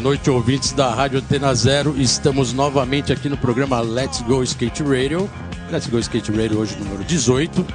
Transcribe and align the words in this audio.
Noite, 0.00 0.30
ouvintes 0.30 0.72
da 0.72 0.92
Rádio 0.92 1.18
Antena 1.18 1.54
Zero. 1.54 1.94
Estamos 2.00 2.52
novamente 2.52 3.12
aqui 3.12 3.28
no 3.28 3.36
programa 3.36 3.80
Let's 3.80 4.22
Go 4.22 4.42
Skate 4.42 4.82
Radio. 4.82 5.28
Let's 5.70 5.86
Go 5.88 5.98
Skate 5.98 6.32
Radio 6.32 6.58
hoje 6.58 6.76
número 6.78 7.04
18. 7.04 7.66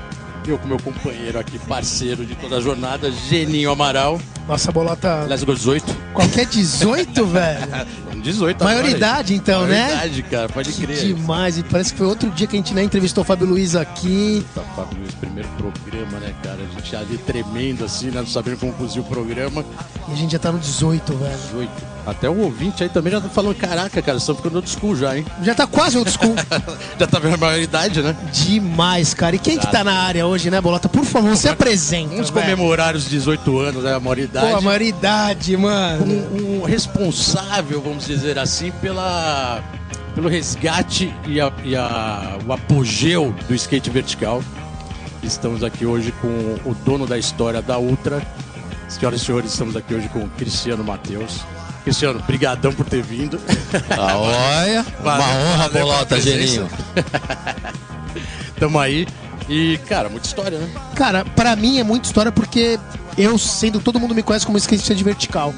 Eu 0.47 0.57
com 0.59 0.67
meu 0.67 0.79
companheiro 0.79 1.39
aqui, 1.39 1.57
parceiro 1.59 2.23
de 2.25 2.35
toda 2.35 2.57
a 2.57 2.61
jornada, 2.61 3.11
Geninho 3.11 3.71
Amaral. 3.71 4.19
Nossa, 4.47 4.71
bolota. 4.71 5.25
Let's 5.27 5.43
Go 5.43 5.53
18. 5.53 5.85
Qualquer 6.13 6.45
18, 6.47 7.25
velho. 7.25 7.67
18 8.21 8.55
agora, 8.63 8.75
Maioridade, 8.81 9.35
então, 9.35 9.67
né? 9.67 9.83
Maioridade, 9.83 10.23
cara, 10.23 10.49
pode 10.49 10.71
Que 10.71 10.85
crer. 10.85 10.97
demais. 10.97 11.57
E 11.59 11.63
parece 11.63 11.91
que 11.93 11.97
foi 11.99 12.07
outro 12.07 12.29
dia 12.31 12.47
que 12.47 12.55
a 12.55 12.59
gente 12.59 12.73
né, 12.73 12.83
entrevistou 12.83 13.23
o 13.23 13.25
Fábio 13.25 13.45
Luiz 13.47 13.75
aqui. 13.75 14.43
Tá, 14.55 14.61
Fábio 14.75 14.97
Luiz, 14.99 15.13
primeiro 15.13 15.47
programa, 15.57 16.19
né, 16.19 16.33
cara? 16.43 16.57
A 16.59 16.79
gente 16.79 16.95
ali 16.95 17.17
tremendo 17.19 17.85
assim, 17.85 18.07
né? 18.07 18.21
Não 18.21 18.27
sabendo 18.27 18.57
como 18.57 18.73
conduzir 18.73 19.01
o 19.01 19.05
programa. 19.05 19.63
E 20.09 20.11
a 20.13 20.15
gente 20.15 20.31
já 20.31 20.39
tá 20.39 20.51
no 20.51 20.57
18, 20.59 21.15
velho. 21.17 21.37
18. 21.37 21.94
Até 22.05 22.29
o 22.29 22.37
ouvinte 22.39 22.83
aí 22.83 22.89
também 22.89 23.11
já 23.11 23.19
tá 23.19 23.27
falando, 23.29 23.55
caraca, 23.55 23.99
cara, 23.99 24.19
estão 24.19 24.35
ficando 24.35 24.57
old 24.57 24.69
school 24.69 24.95
já, 24.95 25.17
hein? 25.17 25.25
Já 25.41 25.55
tá 25.55 25.65
quase 25.65 25.97
old 25.97 26.09
school. 26.11 26.35
Já 26.99 27.07
tá 27.07 27.17
vendo 27.19 27.33
a 27.33 27.37
maioridade, 27.37 28.01
né? 28.01 28.15
demais, 28.31 29.13
cara. 29.13 29.35
E 29.35 29.39
quem 29.39 29.57
que 29.57 29.65
tá 29.71 29.83
na 29.83 29.93
área 29.93 30.25
hoje, 30.27 30.49
né, 30.51 30.61
Bolota? 30.61 30.87
Por 30.87 31.03
favor, 31.03 31.35
se 31.35 31.49
apresenta. 31.49 32.09
Vamos 32.11 32.29
velho. 32.29 32.45
comemorar 32.45 32.95
os 32.95 33.09
18 33.09 33.57
anos, 33.59 33.83
né? 33.83 33.95
A 33.95 33.99
maioridade. 33.99 34.51
Pô, 34.51 34.55
a 34.55 34.61
maioridade, 34.61 35.57
mano. 35.57 36.05
um, 36.05 36.61
um 36.61 36.63
responsável, 36.65 37.81
vamos 37.81 38.05
dizer 38.05 38.37
assim, 38.37 38.71
pela, 38.81 39.63
pelo 40.13 40.29
resgate 40.29 41.11
e, 41.27 41.41
a- 41.41 41.51
e 41.63 41.75
a- 41.75 42.37
o 42.47 42.53
apogeu 42.53 43.33
do 43.47 43.55
skate 43.55 43.89
vertical. 43.89 44.43
Estamos 45.23 45.63
aqui 45.63 45.85
hoje 45.87 46.13
com 46.21 46.27
o 46.69 46.75
dono 46.85 47.07
da 47.07 47.17
história 47.17 47.61
da 47.63 47.79
Ultra. 47.79 48.21
Senhoras 48.87 49.21
e 49.21 49.25
senhores, 49.25 49.51
estamos 49.51 49.75
aqui 49.75 49.93
hoje 49.95 50.07
com 50.09 50.19
o 50.19 50.29
Cristiano 50.29 50.83
Matheus. 50.83 51.39
Cristiano, 51.85 52.19
brigadão 52.25 52.73
por 52.73 52.83
ter 52.87 53.03
vindo. 53.03 53.39
Ah, 53.91 54.17
olha, 54.17 54.85
uma 54.99 55.17
Valeu, 55.17 55.25
honra, 55.25 55.57
valeu 55.57 55.71
pela 55.71 55.85
bolota, 55.85 56.05
presença. 56.07 56.37
Geninho. 56.39 56.69
Tamo 58.59 58.79
aí. 58.79 59.07
E, 59.47 59.77
cara, 59.87 60.09
muita 60.09 60.25
história, 60.25 60.57
né? 60.57 60.67
Cara, 60.95 61.23
pra 61.23 61.55
mim 61.55 61.77
é 61.77 61.83
muita 61.83 62.07
história 62.07 62.31
porque 62.31 62.79
eu, 63.15 63.37
sendo 63.37 63.79
todo 63.79 63.99
mundo 63.99 64.15
me 64.15 64.23
conhece 64.23 64.47
como 64.47 64.57
skatista 64.57 64.95
de 64.95 65.03
vertical. 65.03 65.53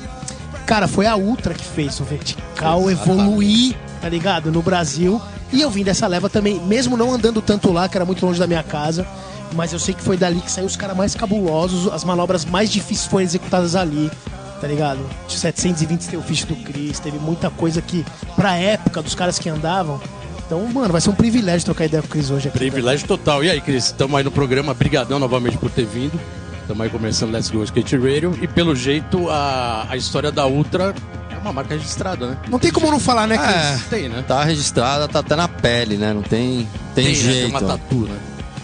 Cara, 0.65 0.85
foi 0.85 1.05
a 1.05 1.15
Ultra 1.15 1.53
que 1.53 1.63
fez 1.63 1.97
o 2.01 2.03
vertical 2.03 2.91
evoluir, 2.91 3.77
tá 4.01 4.09
ligado? 4.09 4.51
No 4.51 4.61
Brasil. 4.61 5.21
E 5.53 5.61
eu 5.61 5.69
vim 5.69 5.85
dessa 5.85 6.07
leva 6.07 6.29
também, 6.29 6.59
mesmo 6.59 6.97
não 6.97 7.13
andando 7.13 7.41
tanto 7.41 7.71
lá, 7.71 7.87
que 7.87 7.97
era 7.97 8.03
muito 8.05 8.25
longe 8.25 8.37
da 8.37 8.47
minha 8.47 8.63
casa. 8.63 9.07
Mas 9.55 9.71
eu 9.71 9.79
sei 9.79 9.93
que 9.93 10.03
foi 10.03 10.17
dali 10.17 10.41
que 10.41 10.51
saiu 10.51 10.65
os 10.65 10.75
caras 10.75 10.97
mais 10.97 11.15
cabulosos, 11.15 11.87
as 11.93 12.03
manobras 12.03 12.43
mais 12.43 12.69
difíceis 12.69 13.07
foram 13.07 13.23
executadas 13.23 13.77
ali, 13.77 14.11
tá 14.59 14.67
ligado? 14.67 14.99
De 15.27 15.37
720 15.37 16.09
tem 16.09 16.19
o 16.19 16.21
fish 16.21 16.43
do 16.43 16.55
Chris, 16.55 16.99
teve 16.99 17.17
muita 17.19 17.49
coisa 17.49 17.81
que, 17.81 18.05
pra 18.35 18.55
época 18.55 19.01
dos 19.01 19.15
caras 19.15 19.39
que 19.39 19.49
andavam. 19.49 19.99
Então, 20.45 20.65
mano, 20.67 20.91
vai 20.93 21.01
ser 21.01 21.09
um 21.09 21.15
privilégio 21.15 21.65
trocar 21.65 21.85
ideia 21.85 22.01
com 22.01 22.07
o 22.07 22.11
Chris 22.11 22.31
hoje 22.31 22.47
aqui. 22.47 22.57
Privilégio 22.57 23.05
total. 23.07 23.43
E 23.43 23.49
aí, 23.49 23.59
Cris, 23.59 23.85
estamos 23.85 24.17
aí 24.17 24.23
no 24.23 24.31
programa. 24.31 24.73
Brigadão 24.73 25.19
novamente 25.19 25.57
por 25.57 25.69
ter 25.69 25.85
vindo. 25.85 26.17
Estamos 26.61 26.81
aí 26.81 26.89
começando 26.89 27.31
Let's 27.31 27.49
Go 27.49 27.63
Skate 27.63 27.97
Radio. 27.97 28.37
E 28.41 28.47
pelo 28.47 28.75
jeito, 28.75 29.29
a, 29.29 29.87
a 29.89 29.97
história 29.97 30.31
da 30.31 30.47
Ultra 30.47 30.93
é 31.29 31.37
uma 31.37 31.51
marca 31.51 31.73
registrada, 31.73 32.27
né? 32.27 32.37
Não 32.49 32.59
tem 32.59 32.71
como 32.71 32.89
não 32.89 32.99
falar, 32.99 33.27
né, 33.27 33.37
Chris? 33.37 33.55
É, 33.55 33.89
Tem, 33.89 34.09
né? 34.09 34.23
tá 34.27 34.43
registrada, 34.43 35.07
tá 35.07 35.19
até 35.19 35.35
na 35.35 35.47
pele, 35.47 35.97
né? 35.97 36.13
Não 36.13 36.21
tem, 36.21 36.67
tem, 36.95 37.05
né? 37.05 37.11
Tem 37.11 37.15
jeito. 37.15 37.49
uma 37.49 37.61
tatu, 37.61 37.95
né? 37.95 38.17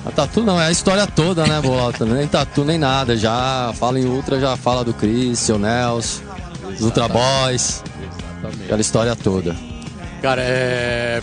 A 0.05 0.11
tatu 0.11 0.43
não, 0.43 0.59
é 0.59 0.67
a 0.67 0.71
história 0.71 1.07
toda, 1.07 1.45
né, 1.47 1.61
bolota? 1.61 2.05
Nem 2.05 2.27
tatu, 2.27 2.65
nem 2.65 2.77
nada. 2.77 3.15
Já 3.15 3.73
fala 3.79 3.99
em 3.99 4.05
Ultra, 4.05 4.39
já 4.39 4.57
fala 4.57 4.83
do 4.83 4.93
Chris, 4.93 5.39
seu 5.39 5.57
Nelson, 5.57 6.21
dos 6.69 6.81
Ultra 6.81 7.07
Boys, 7.07 7.81
Exatamente. 8.01 8.63
aquela 8.65 8.81
história 8.81 9.15
toda. 9.15 9.55
Cara, 10.21 10.41
é. 10.43 11.21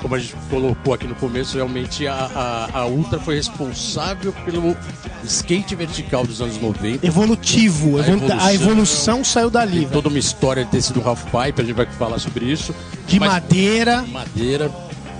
Como 0.00 0.16
a 0.16 0.18
gente 0.18 0.34
colocou 0.50 0.92
aqui 0.94 1.06
no 1.06 1.14
começo, 1.14 1.54
realmente 1.56 2.08
a, 2.08 2.68
a, 2.74 2.80
a 2.80 2.86
Ultra 2.86 3.20
foi 3.20 3.36
responsável 3.36 4.32
pelo 4.44 4.76
skate 5.22 5.76
vertical 5.76 6.26
dos 6.26 6.40
anos 6.40 6.60
90. 6.60 7.06
Evolutivo. 7.06 7.98
A 7.98 8.00
evolu- 8.00 8.16
evolução. 8.16 8.40
A 8.46 8.54
evolução 8.54 9.24
saiu 9.24 9.48
dali, 9.50 9.86
toda 9.86 10.08
uma 10.08 10.18
história 10.18 10.64
de 10.64 10.70
ter 10.72 10.82
sido 10.82 11.00
um 11.00 11.08
half 11.08 11.22
pipe, 11.26 11.60
a 11.62 11.64
gente 11.64 11.72
vai 11.76 11.86
falar 11.86 12.18
sobre 12.18 12.46
isso. 12.46 12.74
De 13.06 13.20
Mas- 13.20 13.30
madeira. 13.30 14.02
Madeira. 14.08 14.70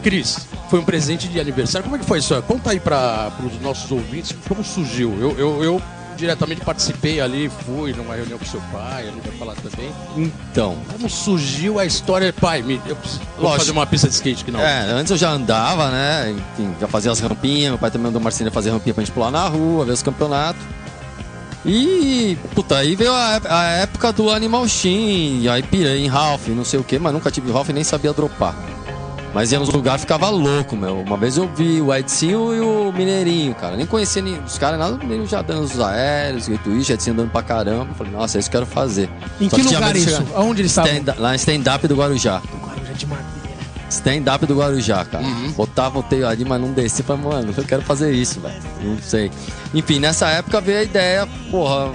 Cris, 0.03 0.47
foi 0.69 0.81
um 0.81 0.85
presente 0.85 1.29
de 1.29 1.39
aniversário. 1.41 1.85
Como 1.85 1.97
é 1.97 1.99
que 1.99 2.05
foi 2.05 2.19
isso? 2.19 2.41
Conta 2.43 2.71
aí 2.71 2.81
para 2.81 3.33
os 3.45 3.61
nossos 3.61 3.91
ouvintes 3.91 4.35
como 4.49 4.65
surgiu. 4.65 5.17
Eu, 5.21 5.39
eu, 5.39 5.65
eu 5.65 5.83
diretamente 6.17 6.61
participei 6.61 7.21
ali, 7.21 7.51
fui 7.65 7.93
numa 7.93 8.15
reunião 8.15 8.39
com 8.39 8.45
seu 8.45 8.61
pai, 8.73 9.09
ele 9.09 9.21
vai 9.25 9.33
falar 9.37 9.55
também. 9.57 9.91
Então, 10.17 10.77
Como 10.93 11.09
surgiu 11.09 11.79
a 11.79 11.85
história? 11.85 12.33
Pai, 12.33 12.63
me, 12.63 12.81
eu 12.87 12.97
preciso 12.97 13.23
Lógico. 13.39 13.59
fazer 13.59 13.71
uma 13.73 13.87
pista 13.87 14.09
de 14.09 14.15
skate 14.15 14.45
que 14.45 14.51
não. 14.51 14.61
é, 14.61 14.91
antes 14.93 15.11
eu 15.11 15.17
já 15.17 15.31
andava, 15.31 15.91
né? 15.91 16.31
Enfim, 16.31 16.75
já 16.81 16.87
fazia 16.87 17.11
as 17.11 17.21
rampinhas. 17.21 17.71
Meu 17.71 17.79
pai 17.79 17.91
também 17.91 18.07
mandou 18.07 18.21
o 18.21 18.25
Marcinho 18.25 18.51
fazer 18.53 18.71
rampinha 18.71 18.95
pra 18.95 19.03
gente 19.03 19.13
pular 19.13 19.31
na 19.31 19.47
rua, 19.49 19.85
ver 19.85 19.93
os 19.93 20.03
campeonatos. 20.03 20.63
E, 21.65 22.37
puta, 22.55 22.79
aí 22.79 22.97
veio 22.97 23.13
a, 23.13 23.41
a 23.49 23.65
época 23.75 24.13
do 24.13 24.31
Animal 24.31 24.67
Shin, 24.67 25.47
aí 25.49 25.63
pirei 25.63 26.05
em 26.05 26.09
Ralph, 26.09 26.49
não 26.49 26.65
sei 26.65 26.81
o 26.81 26.85
que, 26.85 26.99
mas 26.99 27.13
nunca 27.13 27.31
tive 27.31 27.53
Ralph 27.53 27.69
e 27.69 27.73
nem 27.73 27.85
sabia 27.85 28.13
dropar. 28.13 28.55
Mas 29.35 29.51
ia 29.51 29.59
nos 29.59 29.71
lugares 29.71 30.03
ficava 30.03 30.29
louco, 30.29 30.77
meu. 30.77 31.01
Uma 31.01 31.17
vez 31.17 31.37
eu 31.39 31.49
vi 31.55 31.81
o 31.81 31.93
Edsinho 31.95 32.55
e 32.55 32.61
o 32.61 32.93
Mineirinho, 32.93 33.55
cara. 33.55 33.77
Nem 33.77 33.87
conhecia 33.87 34.21
nem, 34.21 34.39
os 34.41 34.59
caras, 34.59 34.79
nada, 34.79 35.03
meio 35.05 35.27
já 35.27 35.41
dando 35.41 35.63
os 35.63 35.81
aéreos, 35.81 36.49
o 36.49 36.59
Twitch, 36.59 36.91
Edsinho 36.91 37.15
andando 37.15 37.31
pra 37.31 37.43
caramba. 37.43 37.89
Falei, 37.97 38.13
nossa, 38.13 38.37
é 38.37 38.41
isso 38.41 38.51
que 38.51 38.57
eu 38.57 38.61
quero 38.61 38.71
fazer. 38.73 39.09
Em 39.41 39.49
Só 39.49 39.57
que 39.57 39.63
tinha 39.65 39.79
lugar 39.81 39.97
isso? 39.97 40.11
chegar- 40.11 40.25
Aonde 40.37 40.61
eles 40.63 40.71
estavam? 40.73 40.93
Stand- 40.93 41.15
lá 41.19 41.33
em 41.33 41.37
stand-up 41.37 41.89
do 41.89 41.95
Guarujá. 41.97 42.43
Guarujá 42.63 42.93
de 42.93 43.07
madeira. 43.07 43.33
Stand-up 43.89 44.47
do 44.47 44.59
Guarujá, 44.59 45.05
cara. 45.05 45.25
Botava 45.57 45.99
o 45.99 46.03
teio 46.03 46.27
ali, 46.29 46.45
mas 46.45 46.61
não 46.61 46.73
descia. 46.73 47.05
Falei, 47.05 47.23
mano, 47.25 47.55
eu 47.57 47.65
quero 47.65 47.83
fazer 47.83 48.13
isso, 48.13 48.39
velho. 48.41 48.55
Não 48.83 48.99
sei. 48.99 49.31
Enfim, 49.75 49.99
nessa 49.99 50.29
época 50.29 50.61
veio 50.61 50.79
a 50.81 50.83
ideia, 50.83 51.29
porra. 51.51 51.91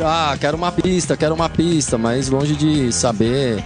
Ah, 0.00 0.36
quero 0.40 0.56
uma 0.56 0.72
pista, 0.72 1.16
quero 1.16 1.34
uma 1.34 1.48
pista, 1.48 1.98
mas 1.98 2.28
longe 2.28 2.54
de 2.56 2.92
saber. 2.92 3.62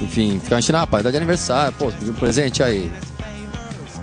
Enfim, 0.00 0.38
ficar 0.38 0.58
enchendo, 0.58 0.78
ah, 0.78 0.86
pai, 0.86 1.02
dá 1.02 1.10
de 1.10 1.16
aniversário, 1.16 1.72
pô, 1.78 1.90
pediu 1.90 2.12
um 2.12 2.16
presente 2.16 2.62
aí. 2.62 2.90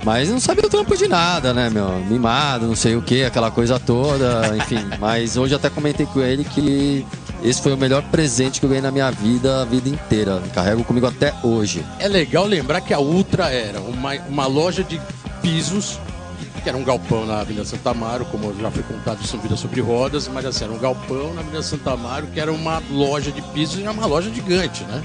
Mas 0.03 0.29
não 0.29 0.39
sabia 0.39 0.65
o 0.65 0.69
trampo 0.69 0.95
de 0.95 1.07
nada, 1.07 1.51
né, 1.51 1.67
meu? 1.67 1.89
Mimado, 2.05 2.67
não 2.67 2.75
sei 2.75 2.95
o 2.95 3.01
que, 3.01 3.23
aquela 3.23 3.49
coisa 3.49 3.79
toda, 3.79 4.55
enfim. 4.55 4.77
Mas 5.01 5.35
hoje 5.35 5.55
até 5.55 5.67
comentei 5.67 6.05
com 6.05 6.21
ele 6.21 6.43
que 6.43 7.03
esse 7.43 7.59
foi 7.59 7.73
o 7.73 7.77
melhor 7.77 8.03
presente 8.03 8.59
que 8.59 8.65
eu 8.65 8.69
ganhei 8.69 8.83
na 8.83 8.91
minha 8.91 9.09
vida, 9.09 9.63
a 9.63 9.65
vida 9.65 9.89
inteira. 9.89 10.41
Carrego 10.53 10.83
comigo 10.83 11.07
até 11.07 11.33
hoje. 11.41 11.83
É 11.97 12.07
legal 12.07 12.45
lembrar 12.45 12.81
que 12.81 12.93
a 12.93 12.99
Ultra 12.99 13.49
era 13.49 13.79
uma, 13.81 14.13
uma 14.29 14.45
loja 14.45 14.83
de 14.83 15.01
pisos, 15.41 15.99
que 16.61 16.69
era 16.69 16.77
um 16.77 16.83
galpão 16.83 17.25
na 17.25 17.39
Avenida 17.39 17.65
Santa 17.65 17.89
Amaro, 17.89 18.25
como 18.25 18.53
já 18.59 18.69
foi 18.69 18.83
contado 18.83 19.19
em 19.21 19.37
Vida 19.39 19.55
sobre 19.55 19.81
Rodas, 19.81 20.27
mas 20.27 20.45
assim, 20.45 20.65
era 20.65 20.73
um 20.73 20.79
galpão 20.79 21.33
na 21.33 21.41
Avenida 21.41 21.63
Santa 21.63 21.93
Amaro, 21.93 22.27
que 22.27 22.39
era 22.39 22.51
uma 22.51 22.81
loja 22.91 23.31
de 23.31 23.41
pisos 23.41 23.79
e 23.79 23.81
era 23.81 23.91
uma 23.91 24.05
loja 24.05 24.31
gigante, 24.31 24.83
né? 24.83 25.01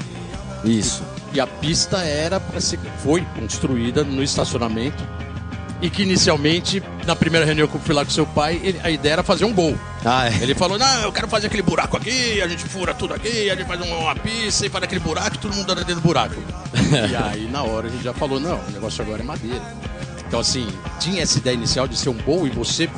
Isso. 0.65 1.03
E 1.33 1.41
a 1.41 1.47
pista 1.47 1.99
era 1.99 2.39
para 2.41 2.61
ser 2.61 2.79
foi 3.03 3.23
construída 3.39 4.03
no 4.05 4.23
estacionamento 4.23 5.03
e 5.81 5.89
que 5.89 6.03
inicialmente 6.03 6.83
na 7.07 7.17
primeira 7.17 7.47
reunião 7.47 7.67
que 7.67 7.75
eu 7.75 7.81
fui 7.81 7.95
lá 7.95 8.05
com 8.05 8.11
seu 8.11 8.27
pai, 8.27 8.61
ele- 8.63 8.81
a 8.83 8.91
ideia 8.91 9.15
era 9.15 9.23
fazer 9.23 9.45
um 9.47 9.53
gol. 9.55 9.79
Ah, 10.05 10.29
é. 10.29 10.35
Ele 10.43 10.55
falou: 10.55 10.79
"Não, 10.79 11.03
eu 11.03 11.13
quero 11.13 11.27
fazer 11.29 11.47
aquele 11.47 11.63
buraco 11.63 11.97
aqui, 11.97 12.41
a 12.43 12.49
gente 12.49 12.65
fura 12.65 12.93
tudo 12.93 13.15
aqui, 13.15 13.49
a 13.51 13.55
gente 13.57 13.67
faz 13.67 13.81
uma, 13.81 13.97
uma 13.97 14.15
pista 14.17 14.67
e 14.67 14.69
faz 14.69 14.85
aquele 14.85 15.01
buraco, 15.01 15.37
e 15.37 15.39
todo 15.39 15.55
mundo 15.55 15.71
anda 15.73 15.83
dentro 15.85 16.03
do 16.03 16.07
buraco". 16.07 16.35
e 17.11 17.17
aí 17.17 17.49
na 17.51 17.63
hora 17.63 17.87
a 17.87 17.91
gente 17.91 18.05
já 18.05 18.13
falou: 18.13 18.39
"Não, 18.41 18.59
o 18.59 18.71
negócio 18.73 19.03
agora 19.03 19.23
é 19.23 19.25
madeira". 19.25 19.63
Então 20.27 20.41
assim, 20.41 20.69
tinha 20.99 21.23
essa 21.23 21.39
ideia 21.39 21.55
inicial 21.55 21.89
de 21.89 21.97
ser 21.97 22.09
um 22.11 22.19
gol 22.19 22.47
e 22.47 22.51
você 22.51 22.89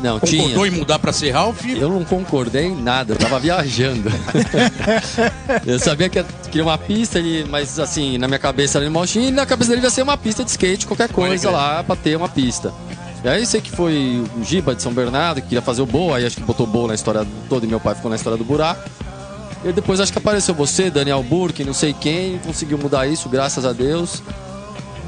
Não, 0.00 0.18
concordou 0.20 0.48
tinha. 0.48 0.66
em 0.66 0.70
mudar 0.70 0.98
para 0.98 1.12
ser 1.12 1.30
Ralph? 1.30 1.64
Eu 1.66 1.88
não 1.88 2.04
concordei 2.04 2.66
em 2.66 2.76
nada, 2.82 3.14
eu 3.14 3.16
tava 3.16 3.38
viajando. 3.38 4.10
eu 5.66 5.78
sabia 5.78 6.08
que 6.08 6.22
queria 6.50 6.64
uma 6.64 6.78
pista, 6.78 7.18
ele- 7.18 7.44
mas 7.48 7.78
assim, 7.78 8.18
na 8.18 8.26
minha 8.26 8.38
cabeça 8.38 8.78
era 8.78 8.84
animal 8.86 9.04
e 9.14 9.30
na 9.30 9.46
cabeça 9.46 9.70
dele 9.70 9.82
ia 9.82 9.90
ser 9.90 10.02
uma 10.02 10.16
pista 10.16 10.44
de 10.44 10.50
skate, 10.50 10.86
qualquer 10.86 11.08
coisa 11.10 11.50
lá 11.50 11.82
pra 11.82 11.96
ter 11.96 12.16
uma 12.16 12.28
pista. 12.28 12.72
E 13.22 13.28
aí 13.28 13.46
sei 13.46 13.60
que 13.60 13.70
foi 13.70 14.22
o 14.36 14.44
Giba 14.44 14.74
de 14.74 14.82
São 14.82 14.92
Bernardo 14.92 15.40
que 15.40 15.48
queria 15.48 15.62
fazer 15.62 15.80
o 15.80 15.86
Boa, 15.86 16.18
aí 16.18 16.26
acho 16.26 16.36
que 16.36 16.42
botou 16.42 16.66
o 16.66 16.68
Boa 16.68 16.88
na 16.88 16.94
história 16.94 17.26
toda 17.48 17.64
e 17.64 17.68
meu 17.68 17.80
pai 17.80 17.94
ficou 17.94 18.10
na 18.10 18.16
história 18.16 18.36
do 18.36 18.44
buraco. 18.44 18.82
E 19.64 19.72
depois 19.72 19.98
acho 19.98 20.12
que 20.12 20.18
apareceu 20.18 20.54
você, 20.54 20.90
Daniel 20.90 21.22
Burke, 21.22 21.64
não 21.64 21.72
sei 21.72 21.94
quem, 21.94 22.38
conseguiu 22.38 22.76
mudar 22.76 23.06
isso, 23.06 23.30
graças 23.30 23.64
a 23.64 23.72
Deus. 23.72 24.22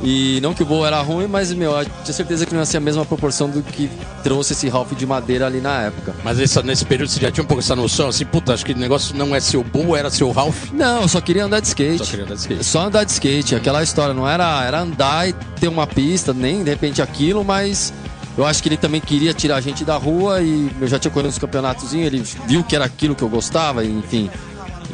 E 0.03 0.39
não 0.43 0.53
que 0.53 0.63
o 0.63 0.67
Boa 0.67 0.87
era 0.87 1.01
ruim, 1.01 1.27
mas, 1.27 1.53
meu, 1.53 1.73
eu 1.73 1.85
tinha 2.05 2.13
certeza 2.13 2.45
que 2.45 2.53
não 2.53 2.61
ia 2.61 2.67
ser 2.67 2.77
a 2.77 2.81
mesma 2.81 3.05
proporção 3.05 3.49
do 3.49 3.63
que 3.63 3.91
trouxe 4.23 4.53
esse 4.53 4.69
Ralph 4.69 4.93
de 4.93 5.07
madeira 5.07 5.47
ali 5.47 5.61
na 5.61 5.83
época. 5.83 6.15
Mas 6.23 6.39
essa- 6.39 6.63
nesse 6.63 6.85
período 6.85 7.09
você 7.09 7.21
já 7.21 7.31
tinha 7.31 7.43
um 7.43 7.47
pouco 7.47 7.63
essa 7.63 7.75
noção, 7.75 8.09
assim, 8.09 8.25
puta, 8.27 8.53
acho 8.53 8.65
que 8.65 8.73
o 8.73 8.79
negócio 8.79 9.17
não 9.17 9.35
é 9.35 9.41
seu 9.41 9.65
Bull, 9.65 9.97
era 9.97 10.11
seu 10.11 10.31
Ralph. 10.31 10.71
Não, 10.73 11.03
eu 11.03 11.09
só 11.09 11.21
queria 11.21 11.45
andar 11.47 11.61
de 11.61 11.69
skate. 11.69 11.99
Só 11.99 12.05
queria 12.11 12.25
andar 12.25 12.35
de 12.35 12.41
skate. 12.41 12.65
Só 12.65 12.87
andar 12.87 13.05
de 13.05 13.13
skate, 13.13 13.55
aquela 13.55 13.83
história, 13.83 14.13
não 14.15 14.29
era, 14.29 14.63
era 14.65 14.81
andar 14.81 15.29
e 15.29 15.33
ter 15.59 15.69
uma 15.69 15.87
pista, 15.87 16.33
nem 16.35 16.63
de 16.63 16.71
repente 16.71 17.01
aquilo, 17.01 17.43
mas 17.43 17.93
eu 18.37 18.45
acho 18.45 18.63
que 18.63 18.69
ele 18.69 18.77
também 18.77 19.01
queria 19.01 19.33
tirar 19.33 19.57
a 19.57 19.61
gente 19.63 19.83
da 19.85 19.97
rua 19.97 20.43
e 20.43 20.71
eu 20.79 20.87
já 20.87 20.99
tinha 20.99 21.11
corrido 21.11 21.31
uns 21.31 21.39
campeonatos, 21.39 21.95
ele 21.95 22.23
viu 22.47 22.63
que 22.63 22.77
era 22.77 22.85
aquilo 22.85 23.15
que 23.15 23.23
eu 23.23 23.29
gostava, 23.31 23.83
e, 23.83 23.91
enfim. 23.91 24.29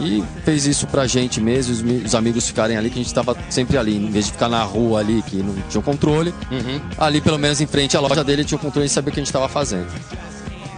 E 0.01 0.23
fez 0.45 0.67
isso 0.67 0.87
pra 0.87 1.07
gente 1.07 1.41
mesmo, 1.41 1.73
os, 1.73 2.05
os 2.07 2.15
amigos 2.15 2.47
ficarem 2.47 2.77
ali, 2.77 2.91
que 2.91 2.99
a 2.99 3.03
gente 3.03 3.15
tava 3.15 3.37
sempre 3.51 3.77
ali, 3.77 3.97
em 3.97 4.11
vez 4.11 4.27
de 4.27 4.33
ficar 4.33 4.49
na 4.49 4.63
rua 4.63 5.01
ali, 5.01 5.23
que 5.23 5.37
não 5.37 5.55
tinha 5.69 5.81
o 5.81 5.83
controle. 5.83 6.35
Ali, 6.99 7.21
pelo 7.21 7.39
menos 7.39 7.61
em 7.61 7.67
frente 7.67 7.97
à 7.97 8.01
loja 8.01 8.25
dele, 8.25 8.45
tinha 8.45 8.57
o 8.57 8.61
controle 8.61 8.87
e 8.87 8.91
sabia 8.91 9.11
o 9.11 9.15
que 9.15 9.21
a 9.21 9.25
gente 9.25 9.33
tava 9.33 9.49
fazendo. 9.49 9.89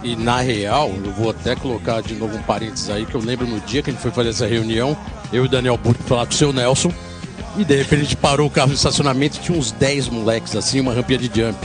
E 0.03 0.15
na 0.15 0.39
real, 0.39 0.91
eu 1.03 1.11
vou 1.13 1.31
até 1.31 1.55
colocar 1.55 2.01
de 2.01 2.13
novo 2.13 2.37
um 2.37 2.41
parênteses 2.43 2.89
aí, 2.89 3.05
que 3.05 3.15
eu 3.15 3.21
lembro 3.21 3.47
no 3.47 3.59
dia 3.61 3.81
que 3.81 3.89
a 3.89 3.93
gente 3.93 4.01
foi 4.01 4.11
fazer 4.11 4.29
essa 4.29 4.45
reunião, 4.45 4.95
eu 5.33 5.43
e 5.43 5.47
o 5.47 5.49
Daniel 5.49 5.77
Burke 5.77 6.03
falar 6.03 6.25
com 6.27 6.31
o 6.31 6.35
seu 6.35 6.53
Nelson, 6.53 6.91
e 7.57 7.63
de 7.63 7.75
repente 7.75 8.01
a 8.01 8.03
gente 8.03 8.17
parou 8.17 8.47
o 8.47 8.49
carro 8.51 8.67
no 8.67 8.75
estacionamento 8.75 9.37
e 9.37 9.39
tinha 9.39 9.57
uns 9.57 9.71
10 9.71 10.09
moleques 10.09 10.55
assim, 10.55 10.79
uma 10.79 10.93
rampinha 10.93 11.17
de 11.17 11.25
jump. 11.25 11.57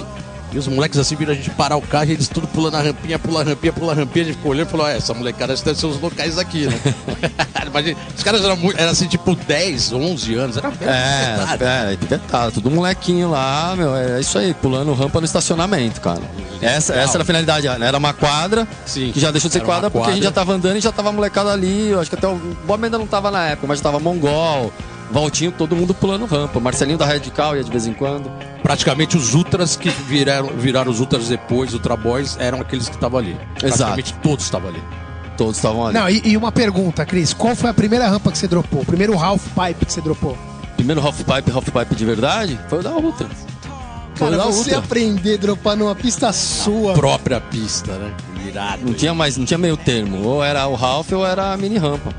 E 0.53 0.59
os 0.59 0.67
moleques 0.67 0.99
assim 0.99 1.15
viram 1.15 1.33
a 1.33 1.37
gente 1.37 1.51
parar 1.51 1.77
o 1.77 1.83
carro 1.83 2.07
e 2.11 2.13
eles 2.13 2.29
tudo 2.29 2.47
pulando 2.49 2.75
a 2.77 2.81
rampinha, 2.83 3.19
pula 3.19 3.41
a 3.43 3.45
rampinha, 3.45 3.73
pula 3.73 3.93
a 3.93 3.95
rampinha. 3.95 4.25
A 4.25 4.27
gente 4.29 4.37
ficou 4.37 4.51
olhando 4.53 4.67
e 4.67 4.71
falou: 4.71 4.87
"Ah, 4.87 4.91
essa 4.91 5.15
molecada 5.15 5.55
deve 5.55 5.79
ser 5.79 5.87
os 5.87 6.01
locais 6.01 6.39
aqui, 6.39 6.67
né? 6.67 6.79
Imagina, 7.71 7.97
os 8.17 8.23
caras 8.25 8.43
eram, 8.45 8.57
muito, 8.57 8.77
eram 8.81 8.91
assim, 8.91 9.07
tipo 9.07 9.35
10, 9.37 9.93
11 9.93 10.35
anos, 10.35 10.57
era 10.57 10.69
É, 10.81 11.37
pesado. 11.37 11.65
é, 11.65 11.97
detalhe, 11.97 12.53
tudo 12.53 12.69
molequinho 12.69 13.31
lá, 13.31 13.75
meu, 13.77 13.95
é 13.95 14.19
isso 14.19 14.37
aí, 14.39 14.53
pulando 14.55 14.93
rampa 14.93 15.21
no 15.21 15.25
estacionamento, 15.25 16.01
cara. 16.01 16.21
Essa, 16.61 16.95
essa 16.95 17.15
era 17.17 17.23
a 17.23 17.25
finalidade, 17.27 17.69
né? 17.69 17.87
era 17.87 17.97
uma 17.97 18.13
quadra, 18.13 18.67
Sim, 18.85 19.13
que 19.13 19.21
já 19.21 19.31
deixou 19.31 19.49
de 19.49 19.53
ser 19.53 19.61
uma 19.61 19.67
quadra 19.67 19.89
porque 19.89 20.11
a 20.11 20.13
gente 20.15 20.23
quadra. 20.25 20.29
já 20.31 20.33
tava 20.33 20.53
andando 20.53 20.77
e 20.77 20.81
já 20.81 20.91
tava 20.91 21.13
molecada 21.13 21.53
ali, 21.53 21.91
eu 21.91 22.01
acho 22.01 22.11
que 22.11 22.17
até 22.17 22.27
o 22.27 22.35
Bob 22.67 22.85
ainda 22.85 22.99
não 22.99 23.07
tava 23.07 23.31
na 23.31 23.47
época, 23.51 23.69
mas 23.69 23.79
já 23.79 23.85
tava 23.85 24.01
Mongol, 24.01 24.73
Valtinho, 25.11 25.51
todo 25.51 25.75
mundo 25.75 25.93
pulando 25.93 26.25
rampa, 26.25 26.61
Marcelinho 26.61 26.97
da 26.97 27.05
Radical 27.05 27.57
ia 27.57 27.65
de 27.65 27.71
vez 27.71 27.87
em 27.87 27.93
quando. 27.93 28.31
Praticamente 28.63 29.17
os 29.17 29.35
ultras 29.35 29.77
que 29.77 29.89
viraram, 29.89 30.49
viraram 30.49 30.91
os 30.91 31.01
ultras 31.01 31.29
depois, 31.29 31.75
Ultra 31.75 31.97
Boys, 31.97 32.37
eram 32.39 32.61
aqueles 32.61 32.89
que 32.89 32.95
estavam 32.95 33.19
ali. 33.19 33.37
Praticamente 33.59 34.15
todos 34.23 34.45
estavam 34.45 34.69
ali. 34.71 34.83
Todos 35.37 35.57
estavam 35.57 35.87
ali. 35.87 35.95
Não, 35.99 36.09
e, 36.09 36.23
e 36.25 36.37
uma 36.37 36.53
pergunta, 36.53 37.05
Cris. 37.05 37.33
Qual 37.33 37.57
foi 37.57 37.71
a 37.71 37.75
primeira 37.75 38.07
rampa 38.07 38.31
que 38.31 38.39
você 38.39 38.47
dropou? 38.47 38.83
O 38.83 38.85
primeiro 38.85 39.19
half 39.19 39.43
pipe 39.49 39.87
que 39.87 39.93
você 39.93 40.01
dropou? 40.01 40.37
Primeiro 40.77 41.01
half 41.01 41.19
pipe, 41.19 41.51
half 41.51 41.69
pipe 41.69 41.95
de 41.95 42.05
verdade, 42.05 42.61
foi 42.69 42.79
o 42.79 42.83
da 42.83 42.93
Ultra. 42.93 43.27
Cara, 44.17 44.37
da 44.37 44.45
você 44.45 44.59
Ultra. 44.59 44.79
aprender 44.79 45.35
a 45.35 45.39
dropar 45.39 45.77
numa 45.77 45.95
pista 45.95 46.33
sua. 46.33 46.93
Própria 46.93 47.41
pista, 47.41 47.93
né? 47.93 48.15
Irado. 48.47 48.85
Não 48.85 48.93
tinha 48.93 49.15
mais, 49.15 49.37
não 49.37 49.45
tinha 49.45 49.59
meio 49.59 49.77
termo, 49.77 50.23
ou 50.23 50.45
era 50.45 50.69
o 50.69 50.75
half 50.77 51.11
ou 51.13 51.27
era 51.27 51.53
a 51.53 51.57
mini 51.57 51.79
rampa. 51.79 52.15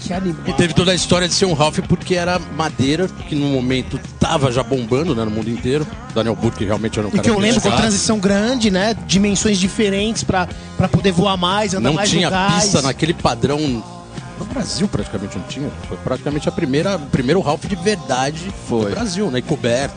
Que 0.00 0.12
animal. 0.12 0.42
E 0.46 0.52
teve 0.54 0.74
toda 0.74 0.92
a 0.92 0.94
história 0.94 1.26
de 1.28 1.34
ser 1.34 1.46
um 1.46 1.52
Ralph 1.52 1.78
porque 1.88 2.14
era 2.14 2.38
madeira, 2.38 3.08
que 3.28 3.34
no 3.34 3.46
momento 3.46 3.98
tava 4.18 4.50
já 4.52 4.62
bombando 4.62 5.14
né, 5.14 5.24
no 5.24 5.30
mundo 5.30 5.48
inteiro. 5.50 5.86
Daniel 6.14 6.34
Burke 6.36 6.64
realmente 6.64 6.98
era 6.98 7.06
um 7.06 7.10
E 7.10 7.12
cara 7.12 7.22
que 7.24 7.30
eu 7.30 7.38
lembro 7.38 7.60
com 7.60 7.70
transição 7.70 8.18
grande, 8.18 8.70
né? 8.70 8.94
Dimensões 9.06 9.58
diferentes 9.58 10.22
pra, 10.24 10.48
pra 10.76 10.88
poder 10.88 11.12
voar 11.12 11.36
mais, 11.36 11.74
andar 11.74 11.88
Não 11.88 11.94
mais 11.94 12.10
tinha 12.10 12.28
no 12.28 12.36
gás. 12.36 12.62
pista 12.64 12.82
naquele 12.82 13.14
padrão. 13.14 13.58
No 14.38 14.44
Brasil 14.46 14.88
praticamente 14.88 15.38
não 15.38 15.44
tinha. 15.46 15.70
Foi 15.88 15.96
praticamente 15.98 16.48
a 16.48 16.52
primeira, 16.52 16.96
o 16.96 17.06
primeiro 17.06 17.40
Ralph 17.40 17.64
de 17.64 17.76
verdade 17.76 18.52
Foi. 18.68 18.86
do 18.86 18.90
Brasil, 18.90 19.30
né? 19.30 19.38
E 19.38 19.42
coberto. 19.42 19.94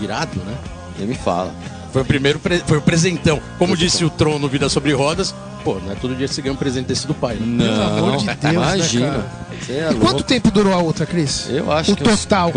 Irado, 0.00 0.36
né? 0.44 0.54
Nem 0.98 1.08
me 1.08 1.14
fala. 1.14 1.54
Foi 1.92 2.02
o 2.02 2.04
primeiro, 2.04 2.40
pre- 2.40 2.62
foi 2.66 2.78
o 2.78 2.82
presentão. 2.82 3.40
Como 3.58 3.76
disse 3.76 4.04
o 4.04 4.10
Tron 4.10 4.38
no 4.40 4.48
Vida 4.48 4.68
Sobre 4.68 4.92
Rodas, 4.92 5.32
pô, 5.64 5.80
não 5.80 5.90
é 5.90 5.94
todo 5.94 6.14
dia 6.14 6.28
que 6.28 6.34
você 6.34 6.42
ganha 6.42 6.52
um 6.52 6.56
presente 6.56 6.86
desse 6.86 7.06
do 7.06 7.14
pai, 7.14 7.36
né? 7.36 7.64
Pelo 7.64 7.82
amor 7.82 8.16
de 8.18 8.26
Deus, 8.26 8.38
né, 8.42 8.52
imagina. 8.52 9.26
Você 9.60 9.72
é 9.72 9.90
E 9.90 9.94
quanto 9.94 10.22
tempo 10.22 10.50
durou 10.50 10.74
a 10.74 10.78
outra, 10.78 11.06
Cris? 11.06 11.48
Eu 11.48 11.72
acho 11.72 11.92
o 11.92 11.96
que 11.96 12.06
uns 12.08 12.22
total, 12.22 12.52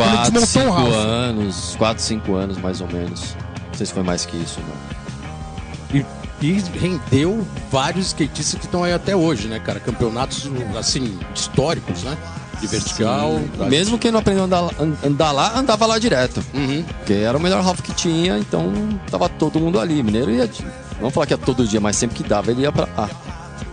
cinco 0.46 0.72
Ralph. 0.72 0.94
anos, 0.94 1.76
4, 1.78 2.04
5 2.04 2.36
anos 2.36 2.58
mais 2.58 2.82
ou 2.82 2.88
menos. 2.92 3.36
Não 3.68 3.74
sei 3.74 3.86
se 3.86 3.94
foi 3.94 4.04
mais 4.04 4.26
que 4.26 4.36
isso, 4.36 4.60
não. 4.60 6.00
E, 6.00 6.06
e 6.42 6.62
rendeu 6.78 7.48
vários 7.72 8.08
skatistas 8.08 8.60
que 8.60 8.66
estão 8.66 8.84
aí 8.84 8.94
até 8.94 9.16
hoje, 9.16 9.48
né, 9.48 9.60
cara? 9.60 9.80
Campeonatos, 9.80 10.50
assim, 10.78 11.18
históricos, 11.34 12.04
né? 12.04 12.18
De 12.60 12.68
vertical. 12.68 13.40
Mesmo 13.70 13.98
quem 13.98 14.12
não 14.12 14.20
aprendeu 14.20 14.44
a 14.44 14.46
andar, 14.46 14.64
an- 14.80 14.96
andar 15.06 15.32
lá, 15.32 15.58
andava 15.58 15.86
lá 15.86 16.00
direto. 16.00 16.44
Uhum. 16.54 16.84
Porque 17.00 17.14
era 17.14 17.38
o 17.38 17.42
melhor 17.42 17.64
half 17.66 17.82
que 17.82 17.94
tinha, 17.94 18.38
então 18.38 18.72
tava 19.12 19.30
todo 19.30 19.60
mundo 19.60 19.80
ali. 19.80 20.02
Mineiro 20.02 20.32
ia. 20.32 20.50
Vamos 21.00 21.14
falar 21.14 21.26
que 21.28 21.34
ia 21.34 21.38
todo 21.38 21.66
dia, 21.68 21.80
mas 21.80 21.96
sempre 21.96 22.18
que 22.18 22.28
dava, 22.28 22.52
ele 22.52 22.62
ia 22.62 22.72
pra 22.72 22.88
lá. 22.98 23.10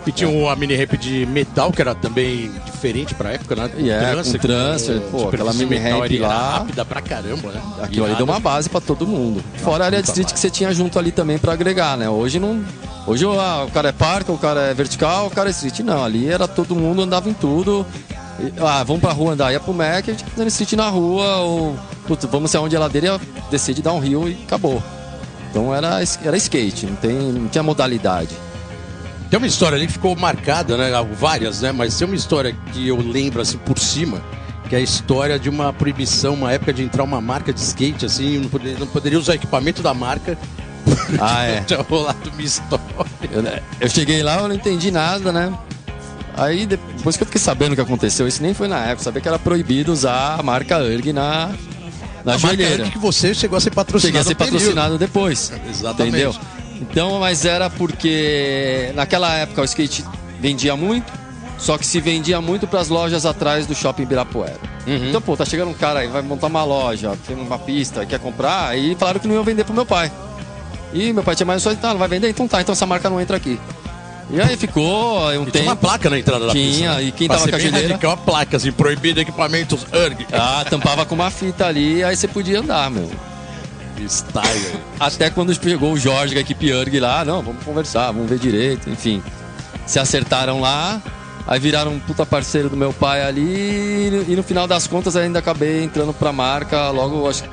E 0.06 0.12
tinha 0.12 0.28
o- 0.28 0.50
a 0.50 0.54
mini 0.54 0.76
ramp 0.76 0.92
de 0.98 1.24
metal, 1.24 1.72
que 1.72 1.80
era 1.80 1.94
também 1.94 2.50
diferente 2.66 3.14
pra 3.14 3.32
época, 3.32 3.56
né? 3.56 3.70
E 3.78 3.88
é, 3.88 4.14
com 4.22 4.32
transfer, 4.38 5.00
com 5.00 5.18
pô, 5.22 5.28
aquela 5.30 5.50
mini 5.54 5.78
ramp 5.78 6.04
era 6.12 6.28
lá. 6.28 6.50
rápida 6.58 6.84
pra 6.84 7.00
caramba, 7.00 7.52
né? 7.52 7.62
Aquilo 7.80 8.04
ali 8.04 8.12
Irado. 8.12 8.16
deu 8.16 8.26
uma 8.26 8.38
base 8.38 8.68
pra 8.68 8.82
todo 8.82 9.06
mundo. 9.06 9.42
Fora 9.62 9.84
a 9.84 9.86
área 9.86 10.02
de 10.02 10.08
street 10.08 10.30
que 10.30 10.38
você 10.38 10.50
tinha 10.50 10.74
junto 10.74 10.98
ali 10.98 11.10
também 11.10 11.38
pra 11.38 11.54
agregar, 11.54 11.96
né? 11.96 12.06
Hoje 12.10 12.38
não. 12.38 12.62
Hoje 13.06 13.24
ah, 13.24 13.64
o 13.66 13.70
cara 13.70 13.88
é 13.88 13.92
parque, 13.92 14.30
o 14.30 14.36
cara 14.36 14.60
é 14.64 14.74
vertical, 14.74 15.26
o 15.26 15.30
cara 15.30 15.48
é 15.48 15.52
street. 15.52 15.80
Não, 15.80 16.04
ali 16.04 16.28
era 16.28 16.46
todo 16.46 16.76
mundo, 16.76 17.00
andava 17.00 17.30
em 17.30 17.34
tudo. 17.34 17.86
Ah, 18.60 18.82
vamos 18.82 19.00
pra 19.00 19.12
rua 19.12 19.32
andar, 19.32 19.52
ia 19.52 19.60
pro 19.60 19.72
Mac, 19.72 20.08
a 20.08 20.12
gente 20.12 20.24
fazendo 20.24 20.48
street 20.48 20.72
na 20.72 20.88
rua, 20.88 21.36
ou 21.36 21.78
putz, 22.06 22.24
vamos 22.26 22.50
ser 22.50 22.58
onde 22.58 22.76
a 22.76 22.80
ladeira 22.80 23.06
ia 23.06 23.20
descer 23.50 23.74
de 23.74 23.82
dar 23.82 23.92
um 23.92 24.00
rio 24.00 24.28
e 24.28 24.42
acabou. 24.44 24.82
Então 25.50 25.72
era, 25.74 26.00
era 26.24 26.36
skate, 26.36 26.86
não, 26.86 26.96
tem, 26.96 27.12
não 27.14 27.48
tinha 27.48 27.62
modalidade. 27.62 28.34
Tem 29.30 29.38
uma 29.38 29.46
história 29.46 29.76
ali 29.76 29.86
que 29.86 29.92
ficou 29.94 30.14
marcada, 30.16 30.76
né? 30.76 30.90
Várias, 31.18 31.60
né? 31.60 31.72
Mas 31.72 31.96
tem 31.96 32.06
uma 32.06 32.16
história 32.16 32.54
que 32.72 32.88
eu 32.88 32.96
lembro 32.96 33.40
assim 33.40 33.58
por 33.58 33.78
cima, 33.78 34.20
que 34.68 34.74
é 34.74 34.78
a 34.78 34.80
história 34.80 35.38
de 35.38 35.48
uma 35.48 35.72
proibição, 35.72 36.34
uma 36.34 36.52
época 36.52 36.72
de 36.72 36.82
entrar 36.82 37.02
uma 37.04 37.20
marca 37.20 37.52
de 37.52 37.60
skate, 37.60 38.04
assim, 38.04 38.38
não 38.38 38.48
poderia, 38.48 38.78
não 38.78 38.86
poderia 38.86 39.18
usar 39.18 39.34
equipamento 39.34 39.82
da 39.82 39.94
marca. 39.94 40.36
Ah, 41.20 41.44
é. 41.44 41.60
Tinha 41.66 41.82
rolado 41.82 42.30
uma 42.30 42.42
história. 42.42 42.84
Eu, 43.30 43.44
eu 43.80 43.88
cheguei 43.88 44.22
lá, 44.22 44.40
eu 44.40 44.48
não 44.48 44.54
entendi 44.54 44.90
nada, 44.90 45.32
né? 45.32 45.52
Aí 46.36 46.66
depois 46.66 47.16
que 47.16 47.22
eu 47.22 47.26
fiquei 47.26 47.40
sabendo 47.40 47.72
o 47.72 47.74
que 47.76 47.80
aconteceu, 47.80 48.26
isso 48.26 48.42
nem 48.42 48.52
foi 48.54 48.66
na 48.66 48.78
época, 48.86 49.04
sabia 49.04 49.20
que 49.22 49.28
era 49.28 49.38
proibido 49.38 49.92
usar 49.92 50.38
a 50.38 50.42
marca 50.42 50.78
URG 50.78 51.12
na, 51.12 51.50
na 52.24 52.34
A 52.34 52.36
joelheira. 52.36 52.84
que 52.90 52.98
você 52.98 53.32
chegou 53.32 53.56
a 53.56 53.60
ser 53.60 53.70
patrocinado. 53.70 54.06
Cheguei 54.06 54.20
a 54.20 54.24
ser 54.24 54.30
no 54.30 54.36
período. 54.36 54.58
patrocinado 54.58 54.98
depois. 54.98 55.52
Exatamente. 55.68 56.16
Entendeu? 56.16 56.34
Então, 56.80 57.20
mas 57.20 57.44
era 57.44 57.70
porque 57.70 58.90
naquela 58.94 59.32
época 59.34 59.62
o 59.62 59.64
skate 59.64 60.04
vendia 60.40 60.74
muito, 60.76 61.10
só 61.56 61.78
que 61.78 61.86
se 61.86 62.00
vendia 62.00 62.40
muito 62.40 62.66
para 62.66 62.80
as 62.80 62.88
lojas 62.88 63.24
atrás 63.24 63.64
do 63.66 63.74
shopping 63.74 64.02
Ibirapuera. 64.02 64.58
Uhum. 64.86 65.08
Então, 65.08 65.22
pô, 65.22 65.36
tá 65.36 65.44
chegando 65.44 65.70
um 65.70 65.74
cara 65.74 66.00
aí, 66.00 66.08
vai 66.08 66.20
montar 66.20 66.48
uma 66.48 66.64
loja, 66.64 67.16
tem 67.26 67.36
uma 67.36 67.58
pista, 67.58 68.04
quer 68.04 68.18
comprar, 68.18 68.68
aí 68.68 68.96
falaram 68.98 69.20
que 69.20 69.28
não 69.28 69.36
iam 69.36 69.44
vender 69.44 69.64
pro 69.64 69.72
meu 69.72 69.86
pai. 69.86 70.10
E 70.92 71.12
meu 71.12 71.22
pai 71.22 71.34
tinha 71.36 71.46
mais 71.46 71.62
só, 71.62 71.72
tá, 71.74 71.90
não 71.92 71.98
vai 71.98 72.08
vender? 72.08 72.28
Então 72.28 72.46
tá, 72.46 72.60
então 72.60 72.72
essa 72.72 72.84
marca 72.86 73.08
não 73.08 73.20
entra 73.20 73.36
aqui. 73.36 73.58
E 74.30 74.40
aí 74.40 74.56
ficou 74.56 75.20
um 75.28 75.32
E 75.32 75.36
tinha 75.36 75.50
tempo. 75.52 75.64
uma 75.66 75.76
placa 75.76 76.08
na 76.10 76.18
entrada 76.18 76.46
da 76.46 76.52
Tinha, 76.52 76.70
pista. 76.70 76.94
né? 76.94 77.02
e 77.04 77.12
quem 77.12 77.28
Pra 77.28 77.36
tava 77.36 77.50
com 77.50 77.56
a 77.56 77.58
geleira? 77.58 77.88
radical, 77.88 78.10
uma 78.10 78.16
placa 78.16 78.56
assim, 78.56 78.72
proibido 78.72 79.20
equipamentos 79.20 79.84
URG. 79.92 80.26
Ah, 80.32 80.64
tampava 80.68 81.04
com 81.04 81.14
uma 81.14 81.30
fita 81.30 81.66
ali, 81.66 82.02
aí 82.02 82.16
você 82.16 82.26
podia 82.26 82.60
andar, 82.60 82.90
meu. 82.90 83.10
Style. 84.08 84.80
Até 84.98 85.30
quando 85.30 85.54
chegou 85.54 85.92
o 85.92 85.98
Jorge, 85.98 86.36
a 86.36 86.40
equipe 86.40 86.72
URG 86.72 87.00
lá, 87.00 87.24
não, 87.24 87.42
vamos 87.42 87.62
conversar, 87.64 88.06
vamos 88.12 88.28
ver 88.28 88.38
direito, 88.38 88.90
enfim. 88.90 89.22
Se 89.86 89.98
acertaram 89.98 90.60
lá, 90.60 91.00
aí 91.46 91.60
viraram 91.60 91.92
um 91.92 92.00
puta 92.00 92.26
parceiro 92.26 92.68
do 92.68 92.76
meu 92.76 92.92
pai 92.92 93.22
ali, 93.22 94.24
e 94.28 94.34
no 94.36 94.42
final 94.42 94.66
das 94.66 94.86
contas 94.86 95.16
ainda 95.16 95.38
acabei 95.38 95.84
entrando 95.84 96.12
pra 96.12 96.32
marca, 96.32 96.90
logo, 96.90 97.28
acho 97.28 97.44
que- 97.44 97.48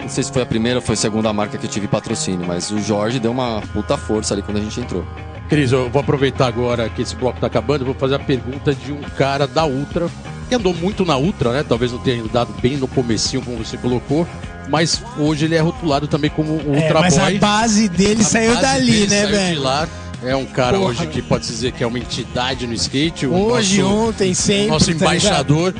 não 0.00 0.08
sei 0.08 0.24
se 0.24 0.32
foi 0.32 0.42
a 0.42 0.46
primeira 0.46 0.78
ou 0.78 0.84
foi 0.84 0.94
a 0.94 0.96
segunda 0.96 1.32
marca 1.32 1.58
que 1.58 1.66
eu 1.66 1.70
tive 1.70 1.86
patrocínio, 1.86 2.46
mas 2.46 2.70
o 2.70 2.78
Jorge 2.80 3.18
deu 3.20 3.30
uma 3.30 3.60
puta 3.72 3.96
força 3.96 4.32
ali 4.34 4.42
quando 4.42 4.56
a 4.56 4.60
gente 4.60 4.80
entrou. 4.80 5.04
Cris, 5.48 5.72
eu 5.72 5.88
vou 5.88 6.00
aproveitar 6.00 6.46
agora 6.46 6.88
que 6.90 7.00
esse 7.02 7.16
bloco 7.16 7.40
tá 7.40 7.46
acabando, 7.46 7.84
vou 7.84 7.94
fazer 7.94 8.16
a 8.16 8.18
pergunta 8.18 8.74
de 8.74 8.92
um 8.92 9.00
cara 9.16 9.46
da 9.46 9.64
Ultra, 9.64 10.08
que 10.48 10.54
andou 10.54 10.74
muito 10.74 11.04
na 11.06 11.16
Ultra, 11.16 11.52
né? 11.52 11.64
Talvez 11.66 11.90
não 11.90 11.98
tenha 11.98 12.22
andado 12.22 12.52
bem 12.60 12.76
no 12.76 12.86
comecinho, 12.86 13.40
como 13.42 13.56
você 13.56 13.76
colocou, 13.78 14.26
mas 14.68 15.02
hoje 15.16 15.46
ele 15.46 15.54
é 15.54 15.60
rotulado 15.60 16.06
também 16.06 16.28
como 16.30 16.60
É, 16.60 16.64
Ultra 16.82 17.00
mas 17.00 17.16
a 17.18 17.22
Boy. 17.24 17.38
base 17.38 17.88
dele 17.88 18.20
A 18.20 18.24
saiu 18.24 18.50
base 18.50 18.62
dali, 18.62 18.92
dele 18.92 19.06
né, 19.06 19.16
saiu 19.16 19.26
de 19.28 19.32
velho? 19.36 19.62
lá. 19.62 19.88
É 20.22 20.34
um 20.36 20.44
cara 20.46 20.76
Porra. 20.76 20.90
hoje 20.90 21.06
que 21.06 21.22
pode 21.22 21.46
dizer 21.46 21.72
que 21.72 21.82
é 21.82 21.86
uma 21.86 21.98
entidade 21.98 22.66
no 22.66 22.74
skate. 22.74 23.24
Hoje, 23.26 23.80
nosso- 23.80 23.94
ontem, 24.08 24.34
sempre. 24.34 24.66
nosso 24.66 24.86
tá 24.86 24.92
embaixador. 24.92 25.72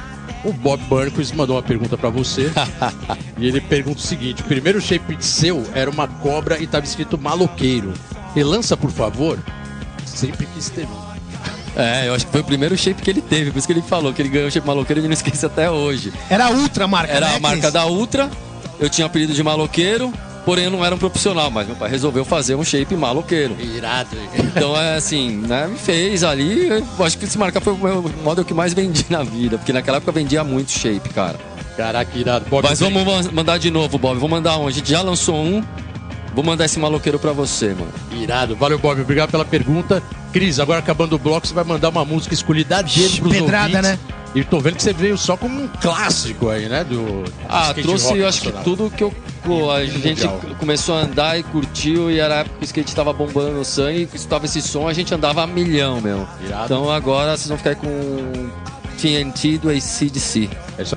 O 0.45 0.53
Bob 0.53 0.81
Burnquist 0.85 1.35
mandou 1.35 1.57
uma 1.57 1.63
pergunta 1.63 1.99
pra 1.99 2.09
você. 2.09 2.49
e 3.37 3.47
ele 3.49 3.61
pergunta 3.61 3.99
o 3.99 4.03
seguinte: 4.03 4.41
o 4.41 4.45
primeiro 4.45 4.81
shape 4.81 5.17
seu 5.19 5.67
era 5.75 5.91
uma 5.91 6.07
cobra 6.07 6.57
e 6.63 6.67
tava 6.69 6.85
escrito 6.87 7.19
maloqueiro. 7.19 7.93
Relança, 8.33 8.77
por 8.77 8.93
favor. 8.93 9.37
Sempre 10.19 10.47
quis 10.55 10.69
ter. 10.71 10.87
É, 11.77 12.09
eu 12.09 12.15
acho 12.15 12.27
que 12.27 12.33
foi 12.33 12.41
o 12.41 12.45
primeiro 12.45 12.77
shape 12.77 13.01
que 13.01 13.09
ele 13.11 13.21
teve, 13.23 13.53
por 13.53 13.59
isso 13.59 13.67
que 13.69 13.73
ele 13.73 13.83
falou 13.83 14.13
que 14.13 14.21
ele 14.21 14.29
ganhou 14.29 14.49
o 14.49 14.51
shape 14.51 14.67
maloqueiro 14.67 15.01
e 15.01 15.05
não 15.05 15.13
esquece 15.13 15.47
até 15.47 15.71
hoje. 15.71 16.13
Era 16.29 16.47
a 16.47 16.51
Ultra 16.51 16.85
a 16.85 16.89
marca, 16.89 17.13
Era 17.13 17.29
né, 17.29 17.37
a 17.37 17.41
marca 17.41 17.61
Cris? 17.61 17.73
da 17.73 17.87
Ultra, 17.87 18.29
eu 18.81 18.89
tinha 18.91 19.07
apelido 19.07 19.33
de 19.33 19.43
maloqueiro, 19.45 20.13
porém 20.45 20.65
eu 20.65 20.71
não 20.73 20.85
era 20.85 20.93
um 20.93 20.99
profissional, 20.99 21.53
mas 21.53 21.69
meu 21.69 21.77
pai 21.77 21.89
resolveu 21.89 22.25
fazer 22.25 22.57
um 22.57 22.65
shape 22.65 22.97
maloqueiro. 22.97 23.57
Irado. 23.61 24.17
Então 24.35 24.77
é 24.77 24.97
assim, 24.97 25.31
né? 25.47 25.69
Me 25.69 25.79
fez 25.79 26.25
ali. 26.25 26.67
Eu 26.69 27.05
acho 27.05 27.17
que 27.17 27.27
esse 27.27 27.39
marca 27.39 27.61
foi 27.61 27.75
o 27.75 27.77
meu 27.79 28.03
modelo 28.25 28.45
que 28.45 28.55
mais 28.55 28.75
vendi 28.75 29.07
na 29.09 29.23
vida, 29.23 29.57
porque 29.57 29.73
naquela 29.73 29.99
época 29.99 30.11
eu 30.11 30.15
vendia 30.15 30.43
muito 30.43 30.73
shape, 30.73 31.11
cara. 31.11 31.39
Caraca, 31.77 32.19
irado. 32.19 32.45
Bob, 32.51 32.67
Mas 32.69 32.81
vamos 32.81 33.05
man- 33.05 33.31
mandar 33.33 33.57
de 33.59 33.71
novo, 33.71 33.97
Bob. 33.99 34.19
Vou 34.19 34.29
mandar 34.29 34.59
um. 34.59 34.67
A 34.67 34.71
gente 34.73 34.91
já 34.91 35.01
lançou 35.01 35.37
um. 35.37 35.63
Vou 36.39 36.45
mandar 36.45 36.67
esse 36.67 36.79
maloqueiro 36.79 37.19
pra 37.19 37.33
você, 37.33 37.71
mano. 37.75 37.89
Irado. 38.13 38.55
Valeu, 38.55 38.79
Bob. 38.79 39.01
Obrigado 39.01 39.29
pela 39.29 39.45
pergunta. 39.45 40.01
Cris, 40.33 40.61
agora 40.61 40.79
acabando 40.79 41.17
o 41.17 41.19
bloco, 41.19 41.45
você 41.45 41.53
vai 41.53 41.65
mandar 41.65 41.89
uma 41.89 42.05
música 42.05 42.33
escolhida 42.33 42.81
dele 42.81 43.19
pros 43.21 43.33
Pedrada, 43.33 43.77
ouvintes. 43.79 43.83
né? 43.83 43.99
E 44.37 44.45
tô 44.45 44.61
vendo 44.61 44.77
que 44.77 44.83
você 44.85 44.93
veio 44.93 45.19
só 45.19 45.37
como 45.37 45.65
um 45.65 45.67
clássico 45.67 46.49
aí, 46.49 46.69
né? 46.69 46.85
Do 46.85 47.25
Ah, 47.49 47.75
trouxe, 47.75 48.07
rock 48.07 48.19
eu 48.21 48.29
acho 48.29 48.43
que 48.43 48.53
tudo 48.63 48.89
que 48.89 49.03
eu. 49.03 49.13
pô, 49.43 49.69
A 49.69 49.85
gente 49.85 50.21
Legal. 50.21 50.41
começou 50.61 50.95
a 50.95 51.01
andar 51.01 51.37
e 51.41 51.43
curtiu, 51.43 52.09
e 52.09 52.21
era 52.21 52.37
a 52.37 52.39
época 52.39 52.55
que 52.59 52.63
o 52.63 52.67
skate 52.67 52.95
tava 52.95 53.13
bombando 53.13 53.51
no 53.57 53.65
sangue, 53.65 54.03
e 54.13 54.17
escutava 54.17 54.45
esse 54.45 54.63
som, 54.63 54.87
a 54.87 54.93
gente 54.93 55.13
andava 55.13 55.43
a 55.43 55.47
milhão, 55.47 56.01
meu. 56.01 56.25
Irado. 56.47 56.67
Então 56.67 56.89
agora 56.89 57.37
vocês 57.37 57.49
vão 57.49 57.59
ficar 57.59 57.71
aí 57.71 57.77
com 57.77 58.49
TNT 59.01 59.59
do 59.59 59.71
ACDC. 59.71 60.49
É 60.79 60.85
só- 60.85 60.97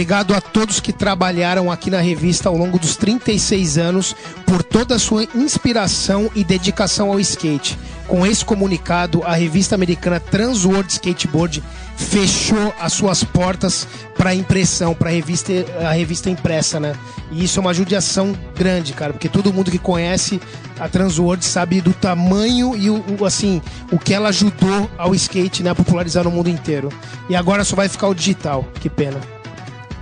Obrigado 0.00 0.34
a 0.34 0.40
todos 0.40 0.80
que 0.80 0.94
trabalharam 0.94 1.70
aqui 1.70 1.90
na 1.90 2.00
revista 2.00 2.48
ao 2.48 2.56
longo 2.56 2.78
dos 2.78 2.96
36 2.96 3.76
anos 3.76 4.16
por 4.46 4.62
toda 4.62 4.94
a 4.94 4.98
sua 4.98 5.24
inspiração 5.34 6.30
e 6.34 6.42
dedicação 6.42 7.12
ao 7.12 7.20
skate. 7.20 7.78
Com 8.08 8.26
esse 8.26 8.42
comunicado, 8.42 9.22
a 9.22 9.34
revista 9.34 9.74
americana 9.74 10.18
Transworld 10.18 10.90
Skateboard 10.90 11.62
fechou 11.98 12.72
as 12.80 12.94
suas 12.94 13.22
portas 13.22 13.86
para 14.16 14.34
impressão, 14.34 14.94
para 14.94 15.10
revista, 15.10 15.52
a 15.86 15.92
revista 15.92 16.30
impressa, 16.30 16.80
né? 16.80 16.94
E 17.30 17.44
isso 17.44 17.58
é 17.58 17.60
uma 17.60 17.74
judiação 17.74 18.34
grande, 18.56 18.94
cara, 18.94 19.12
porque 19.12 19.28
todo 19.28 19.52
mundo 19.52 19.70
que 19.70 19.78
conhece 19.78 20.40
a 20.78 20.88
Transworld 20.88 21.44
sabe 21.44 21.82
do 21.82 21.92
tamanho 21.92 22.74
e 22.74 22.88
o, 22.88 23.04
o, 23.20 23.26
assim, 23.26 23.60
o 23.92 23.98
que 23.98 24.14
ela 24.14 24.30
ajudou 24.30 24.90
ao 24.96 25.14
skate, 25.14 25.62
né, 25.62 25.68
a 25.68 25.74
popularizar 25.74 26.24
no 26.24 26.30
mundo 26.30 26.48
inteiro. 26.48 26.88
E 27.28 27.36
agora 27.36 27.64
só 27.64 27.76
vai 27.76 27.86
ficar 27.86 28.08
o 28.08 28.14
digital. 28.14 28.66
Que 28.80 28.88
pena. 28.88 29.39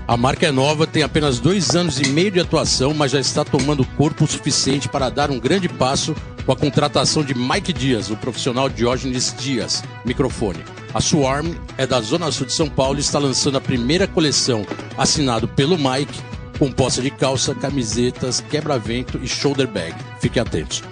A 0.09 0.17
marca 0.17 0.47
é 0.47 0.51
nova, 0.51 0.87
tem 0.87 1.03
apenas 1.03 1.39
dois 1.39 1.77
anos 1.77 2.01
e 2.01 2.09
meio 2.09 2.31
de 2.31 2.41
atuação, 2.41 2.95
mas 2.95 3.13
já 3.13 3.21
está 3.21 3.45
tomando 3.45 3.85
corpo 3.85 4.25
o 4.25 4.27
suficiente 4.27 4.89
para 4.89 5.11
dar 5.11 5.31
um 5.31 5.39
grande 5.39 5.69
passo 5.69 6.17
com 6.47 6.51
a 6.51 6.57
contratação 6.57 7.23
de 7.23 7.35
Mike 7.35 7.75
Dias, 7.75 8.09
o 8.09 8.17
profissional 8.17 8.71
Diógenes 8.71 9.35
Dias, 9.39 9.85
microfone. 10.07 10.65
A 10.95 11.01
Swarm 11.03 11.53
é 11.77 11.87
da 11.87 12.01
Zona 12.01 12.33
Sul 12.33 12.47
de 12.47 12.55
São 12.55 12.71
Paulo 12.71 12.97
e 12.97 13.03
está 13.03 13.19
lançando 13.19 13.59
a 13.59 13.61
primeira 13.61 14.07
coleção 14.07 14.67
assinado 14.97 15.47
pelo 15.47 15.77
Mike, 15.77 16.23
composta 16.59 17.03
de 17.03 17.11
calça, 17.11 17.55
camisetas, 17.55 18.41
quebra-vento 18.41 19.21
e 19.23 19.29
shoulder 19.29 19.69
bag. 19.69 19.95
Fiquem 20.23 20.41
atentos. 20.41 20.83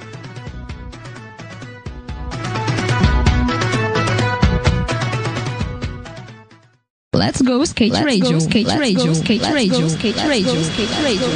Let's 7.36 7.42
go 7.42 7.62
skate 7.64 7.92
radio. 7.92 8.38
Skate 8.38 8.78
radio. 8.78 9.12
Skate 9.12 9.44
radio. 9.44 9.86
Skate 9.88 10.26
radio. 10.26 10.60
Skate 10.62 11.02
radio. 11.02 11.28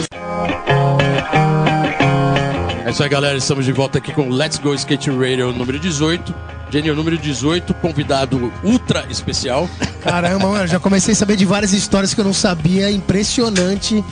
É 2.87 2.91
isso 2.91 3.03
aí, 3.03 3.09
galera. 3.11 3.37
Estamos 3.37 3.67
de 3.67 3.73
volta 3.73 3.99
aqui 3.99 4.11
com 4.15 4.31
Let's 4.31 4.57
Go 4.57 4.75
Skate 4.75 5.11
Radio 5.11 5.53
número 5.53 5.79
18. 5.79 6.35
Jenny, 6.71 6.91
o 6.91 6.97
número 6.97 7.19
18, 7.19 7.75
convidado 7.75 8.51
ultra 8.65 9.05
especial. 9.11 9.69
Caramba, 10.01 10.49
mano, 10.49 10.67
já 10.67 10.81
comecei 10.81 11.13
a 11.13 11.17
saber 11.17 11.37
de 11.37 11.45
várias 11.45 11.75
histórias 11.75 12.15
que 12.15 12.21
eu 12.23 12.25
não 12.25 12.33
sabia. 12.33 12.91
Impressionante. 12.91 14.03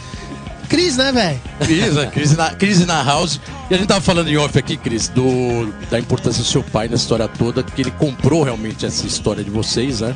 Cris, 0.69 0.95
né, 0.99 1.11
velho? 1.11 1.41
Cris, 1.61 1.95
né? 1.95 2.07
Cris 2.13 2.37
na, 2.37 2.51
Cris 2.51 2.85
na 2.87 3.03
house. 3.03 3.41
E 3.71 3.75
a 3.75 3.79
gente 3.79 3.89
tava 3.89 4.03
falando 4.03 4.29
em 4.29 4.37
off 4.37 4.59
aqui, 4.59 4.77
Cris, 4.77 5.09
do, 5.09 5.73
da 5.91 5.99
importância 5.99 6.43
do 6.43 6.49
seu 6.51 6.63
pai 6.63 6.87
na 6.87 6.97
história 6.97 7.27
toda, 7.27 7.63
que 7.63 7.81
ele 7.81 7.93
comprou 7.93 8.43
realmente 8.43 8.85
essa 8.85 9.07
história 9.07 9.43
de 9.43 9.49
vocês, 9.49 10.03
né? 10.03 10.15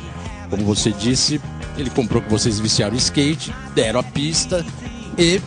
Como 0.53 0.65
você 0.65 0.91
disse, 0.91 1.41
ele 1.79 1.89
comprou 1.89 2.21
que 2.21 2.29
vocês 2.29 2.59
viciaram 2.59 2.93
em 2.93 2.99
skate, 2.99 3.51
deram 3.73 4.01
a 4.01 4.03
pista 4.03 4.63
e 5.17 5.41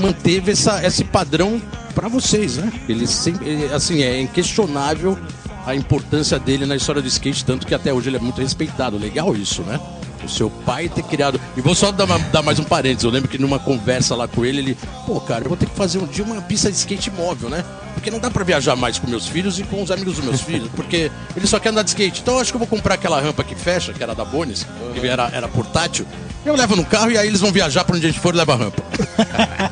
manteve 0.00 0.50
essa, 0.50 0.84
esse 0.84 1.04
padrão 1.04 1.62
para 1.94 2.08
vocês, 2.08 2.56
né? 2.56 2.72
Ele 2.88 3.06
sempre, 3.06 3.66
assim, 3.66 4.02
é 4.02 4.20
inquestionável 4.20 5.16
a 5.64 5.72
importância 5.76 6.36
dele 6.36 6.66
na 6.66 6.74
história 6.74 7.00
do 7.00 7.06
skate, 7.06 7.44
tanto 7.44 7.64
que 7.64 7.76
até 7.76 7.94
hoje 7.94 8.08
ele 8.08 8.16
é 8.16 8.20
muito 8.20 8.40
respeitado. 8.40 8.98
Legal 8.98 9.36
isso, 9.36 9.62
né? 9.62 9.78
O 10.24 10.28
seu 10.28 10.48
pai 10.48 10.88
ter 10.88 11.02
criado. 11.02 11.40
E 11.56 11.60
vou 11.60 11.74
só 11.74 11.92
dar, 11.92 12.04
uma- 12.04 12.18
dar 12.18 12.42
mais 12.42 12.58
um 12.58 12.64
parênteses. 12.64 13.04
Eu 13.04 13.10
lembro 13.10 13.28
que 13.28 13.36
numa 13.38 13.58
conversa 13.58 14.14
lá 14.16 14.26
com 14.26 14.44
ele, 14.44 14.58
ele, 14.58 14.78
pô, 15.06 15.20
cara, 15.20 15.44
eu 15.44 15.48
vou 15.48 15.56
ter 15.56 15.66
que 15.66 15.76
fazer 15.76 15.98
um 15.98 16.06
dia 16.06 16.24
uma 16.24 16.40
pista 16.42 16.70
de 16.70 16.76
skate 16.78 17.10
móvel, 17.10 17.50
né? 17.50 17.64
Porque 17.94 18.10
não 18.10 18.18
dá 18.18 18.30
pra 18.30 18.42
viajar 18.44 18.74
mais 18.76 18.98
com 18.98 19.06
meus 19.08 19.26
filhos 19.28 19.58
e 19.58 19.62
com 19.64 19.82
os 19.82 19.90
amigos 19.90 20.16
dos 20.16 20.24
meus 20.24 20.40
filhos, 20.42 20.68
porque 20.74 21.10
eles 21.36 21.48
só 21.50 21.58
querem 21.58 21.72
andar 21.72 21.82
de 21.82 21.90
skate. 21.90 22.20
Então 22.22 22.34
eu 22.34 22.40
acho 22.40 22.50
que 22.50 22.56
eu 22.56 22.58
vou 22.60 22.68
comprar 22.68 22.94
aquela 22.94 23.20
rampa 23.20 23.44
que 23.44 23.54
fecha, 23.54 23.92
que 23.92 24.02
era 24.02 24.14
da 24.14 24.24
Bonis, 24.24 24.66
que 24.98 25.06
era, 25.06 25.28
era 25.32 25.46
portátil. 25.48 26.06
Eu 26.44 26.54
levo 26.56 26.74
no 26.76 26.84
carro 26.84 27.10
e 27.10 27.18
aí 27.18 27.26
eles 27.26 27.40
vão 27.40 27.50
viajar 27.52 27.84
pra 27.84 27.96
onde 27.96 28.06
a 28.06 28.10
gente 28.10 28.20
for 28.20 28.34
e 28.34 28.38
leva 28.38 28.52
a 28.52 28.56
rampa. 28.56 28.82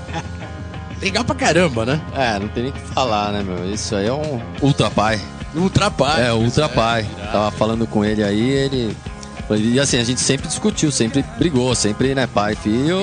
Legal 1.01 1.25
pra 1.25 1.35
caramba, 1.35 1.85
né? 1.85 2.01
É, 2.15 2.39
não 2.39 2.49
tem 2.49 2.63
nem 2.65 2.73
o 2.73 2.75
que 2.75 2.81
falar, 2.95 3.33
né, 3.33 3.43
meu? 3.43 3.69
Isso 3.73 3.95
aí 3.97 4.07
é 4.07 4.13
um 4.13 4.41
ultra 4.61 4.89
pai. 4.91 5.21
Ultra 5.55 5.91
pai. 5.91 6.27
É, 6.29 6.33
o 6.33 6.37
ultra 6.37 6.69
pai. 6.69 7.05
Tava 7.33 7.51
falando 7.51 7.87
com 7.87 8.05
ele 8.05 8.23
aí, 8.23 8.41
ele. 8.51 8.97
E 9.57 9.81
assim, 9.81 9.99
a 9.99 10.05
gente 10.05 10.21
sempre 10.21 10.49
discutiu, 10.49 10.91
sempre 10.91 11.25
brigou, 11.39 11.75
sempre, 11.75 12.15
né, 12.15 12.27
pai 12.27 12.53
e 12.53 12.57
filho, 12.57 12.99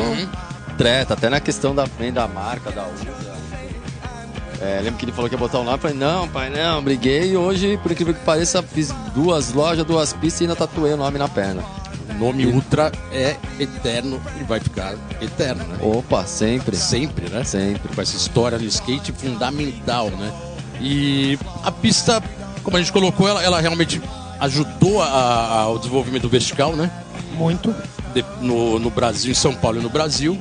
treta, 0.77 1.13
até 1.13 1.29
na 1.29 1.39
questão 1.39 1.75
da 1.75 1.85
venda 1.85 2.21
da 2.21 2.27
marca, 2.27 2.71
da 2.71 2.85
Ultra. 2.85 3.29
É, 4.61 4.81
lembro 4.83 4.99
que 4.99 5.05
ele 5.05 5.13
falou 5.13 5.29
que 5.29 5.35
ia 5.35 5.39
botar 5.39 5.59
o 5.59 5.63
nome, 5.63 5.77
eu 5.77 5.81
falei, 5.81 5.97
não, 5.97 6.27
pai, 6.27 6.49
não, 6.49 6.83
briguei 6.83 7.31
e 7.31 7.37
hoje, 7.37 7.77
por 7.81 7.91
incrível 7.91 8.13
que 8.13 8.19
pareça, 8.25 8.61
fiz 8.61 8.93
duas 9.15 9.53
lojas, 9.53 9.85
duas 9.85 10.11
pistas 10.11 10.41
e 10.41 10.43
ainda 10.43 10.55
tatuei 10.55 10.93
o 10.93 10.97
nome 10.97 11.17
na 11.17 11.29
perna. 11.29 11.63
O 12.09 12.13
nome 12.13 12.45
Ultra 12.47 12.91
é 13.13 13.37
eterno 13.57 14.21
e 14.39 14.43
vai 14.43 14.59
ficar 14.59 14.95
eterno, 15.21 15.63
né? 15.63 15.77
Opa, 15.81 16.25
sempre. 16.25 16.75
Sempre, 16.75 17.29
né? 17.29 17.43
Sempre. 17.45 17.95
Com 17.95 18.01
essa 18.01 18.17
história 18.17 18.57
no 18.57 18.65
skate 18.65 19.13
fundamental, 19.13 20.09
né? 20.09 20.33
E 20.81 21.39
a 21.63 21.71
pista, 21.71 22.21
como 22.63 22.75
a 22.75 22.79
gente 22.79 22.91
colocou, 22.91 23.27
ela, 23.27 23.41
ela 23.41 23.61
realmente 23.61 24.01
ajudou 24.39 25.01
a- 25.01 25.05
a- 25.08 25.60
ao 25.62 25.77
desenvolvimento 25.77 26.27
vertical, 26.29 26.75
né? 26.75 26.89
Muito. 27.34 27.74
De- 28.13 28.25
no, 28.41 28.79
no 28.79 28.89
Brasil, 28.89 29.31
em 29.31 29.36
São 29.36 29.53
Paulo 29.53 29.79
e 29.79 29.84
no 29.84 29.89
Brasil. 29.89 30.38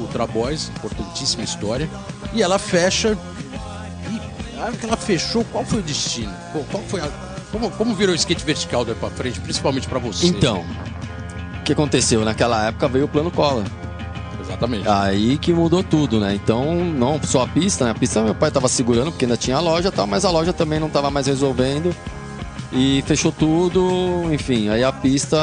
Ultra 0.00 0.26
Boys, 0.26 0.70
importantíssima 0.76 1.42
história. 1.44 1.88
E 2.34 2.42
ela 2.42 2.58
fecha. 2.58 3.16
E 4.10 4.58
a 4.58 4.64
hora 4.64 4.72
que 4.72 4.84
ela 4.86 4.96
fechou, 4.96 5.44
qual 5.52 5.64
foi 5.64 5.78
o 5.78 5.82
destino? 5.82 6.32
Qual, 6.52 6.64
qual 6.70 6.82
foi 6.84 7.00
a- 7.00 7.08
como, 7.52 7.70
como 7.70 7.94
virou 7.94 8.12
o 8.12 8.16
skate 8.16 8.44
vertical 8.44 8.84
daí 8.84 8.94
pra 8.94 9.08
frente, 9.10 9.40
principalmente 9.40 9.86
pra 9.88 9.98
você? 9.98 10.26
Então, 10.26 10.64
o 11.60 11.62
que 11.64 11.72
aconteceu? 11.72 12.24
Naquela 12.24 12.66
época 12.66 12.88
veio 12.88 13.06
o 13.06 13.08
plano 13.08 13.30
Collor. 13.30 13.64
Exatamente. 14.40 14.88
Aí 14.88 15.38
que 15.38 15.52
mudou 15.52 15.82
tudo, 15.82 16.20
né? 16.20 16.34
Então, 16.34 16.74
não 16.76 17.20
só 17.22 17.42
a 17.42 17.48
pista, 17.48 17.84
né? 17.84 17.90
A 17.90 17.94
pista 17.94 18.22
meu 18.22 18.34
pai 18.34 18.50
tava 18.50 18.68
segurando 18.68 19.10
porque 19.10 19.24
ainda 19.24 19.36
tinha 19.36 19.56
a 19.56 19.60
loja 19.60 19.88
e 19.88 19.92
tal, 19.92 20.06
mas 20.06 20.24
a 20.24 20.30
loja 20.30 20.52
também 20.52 20.78
não 20.78 20.88
tava 20.88 21.10
mais 21.10 21.26
resolvendo. 21.26 21.94
E 22.72 23.02
fechou 23.06 23.32
tudo, 23.32 24.32
enfim. 24.32 24.68
Aí 24.68 24.82
a 24.82 24.92
pista. 24.92 25.38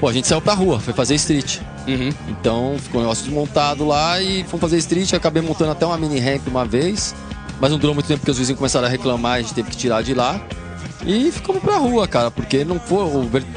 Pô, 0.00 0.08
a 0.08 0.12
gente 0.12 0.28
saiu 0.28 0.40
pra 0.40 0.54
rua, 0.54 0.78
foi 0.78 0.94
fazer 0.94 1.14
street. 1.16 1.58
Uhum. 1.86 2.10
Então 2.28 2.76
ficou 2.78 3.00
um 3.00 3.04
negócio 3.04 3.24
desmontado 3.24 3.86
lá 3.86 4.20
e 4.20 4.44
fomos 4.44 4.60
fazer 4.60 4.78
street. 4.78 5.14
Acabei 5.14 5.42
montando 5.42 5.72
até 5.72 5.84
uma 5.84 5.96
mini 5.96 6.20
ramp 6.20 6.46
uma 6.46 6.64
vez, 6.64 7.14
mas 7.60 7.70
não 7.70 7.78
durou 7.78 7.94
muito 7.94 8.06
tempo 8.06 8.20
porque 8.20 8.30
os 8.30 8.38
vizinhos 8.38 8.58
começaram 8.58 8.86
a 8.86 8.90
reclamar, 8.90 9.38
a 9.38 9.42
gente 9.42 9.54
teve 9.54 9.70
que 9.70 9.76
tirar 9.76 10.02
de 10.02 10.14
lá. 10.14 10.40
E 11.04 11.30
ficamos 11.30 11.62
pra 11.62 11.76
rua, 11.76 12.06
cara, 12.06 12.30
porque 12.30 12.64
não 12.64 12.78
foi, 12.78 12.98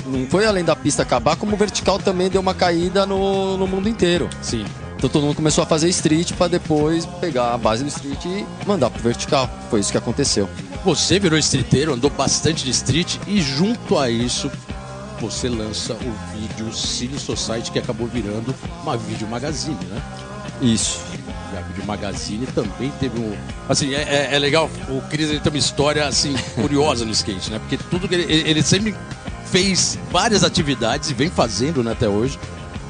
não 0.05 0.27
foi 0.27 0.45
além 0.45 0.63
da 0.63 0.75
pista 0.75 1.01
acabar, 1.01 1.35
como 1.35 1.53
o 1.53 1.57
vertical 1.57 1.99
também 1.99 2.29
deu 2.29 2.39
uma 2.39 2.53
caída 2.53 3.05
no, 3.05 3.57
no 3.57 3.67
mundo 3.67 3.89
inteiro. 3.89 4.29
Sim. 4.41 4.63
Então 4.95 5.09
todo 5.09 5.23
mundo 5.23 5.35
começou 5.35 5.63
a 5.63 5.67
fazer 5.67 5.89
street 5.89 6.33
pra 6.33 6.47
depois 6.47 7.05
pegar 7.19 7.53
a 7.53 7.57
base 7.57 7.83
do 7.83 7.87
street 7.89 8.23
e 8.25 8.45
mandar 8.67 8.89
pro 8.91 9.01
vertical. 9.01 9.49
Foi 9.69 9.79
isso 9.79 9.91
que 9.91 9.97
aconteceu. 9.97 10.47
Você 10.83 11.19
virou 11.19 11.37
streeteiro, 11.37 11.93
andou 11.93 12.09
bastante 12.09 12.63
de 12.65 12.71
street 12.71 13.17
e 13.27 13.39
junto 13.41 13.97
a 13.99 14.09
isso 14.09 14.49
você 15.19 15.47
lança 15.47 15.93
o 15.93 16.13
vídeo 16.35 16.73
Cine 16.73 17.19
Society, 17.19 17.71
que 17.71 17.77
acabou 17.77 18.07
virando 18.07 18.55
uma 18.81 18.97
vídeo 18.97 19.27
magazine, 19.27 19.77
né? 19.85 20.01
Isso. 20.59 20.99
E 21.53 21.57
a 21.57 21.61
Video 21.61 21.85
Magazine 21.85 22.47
também 22.47 22.91
teve 22.99 23.19
um. 23.19 23.35
Assim, 23.69 23.93
é, 23.93 24.01
é- 24.01 24.29
é 24.35 24.39
legal. 24.39 24.69
O 24.89 25.01
Cris 25.09 25.29
ele 25.29 25.39
tem 25.39 25.51
uma 25.51 25.59
história 25.59 26.07
assim, 26.07 26.33
curiosa 26.55 27.05
no 27.05 27.11
skate, 27.11 27.51
né? 27.51 27.59
Porque 27.59 27.77
tudo 27.77 28.07
que 28.07 28.15
ele, 28.15 28.23
ele 28.31 28.49
ele 28.49 28.63
sempre 28.63 28.95
fez 29.45 29.99
várias 30.11 30.43
atividades 30.43 31.09
e 31.11 31.13
vem 31.13 31.29
fazendo 31.29 31.83
né, 31.83 31.91
até 31.91 32.07
hoje. 32.07 32.39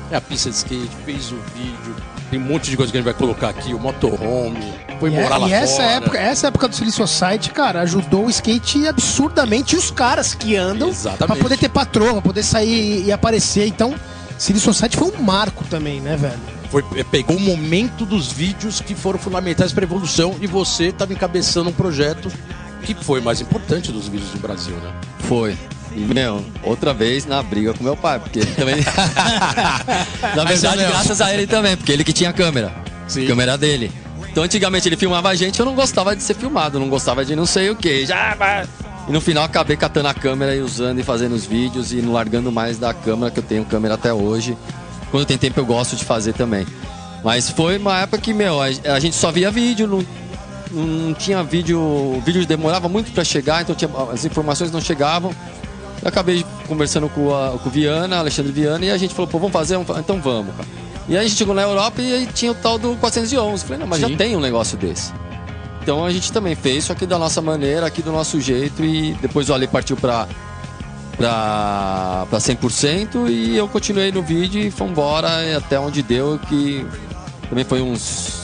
É 0.09 0.15
a 0.15 0.21
pista 0.21 0.49
de 0.49 0.55
skate, 0.57 0.89
fez 1.05 1.31
o 1.31 1.37
vídeo, 1.55 1.95
tem 2.29 2.39
um 2.39 2.43
monte 2.43 2.69
de 2.69 2.77
coisa 2.77 2.91
que 2.91 2.97
a 2.97 3.01
gente 3.01 3.05
vai 3.09 3.13
colocar 3.13 3.49
aqui, 3.49 3.73
o 3.73 3.79
motorhome, 3.79 4.73
foi 5.01 5.09
E, 5.11 5.15
é- 5.15 5.23
morar 5.23 5.37
lá 5.37 5.47
e 5.49 5.51
essa 5.53 5.77
fora. 5.77 5.87
época, 5.93 6.17
essa 6.19 6.47
época 6.47 6.67
do 6.67 6.75
Silly 6.75 6.91
Society, 6.91 7.49
cara, 7.49 7.81
ajudou 7.81 8.27
o 8.27 8.29
skate 8.29 8.87
absurdamente 8.87 9.73
e 9.75 9.77
os 9.79 9.89
caras 9.89 10.35
que 10.35 10.55
andam 10.55 10.89
Exatamente. 10.89 11.25
pra 11.25 11.35
poder 11.35 11.57
ter 11.57 11.69
patroa, 11.69 12.13
pra 12.13 12.21
poder 12.21 12.43
sair 12.43 13.03
e 13.03 13.11
aparecer. 13.11 13.65
Então, 13.67 13.95
Silly 14.37 14.59
Society 14.59 14.95
foi 14.95 15.11
um 15.11 15.21
marco 15.23 15.63
também, 15.65 15.99
né, 15.99 16.15
velho? 16.15 16.39
Foi, 16.69 16.85
é, 16.95 17.03
pegou 17.03 17.35
o 17.35 17.39
momento 17.39 18.05
dos 18.05 18.31
vídeos 18.31 18.79
que 18.79 18.93
foram 18.93 19.17
fundamentais 19.17 19.73
para 19.73 19.83
a 19.83 19.87
evolução 19.87 20.35
e 20.39 20.45
você 20.45 20.85
estava 20.85 21.11
encabeçando 21.11 21.69
um 21.71 21.73
projeto 21.73 22.31
que 22.83 22.93
foi 22.93 23.19
o 23.19 23.23
mais 23.23 23.41
importante 23.41 23.91
dos 23.91 24.07
vídeos 24.07 24.29
do 24.29 24.39
Brasil, 24.39 24.75
né? 24.75 24.93
Foi. 25.27 25.57
E, 25.95 25.99
meu, 25.99 26.45
outra 26.63 26.93
vez 26.93 27.25
na 27.25 27.41
briga 27.43 27.73
com 27.73 27.83
meu 27.83 27.97
pai, 27.97 28.19
porque 28.19 28.39
ele 28.39 28.51
também. 28.51 28.75
na 30.35 30.43
verdade, 30.45 30.77
graças 30.85 31.19
a 31.21 31.33
ele 31.33 31.47
também, 31.47 31.75
porque 31.75 31.91
ele 31.91 32.03
que 32.03 32.13
tinha 32.13 32.31
câmera. 32.31 32.71
Sim. 33.07 33.27
Câmera 33.27 33.57
dele. 33.57 33.91
Então, 34.31 34.43
antigamente 34.43 34.87
ele 34.87 34.95
filmava 34.95 35.29
a 35.29 35.35
gente, 35.35 35.59
eu 35.59 35.65
não 35.65 35.75
gostava 35.75 36.15
de 36.15 36.23
ser 36.23 36.35
filmado, 36.35 36.79
não 36.79 36.89
gostava 36.89 37.25
de 37.25 37.35
não 37.35 37.45
sei 37.45 37.69
o 37.69 37.75
que. 37.75 38.05
Já, 38.05 38.33
vai. 38.35 38.65
E 39.07 39.11
no 39.11 39.19
final 39.19 39.43
acabei 39.43 39.75
catando 39.75 40.07
a 40.07 40.13
câmera 40.13 40.55
e 40.55 40.61
usando 40.61 40.99
e 40.99 41.03
fazendo 41.03 41.33
os 41.33 41.45
vídeos 41.45 41.91
e 41.91 41.97
não 41.97 42.13
largando 42.13 42.51
mais 42.51 42.77
da 42.77 42.93
câmera, 42.93 43.29
que 43.29 43.39
eu 43.39 43.43
tenho 43.43 43.65
câmera 43.65 43.95
até 43.95 44.13
hoje. 44.13 44.57
Quando 45.09 45.25
tem 45.25 45.37
tempo 45.37 45.59
eu 45.59 45.65
gosto 45.65 45.95
de 45.95 46.05
fazer 46.05 46.33
também. 46.33 46.65
Mas 47.23 47.49
foi 47.49 47.77
uma 47.77 47.99
época 47.99 48.19
que, 48.19 48.33
meu, 48.33 48.61
a, 48.61 48.99
gente 48.99 49.15
só 49.15 49.31
via 49.31 49.51
vídeo, 49.51 49.85
não, 49.85 50.05
não 50.71 51.13
tinha 51.13 51.43
vídeo. 51.43 51.79
O 51.79 52.21
vídeo 52.25 52.45
demorava 52.45 52.87
muito 52.87 53.11
pra 53.11 53.23
chegar, 53.23 53.61
então 53.61 53.75
tinha- 53.75 53.91
as 54.13 54.23
informações 54.23 54.71
não 54.71 54.79
chegavam. 54.79 55.31
Eu 56.01 56.07
acabei 56.07 56.45
conversando 56.67 57.09
com, 57.09 57.35
a, 57.35 57.57
com 57.59 57.67
o 57.69 57.71
Viana, 57.71 58.17
Alexandre 58.17 58.51
Viana, 58.51 58.85
e 58.85 58.91
a 58.91 58.97
gente 58.97 59.13
falou, 59.13 59.27
pô, 59.29 59.37
vamos 59.37 59.53
fazer? 59.53 59.77
Então 59.99 60.21
vamos, 60.21 60.55
cara. 60.55 60.67
E 61.07 61.17
aí 61.17 61.25
a 61.25 61.27
gente 61.27 61.37
chegou 61.37 61.53
na 61.53 61.63
Europa 61.63 62.01
e 62.01 62.25
tinha 62.27 62.51
o 62.51 62.55
tal 62.55 62.77
do 62.77 62.95
411. 62.97 63.63
Falei, 63.63 63.79
não, 63.79 63.87
mas 63.87 63.99
Sim. 63.99 64.09
já 64.09 64.17
tem 64.17 64.35
um 64.35 64.39
negócio 64.39 64.77
desse. 64.77 65.11
Então 65.81 66.05
a 66.05 66.11
gente 66.11 66.31
também 66.31 66.55
fez, 66.55 66.85
só 66.85 66.93
que 66.93 67.05
da 67.05 67.17
nossa 67.17 67.41
maneira, 67.41 67.85
aqui 67.87 68.01
do 68.01 68.11
nosso 68.11 68.39
jeito, 68.39 68.83
e 68.83 69.13
depois 69.15 69.49
o 69.49 69.53
Ale 69.53 69.67
partiu 69.67 69.97
pra, 69.97 70.27
pra, 71.17 72.27
pra 72.29 72.39
100%, 72.39 73.29
e 73.29 73.57
eu 73.57 73.67
continuei 73.67 74.11
no 74.11 74.21
vídeo 74.21 74.61
e 74.61 74.69
fomos 74.69 74.91
embora 74.91 75.57
até 75.57 75.79
onde 75.79 76.03
deu, 76.03 76.39
que 76.47 76.85
também 77.49 77.63
foi 77.63 77.81
uns 77.81 78.40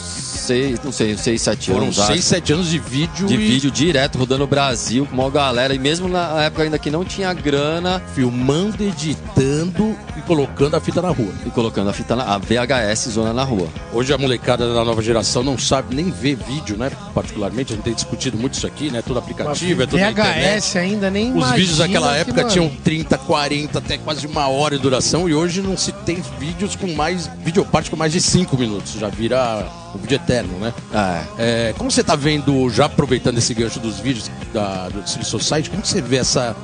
seis, 0.47 0.79
não 0.81 0.91
sei, 0.93 1.17
seis, 1.17 1.41
sete 1.41 1.71
Foram 1.71 1.83
anos. 1.83 1.99
acho 1.99 2.13
6, 2.13 2.23
7 2.23 2.53
anos 2.53 2.69
de 2.69 2.79
vídeo 2.79 3.27
de 3.27 3.33
e 3.33 3.37
vídeo 3.37 3.69
direto 3.69 4.17
rodando 4.17 4.45
o 4.45 4.47
Brasil 4.47 5.05
com 5.05 5.13
uma 5.13 5.29
galera 5.29 5.73
e 5.75 5.79
mesmo 5.79 6.07
na 6.07 6.43
época 6.43 6.63
ainda 6.63 6.79
que 6.79 6.89
não 6.89 7.03
tinha 7.03 7.33
grana 7.33 8.01
filmando, 8.15 8.81
editando 8.81 9.95
e 10.15 10.21
colocando 10.21 10.75
a 10.75 10.79
fita 10.79 11.01
na 11.01 11.09
rua. 11.09 11.33
e 11.45 11.49
colocando 11.49 11.89
a 11.89 11.93
fita 11.93 12.15
na 12.15 12.27
a 12.27 12.37
VHS 12.37 13.09
zona 13.09 13.33
na 13.33 13.43
rua. 13.43 13.67
Hoje 13.93 14.13
a 14.13 14.17
molecada 14.17 14.73
da 14.73 14.85
nova 14.85 15.01
geração 15.01 15.43
não 15.43 15.57
sabe 15.57 15.95
nem 15.95 16.09
ver 16.09 16.35
vídeo, 16.35 16.77
né? 16.77 16.91
Particularmente, 17.13 17.73
a 17.73 17.75
gente 17.75 17.85
tem 17.85 17.93
discutido 17.93 18.37
muito 18.37 18.53
isso 18.53 18.67
aqui, 18.67 18.89
né? 18.89 19.01
Tudo 19.01 19.19
aplicativo, 19.19 19.83
é 19.83 19.85
tudo 19.85 19.99
na 19.99 20.11
internet. 20.11 20.61
VHS 20.61 20.75
ainda 20.77 21.09
nem 21.09 21.35
Os 21.35 21.51
vídeos 21.51 21.77
daquela 21.77 22.13
que, 22.13 22.19
época 22.19 22.43
tinham 22.45 22.69
30, 22.83 23.17
40, 23.17 23.79
até 23.79 23.97
quase 23.97 24.25
uma 24.25 24.47
hora 24.47 24.75
de 24.77 24.81
duração 24.81 25.27
e 25.27 25.33
hoje 25.33 25.61
não 25.61 25.75
se 25.77 25.91
tem 25.91 26.21
vídeos 26.39 26.75
com 26.75 26.87
mais. 26.93 27.29
Videoparte 27.43 27.89
com 27.89 27.97
mais 27.97 28.11
de 28.11 28.21
5 28.21 28.57
minutos. 28.57 28.93
Já 28.93 29.07
vira 29.09 29.65
um 29.96 29.98
vídeo 29.98 30.15
eterno, 30.15 30.58
né? 30.60 30.74
É. 30.94 31.70
É, 31.70 31.74
como 31.77 31.91
você 31.91 32.03
tá 32.03 32.15
vendo, 32.15 32.70
já 32.70 32.86
aproveitando 32.86 33.38
esse 33.38 33.53
gancho 33.53 33.79
dos 33.79 34.00
vídeos 34.00 34.29
da, 34.53 34.89
do 34.89 35.08
City 35.08 35.25
Society, 35.25 35.70
como 35.70 35.86
você 35.86 36.01
vê 36.01 36.17
essa 36.17 36.56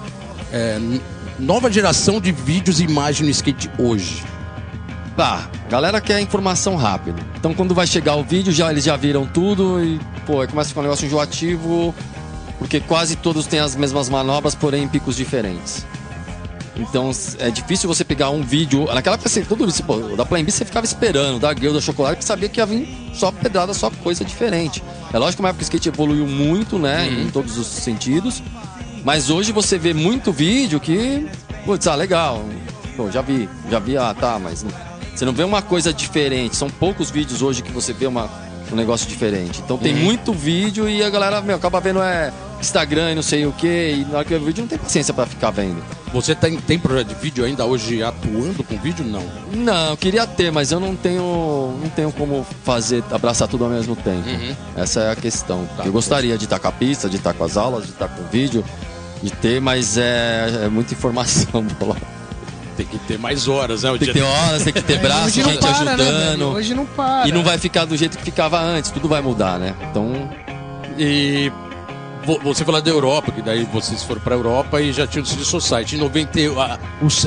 é, 0.51 0.80
nova 1.39 1.72
geração 1.72 2.20
de 2.20 2.32
vídeos 2.32 2.80
e 2.80 2.84
imagem 2.84 3.25
no 3.25 3.31
skate 3.31 3.70
hoje? 3.77 4.24
Tá, 5.16 5.48
galera 5.70 6.01
quer 6.01 6.20
informação 6.20 6.75
rápida. 6.75 7.22
Então 7.38 7.53
quando 7.53 7.75
vai 7.75 7.86
chegar 7.86 8.16
o 8.16 8.24
vídeo, 8.24 8.51
já 8.51 8.72
eles 8.72 8.83
já 8.83 8.96
viram 8.96 9.25
tudo 9.25 9.83
e, 9.83 10.00
pô, 10.25 10.46
começa 10.48 10.62
a 10.62 10.66
ficar 10.70 10.79
um 10.79 10.83
negócio 10.83 11.05
enjoativo, 11.05 11.94
porque 12.57 12.79
quase 12.79 13.16
todos 13.16 13.46
têm 13.46 13.59
as 13.59 13.75
mesmas 13.75 14.09
manobras, 14.09 14.55
porém 14.55 14.83
em 14.83 14.88
picos 14.88 15.16
diferentes. 15.16 15.86
Então 16.75 17.12
é 17.40 17.51
difícil 17.51 17.88
você 17.88 18.03
pegar 18.03 18.29
um 18.31 18.42
vídeo. 18.42 18.86
Naquela 18.94 19.16
época, 19.16 19.29
você, 19.29 19.42
todo 19.42 19.68
isso, 19.68 19.83
pô, 19.83 19.98
da 20.16 20.25
Plan 20.25 20.44
B 20.44 20.51
você 20.51 20.66
ficava 20.66 20.86
esperando, 20.86 21.40
da 21.40 21.53
Guilda 21.53 21.79
Chocolate, 21.79 22.18
que 22.18 22.25
sabia 22.25 22.50
que 22.50 22.59
ia 22.59 22.66
vir 22.66 22.88
só 23.14 23.31
pedrada, 23.31 23.74
só 23.74 23.92
coisa 23.92 24.25
diferente. 24.25 24.83
É 25.14 25.18
lógico 25.20 25.38
que 25.38 25.42
uma 25.44 25.50
época 25.50 25.62
o 25.62 25.64
skate 25.64 25.90
evoluiu 25.90 26.25
muito, 26.25 26.79
né, 26.79 27.07
em 27.07 27.29
todos 27.29 27.57
os 27.57 27.68
sentidos. 27.68 28.42
Mas 29.03 29.29
hoje 29.29 29.51
você 29.51 29.77
vê 29.77 29.94
muito 29.94 30.31
vídeo 30.31 30.79
que, 30.79 31.27
putz, 31.66 31.86
ah, 31.88 31.96
legal. 31.96 32.44
Pô, 32.96 33.12
já 33.12 33.22
vi, 33.22 33.50
já 33.70 33.79
vi, 33.79 33.98
ah, 33.98 34.16
tá, 34.18 34.40
mas 34.40 34.66
você 35.14 35.25
não 35.25 35.33
vê 35.33 35.44
uma 35.44 35.62
coisa 35.62 35.94
diferente. 35.94 36.55
São 36.55 36.70
poucos 36.70 37.12
vídeos 37.12 37.42
hoje 37.42 37.62
que 37.62 37.72
você 37.72 37.94
vê 37.94 38.07
uma, 38.07 38.29
um 38.74 38.77
negócio 38.77 39.07
diferente. 39.07 39.62
Então 39.64 39.77
tem 39.77 39.94
muito 39.96 40.33
vídeo 40.33 40.90
e 40.90 41.03
a 41.03 41.09
galera, 41.09 41.42
meu, 41.42 41.55
acaba 41.55 41.79
vendo 41.79 42.01
é 42.01 42.33
Instagram 42.59 43.12
e 43.12 43.16
não 43.16 43.22
sei 43.22 43.46
o 43.46 43.51
que, 43.51 43.68
e 43.68 44.05
na 44.05 44.20
hora 44.20 44.25
que 44.25 44.33
o 44.33 44.40
vídeo 44.40 44.62
não 44.62 44.68
tem 44.68 44.77
paciência 44.77 45.14
pra 45.14 45.25
ficar 45.25 45.51
vendo. 45.51 45.83
Você 46.14 46.33
tem, 46.33 46.57
tem 46.57 46.79
projeto 46.79 47.07
de 47.07 47.16
vídeo 47.16 47.44
ainda 47.44 47.66
hoje 47.66 48.01
atuando 48.03 48.64
com 48.64 48.77
vídeo? 48.77 49.03
Não. 49.03 49.24
Não, 49.53 49.92
eu 49.92 49.98
queria 49.98 50.25
ter, 50.25 50.51
mas 50.51 50.72
eu 50.72 50.79
não 50.79 50.96
tenho, 50.96 51.77
não 51.81 51.90
tenho 51.90 52.12
como 52.12 52.46
fazer, 52.64 53.03
abraçar 53.12 53.48
tudo 53.48 53.66
ao 53.66 53.70
mesmo 53.70 53.96
tempo. 53.96 54.27
Essa 54.75 55.01
é 55.01 55.12
a 55.12 55.16
questão. 55.16 55.68
Tá. 55.75 55.86
eu 55.86 55.92
gostaria 55.92 56.38
de 56.38 56.46
estar 56.46 56.59
com 56.59 56.68
a 56.68 56.72
pista, 56.72 57.09
de 57.09 57.18
estar 57.18 57.33
com 57.33 57.44
as 57.44 57.57
aulas, 57.57 57.86
de 57.86 57.92
estar 57.92 58.07
com 58.07 58.22
o 58.22 58.27
vídeo, 58.27 58.64
de 59.22 59.31
ter, 59.31 59.59
mas 59.59 59.98
é, 59.98 60.66
é 60.66 60.70
muita 60.70 60.94
informação. 60.94 61.64
Bola. 61.79 61.98
Tem 62.75 62.86
que 62.86 62.98
ter 63.00 63.20
mais 63.20 63.48
horas, 63.48 63.83
né? 63.83 63.92
O 63.92 63.98
Tem 63.98 64.07
que 64.07 64.14
ter 64.14 64.22
horas, 64.24 64.64
tem 64.64 64.74
que 64.74 64.81
ter 64.81 64.98
braço, 65.01 65.29
gente 65.29 65.57
para, 65.59 65.83
né, 65.86 65.96
velho? 65.96 66.09
ajudando. 66.09 66.46
Hoje 66.55 66.74
não 66.74 66.86
para. 66.86 67.27
e 67.27 67.31
não 67.31 67.44
vai 67.44 67.57
ficar 67.57 67.86
do 67.86 67.96
jeito 67.96 68.18
que 68.18 68.24
ficava 68.24 68.59
antes, 68.59 68.90
tudo 68.92 69.07
vai 69.07 69.22
mudar, 69.22 69.59
né? 69.59 69.75
Então, 69.90 70.29
E 70.98 71.51
vo- 72.25 72.40
você 72.44 72.64
falou 72.66 72.81
da 72.81 72.90
Europa, 72.90 73.31
que 73.31 73.42
daí 73.42 73.68
vocês 73.72 74.03
foram 74.03 74.22
pra 74.22 74.36
Europa 74.36 74.81
e 74.81 74.92
já 74.94 75.05
tinha 75.07 75.22
o 75.24 75.25
City 75.25 75.44
Society. 75.46 75.96
Em 75.96 76.00
90, 76.00 76.40
a, 76.62 76.79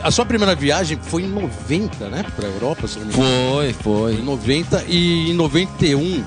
a 0.03 0.11
sua 0.11 0.25
primeira 0.25 0.55
viagem 0.55 0.99
foi 1.03 1.23
em 1.23 1.29
90, 1.29 2.09
né? 2.09 2.25
Pra 2.35 2.49
Europa, 2.49 2.87
se 2.89 2.99
não 2.99 3.07
me 3.07 3.13
engano. 3.15 3.29
foi, 3.55 3.73
Foi 3.75 4.13
em 4.13 4.17
foi. 4.17 4.25
90 4.25 4.85
e 4.89 5.31
em 5.31 5.35
91 5.35 6.25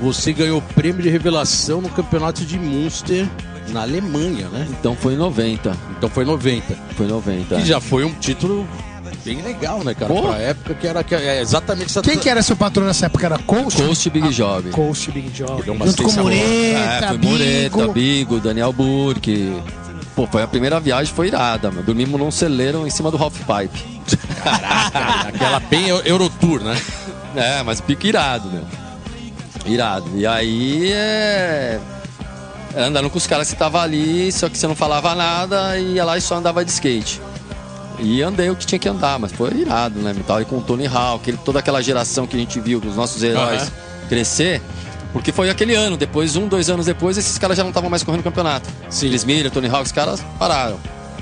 você 0.00 0.32
ganhou 0.32 0.58
o 0.58 0.62
prêmio 0.74 1.00
de 1.02 1.08
revelação 1.08 1.80
no 1.80 1.88
campeonato 1.88 2.44
de 2.44 2.58
Munster 2.58 3.28
na 3.68 3.82
Alemanha, 3.82 4.48
né? 4.48 4.66
Então 4.70 4.94
foi 4.96 5.14
em 5.14 5.16
90. 5.16 5.76
Então 5.96 6.08
foi 6.10 6.24
90. 6.24 6.76
Foi 6.96 7.06
em 7.06 7.08
90. 7.08 7.56
Que 7.56 7.64
já 7.66 7.80
foi 7.80 8.04
um 8.04 8.12
título 8.14 8.66
bem 9.24 9.40
legal, 9.42 9.82
né, 9.84 9.94
cara? 9.94 10.12
Pô. 10.12 10.22
Pra 10.22 10.36
época 10.38 10.74
que 10.74 10.86
era 10.86 11.04
que 11.04 11.14
é 11.14 11.40
exatamente 11.40 11.86
essa 11.86 12.02
Quem 12.02 12.18
que 12.18 12.28
era 12.28 12.42
seu 12.42 12.56
patrão 12.56 12.84
nessa 12.86 13.06
época? 13.06 13.26
Era 13.26 13.38
Coach? 13.38 13.76
Coast 13.76 14.10
Big 14.10 14.28
Job. 14.30 14.70
Coach 14.70 15.10
Big 15.12 15.28
Job. 15.30 15.62
Junto 15.86 16.02
com 16.02 16.12
Mureta, 16.12 16.44
É, 17.04 17.08
foi 17.08 17.18
Bigo. 17.18 17.30
Mureta, 17.32 17.88
Bigo, 17.92 18.40
Daniel 18.40 18.72
Burke. 18.72 19.52
Pô, 20.16 20.26
foi 20.26 20.42
a 20.42 20.46
primeira 20.46 20.78
viagem, 20.78 21.14
foi 21.14 21.28
irada, 21.28 21.70
mano. 21.70 21.82
Dormimos 21.84 22.20
num 22.20 22.30
celeiro 22.30 22.86
em 22.86 22.90
cima 22.90 23.10
do 23.10 23.16
half 23.22 23.34
pipe. 23.38 24.02
aquela 25.26 25.60
bem 25.60 25.88
Eu- 25.88 26.00
Eurotour, 26.00 26.60
né? 26.60 26.76
É, 27.34 27.62
mas 27.62 27.80
pique 27.80 28.08
irado, 28.08 28.48
meu. 28.50 28.64
Irado. 29.64 30.10
E 30.16 30.26
aí 30.26 30.90
é. 30.92 31.78
Andando 32.76 33.10
com 33.10 33.18
os 33.18 33.26
caras 33.26 33.50
que 33.50 33.56
tava 33.56 33.80
ali, 33.82 34.32
só 34.32 34.48
que 34.48 34.56
você 34.56 34.66
não 34.66 34.74
falava 34.74 35.14
nada 35.14 35.78
e 35.78 35.94
ia 35.94 36.04
lá 36.04 36.16
e 36.16 36.20
só 36.20 36.36
andava 36.36 36.64
de 36.64 36.70
skate. 36.70 37.20
E 37.98 38.22
andei 38.22 38.48
o 38.50 38.56
que 38.56 38.66
tinha 38.66 38.78
que 38.78 38.88
andar, 38.88 39.18
mas 39.18 39.30
foi 39.32 39.50
irado, 39.54 39.98
né? 40.00 40.14
Aí 40.28 40.44
com 40.44 40.58
o 40.58 40.62
Tony 40.62 40.86
Hawk, 40.86 41.28
ele- 41.28 41.38
toda 41.44 41.58
aquela 41.58 41.82
geração 41.82 42.26
que 42.26 42.34
a 42.36 42.38
gente 42.38 42.58
viu 42.60 42.80
dos 42.80 42.96
nossos 42.96 43.22
heróis 43.22 43.62
Aham. 43.62 43.70
crescer. 44.08 44.62
Porque 45.12 45.30
foi 45.30 45.50
aquele 45.50 45.74
ano, 45.74 45.96
depois, 45.98 46.34
um, 46.36 46.48
dois 46.48 46.70
anos 46.70 46.86
depois, 46.86 47.18
esses 47.18 47.36
caras 47.36 47.56
já 47.58 47.62
não 47.62 47.68
estavam 47.70 47.90
mais 47.90 48.02
correndo 48.02 48.22
campeonato. 48.22 48.68
Sim. 48.88 49.08
Chris 49.10 49.24
Miller, 49.24 49.50
Tony 49.50 49.68
Hawk, 49.68 49.82
os 49.84 49.92
caras 49.92 50.24
pararam. 50.38 50.78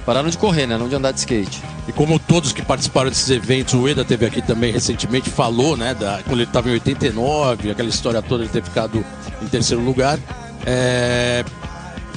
Pararam 0.07 0.31
de 0.31 0.39
correr, 0.39 0.67
né? 0.67 0.79
Não 0.79 0.89
de 0.89 0.95
andar 0.95 1.11
de 1.11 1.19
skate. 1.19 1.61
E 1.89 1.93
como 1.93 2.19
todos 2.21 2.53
que 2.53 2.63
participaram 2.63 3.11
desses 3.11 3.29
eventos, 3.31 3.75
o 3.75 3.89
Eda 3.89 4.05
teve 4.05 4.25
aqui 4.25 4.41
também 4.41 4.73
recentemente, 4.73 5.29
falou, 5.29 5.77
né, 5.77 5.93
da, 5.93 6.21
quando 6.25 6.39
ele 6.39 6.45
estava 6.45 6.69
em 6.69 6.73
89, 6.75 7.71
aquela 7.73 7.89
história 7.89 8.23
toda, 8.23 8.45
ele 8.45 8.53
ter 8.53 8.63
ficado 8.63 9.05
em 9.43 9.47
terceiro 9.47 9.83
lugar. 9.83 10.19
É, 10.67 11.45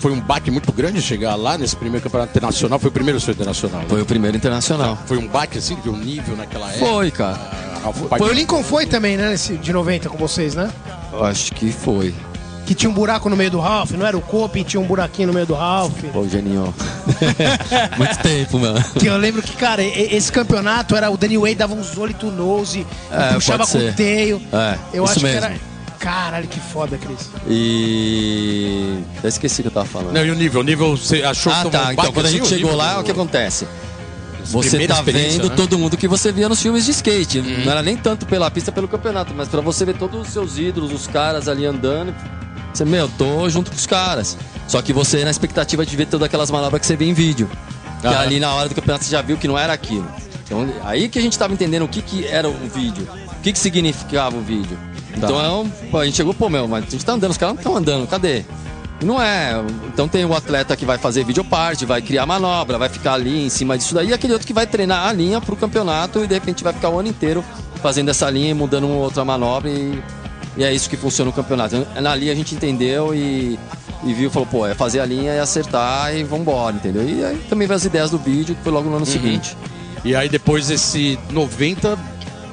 foi 0.03 0.11
um 0.11 0.19
baque 0.19 0.51
muito 0.51 0.71
grande 0.73 1.01
chegar 1.01 1.35
lá 1.35 1.57
nesse 1.57 1.77
primeiro 1.77 2.03
campeonato 2.03 2.31
internacional. 2.31 2.77
Foi 2.77 2.89
o 2.89 2.91
primeiro 2.91 3.19
seu 3.21 3.33
internacional, 3.33 3.81
né? 3.81 3.87
Foi 3.87 4.01
o 4.01 4.05
primeiro 4.05 4.35
internacional. 4.35 4.97
Foi 5.05 5.17
um 5.17 5.27
baque, 5.27 5.57
assim, 5.57 5.77
que 5.77 5.87
o 5.87 5.95
nível 5.95 6.35
naquela 6.35 6.69
época. 6.69 6.85
Foi, 6.85 7.09
cara. 7.09 7.39
a 7.75 7.79
Ralph 7.79 7.97
Foi 8.17 8.29
o 8.29 8.33
Lincoln 8.33 8.63
foi 8.63 8.85
também, 8.85 9.15
né? 9.15 9.29
Nesse, 9.29 9.55
de 9.55 9.71
90 9.71 10.09
com 10.09 10.17
vocês, 10.17 10.55
né? 10.55 10.69
Eu 11.11 11.23
acho 11.23 11.53
que 11.53 11.71
foi. 11.71 12.13
Que 12.65 12.75
tinha 12.75 12.89
um 12.89 12.93
buraco 12.93 13.29
no 13.29 13.35
meio 13.37 13.51
do 13.51 13.59
Ralph, 13.61 13.91
não 13.91 14.05
era 14.05 14.17
o 14.17 14.21
Cope 14.21 14.63
tinha 14.63 14.79
um 14.79 14.85
buraquinho 14.85 15.27
no 15.29 15.33
meio 15.33 15.45
do 15.45 15.53
Ralph. 15.53 16.01
Pô, 16.11 16.27
geninho. 16.27 16.73
Muito 17.97 18.17
tempo, 18.19 18.59
mano. 18.59 18.83
Que 18.99 19.07
eu 19.07 19.17
lembro 19.17 19.41
que, 19.41 19.55
cara, 19.55 19.81
esse 19.83 20.31
campeonato 20.31 20.95
era 20.95 21.09
o 21.09 21.15
Danny 21.15 21.37
Way 21.37 21.55
dava 21.55 21.73
uns 21.73 21.97
olho 21.97 22.13
to 22.13 22.31
nose, 22.31 22.85
É, 23.11 23.33
puxava 23.33 23.65
com 23.65 23.77
o 23.77 23.93
teio. 23.93 24.41
É, 24.51 24.77
eu 24.93 25.03
isso 25.05 25.13
acho 25.13 25.23
mesmo. 25.23 25.39
que 25.39 25.45
era. 25.45 25.72
Caralho, 26.03 26.47
que 26.49 26.59
foda, 26.59 26.97
Cris. 26.97 27.29
E. 27.49 28.99
Eu 29.23 29.29
esqueci 29.29 29.61
o 29.61 29.63
que 29.63 29.67
eu 29.69 29.71
tava 29.71 29.85
falando. 29.85 30.13
Não, 30.13 30.25
e 30.25 30.29
o 30.31 30.35
nível? 30.35 30.59
O 30.59 30.63
nível 30.63 30.97
você 30.97 31.23
achou 31.23 31.51
Ah, 31.51 31.63
que 31.63 31.69
tá. 31.69 31.79
tomou 31.79 31.93
Então, 31.93 32.11
quando 32.13 32.25
a 32.25 32.29
gente 32.29 32.45
chegou 32.47 32.57
nível 32.71 32.75
lá, 32.75 32.95
do- 32.95 33.01
o 33.01 33.03
que 33.05 33.11
acontece? 33.11 33.65
Você 34.45 34.69
Primeira 34.71 34.95
tá 34.95 35.01
vendo 35.01 35.49
né? 35.49 35.55
todo 35.55 35.79
mundo 35.79 35.95
que 35.95 36.05
você 36.07 36.29
via 36.29 36.49
nos 36.49 36.61
filmes 36.61 36.83
de 36.83 36.91
skate. 36.91 37.39
Uhum. 37.39 37.63
Não 37.63 37.71
era 37.71 37.81
nem 37.81 37.95
tanto 37.95 38.25
pela 38.25 38.51
pista, 38.51 38.69
pelo 38.73 38.89
campeonato, 38.89 39.33
mas 39.33 39.47
pra 39.47 39.61
você 39.61 39.85
ver 39.85 39.95
todos 39.95 40.19
os 40.27 40.27
seus 40.33 40.57
ídolos, 40.57 40.91
os 40.91 41.07
caras 41.07 41.47
ali 41.47 41.65
andando. 41.65 42.13
Você, 42.73 42.83
meu, 42.83 43.07
tô 43.17 43.49
junto 43.49 43.71
com 43.71 43.77
os 43.77 43.85
caras. 43.87 44.37
Só 44.67 44.81
que 44.81 44.91
você 44.91 45.23
na 45.23 45.31
expectativa 45.31 45.85
de 45.85 45.95
ver 45.95 46.07
todas 46.07 46.25
aquelas 46.25 46.51
manobras 46.51 46.81
que 46.81 46.85
você 46.87 46.97
vê 46.97 47.05
em 47.05 47.13
vídeo. 47.13 47.49
Que 48.01 48.07
Aham. 48.07 48.19
ali 48.19 48.39
na 48.41 48.53
hora 48.53 48.67
do 48.67 48.75
campeonato 48.75 49.05
você 49.05 49.11
já 49.11 49.21
viu 49.21 49.37
que 49.37 49.47
não 49.47 49.57
era 49.57 49.71
aquilo. 49.71 50.05
Então, 50.45 50.67
aí 50.83 51.07
que 51.07 51.17
a 51.17 51.21
gente 51.21 51.39
tava 51.39 51.53
entendendo 51.53 51.83
o 51.85 51.87
que, 51.87 52.01
que 52.01 52.27
era 52.27 52.49
o 52.49 52.53
vídeo. 52.67 53.07
O 53.37 53.41
que, 53.41 53.53
que 53.53 53.59
significava 53.59 54.35
o 54.35 54.41
vídeo. 54.41 54.77
Tá. 55.19 55.27
Então, 55.27 55.71
pô, 55.91 55.99
a 55.99 56.05
gente 56.05 56.15
chegou, 56.15 56.33
pô, 56.33 56.49
meu, 56.49 56.67
mas 56.67 56.85
a 56.87 56.89
gente 56.89 57.05
tá 57.05 57.13
andando, 57.13 57.31
os 57.31 57.37
caras 57.37 57.55
não 57.55 57.59
estão 57.61 57.75
andando, 57.75 58.07
cadê? 58.07 58.43
Não 59.03 59.21
é. 59.21 59.63
Então 59.87 60.07
tem 60.07 60.25
o 60.25 60.33
atleta 60.33 60.75
que 60.75 60.85
vai 60.85 60.97
fazer 60.97 61.23
videoparte, 61.23 61.85
vai 61.85 62.01
criar 62.01 62.25
manobra, 62.25 62.77
vai 62.77 62.89
ficar 62.89 63.13
ali 63.13 63.45
em 63.45 63.49
cima 63.49 63.77
disso 63.77 63.93
daí, 63.93 64.09
e 64.09 64.13
aquele 64.13 64.33
outro 64.33 64.47
que 64.47 64.53
vai 64.53 64.65
treinar 64.65 65.07
a 65.07 65.13
linha 65.13 65.41
pro 65.41 65.55
campeonato 65.55 66.23
e 66.23 66.27
de 66.27 66.33
repente 66.33 66.63
vai 66.63 66.73
ficar 66.73 66.89
o 66.89 66.99
ano 66.99 67.09
inteiro 67.09 67.43
fazendo 67.81 68.09
essa 68.09 68.29
linha 68.29 68.51
e 68.51 68.53
mudando 68.53 68.85
uma 68.85 68.95
outra 68.95 69.25
manobra 69.25 69.69
e, 69.69 70.01
e 70.55 70.63
é 70.63 70.73
isso 70.73 70.89
que 70.89 70.95
funciona 70.95 71.29
o 71.29 71.33
campeonato. 71.33 71.85
Na 72.01 72.15
linha 72.15 72.31
a 72.31 72.35
gente 72.35 72.55
entendeu 72.55 73.13
e, 73.13 73.59
e 74.03 74.13
viu, 74.13 74.31
falou, 74.31 74.47
pô, 74.47 74.65
é 74.65 74.73
fazer 74.73 75.01
a 75.01 75.05
linha 75.05 75.33
e 75.33 75.39
acertar 75.39 76.15
e 76.15 76.23
vambora, 76.23 76.75
entendeu? 76.75 77.07
E 77.07 77.23
aí 77.23 77.37
também 77.49 77.67
veio 77.67 77.75
as 77.75 77.85
ideias 77.85 78.09
do 78.09 78.17
vídeo, 78.17 78.55
que 78.55 78.63
foi 78.63 78.71
logo 78.71 78.89
no 78.89 78.95
ano 78.95 79.05
seguinte. 79.05 79.57
E 80.05 80.15
aí 80.15 80.27
depois 80.29 80.69
esse 80.69 81.17
90 81.29 81.97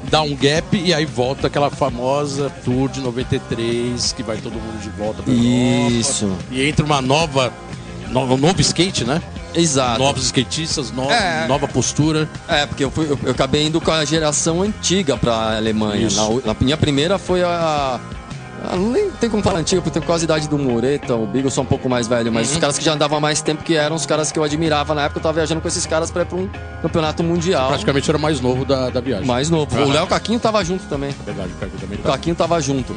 dá 0.05 0.23
um 0.23 0.35
gap 0.37 0.77
e 0.77 0.95
aí 0.95 1.05
volta 1.05 1.47
aquela 1.49 1.71
famosa 1.71 2.51
Tour 2.65 2.89
de 2.89 3.01
93 3.01 4.13
que 4.13 4.23
vai 4.23 4.37
todo 4.39 4.53
mundo 4.55 4.81
de 4.81 4.89
volta 4.91 5.23
pra 5.23 5.33
Isso. 5.33 6.25
Europa. 6.27 6.43
E 6.51 6.69
entra 6.69 6.85
uma 6.85 7.01
nova. 7.03 7.53
no- 8.11 8.21
Um 8.23 8.37
novo 8.37 8.61
skate, 8.61 9.05
né? 9.05 9.21
Exato. 9.55 9.99
Novos 9.99 10.25
skatistas, 10.25 10.91
no- 10.93 11.11
É. 11.11 11.47
nova 11.49 11.67
postura. 11.69 12.29
É, 12.49 12.67
porque 12.67 12.85
eu, 12.85 12.91
fui, 12.91 13.05
eu, 13.11 13.19
eu 13.25 13.31
acabei 13.33 13.67
indo 13.67 13.81
com 13.81 13.91
a 13.91 14.05
geração 14.05 14.63
antiga 14.63 15.17
pra 15.17 15.57
Alemanha. 15.57 16.09
Na, 16.11 16.53
na 16.53 16.57
minha 16.61 16.77
primeira 16.77 17.19
foi 17.19 17.43
a. 17.43 17.99
a- 18.65 18.77
não 18.77 18.91
nem 18.91 19.11
tem 19.11 19.29
como 19.31 19.43
falar 19.43 19.59
antiga, 19.61 19.81
porque 19.83 19.99
tem 19.99 20.07
quase 20.07 20.25
a 20.25 20.27
idade 20.27 20.49
do 20.49 20.59
Mureta, 20.59 21.15
o 21.15 21.27
Beagle 21.27 21.51
sou 21.51 21.65
um 21.65 21.67
pouco 21.67 21.89
mais 21.89 22.07
velho, 22.09 22.33
mas 22.33 22.51
os 22.53 22.59
caras 22.59 22.79
que 22.79 22.85
já 22.85 22.93
andavam 22.95 23.19
há 23.19 23.21
mais 23.21 23.41
tempo, 23.41 23.63
que 23.63 23.75
eram 23.77 23.97
os 23.97 24.07
caras 24.07 24.31
que 24.33 24.39
eu 24.39 24.45
admirava 24.45 24.95
na 24.95 25.03
época, 25.05 25.19
eu 25.19 25.23
tava 25.23 25.35
viajando 25.35 25.61
com 25.61 25.69
esses 25.69 25.87
caras 25.87 26.11
pra 26.11 26.23
ir 26.23 26.27
pra 26.27 26.37
um 26.39 26.49
campeonato 26.83 27.23
mundial. 27.23 27.69
Praticamente 27.69 28.11
era 28.11 28.19
o 28.19 28.21
mais 28.21 28.41
novo 28.41 28.65
da, 28.65 28.91
da 28.91 29.01
viagem. 29.01 29.27
Mais 29.27 29.51
novo. 29.51 29.75
Aham. 29.77 29.87
O 29.87 29.93
Léo 29.93 30.07
Caquinho 30.07 30.39
tava 30.41 30.65
junto 30.65 30.85
também. 30.87 31.11
É 31.11 31.23
verdade, 31.25 31.51
o 31.53 31.57
Caio 31.57 31.73
também 31.81 31.99
O 31.99 32.03
tá. 32.03 32.13
Caquinho 32.13 32.35
tava 32.37 32.61
junto. 32.61 32.95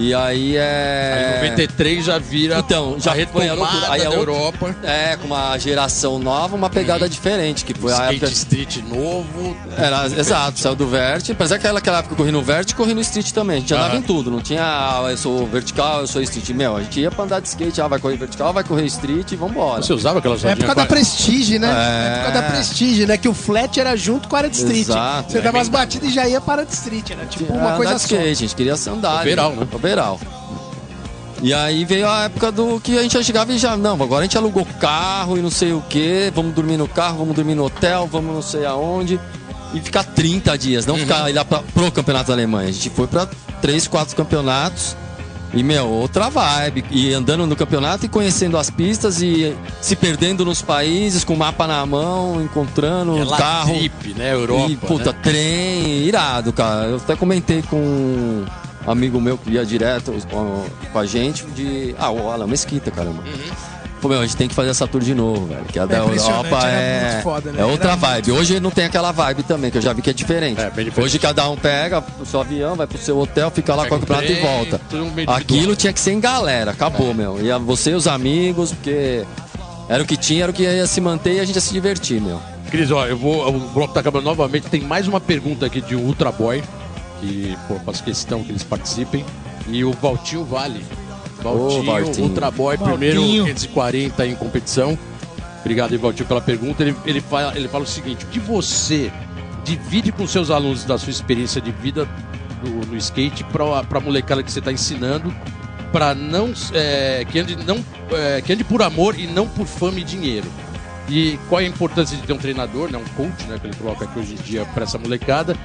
E 0.00 0.14
aí 0.14 0.30
Aí 0.30 0.56
é. 0.56 1.38
93 1.42 2.04
já 2.04 2.18
vira 2.18 2.58
Então, 2.58 2.96
já 2.98 3.12
a 3.12 3.26
foi 3.26 3.48
a 3.48 3.54
loucura. 3.54 3.90
Aí 3.92 4.00
da 4.02 4.06
é 4.10 4.16
Europa. 4.16 4.74
É, 4.82 5.16
com 5.16 5.26
uma 5.26 5.58
geração 5.58 6.18
nova, 6.18 6.54
uma 6.56 6.70
pegada 6.70 7.08
diferente, 7.08 7.64
que 7.64 7.74
foi 7.74 7.92
a 7.92 7.96
Skate 7.96 8.14
época. 8.16 8.32
Street 8.32 8.76
novo. 8.88 9.56
Era, 9.76 10.06
exato, 10.06 10.58
saiu 10.58 10.74
do 10.74 10.86
Vert. 10.86 11.28
Apesar 11.30 11.58
que 11.58 11.66
aquela 11.66 11.98
época 11.98 12.12
eu 12.14 12.16
corri 12.16 12.30
no 12.32 12.42
Vert, 12.42 12.74
corri 12.74 12.94
no 12.94 13.00
Street 13.00 13.30
também. 13.32 13.56
A 13.58 13.60
gente 13.60 13.74
andava 13.74 13.90
Aham. 13.90 13.98
em 13.98 14.02
tudo. 14.02 14.30
Não 14.30 14.40
tinha, 14.40 14.62
ah, 14.62 15.06
eu 15.10 15.16
sou 15.16 15.46
vertical, 15.46 16.00
eu 16.00 16.06
sou 16.06 16.22
Street. 16.22 16.48
Meu, 16.50 16.76
a 16.76 16.82
gente 16.82 17.00
ia 17.00 17.10
pra 17.10 17.24
andar 17.24 17.40
de 17.40 17.48
skate, 17.48 17.80
ah, 17.80 17.88
vai 17.88 17.98
correr 17.98 18.16
vertical, 18.16 18.52
vai 18.52 18.64
correr 18.64 18.84
Street 18.86 19.32
e 19.32 19.36
vambora. 19.36 19.82
Você 19.82 19.92
usava 19.92 20.18
aquelas 20.20 20.44
É 20.44 20.48
época 20.52 20.66
rodinhas 20.68 20.76
da 20.76 20.82
a- 20.82 20.86
Prestige, 20.86 21.58
né? 21.58 21.68
É. 21.68 22.20
Época 22.20 22.40
da 22.40 22.42
Prestige, 22.50 23.06
né? 23.06 23.16
Que 23.16 23.28
o 23.28 23.34
flat 23.34 23.78
era 23.78 23.96
junto 23.96 24.28
com 24.28 24.36
a 24.36 24.38
área 24.38 24.50
de 24.50 24.56
street. 24.56 24.88
Exato. 24.88 25.32
Você 25.32 25.40
dava 25.40 25.58
umas 25.58 25.68
batidas 25.68 26.08
e 26.08 26.12
já 26.12 26.26
ia 26.28 26.40
para 26.40 26.62
a 26.62 26.64
de 26.64 26.72
street. 26.72 27.10
Era 27.10 27.26
tipo 27.26 27.52
uma 27.52 27.76
coisa 27.76 27.94
skate, 27.96 28.28
a 28.30 28.34
gente 28.34 28.54
queria 28.54 28.74
andar. 28.88 29.20
Overall, 29.20 29.50
ali, 29.52 29.60
né? 29.60 29.66
Overall. 29.90 30.20
E 31.42 31.54
aí 31.54 31.84
veio 31.84 32.06
a 32.06 32.24
época 32.24 32.52
do 32.52 32.78
que 32.80 32.98
a 32.98 33.02
gente 33.02 33.14
já 33.14 33.22
chegava 33.22 33.52
e 33.52 33.58
já, 33.58 33.76
não, 33.76 33.94
agora 33.94 34.20
a 34.20 34.22
gente 34.24 34.36
alugou 34.36 34.66
carro 34.78 35.38
e 35.38 35.40
não 35.40 35.50
sei 35.50 35.72
o 35.72 35.80
que, 35.80 36.30
vamos 36.34 36.54
dormir 36.54 36.76
no 36.76 36.86
carro, 36.86 37.18
vamos 37.18 37.34
dormir 37.34 37.54
no 37.54 37.64
hotel, 37.64 38.06
vamos 38.06 38.34
não 38.34 38.42
sei 38.42 38.66
aonde. 38.66 39.18
E 39.72 39.80
ficar 39.80 40.04
30 40.04 40.58
dias, 40.58 40.84
não 40.84 40.96
ficar 40.96 41.30
ir 41.30 41.32
lá 41.32 41.44
pra, 41.44 41.60
pro 41.60 41.90
campeonato 41.90 42.28
da 42.28 42.34
Alemanha. 42.34 42.68
A 42.68 42.72
gente 42.72 42.90
foi 42.90 43.06
pra 43.06 43.26
3, 43.62 43.88
4 43.88 44.16
campeonatos. 44.16 44.96
E, 45.52 45.62
meu, 45.62 45.88
outra 45.88 46.28
vibe. 46.28 46.84
E 46.90 47.12
andando 47.12 47.46
no 47.46 47.56
campeonato 47.56 48.06
e 48.06 48.08
conhecendo 48.08 48.56
as 48.56 48.70
pistas 48.70 49.20
e 49.22 49.56
se 49.80 49.96
perdendo 49.96 50.44
nos 50.44 50.62
países, 50.62 51.24
com 51.24 51.34
o 51.34 51.36
mapa 51.36 51.66
na 51.66 51.84
mão, 51.86 52.40
encontrando 52.42 53.20
o 53.20 53.36
carro. 53.36 53.74
trip, 53.74 54.14
né? 54.14 54.32
Europa. 54.32 54.70
E, 54.70 54.76
puta, 54.76 55.12
né? 55.12 55.18
trem, 55.22 55.86
irado, 56.04 56.52
cara. 56.52 56.86
Eu 56.86 56.96
até 56.96 57.16
comentei 57.16 57.62
com 57.62 58.44
amigo 58.86 59.20
meu 59.20 59.36
que 59.36 59.50
ia 59.50 59.64
direto 59.64 60.12
com 60.30 60.98
a 60.98 61.06
gente 61.06 61.44
de. 61.46 61.94
Ah, 61.98 62.10
o 62.10 62.30
Alan 62.30 62.46
Mesquita, 62.46 62.90
caramba. 62.90 63.22
Pô, 64.00 64.08
meu, 64.08 64.18
a 64.18 64.22
gente 64.22 64.36
tem 64.36 64.48
que 64.48 64.54
fazer 64.54 64.70
essa 64.70 64.86
tour 64.86 65.02
de 65.02 65.14
novo, 65.14 65.46
velho. 65.46 65.64
Que 65.64 65.78
a 65.78 65.84
da 65.84 65.98
impressionante, 65.98 66.46
Europa 66.46 66.66
era 66.66 66.80
é. 66.80 67.12
muito 67.12 67.22
foda, 67.22 67.52
né? 67.52 67.60
É 67.60 67.64
outra 67.66 67.90
Era 67.90 67.96
vibe. 67.96 68.32
Hoje 68.32 68.58
não 68.58 68.70
tem 68.70 68.86
aquela 68.86 69.12
vibe 69.12 69.42
também, 69.42 69.70
que 69.70 69.76
eu 69.76 69.82
já 69.82 69.92
vi 69.92 70.00
que 70.00 70.08
é 70.08 70.12
diferente. 70.14 70.58
É, 70.58 70.70
diferente. 70.70 71.00
Hoje 71.00 71.18
cada 71.18 71.48
um 71.50 71.56
pega 71.56 72.02
o 72.18 72.24
seu 72.24 72.40
avião, 72.40 72.76
vai 72.76 72.86
pro 72.86 72.96
seu 72.96 73.18
hotel, 73.18 73.50
fica 73.50 73.74
lá 73.74 73.82
Pega 73.82 73.96
com 73.98 74.02
o 74.02 74.06
campeonato 74.06 74.32
o 74.32 74.36
e 74.36 74.40
volta. 74.40 74.80
Aquilo 75.26 75.76
tinha 75.76 75.92
que 75.92 76.00
ser 76.00 76.12
em 76.12 76.20
galera, 76.20 76.70
acabou, 76.70 77.12
meu. 77.12 77.40
Ia 77.42 77.58
você 77.58 77.90
e 77.90 77.94
os 77.94 78.06
amigos, 78.06 78.72
porque 78.72 79.24
era 79.86 80.02
o 80.02 80.06
que 80.06 80.16
tinha, 80.16 80.44
era 80.44 80.50
o 80.50 80.54
que 80.54 80.62
ia 80.62 80.86
se 80.86 81.00
manter 81.00 81.34
e 81.34 81.40
a 81.40 81.44
gente 81.44 81.56
ia 81.56 81.60
se 81.60 81.72
divertir, 81.72 82.22
meu. 82.22 82.40
Cris, 82.70 82.90
ó, 82.90 83.06
eu 83.06 83.18
vou. 83.18 83.48
O 83.48 83.60
bloco 83.74 83.92
tá 83.92 84.00
acabando 84.00 84.24
novamente. 84.24 84.68
Tem 84.68 84.80
mais 84.80 85.06
uma 85.06 85.20
pergunta 85.20 85.66
aqui 85.66 85.82
de 85.82 85.94
um 85.94 86.06
Ultra 86.06 86.32
Boy. 86.32 86.62
Que, 87.20 87.56
pô, 87.68 87.74
faço 87.80 88.02
questão 88.02 88.42
que 88.42 88.50
eles 88.50 88.62
participem. 88.62 89.24
E 89.68 89.84
o 89.84 89.92
Valtinho 89.92 90.44
Vale. 90.44 90.84
Valtinho, 91.42 91.84
Boy, 91.84 92.76
Valtinho. 92.76 92.98
primeiro 92.98 93.20
540 93.44 94.26
em 94.26 94.34
competição. 94.34 94.98
Obrigado 95.60 95.92
aí, 95.92 95.98
Valtinho, 95.98 96.26
pela 96.26 96.40
pergunta. 96.40 96.82
Ele, 96.82 96.96
ele, 97.04 97.20
fala, 97.20 97.56
ele 97.56 97.68
fala 97.68 97.84
o 97.84 97.86
seguinte: 97.86 98.24
o 98.24 98.28
que 98.28 98.40
você 98.40 99.10
divide 99.64 100.10
com 100.12 100.26
seus 100.26 100.50
alunos 100.50 100.84
da 100.84 100.98
sua 100.98 101.10
experiência 101.10 101.60
de 101.60 101.70
vida 101.70 102.08
no, 102.62 102.86
no 102.86 102.96
skate 102.96 103.44
pra, 103.44 103.82
pra 103.84 104.00
molecada 104.00 104.42
que 104.42 104.50
você 104.50 104.60
tá 104.60 104.72
ensinando? 104.72 105.34
Pra 105.92 106.14
não. 106.14 106.52
é, 106.72 107.24
que, 107.30 107.38
ande, 107.38 107.56
não 107.56 107.84
é, 108.12 108.40
que 108.40 108.52
ande 108.52 108.64
por 108.64 108.82
amor 108.82 109.18
e 109.18 109.26
não 109.26 109.46
por 109.48 109.66
fama 109.66 109.98
e 109.98 110.04
dinheiro. 110.04 110.50
E 111.08 111.38
qual 111.48 111.60
é 111.60 111.64
a 111.64 111.68
importância 111.68 112.16
de 112.16 112.22
ter 112.22 112.32
um 112.32 112.38
treinador, 112.38 112.90
né, 112.90 112.96
um 112.96 113.04
coach, 113.16 113.44
né, 113.46 113.58
que 113.58 113.66
ele 113.66 113.74
coloca 113.74 114.04
aqui 114.04 114.18
hoje 114.18 114.34
em 114.34 114.42
dia 114.42 114.64
para 114.66 114.84
essa 114.84 114.96
molecada? 114.96 115.56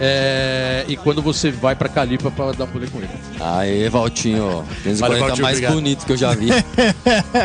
É, 0.00 0.84
e 0.88 0.96
quando 0.96 1.22
você 1.22 1.50
vai 1.50 1.74
para 1.74 1.88
Calipa 1.88 2.30
para 2.30 2.52
dar 2.52 2.64
rolê 2.64 2.86
com 2.86 2.98
ele. 2.98 3.08
Aê, 3.40 3.88
Valtinho. 3.88 4.64
540 4.82 5.00
Valeu, 5.00 5.18
Valtinho, 5.20 5.42
mais 5.42 5.56
obrigado. 5.56 5.74
bonito 5.74 6.06
que 6.06 6.12
eu 6.12 6.16
já 6.16 6.34
vi. 6.34 6.48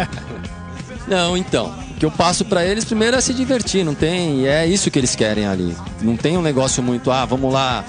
não, 1.07 1.38
então. 1.38 1.73
O 1.91 1.99
que 1.99 2.05
eu 2.05 2.12
passo 2.12 2.45
pra 2.45 2.65
eles 2.65 2.85
primeiro 2.85 3.17
é 3.17 3.21
se 3.21 3.33
divertir, 3.33 3.83
não 3.83 3.93
tem. 3.93 4.47
É 4.47 4.65
isso 4.65 4.89
que 4.89 4.97
eles 4.97 5.15
querem 5.15 5.45
ali. 5.45 5.75
Não 6.01 6.15
tem 6.15 6.38
um 6.38 6.41
negócio 6.41 6.81
muito, 6.81 7.12
ah, 7.12 7.25
vamos 7.25 7.53
lá. 7.53 7.83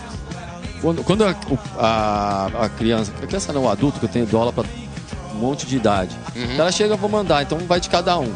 Quando, 0.80 1.04
quando 1.04 1.24
a, 1.24 1.36
a, 1.78 2.64
a 2.64 2.68
criança, 2.70 3.12
a 3.22 3.26
criança 3.26 3.52
não, 3.52 3.64
o 3.64 3.68
adulto, 3.68 4.00
que 4.00 4.06
eu 4.06 4.08
tenho 4.08 4.26
dólar 4.26 4.52
pra 4.52 4.64
um 5.34 5.38
monte 5.38 5.66
de 5.66 5.76
idade. 5.76 6.16
Uhum. 6.34 6.54
Ela 6.58 6.72
chega, 6.72 6.96
vou 6.96 7.08
mandar, 7.08 7.42
então 7.42 7.58
vai 7.58 7.80
de 7.80 7.88
cada 7.88 8.18
um. 8.18 8.32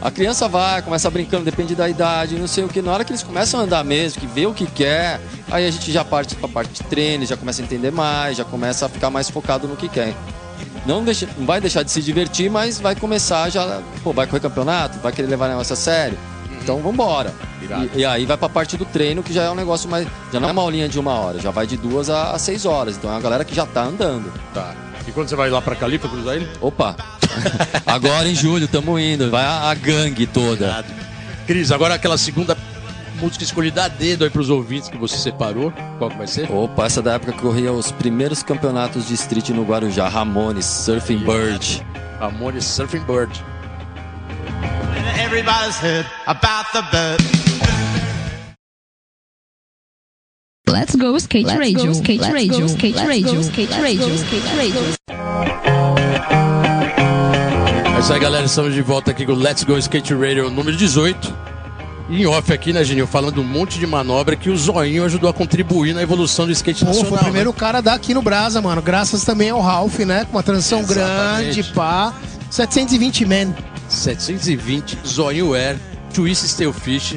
A 0.00 0.10
criança 0.10 0.46
vai, 0.48 0.82
começa 0.82 1.10
brincando, 1.10 1.44
depende 1.44 1.74
da 1.74 1.88
idade, 1.88 2.38
não 2.38 2.46
sei 2.46 2.64
o 2.64 2.68
que. 2.68 2.82
Na 2.82 2.92
hora 2.92 3.04
que 3.04 3.12
eles 3.12 3.22
começam 3.22 3.60
a 3.60 3.62
andar 3.62 3.84
mesmo, 3.84 4.20
que 4.20 4.26
vê 4.26 4.46
o 4.46 4.52
que 4.52 4.66
quer, 4.66 5.20
aí 5.50 5.66
a 5.66 5.70
gente 5.70 5.90
já 5.90 6.04
parte 6.04 6.34
pra 6.34 6.48
parte 6.48 6.72
de 6.72 6.82
treino, 6.88 7.24
já 7.24 7.36
começa 7.36 7.62
a 7.62 7.64
entender 7.64 7.90
mais, 7.90 8.36
já 8.36 8.44
começa 8.44 8.86
a 8.86 8.88
ficar 8.88 9.10
mais 9.10 9.30
focado 9.30 9.66
no 9.66 9.76
que 9.76 9.88
quer. 9.88 10.14
Não, 10.84 11.02
deixa, 11.02 11.28
não 11.36 11.46
vai 11.46 11.60
deixar 11.60 11.82
de 11.82 11.90
se 11.90 12.00
divertir, 12.00 12.48
mas 12.48 12.78
vai 12.78 12.94
começar 12.94 13.50
já. 13.50 13.82
Pô, 14.04 14.12
vai 14.12 14.26
correr 14.26 14.40
campeonato, 14.40 14.98
vai 15.00 15.12
querer 15.12 15.28
levar 15.28 15.46
o 15.46 15.48
negócio 15.48 15.72
a 15.72 15.76
sério. 15.76 16.16
Então 16.62 16.78
vambora. 16.80 17.34
Irado. 17.60 17.90
E, 17.94 18.00
e 18.00 18.04
aí 18.04 18.26
vai 18.26 18.36
pra 18.36 18.48
parte 18.48 18.76
do 18.76 18.84
treino, 18.84 19.22
que 19.22 19.32
já 19.32 19.44
é 19.44 19.50
um 19.50 19.54
negócio 19.54 19.88
mais. 19.88 20.06
Já 20.32 20.38
não 20.38 20.48
é 20.48 20.52
uma 20.52 20.62
aulinha 20.62 20.88
de 20.88 20.98
uma 20.98 21.12
hora, 21.12 21.40
já 21.40 21.50
vai 21.50 21.66
de 21.66 21.76
duas 21.76 22.08
a, 22.10 22.32
a 22.32 22.38
seis 22.38 22.64
horas. 22.64 22.96
Então 22.96 23.10
é 23.10 23.14
uma 23.14 23.20
galera 23.20 23.44
que 23.44 23.54
já 23.54 23.66
tá 23.66 23.82
andando. 23.82 24.32
Tá. 24.54 24.74
E 25.06 25.12
quando 25.12 25.28
você 25.28 25.36
vai 25.36 25.48
lá 25.50 25.62
para 25.62 25.76
Calipa 25.76 26.08
cruzar 26.08 26.36
ele? 26.36 26.48
Opa! 26.60 26.96
Agora 27.86 28.28
em 28.28 28.34
julho, 28.34 28.68
tamo 28.68 28.98
indo. 28.98 29.30
Vai 29.30 29.44
a, 29.44 29.70
a 29.70 29.74
gangue 29.74 30.26
toda. 30.26 30.84
Cris, 31.46 31.70
agora 31.70 31.94
aquela 31.94 32.18
segunda 32.18 32.56
música 33.20 33.44
escolhida 33.44 33.84
a 33.84 33.88
dedo 33.88 34.24
aí 34.24 34.30
pros 34.30 34.50
ouvintes 34.50 34.88
que 34.88 34.96
você 34.96 35.16
separou. 35.16 35.72
Qual 35.98 36.10
que 36.10 36.16
vai 36.16 36.26
ser? 36.26 36.50
Opa, 36.50 36.86
essa 36.86 37.00
é 37.00 37.02
da 37.02 37.14
época 37.14 37.32
que 37.32 37.40
corria 37.40 37.72
os 37.72 37.90
primeiros 37.92 38.42
campeonatos 38.42 39.08
de 39.08 39.14
street 39.14 39.50
no 39.50 39.64
Guarujá, 39.64 40.08
Ramones, 40.08 40.64
Surfing 40.64 41.18
Bird. 41.18 41.84
Ramones 42.18 42.64
Surfing 42.64 43.04
Bird. 43.04 43.30
Everybody's 45.18 45.78
heard 45.78 46.06
about 46.26 46.66
the 46.72 46.82
bird. 46.92 47.20
Let's 50.68 50.94
go 50.96 51.16
skate 51.18 51.46
radio, 51.46 51.94
skate 51.94 52.20
radio, 52.22 52.68
skate 52.68 52.96
radio, 52.96 53.42
skate 53.42 53.70
radio, 53.80 54.16
skate 54.16 54.56
radio. 54.56 55.25
Isso 58.06 58.12
aí, 58.12 58.20
galera. 58.20 58.46
Estamos 58.46 58.72
de 58.72 58.82
volta 58.82 59.10
aqui 59.10 59.26
com 59.26 59.32
o 59.32 59.34
Let's 59.34 59.64
Go 59.64 59.76
Skate 59.76 60.14
Radio 60.14 60.48
número 60.48 60.76
18. 60.76 61.34
E 62.08 62.22
em 62.22 62.26
off 62.26 62.52
aqui, 62.52 62.72
né, 62.72 62.84
Genil? 62.84 63.04
Falando 63.04 63.40
um 63.40 63.44
monte 63.44 63.80
de 63.80 63.86
manobra 63.86 64.36
que 64.36 64.48
o 64.48 64.56
Zoinho 64.56 65.02
ajudou 65.02 65.28
a 65.28 65.32
contribuir 65.32 65.92
na 65.92 66.02
evolução 66.02 66.46
do 66.46 66.52
skate 66.52 66.84
Pô, 66.84 66.86
nacional. 66.86 67.10
foi 67.10 67.18
o 67.18 67.22
primeiro 67.24 67.50
né? 67.50 67.56
cara 67.58 67.80
daqui 67.80 68.14
no 68.14 68.22
Brasa, 68.22 68.62
mano. 68.62 68.80
Graças 68.80 69.24
também 69.24 69.50
ao 69.50 69.60
Ralph, 69.60 69.98
né? 69.98 70.24
Com 70.24 70.36
uma 70.36 70.42
transição 70.44 70.78
Exatamente. 70.82 71.54
grande, 71.54 71.74
pá. 71.74 72.14
720 72.48 73.24
man. 73.24 73.52
720, 73.88 74.98
Zoinho 75.04 75.52
Air, 75.52 75.76
Twist 76.14 76.46
Steelfish. 76.46 77.16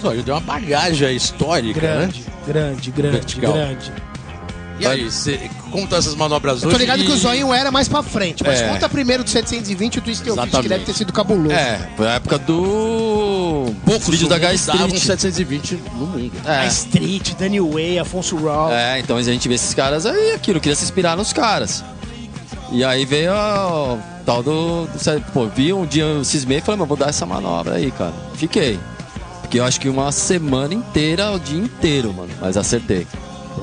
Zoinho 0.00 0.22
deu 0.22 0.34
uma 0.34 0.40
bagagem 0.40 1.14
histórica, 1.14 1.78
Grande, 1.78 2.20
né? 2.20 2.26
grande, 2.46 2.90
grande, 2.90 3.16
Vertical. 3.18 3.52
grande. 3.52 3.92
E 4.82 4.86
aí, 4.86 5.04
você 5.10 5.50
conta 5.70 5.96
essas 5.96 6.14
manobras 6.14 6.62
Eu 6.62 6.68
hoje? 6.68 6.76
tô 6.76 6.80
ligado 6.80 7.02
e- 7.02 7.06
que 7.06 7.12
o 7.12 7.16
Zoinho 7.16 7.52
era 7.52 7.70
mais 7.70 7.88
pra 7.88 8.02
frente, 8.02 8.42
mas 8.44 8.60
É. 8.60 8.68
conta 8.68 8.88
primeiro 8.88 9.22
do 9.24 9.30
720 9.30 9.96
e 9.96 9.98
o 9.98 10.02
Twist 10.02 10.22
Fish, 10.24 10.60
que 10.60 10.68
deve 10.68 10.84
ter 10.84 10.92
sido 10.94 11.12
cabuloso. 11.12 11.54
É, 11.54 11.88
foi 11.96 12.06
a 12.08 12.12
época 12.14 12.38
do. 12.38 13.72
Poucos 13.84 14.08
vídeo 14.08 14.28
do 14.28 14.38
da 14.38 14.52
Street. 14.54 14.98
720 14.98 15.74
no 15.98 16.06
mundo. 16.06 16.32
A 16.44 16.64
É. 16.64 16.68
Street, 16.68 17.32
Danny 17.38 17.60
Way, 17.60 17.98
Afonso 17.98 18.36
Raw. 18.36 18.72
É, 18.72 18.98
então 19.00 19.16
a 19.16 19.22
gente 19.22 19.48
vê 19.48 19.54
esses 19.54 19.72
caras 19.74 20.06
aí, 20.06 20.32
aquilo, 20.32 20.60
queria 20.60 20.76
se 20.76 20.84
inspirar 20.84 21.16
nos 21.16 21.32
caras. 21.32 21.84
E 22.70 22.82
aí 22.84 23.04
veio 23.04 23.32
o 23.32 23.98
tal 24.24 24.42
do. 24.42 24.86
do 24.86 25.20
pô, 25.32 25.46
vi 25.46 25.72
um 25.72 25.84
dia, 25.84 26.04
eu 26.04 26.24
cismei 26.24 26.58
e 26.58 26.60
falei, 26.60 26.78
mas 26.80 26.88
vou 26.88 26.96
dar 26.96 27.08
essa 27.10 27.26
manobra 27.26 27.74
aí, 27.76 27.90
cara. 27.90 28.12
Fiquei. 28.34 28.78
Porque 29.42 29.60
eu 29.60 29.64
acho 29.64 29.78
que 29.78 29.88
uma 29.88 30.10
semana 30.10 30.72
inteira, 30.72 31.30
o 31.30 31.38
dia 31.38 31.58
inteiro, 31.58 32.12
mano. 32.14 32.30
Mas 32.40 32.56
acertei. 32.56 33.06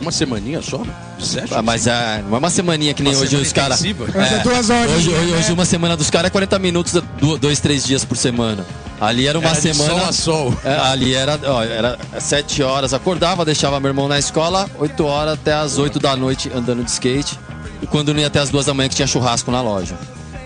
Uma 0.02 0.12
semaninha 0.12 0.62
só? 0.62 0.82
De 1.18 1.26
sete? 1.26 1.54
Ah, 1.54 1.62
mas 1.62 1.88
é, 1.88 2.24
não 2.28 2.36
é 2.36 2.38
uma 2.40 2.50
semaninha 2.50 2.94
que 2.94 3.04
nem 3.04 3.14
Uma 3.14 3.22
hoje 3.24 3.36
os 3.36 3.52
caras. 3.54 3.82
Mas 4.16 4.32
é 4.32 4.40
duas 4.40 4.70
horas. 4.70 4.92
Hoje, 4.92 5.10
hoje, 5.10 5.34
hoje 5.34 5.52
uma 5.52 5.66
semana 5.66 5.96
dos 5.98 6.10
caras 6.10 6.28
é 6.28 6.32
40 6.32 6.60
minutos, 6.60 7.02
dois, 7.40 7.60
três 7.60 7.86
dias 7.86 8.06
por 8.06 8.16
semana. 8.18 8.66
Ali 9.00 9.28
era 9.28 9.40
uma 9.40 9.50
Era 9.50 9.62
semana. 9.62 9.90
sol 9.90 10.06
a 10.06 10.12
sol. 10.12 10.54
É, 10.64 10.74
ali 10.78 11.14
era, 11.14 11.40
ó, 11.46 11.64
era 11.64 11.98
sete 12.20 12.62
horas, 12.62 12.94
acordava, 12.94 13.46
deixava 13.46 13.80
meu 13.80 13.90
irmão 13.90 14.08
na 14.08 14.20
escola, 14.20 14.70
8 14.78 15.06
horas 15.06 15.34
até 15.36 15.54
as 15.54 15.78
8 15.78 16.00
da 16.00 16.16
noite 16.18 16.52
andando 16.54 16.84
de 16.84 16.92
skate. 16.92 17.40
E 17.82 17.88
quando 17.88 18.14
não 18.14 18.20
ia 18.20 18.28
até 18.28 18.40
as 18.40 18.50
duas 18.50 18.66
da 18.66 18.74
manhã 18.74 18.90
que 18.90 18.96
tinha 18.96 19.08
churrasco 19.08 19.50
na 19.52 19.62
loja. 19.62 19.96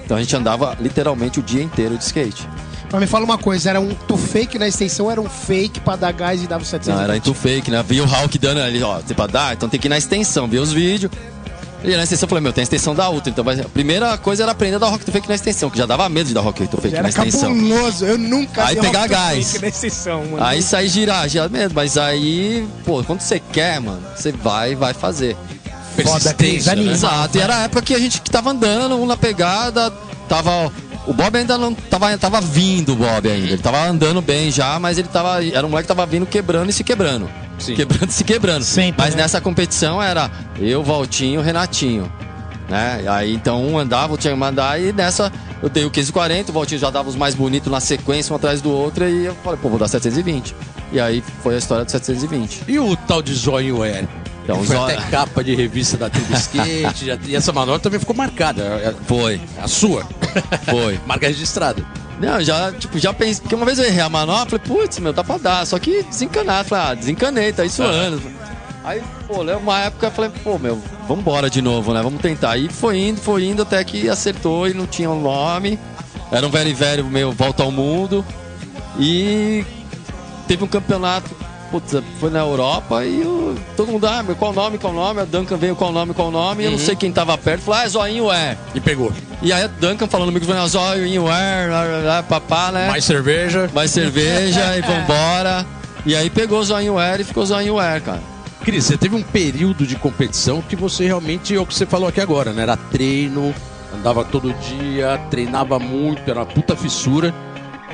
Então 0.06 0.18
a 0.18 0.20
gente 0.20 0.36
andava 0.36 0.78
literalmente 0.80 1.40
o 1.40 1.44
dia 1.44 1.64
inteiro 1.64 1.98
de 1.98 2.04
skate. 2.04 2.48
Mas 2.94 3.02
me 3.02 3.08
fala 3.08 3.26
uma 3.26 3.40
coisa, 3.40 3.72
era 3.72 3.82
um 3.82 3.96
tu 4.08 4.16
fake 4.16 4.60
na 4.60 4.68
extensão, 4.68 5.10
era 5.10 5.20
um 5.20 5.28
fake 5.28 5.80
pra 5.80 5.96
dar 5.96 6.12
gás 6.14 6.44
e 6.44 6.48
dava 6.48 6.62
o 6.62 6.66
720? 6.66 6.96
Não, 6.96 7.04
era 7.04 7.18
into 7.18 7.34
fake, 7.34 7.72
né? 7.72 7.84
Via 7.86 8.04
o 8.04 8.06
Hulk 8.06 8.38
dando 8.38 8.62
ali, 8.62 8.84
ó, 8.84 9.00
você 9.00 9.16
pra 9.16 9.26
dar, 9.26 9.56
então 9.56 9.68
tem 9.68 9.80
que 9.80 9.88
ir 9.88 9.90
na 9.90 9.98
extensão, 9.98 10.48
ver 10.48 10.60
os 10.60 10.72
vídeos. 10.72 11.12
E 11.84 11.98
na 11.98 12.04
extensão 12.04 12.28
eu 12.28 12.30
falei, 12.30 12.42
meu, 12.44 12.54
tem 12.54 12.62
a 12.62 12.64
extensão 12.64 12.94
da 12.94 13.10
Ultra, 13.10 13.32
então 13.32 13.44
a 13.50 13.70
primeira 13.70 14.16
coisa 14.20 14.44
era 14.44 14.52
aprender 14.52 14.76
a 14.76 14.80
dar 14.80 14.90
Rock 14.90 15.04
to 15.04 15.12
Fake 15.12 15.28
na 15.28 15.34
extensão, 15.34 15.72
que 15.72 15.78
já 15.78 15.88
dava 15.88 16.08
medo 16.08 16.28
de 16.28 16.34
dar 16.36 16.42
Rock 16.42 16.66
to 16.68 16.78
Fake 16.78 16.94
Era 16.94 17.02
na 17.04 17.10
extensão. 17.10 17.50
cabuloso, 17.54 18.06
eu 18.06 18.18
nunca 18.18 18.64
Aí 18.64 18.76
pegar 18.78 19.08
gás. 19.08 19.52
fake 19.54 19.62
na 19.64 19.68
extensão, 19.70 20.24
mano. 20.26 20.44
Aí 20.44 20.62
sair 20.62 20.88
girar, 20.88 21.28
girar 21.28 21.50
mesmo, 21.50 21.74
mas 21.74 21.98
aí, 21.98 22.66
pô, 22.86 23.04
quando 23.04 23.22
você 23.22 23.40
quer, 23.40 23.82
mano, 23.82 24.02
você 24.16 24.32
vai 24.32 24.76
vai 24.76 24.94
fazer. 24.94 25.36
Foda, 26.04 26.34
Persistência, 26.34 26.76
né? 26.76 26.92
Exato, 26.92 27.38
e 27.38 27.42
era 27.42 27.58
a 27.58 27.62
época 27.64 27.82
que 27.82 27.94
a 27.96 28.00
gente 28.00 28.22
que 28.22 28.30
tava 28.30 28.52
andando, 28.52 28.96
um 28.96 29.06
na 29.08 29.18
pegada, 29.18 29.92
tava. 30.30 30.72
O 31.06 31.14
Bob 31.14 31.38
ainda 31.38 31.58
não 31.58 31.74
tava, 31.74 32.18
tava 32.18 32.40
vindo, 32.40 32.94
o 32.94 32.96
Bob 32.96 33.30
ainda. 33.30 33.48
Ele 33.48 33.62
tava 33.62 33.86
andando 33.86 34.22
bem 34.22 34.50
já, 34.52 34.80
mas 34.80 34.98
ele 34.98 35.08
tava. 35.08 35.44
Era 35.46 35.66
um 35.66 35.70
moleque 35.70 35.88
que 35.88 35.94
tava 35.94 36.06
vindo 36.06 36.26
quebrando 36.26 36.70
e 36.70 36.74
se 36.74 36.84
quebrando. 36.84 37.30
Sim. 37.60 37.76
Quebrando 37.76 38.10
e 38.10 38.14
se 38.14 38.24
quebrando. 38.24 38.64
Sempre, 38.64 39.04
mas 39.04 39.16
né? 39.16 39.24
nessa 39.24 39.42
competição 39.42 40.02
era 40.02 40.32
eu, 40.60 40.84
Valtinho, 40.84 41.42
Renatinho. 41.42 42.12
Né? 42.70 43.02
E 43.04 43.08
aí 43.08 43.34
então 43.34 43.64
um 43.66 43.78
andava, 43.78 44.14
eu 44.14 44.18
tinha 44.18 44.34
que 44.34 44.40
mandar, 44.40 44.82
e 44.82 44.94
nessa 44.94 45.32
eu 45.62 45.70
dei 45.70 45.84
o 45.84 45.88
1540, 45.88 46.52
o 46.52 46.54
Valtinho 46.54 46.80
já 46.80 46.90
dava 46.90 47.10
os 47.10 47.16
mais 47.16 47.36
bonitos 47.36 47.72
na 47.72 47.80
sequência, 47.80 48.34
um 48.34 48.36
atrás 48.36 48.62
do 48.62 48.72
outro, 48.72 49.08
e 49.08 49.26
eu 49.26 49.36
falei, 49.44 49.60
pô, 49.62 49.70
vou 49.70 49.80
dar 49.80 49.88
720. 49.88 50.56
E 50.92 51.00
aí 51.00 51.24
foi 51.42 51.56
a 51.56 51.58
história 51.58 51.84
do 51.84 51.92
720. 51.92 52.64
E 52.68 52.80
o 52.80 52.96
tal 52.96 53.22
de 53.22 53.34
Zoinho 53.34 53.82
Air? 53.82 54.08
Então, 54.44 54.64
foi 54.64 54.76
até 54.78 54.96
capa 55.10 55.44
de 55.44 55.56
revista 55.56 55.96
da 55.98 56.10
Tribo 56.10 56.34
Skate. 56.34 57.06
já- 57.06 57.18
e 57.26 57.36
essa 57.36 57.52
manobra 57.54 57.80
também 57.80 58.00
ficou 58.00 58.16
marcada. 58.16 58.62
É 58.84 58.90
é 58.90 58.94
Foi, 59.08 59.40
a 59.62 59.68
sua. 59.68 60.06
foi. 60.70 61.00
Marca 61.08 61.28
registrada. 61.28 61.84
Não, 62.20 62.42
já, 62.42 62.72
tipo, 62.74 63.00
já 63.00 63.14
pensei. 63.14 63.42
Porque 63.42 63.56
uma 63.56 63.66
vez 63.66 63.80
eu 63.80 63.86
errei 63.86 64.02
a 64.02 64.10
manobra, 64.10 64.60
falei, 64.60 64.66
putz, 64.66 65.00
meu, 65.00 65.14
dá 65.14 65.24
pra 65.24 65.38
dar. 65.38 65.66
Só 65.66 65.80
que 65.80 66.04
desencanar. 66.04 66.66
Falei, 66.66 66.86
ah, 66.92 66.94
desencanei, 66.94 67.52
tá 67.54 67.64
isso 67.66 67.82
anos. 67.84 68.22
Aí, 68.84 69.02
pô, 69.28 69.42
uma 69.44 69.80
época 69.80 70.08
eu 70.08 70.12
falei, 70.12 70.30
pô, 70.44 70.60
meu, 70.60 70.82
vambora 71.08 71.50
de 71.50 71.62
novo, 71.62 71.94
né? 71.94 72.02
Vamos 72.02 72.22
tentar. 72.22 72.52
Aí 72.52 72.68
foi 72.70 73.00
indo, 73.00 73.22
foi 73.22 73.46
indo 73.46 73.62
até 73.62 73.82
que 73.84 74.10
acertou 74.10 74.68
e 74.68 74.74
não 74.74 74.86
tinha 74.86 75.10
um 75.10 75.22
nome. 75.22 75.80
Era 76.32 76.46
um 76.46 76.50
velho 76.50 76.76
velho 76.76 77.06
meu, 77.06 77.32
volta 77.32 77.64
ao 77.64 77.72
mundo. 77.72 78.26
E 79.00 79.66
teve 80.48 80.64
um 80.64 80.68
campeonato, 80.68 81.32
putz, 81.80 81.96
foi 82.20 82.30
na 82.30 82.40
Europa 82.42 83.04
e 83.04 83.22
o- 83.24 83.56
todo 83.76 83.92
mundo, 83.92 84.06
ah, 84.06 84.22
meu, 84.22 84.36
qual 84.36 84.52
o 84.52 84.54
nome, 84.54 84.78
qual 84.78 84.94
o 84.94 84.96
nome? 84.96 85.22
A 85.22 85.26
Duncan 85.26 85.58
veio, 85.58 85.76
qual 85.76 85.90
o 85.90 85.94
nome, 85.94 86.14
qual 86.14 86.28
o 86.28 86.32
nome? 86.32 86.62
E 86.62 86.66
eu 86.68 86.72
não 86.72 86.78
sei 86.78 86.96
quem 86.96 87.12
tava 87.12 87.36
perto. 87.36 87.62
Falei, 87.64 87.82
ah, 87.82 87.86
é 87.86 87.90
zoinho, 87.90 88.32
é. 88.32 88.58
E 88.76 88.80
pegou. 88.80 89.12
E 89.42 89.52
aí 89.52 89.64
a 89.64 89.68
Duncan 89.68 90.06
falando 90.08 90.28
comigo, 90.28 90.46
falando, 90.46 90.68
zoinho, 90.70 91.28
é, 91.32 91.68
lá, 91.68 91.84
lá, 91.84 91.98
lá, 91.98 92.24
papá, 92.24 92.72
né? 92.72 92.88
Mais 92.90 93.04
cerveja. 93.04 93.70
mais 93.74 93.90
cerveja 93.90 94.78
e 94.78 94.82
vambora. 94.82 95.66
E 96.06 96.16
aí 96.16 96.30
pegou 96.30 96.60
o 96.60 96.64
Zoinho 96.64 97.00
Air 97.00 97.22
e 97.22 97.24
ficou 97.24 97.46
Zoinho 97.46 97.80
Air, 97.80 98.02
cara. 98.04 98.22
Cris, 98.64 98.86
você 98.86 98.98
teve 98.98 99.16
um 99.16 99.24
período 99.24 99.88
de 99.88 99.96
competição 99.96 100.62
que 100.62 100.76
você 100.76 101.06
realmente, 101.06 101.56
é 101.56 101.60
o 101.60 101.66
que 101.66 101.74
você 101.74 101.86
falou 101.86 102.08
aqui 102.08 102.22
agora, 102.22 102.52
né? 102.54 102.62
Era 102.64 102.78
treino, 102.78 103.54
andava 103.98 104.24
todo 104.24 104.54
dia, 104.54 105.20
treinava 105.32 105.80
muito, 105.80 106.22
era 106.30 106.40
uma 106.42 106.46
puta 106.46 106.76
fissura. 106.76 107.34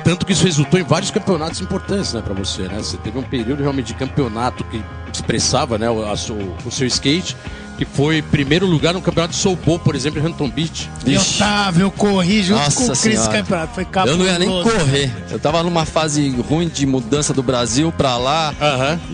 Tanto 0.04 0.24
que 0.26 0.32
isso 0.32 0.44
resultou 0.44 0.78
em 0.80 0.82
vários 0.84 1.10
campeonatos 1.10 1.60
importantes, 1.60 2.12
né, 2.12 2.20
pra 2.22 2.34
você, 2.34 2.62
né? 2.62 2.76
Você 2.78 2.96
teve 2.96 3.18
um 3.18 3.22
período 3.22 3.62
realmente 3.62 3.88
de 3.88 3.94
campeonato 3.94 4.64
que 4.64 4.82
expressava, 5.12 5.78
né, 5.78 5.90
o, 5.90 6.08
a 6.10 6.16
su- 6.16 6.34
o 6.64 6.70
seu 6.70 6.86
skate, 6.86 7.36
que 7.76 7.84
foi 7.84 8.20
primeiro 8.20 8.66
lugar 8.66 8.92
no 8.92 9.00
campeonato 9.00 9.32
de 9.34 9.40
Soulball, 9.40 9.78
por 9.78 9.94
exemplo, 9.94 10.20
em 10.20 10.26
Hampton 10.26 10.50
Beach. 10.50 10.90
Eu 11.06 11.12
Vixe, 11.18 11.38
tava, 11.38 11.80
eu 11.80 11.90
corri 11.90 12.42
junto 12.42 12.60
Nossa 12.62 12.76
com 12.86 12.92
o 12.92 12.96
Cris. 12.96 13.26
Campeonato. 13.28 13.74
Foi 13.74 13.84
eu 13.84 13.88
cabuloso. 13.88 14.18
não 14.18 14.26
ia 14.26 14.38
nem 14.38 14.48
correr. 14.62 15.10
Eu 15.30 15.38
tava 15.38 15.62
numa 15.62 15.86
fase 15.86 16.28
ruim 16.48 16.68
de 16.68 16.84
mudança 16.84 17.32
do 17.32 17.42
Brasil 17.42 17.90
pra 17.90 18.16
lá, 18.18 18.54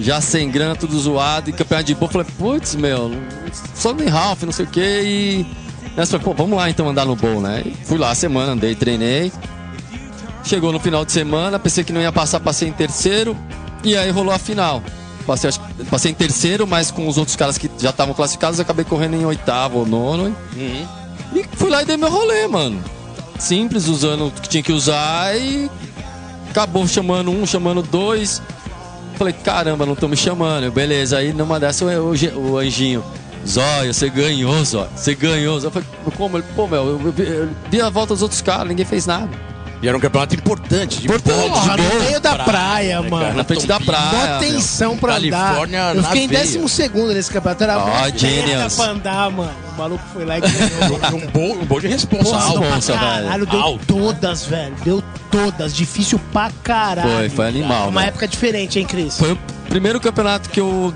já 0.01 0.21
sem 0.21 0.51
grana, 0.51 0.75
tudo 0.75 0.99
zoado, 0.99 1.49
e 1.51 1.53
campeonato 1.53 1.87
de 1.87 1.95
boa. 1.95 2.11
Falei, 2.11 2.27
putz, 2.37 2.75
meu, 2.75 3.13
só 3.75 3.93
nem 3.93 4.09
Ralph, 4.09 4.43
não 4.43 4.53
sei 4.53 4.65
o 4.65 4.69
quê. 4.69 5.01
E 5.05 5.47
nessa 5.97 6.19
falei, 6.19 6.25
pô, 6.25 6.35
vamos 6.35 6.57
lá 6.59 6.69
então 6.69 6.89
andar 6.89 7.05
no 7.05 7.15
bowl, 7.15 7.41
né? 7.41 7.63
E 7.65 7.73
fui 7.85 7.99
lá 7.99 8.11
a 8.11 8.15
semana, 8.17 8.53
andei, 8.53 8.75
treinei. 8.75 9.31
Chegou 10.47 10.73
no 10.73 10.79
final 10.81 11.05
de 11.05 11.13
semana, 11.13 11.59
pensei 11.59 11.83
que 11.85 11.93
não 11.93 12.01
ia 12.01 12.13
passar, 12.13 12.39
passei 12.41 12.69
em 12.69 12.73
terceiro. 12.73 13.37
E 13.85 13.97
aí 13.97 14.11
rolou 14.11 14.33
a 14.33 14.39
final. 14.39 14.83
Passei, 15.27 15.51
passei 15.91 16.13
em 16.13 16.15
terceiro, 16.15 16.67
mas 16.67 16.91
com 16.93 17.09
os 17.09 17.19
outros 17.19 17.37
caras 17.37 17.59
que 17.59 17.69
já 17.81 17.91
estavam 17.91 18.15
classificados, 18.15 18.61
acabei 18.61 18.85
correndo 18.85 19.15
em 19.15 19.25
oitavo 19.25 19.79
ou 19.81 19.87
nono. 19.87 20.35
E 21.35 21.45
fui 21.57 21.69
lá 21.69 21.83
e 21.83 21.85
dei 21.85 21.97
meu 21.97 22.09
rolê, 22.11 22.47
mano. 22.47 22.81
Simples, 23.39 23.89
usando 23.89 24.29
o 24.29 24.31
que 24.31 24.49
tinha 24.49 24.63
que 24.63 24.73
usar 24.73 25.37
e 25.37 25.69
acabou 26.49 26.87
chamando 26.87 27.31
um, 27.31 27.45
chamando 27.45 27.83
dois. 27.83 28.41
Falei, 29.17 29.33
caramba, 29.33 29.85
não 29.85 29.95
estão 29.95 30.09
me 30.09 30.17
chamando. 30.17 30.65
Eu, 30.65 30.73
Beleza, 30.73 31.19
aí 31.19 31.33
numa 31.33 31.59
dessa 31.59 31.85
o, 31.85 32.13
o, 32.15 32.51
o 32.53 32.59
anjinho. 32.59 33.03
Zóio, 33.47 33.93
você 33.93 34.09
ganhou, 34.09 34.65
Zóio. 34.65 34.89
Você 34.95 35.15
ganhou. 35.15 35.59
Zóio. 35.59 35.69
Eu 35.69 35.73
falei, 35.73 35.89
como? 36.17 36.37
Ele, 36.39 36.47
pô, 36.55 36.67
meu, 36.69 36.87
eu, 36.87 36.99
vi- 37.13 37.23
eu 37.29 37.49
vi 37.71 37.81
a 37.81 37.91
volta 37.91 38.15
dos 38.15 38.23
outros 38.23 38.41
caras, 38.41 38.69
ninguém 38.69 38.87
fez 38.87 39.07
nada. 39.07 39.29
E 39.83 39.87
era 39.89 39.97
um 39.97 40.01
campeonato 40.01 40.35
importante, 40.35 41.03
de 41.03 41.07
bola, 41.07 41.21
Porra, 41.21 41.77
de 41.77 41.83
no 41.83 41.89
bola, 41.91 42.05
meio 42.05 42.21
da 42.21 42.35
praia, 42.37 43.01
né, 43.03 43.11
mano. 43.11 43.23
cara? 43.25 43.35
Na 43.37 43.45
frente 43.45 43.67
da 43.67 43.79
praia. 43.79 44.11
Mó 44.13 44.37
atenção 44.37 44.97
pra 44.97 45.13
Califórnia 45.13 45.83
andar. 45.91 45.97
Eu 45.97 46.03
fiquei 46.05 46.25
em 46.25 46.29
décimo 46.29 46.69
segundo 46.69 47.13
nesse 47.13 47.31
campeonato. 47.31 47.63
Era 47.63 47.79
treta 48.13 48.19
genius. 48.19 48.75
pra 48.75 48.85
andar, 48.87 49.31
mano. 49.31 49.53
O 49.75 49.79
maluco 49.79 50.05
foi 50.15 50.25
lá 50.25 50.39
e 50.39 50.41
ganhou. 50.43 51.23
Um 51.23 51.27
bom, 51.27 51.63
um 51.63 51.65
bom 51.67 51.79
de 51.79 51.89
responsa. 51.89 52.25
Porra, 52.25 52.61
responsa, 52.61 52.93
caralho, 52.95 53.29
velho. 53.29 53.47
deu 53.47 53.61
Alto. 53.61 53.85
todas, 53.87 54.47
velho. 54.47 54.75
Deu 54.83 55.05
todas. 55.31 55.75
Difícil 55.75 56.19
pra 56.33 56.51
caralho. 56.63 57.11
Foi, 57.11 57.29
foi 57.29 57.47
animal, 57.49 57.89
Uma 57.91 58.01
velho. 58.01 58.09
época 58.09 58.27
diferente, 58.27 58.79
hein, 58.79 58.87
Cris? 58.87 59.19
Foi 59.19 59.33
o 59.33 59.39
primeiro 59.69 60.01
campeonato 60.01 60.49
que 60.49 60.59
eu. 60.59 60.95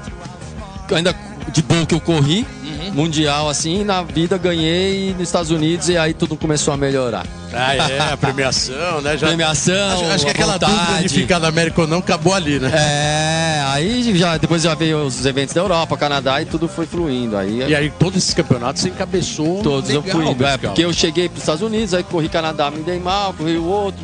que 0.88 0.94
eu 0.94 0.96
ainda 0.96 1.14
de 1.52 1.62
bom 1.62 1.84
que 1.84 1.94
eu 1.94 2.00
corri, 2.00 2.46
mundial 2.92 3.48
assim, 3.48 3.84
na 3.84 4.02
vida 4.02 4.36
ganhei 4.38 5.12
nos 5.12 5.22
Estados 5.22 5.50
Unidos 5.50 5.88
e 5.88 5.96
aí 5.96 6.14
tudo 6.14 6.36
começou 6.36 6.74
a 6.74 6.76
melhorar. 6.76 7.26
Ah, 7.52 7.74
é, 7.74 7.98
a 8.12 8.16
premiação, 8.18 9.00
né? 9.00 9.16
Já, 9.16 9.26
Premiação, 9.26 9.90
acho, 9.92 10.04
acho 10.06 10.24
que 10.24 10.30
aquela 10.30 10.56
dúvida 10.56 11.02
de 11.02 11.08
ficar 11.08 11.40
na 11.40 11.48
América 11.48 11.80
ou 11.80 11.86
não 11.86 11.98
acabou 11.98 12.32
ali, 12.32 12.60
né? 12.60 12.70
É, 12.72 13.62
aí 13.66 14.16
já 14.16 14.36
depois 14.36 14.62
já 14.62 14.74
veio 14.74 15.04
os 15.04 15.24
eventos 15.26 15.54
da 15.54 15.60
Europa, 15.60 15.96
Canadá 15.96 16.40
e 16.40 16.44
tudo 16.44 16.68
foi 16.68 16.86
fluindo. 16.86 17.36
Aí 17.36 17.58
E 17.68 17.74
aí, 17.74 17.90
todos 17.90 18.18
esses 18.18 18.34
campeonatos 18.34 18.82
você 18.82 18.88
encabeçou. 18.88 19.62
todos 19.62 19.90
eu 19.90 20.00
legal, 20.00 20.16
fui 20.16 20.28
indo. 20.28 20.46
É, 20.46 20.58
porque 20.58 20.84
eu 20.84 20.92
cheguei 20.92 21.28
para 21.28 21.36
os 21.36 21.42
Estados 21.42 21.62
Unidos, 21.62 21.94
aí 21.94 22.02
corri 22.02 22.28
Canadá, 22.28 22.70
me 22.70 22.82
dei 22.82 22.98
mal, 23.00 23.32
corri 23.32 23.56
o 23.56 23.64
outro. 23.64 24.00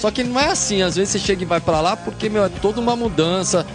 Só 0.00 0.10
que 0.10 0.24
não 0.24 0.40
é 0.40 0.46
assim, 0.46 0.80
às 0.80 0.96
vezes 0.96 1.10
você 1.12 1.18
chega 1.18 1.42
e 1.42 1.44
vai 1.44 1.60
para 1.60 1.78
lá 1.80 1.94
porque, 1.94 2.30
meu, 2.30 2.44
é 2.44 2.48
toda 2.48 2.80
uma 2.80 2.96
mudança. 2.96 3.66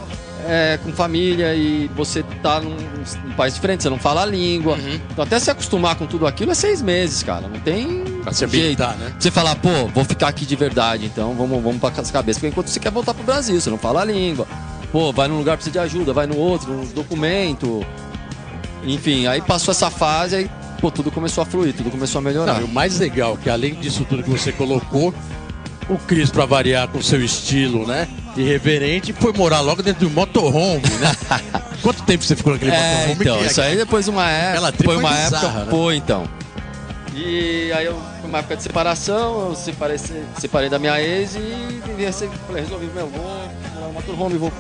É, 0.48 0.80
com 0.84 0.92
família 0.92 1.54
e 1.56 1.90
você 1.96 2.24
tá 2.42 2.60
num, 2.60 2.76
num 3.26 3.34
país 3.36 3.54
diferente, 3.54 3.84
você 3.84 3.90
não 3.90 3.98
fala 4.00 4.22
a 4.24 4.26
língua. 4.26 4.76
Uhum. 4.76 5.00
Então 5.12 5.24
até 5.24 5.40
se 5.40 5.50
acostumar 5.50 5.96
com 5.96 6.06
tudo 6.06 6.26
aquilo 6.28 6.52
é 6.52 6.56
seis 6.56 6.82
meses, 6.82 7.24
cara. 7.24 7.48
Não 7.48 7.60
tem 7.60 8.04
Pra 8.24 8.32
se 8.34 8.48
jeito. 8.48 8.82
né? 8.82 9.14
Você 9.20 9.30
falar, 9.30 9.56
pô, 9.56 9.88
vou 9.94 10.04
ficar 10.04 10.28
aqui 10.30 10.46
de 10.46 10.56
verdade, 10.56 11.06
então 11.06 11.34
vamos, 11.34 11.62
vamos 11.62 11.80
pra 11.80 11.90
as 11.90 12.12
cabeças. 12.12 12.40
Porque 12.40 12.48
enquanto 12.52 12.68
você 12.68 12.80
quer 12.80 12.92
voltar 12.92 13.14
pro 13.14 13.24
Brasil, 13.24 13.60
você 13.60 13.70
não 13.70 13.78
fala 13.78 14.02
a 14.02 14.06
língua. 14.06 14.48
Pô, 14.92 15.12
vai 15.12 15.28
num 15.28 15.38
lugar, 15.38 15.58
precisa 15.58 15.74
de 15.74 15.80
ajuda, 15.80 16.14
vai 16.14 16.26
no 16.26 16.38
outro, 16.38 16.72
no 16.74 16.86
documento. 16.88 17.86
Enfim, 18.84 19.28
aí 19.28 19.42
passou 19.42 19.72
essa 19.72 19.90
fase, 19.90 20.36
aí, 20.36 20.52
pô, 20.80 20.92
tudo 20.92 21.12
começou 21.12 21.42
a 21.42 21.46
fluir, 21.46 21.74
tudo 21.74 21.90
começou 21.90 22.20
a 22.20 22.22
melhorar. 22.22 22.54
Não, 22.56 22.62
e 22.62 22.64
o 22.64 22.68
mais 22.68 23.00
legal, 23.00 23.36
que 23.38 23.50
além 23.50 23.74
disso 23.76 24.06
tudo 24.08 24.24
que 24.24 24.30
você 24.30 24.52
colocou, 24.52 25.14
o 25.90 25.98
Cris, 25.98 26.30
pra 26.30 26.46
variar 26.46 26.88
com 26.88 27.02
seu 27.02 27.24
estilo, 27.24 27.86
né? 27.86 28.08
Irreverente, 28.36 29.14
foi 29.14 29.32
morar 29.34 29.62
logo 29.62 29.82
dentro 29.82 30.08
do 30.08 30.14
motorhome, 30.14 30.82
né? 31.00 31.16
Quanto 31.82 32.04
tempo 32.04 32.24
você 32.24 32.36
ficou 32.36 32.54
naquele 32.54 32.72
É, 32.72 32.94
motorhome? 32.94 33.22
então, 33.24 33.38
que- 33.40 33.46
isso 33.46 33.62
aí 33.62 33.78
depois 33.78 34.06
de 34.06 34.12
uma 34.12 34.30
época. 34.30 34.74
Foi 34.84 34.98
uma 34.98 35.10
foi 35.10 35.18
época. 35.20 35.38
bizarra, 35.38 35.60
né? 35.66 35.72
Foi 35.72 35.96
então. 35.96 36.28
E 37.14 37.72
aí 37.72 37.86
eu, 37.86 37.98
foi 38.20 38.30
uma 38.30 38.40
época 38.40 38.58
de 38.58 38.64
separação, 38.64 39.50
eu 39.50 39.56
separei, 39.56 39.98
se- 39.98 40.22
separei 40.38 40.70
da 40.70 40.78
minha 40.78 41.00
ex 41.02 41.36
e 41.36 41.82
rece- 41.98 42.30
falei, 42.46 42.64
resolvi, 42.64 42.88
meu, 42.94 43.08
vou 43.08 43.24
morar 43.24 43.88
no 43.88 43.94
motorhome, 43.94 44.38
vou 44.38 44.52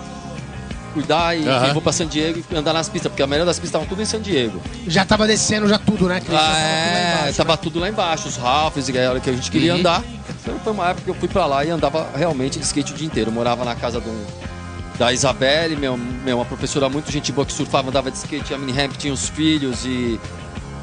cuidar 0.95 1.37
e 1.37 1.43
vou 1.73 1.81
pra 1.81 1.91
San 1.91 2.07
Diego 2.07 2.41
e 2.49 2.55
andar 2.55 2.71
nas 2.73 2.87
pistas, 2.89 3.11
porque 3.11 3.21
a 3.21 3.27
maioria 3.27 3.45
das 3.45 3.57
pistas 3.59 3.69
estavam 3.81 3.87
tudo 3.87 4.01
em 4.01 4.05
San 4.05 4.21
Diego. 4.21 4.61
Já 4.87 5.03
tava 5.05 5.27
descendo 5.27 5.67
já 5.67 5.77
tudo, 5.77 6.07
né, 6.07 6.19
Cris? 6.21 6.39
Ah, 6.39 6.41
tava 6.41 6.47
tudo 6.47 6.59
lá 6.89 6.97
é, 6.97 7.11
embaixo, 7.19 7.37
tava 7.37 7.51
né? 7.51 7.59
tudo 7.61 7.79
lá 7.79 7.89
embaixo, 7.89 8.27
os 8.29 8.37
Ralphs, 8.37 8.87
e 8.89 8.97
a 8.97 9.09
hora 9.09 9.19
que 9.19 9.29
a 9.29 9.33
gente 9.33 9.51
queria 9.51 9.73
Uhum. 9.73 9.79
andar. 9.81 10.03
Então 10.41 10.57
foi 10.63 10.73
uma 10.73 10.89
época 10.89 11.01
que 11.03 11.09
eu 11.09 11.15
fui 11.15 11.27
pra 11.27 11.45
lá 11.45 11.65
e 11.65 11.69
andava 11.69 12.07
realmente 12.15 12.57
de 12.57 12.65
skate 12.65 12.93
o 12.93 12.95
dia 12.95 13.05
inteiro. 13.07 13.29
Eu 13.29 13.33
morava 13.33 13.65
na 13.65 13.75
casa 13.75 13.99
de 13.99 14.07
um- 14.09 14.25
da 14.97 15.11
Isabelle, 15.11 15.75
meu, 15.75 15.97
meu, 15.97 16.37
uma 16.37 16.45
professora 16.45 16.87
muito 16.89 17.11
gente 17.11 17.31
boa 17.31 17.45
que 17.45 17.51
surfava, 17.51 17.89
andava 17.89 18.09
de 18.09 18.17
skate, 18.17 18.53
a 18.53 18.57
mini 18.57 18.71
ramp 18.71 18.93
tinha 18.97 19.11
os 19.13 19.27
filhos 19.27 19.83
e, 19.85 20.17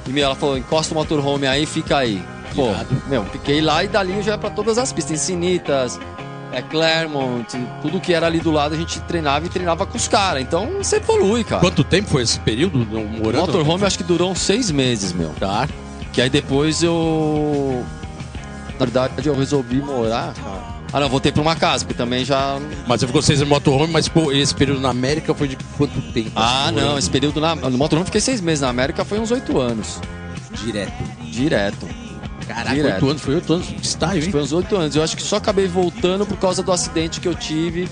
e 0.07 0.11
meu, 0.11 0.25
ela 0.27 0.35
falou, 0.35 0.59
encosta 0.59 0.93
o 0.93 0.97
motorhome 0.99 1.47
aí, 1.47 1.65
fica 1.65 1.97
aí. 1.97 2.23
Pô, 2.55 2.69
Irado. 2.69 3.03
meu, 3.09 3.25
fiquei 3.25 3.63
lá 3.63 3.83
e 3.83 3.89
dali 3.89 4.13
eu 4.13 4.23
já 4.23 4.33
ia 4.33 4.39
pra 4.39 4.51
todas 4.51 4.77
as 4.77 4.93
pistas, 4.93 5.13
Encinitas, 5.13 5.99
é, 6.53 6.63
Claremont, 6.63 7.47
tudo 7.81 8.01
que 8.01 8.13
era 8.13 8.27
ali 8.27 8.41
do 8.41 8.51
lado 8.51 8.75
a 8.75 8.79
gente 8.79 9.01
treinava 9.01 9.47
e 9.47 9.49
treinava 9.49 9.87
com 9.87 9.97
os 9.97 10.07
caras. 10.09 10.43
Então 10.43 10.69
você 10.79 10.97
evolui, 10.97 11.45
cara. 11.45 11.61
Quanto 11.61 11.83
tempo 11.83 12.11
foi 12.11 12.23
esse 12.23 12.39
período 12.41 12.83
O 12.83 13.05
morando? 13.09 13.47
motorhome 13.47 13.81
eu 13.83 13.87
acho 13.87 13.97
que 13.99 14.05
durou 14.05 14.31
uns 14.31 14.41
seis 14.41 14.71
meses, 14.71 15.13
meu. 15.13 15.31
Tá. 15.41 15.69
Que 16.13 16.21
aí 16.21 16.29
depois 16.31 16.83
eu. 16.83 17.85
Na 18.79 18.85
verdade, 18.87 19.27
eu 19.27 19.35
resolvi 19.35 19.77
morar. 19.77 20.35
cara. 20.35 20.73
Ah, 20.95 21.01
não, 21.01 21.09
voltei 21.09 21.33
pra 21.33 21.41
uma 21.41 21.57
casa, 21.57 21.87
porque 21.87 21.97
também 21.97 22.23
já. 22.23 22.59
Mas 22.87 23.01
você 23.01 23.07
ficou 23.07 23.23
seis 23.23 23.41
no 23.41 23.47
motorhome, 23.47 23.91
mas 23.91 24.09
pô, 24.09 24.31
esse 24.31 24.55
período 24.55 24.81
na 24.81 24.91
América 24.91 25.35
foi 25.35 25.49
de 25.49 25.57
quanto 25.79 26.01
tempo? 26.13 26.33
Ah, 26.37 26.71
não, 26.71 26.99
esse 26.99 27.09
período 27.09 27.41
na... 27.41 27.55
no 27.55 27.79
motorhome 27.79 28.03
eu 28.03 28.07
fiquei 28.07 28.21
seis 28.21 28.43
meses. 28.43 28.61
Na 28.61 28.69
América 28.69 29.03
foi 29.05 29.19
uns 29.19 29.31
oito 29.31 29.59
anos. 29.59 29.99
Direto. 30.63 30.93
Direto. 31.31 31.87
Caraca, 32.55 32.83
oito 32.95 33.09
anos, 33.09 33.23
foi 33.23 33.35
oito 33.37 33.53
anos 33.53 33.67
de 33.69 33.87
estágio, 33.87 34.25
hein? 34.25 34.31
Foi 34.31 34.43
uns 34.43 34.53
oito 34.53 34.77
anos. 34.77 34.95
Eu 34.97 35.03
acho 35.03 35.17
que 35.17 35.23
só 35.23 35.37
acabei 35.37 35.67
voltando 35.67 36.27
por 36.27 36.37
causa 36.39 36.63
do 36.63 36.71
acidente 36.73 37.21
que 37.21 37.29
eu 37.29 37.35
tive. 37.35 37.89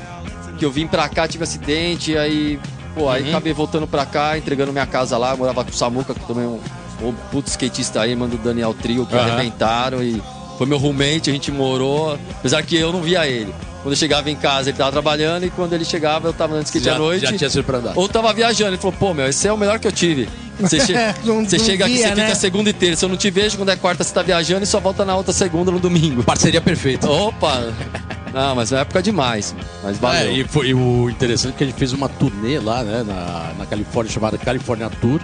Que 0.59 0.65
eu 0.65 0.71
vim 0.71 0.87
pra 0.87 1.09
cá, 1.09 1.27
tive 1.27 1.45
acidente, 1.45 2.17
aí. 2.17 2.59
Pô, 2.95 3.09
aí 3.09 3.23
Uhum. 3.23 3.29
acabei 3.31 3.53
voltando 3.53 3.87
pra 3.87 4.05
cá, 4.05 4.37
entregando 4.37 4.73
minha 4.73 4.87
casa 4.87 5.17
lá. 5.17 5.35
Morava 5.37 5.65
com 5.65 5.71
o 5.71 5.75
Samuca, 5.75 6.13
que 6.13 6.27
também 6.27 6.45
é 6.45 6.49
um, 6.49 6.61
um 7.09 7.13
puto 7.31 7.49
skatista 7.49 8.01
aí, 8.03 8.15
mano 8.17 8.37
do 8.37 8.43
Daniel 8.43 8.75
Trio, 8.75 9.07
que 9.07 9.15
Aham. 9.15 9.33
arrebentaram. 9.33 10.03
E 10.03 10.21
foi 10.59 10.67
meu 10.67 10.77
roommate, 10.79 11.31
a 11.31 11.33
gente 11.33 11.51
morou. 11.51 12.19
Apesar 12.39 12.63
que 12.63 12.77
eu 12.77 12.93
não 12.93 13.01
via 13.01 13.27
ele. 13.27 13.55
Quando 13.83 13.93
eu 13.95 13.97
chegava 13.97 14.31
em 14.31 14.37
casa, 14.37 14.69
ele 14.71 14.77
tava 14.77 14.93
trabalhando, 14.93 15.47
e 15.47 15.51
quando 15.51 15.73
ele 15.73 15.85
chegava, 15.87 16.29
eu 16.29 16.33
tava 16.35 16.53
andando 16.53 16.65
de 16.65 16.69
skate 16.69 16.85
já, 16.85 16.95
à 16.97 16.99
noite. 16.99 17.25
já 17.25 17.33
tinha 17.33 17.49
sido 17.49 17.65
pra 17.65 17.79
andar. 17.79 17.93
Ou 17.97 18.07
tava 18.09 18.31
viajando. 18.35 18.71
Ele 18.73 18.77
falou, 18.77 18.95
pô, 18.99 19.15
meu, 19.15 19.27
esse 19.27 19.49
é 19.49 19.53
o 19.53 19.57
melhor 19.57 19.79
que 19.79 19.87
eu 19.89 19.93
tive. 19.93 20.29
Você, 20.59 20.79
che- 20.81 20.93
Não- 21.25 21.45
você 21.45 21.57
não 21.57 21.65
chega 21.65 21.87
aqui, 21.87 21.95
via, 21.95 22.09
você 22.09 22.15
né? 22.15 22.25
fica 22.27 22.35
segunda 22.37 22.69
e 22.69 22.73
terça. 22.75 23.07
Eu 23.07 23.09
não 23.09 23.17
te 23.17 23.31
vejo 23.31 23.57
quando 23.57 23.71
é 23.71 23.77
quarta, 23.77 24.05
você 24.05 24.13
tá 24.13 24.21
viajando 24.23 24.63
e 24.65 24.67
só 24.67 24.79
volta 24.81 25.03
na 25.05 25.17
outra 25.17 25.33
segunda 25.33 25.71
no 25.71 25.79
domingo. 25.81 26.23
Parceria 26.23 26.61
perfeita. 26.61 27.09
Opa! 27.11 27.73
Não, 28.35 28.55
mas 28.55 28.71
na 28.71 28.81
época 28.81 29.03
demais. 29.03 29.55
Mas 29.83 29.99
valeu. 29.99 30.29
É, 30.31 30.33
e, 30.35 30.45
foi, 30.45 30.69
e 30.69 30.75
o 30.75 31.09
interessante 31.11 31.55
é 31.55 31.57
que 31.57 31.65
a 31.65 31.67
gente 31.67 31.79
fez 31.79 31.93
uma 31.95 32.09
turnê 32.09 32.59
lá, 32.59 32.83
né, 32.85 33.03
na, 33.05 33.55
na 33.59 33.67
Califórnia, 33.67 34.13
chamada 34.13 34.37
California 34.37 34.91
Tour. 35.01 35.21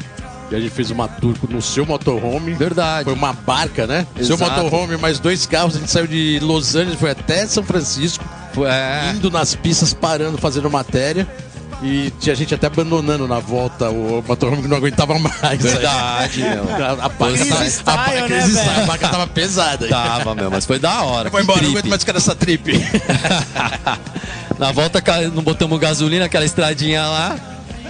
E 0.50 0.54
a 0.54 0.60
gente 0.60 0.70
fez 0.70 0.90
uma 0.92 1.08
tour 1.08 1.34
no 1.50 1.60
seu 1.60 1.84
motorhome. 1.84 2.54
Verdade. 2.54 3.04
Foi 3.04 3.12
uma 3.14 3.32
barca, 3.32 3.86
né? 3.86 4.06
Seu 4.22 4.36
Exato. 4.36 4.62
motorhome, 4.62 4.96
mais 4.96 5.18
dois 5.18 5.44
carros. 5.44 5.74
A 5.76 5.80
gente 5.80 5.90
saiu 5.90 6.06
de 6.06 6.38
Los 6.40 6.74
Angeles, 6.76 6.98
foi 6.98 7.10
até 7.10 7.46
São 7.48 7.64
Francisco, 7.64 8.24
é, 8.64 9.12
indo 9.14 9.30
nas 9.30 9.54
pistas, 9.54 9.92
parando, 9.92 10.38
fazendo 10.38 10.70
matéria. 10.70 11.26
E 11.82 12.10
tinha 12.18 12.34
gente 12.34 12.54
até 12.54 12.68
abandonando 12.68 13.28
na 13.28 13.38
volta 13.38 13.90
o 13.90 14.24
motorhome 14.26 14.62
que 14.62 14.68
não 14.68 14.78
aguentava 14.78 15.18
mais. 15.18 15.60
verdade, 15.60 16.40
meu. 16.48 16.64
A, 16.74 16.92
a, 16.92 17.08
barca 17.08 17.36
Crazy 17.36 17.48
tava- 17.50 17.62
a, 17.62 17.68
style, 17.68 18.18
a, 18.18 18.28
né, 18.28 18.40
style, 18.48 18.90
a 18.90 18.98
tava 18.98 19.26
pesada. 19.26 19.88
Tava, 19.88 20.34
meu, 20.34 20.50
mas 20.50 20.64
foi 20.64 20.78
da 20.78 21.02
hora. 21.02 21.30
Foi 21.30 21.42
embora, 21.42 21.58
não 21.58 21.64
trip. 21.64 21.78
aguento 21.78 21.90
mais 21.90 22.00
ficar 22.02 22.14
nessa 22.14 22.34
trip. 22.34 22.72
Na 24.58 24.72
volta 24.72 25.02
não 25.34 25.42
botamos 25.42 25.78
gasolina, 25.78 26.24
aquela 26.24 26.46
estradinha 26.46 27.02
lá. 27.02 27.36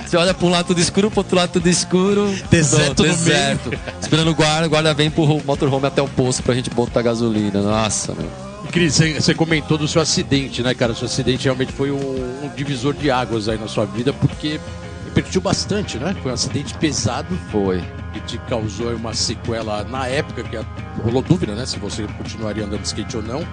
Você 0.05 0.17
olha 0.17 0.35
pra 0.35 0.47
um 0.47 0.51
lado 0.51 0.67
tudo 0.67 0.81
escuro, 0.81 1.11
pro 1.11 1.21
outro 1.21 1.37
lado 1.37 1.51
tudo 1.51 1.69
escuro. 1.69 2.35
Deserto 2.51 3.03
no 3.05 3.09
deserto. 3.09 3.71
Esperando 4.01 4.31
o 4.31 4.35
guarda, 4.35 4.67
o 4.67 4.71
guarda 4.71 4.95
vem 4.95 5.11
pro 5.11 5.41
motorhome 5.45 5.87
até 5.87 6.03
o 6.03 6.09
posto 6.09 6.43
pra 6.43 6.55
gente 6.55 6.71
botar 6.71 7.03
gasolina. 7.03 7.61
Nossa, 7.61 8.13
meu. 8.15 8.46
Cris, 8.77 9.01
você 9.19 9.33
comentou 9.35 9.79
do 9.79 9.89
seu 9.89 10.03
acidente, 10.03 10.63
né, 10.63 10.75
cara? 10.75 10.93
O 10.93 10.95
seu 10.95 11.07
acidente 11.07 11.45
realmente 11.45 11.73
foi 11.73 11.91
um, 11.91 11.97
um 12.45 12.51
divisor 12.55 12.93
de 12.93 13.11
águas 13.11 13.49
aí 13.49 13.57
na 13.59 13.67
sua 13.69 13.87
vida, 13.87 14.13
porque 14.13 14.61
repercutiu 15.07 15.41
bastante, 15.41 15.97
né? 15.97 16.15
Foi 16.23 16.31
um 16.31 16.35
acidente 16.35 16.75
pesado 16.75 17.39
Foi. 17.51 17.83
que 18.13 18.21
te 18.21 18.39
causou 18.49 18.91
aí 18.91 18.95
uma 18.95 19.15
sequela 19.15 19.83
na 19.85 20.07
época, 20.07 20.43
que 20.45 20.59
a- 20.59 20.65
rolou 21.03 21.23
dúvida, 21.23 21.55
né? 21.55 21.65
Se 21.65 21.79
você 21.79 22.03
continuaria 22.19 22.65
andando 22.65 22.83
de 22.83 22.87
skate 22.89 23.17
ou 23.17 23.23
não. 23.23 23.47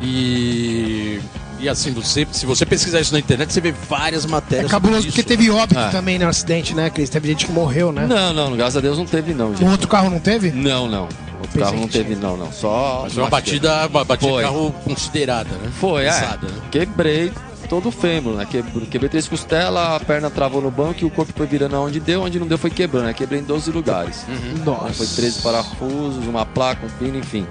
E, 0.00 1.20
e 1.60 1.68
assim, 1.68 1.92
você, 1.92 2.26
se 2.32 2.46
você 2.46 2.64
pesquisar 2.64 3.00
isso 3.00 3.12
na 3.12 3.18
internet, 3.18 3.52
você 3.52 3.60
vê 3.60 3.72
várias 3.72 4.24
É 4.24 4.28
matérias. 4.28 4.70
cabuloso 4.70 5.02
sobre 5.02 5.12
porque 5.12 5.22
teve 5.36 5.50
óbito 5.50 5.78
É. 5.78 5.90
também 5.90 6.18
no 6.18 6.26
acidente, 6.26 6.74
né, 6.74 6.88
Cris? 6.88 7.10
Teve 7.10 7.28
gente 7.28 7.44
que 7.44 7.52
morreu, 7.52 7.92
né? 7.92 8.06
Não, 8.06 8.32
não, 8.32 8.56
graças 8.56 8.78
a 8.78 8.80
Deus 8.80 8.96
não 8.96 9.04
teve, 9.04 9.34
não, 9.34 9.50
O 9.50 9.56
gente. 9.56 9.68
outro 9.70 9.86
carro 9.86 10.08
não 10.08 10.18
teve? 10.18 10.50
Não, 10.50 10.88
não. 10.88 11.08
O 11.54 11.58
carro 11.58 11.76
não 11.76 11.88
teve, 11.88 12.14
não, 12.14 12.36
não. 12.36 12.52
Só. 12.52 13.00
Mas 13.02 13.14
foi 13.14 13.22
uma 13.22 13.30
batida, 13.30 13.86
uma 13.86 14.04
batida 14.04 14.30
Foi. 14.30 14.42
de 14.42 14.48
carro 14.48 14.74
considerada, 14.84 15.50
né? 15.50 15.70
Foi, 15.78 16.04
é. 16.04 16.12
Pesada, 16.12 16.48
né? 16.48 16.62
Quebrei 16.70 17.32
todo 17.68 17.88
o 17.88 17.92
fêmur, 17.92 18.34
né? 18.34 18.46
Quebrei, 18.50 18.86
quebrei 18.86 19.08
três 19.08 19.26
costelas, 19.26 19.82
a 19.82 20.00
perna 20.00 20.28
travou 20.30 20.60
no 20.60 20.70
banco 20.70 21.00
e 21.02 21.04
o 21.04 21.10
corpo 21.10 21.32
foi 21.34 21.46
virando 21.46 21.76
aonde 21.76 22.00
deu, 22.00 22.22
onde 22.22 22.38
não 22.38 22.46
deu 22.46 22.58
foi 22.58 22.70
quebrando, 22.70 23.06
né? 23.06 23.14
Quebrei 23.14 23.40
em 23.40 23.44
12 23.44 23.70
lugares. 23.70 24.26
Então, 24.54 24.74
Nossa. 24.74 24.92
Foi 24.92 25.06
13 25.06 25.42
parafusos, 25.42 26.26
uma 26.26 26.44
placa, 26.44 26.86
um 26.86 26.90
pino, 26.98 27.18
enfim. 27.18 27.46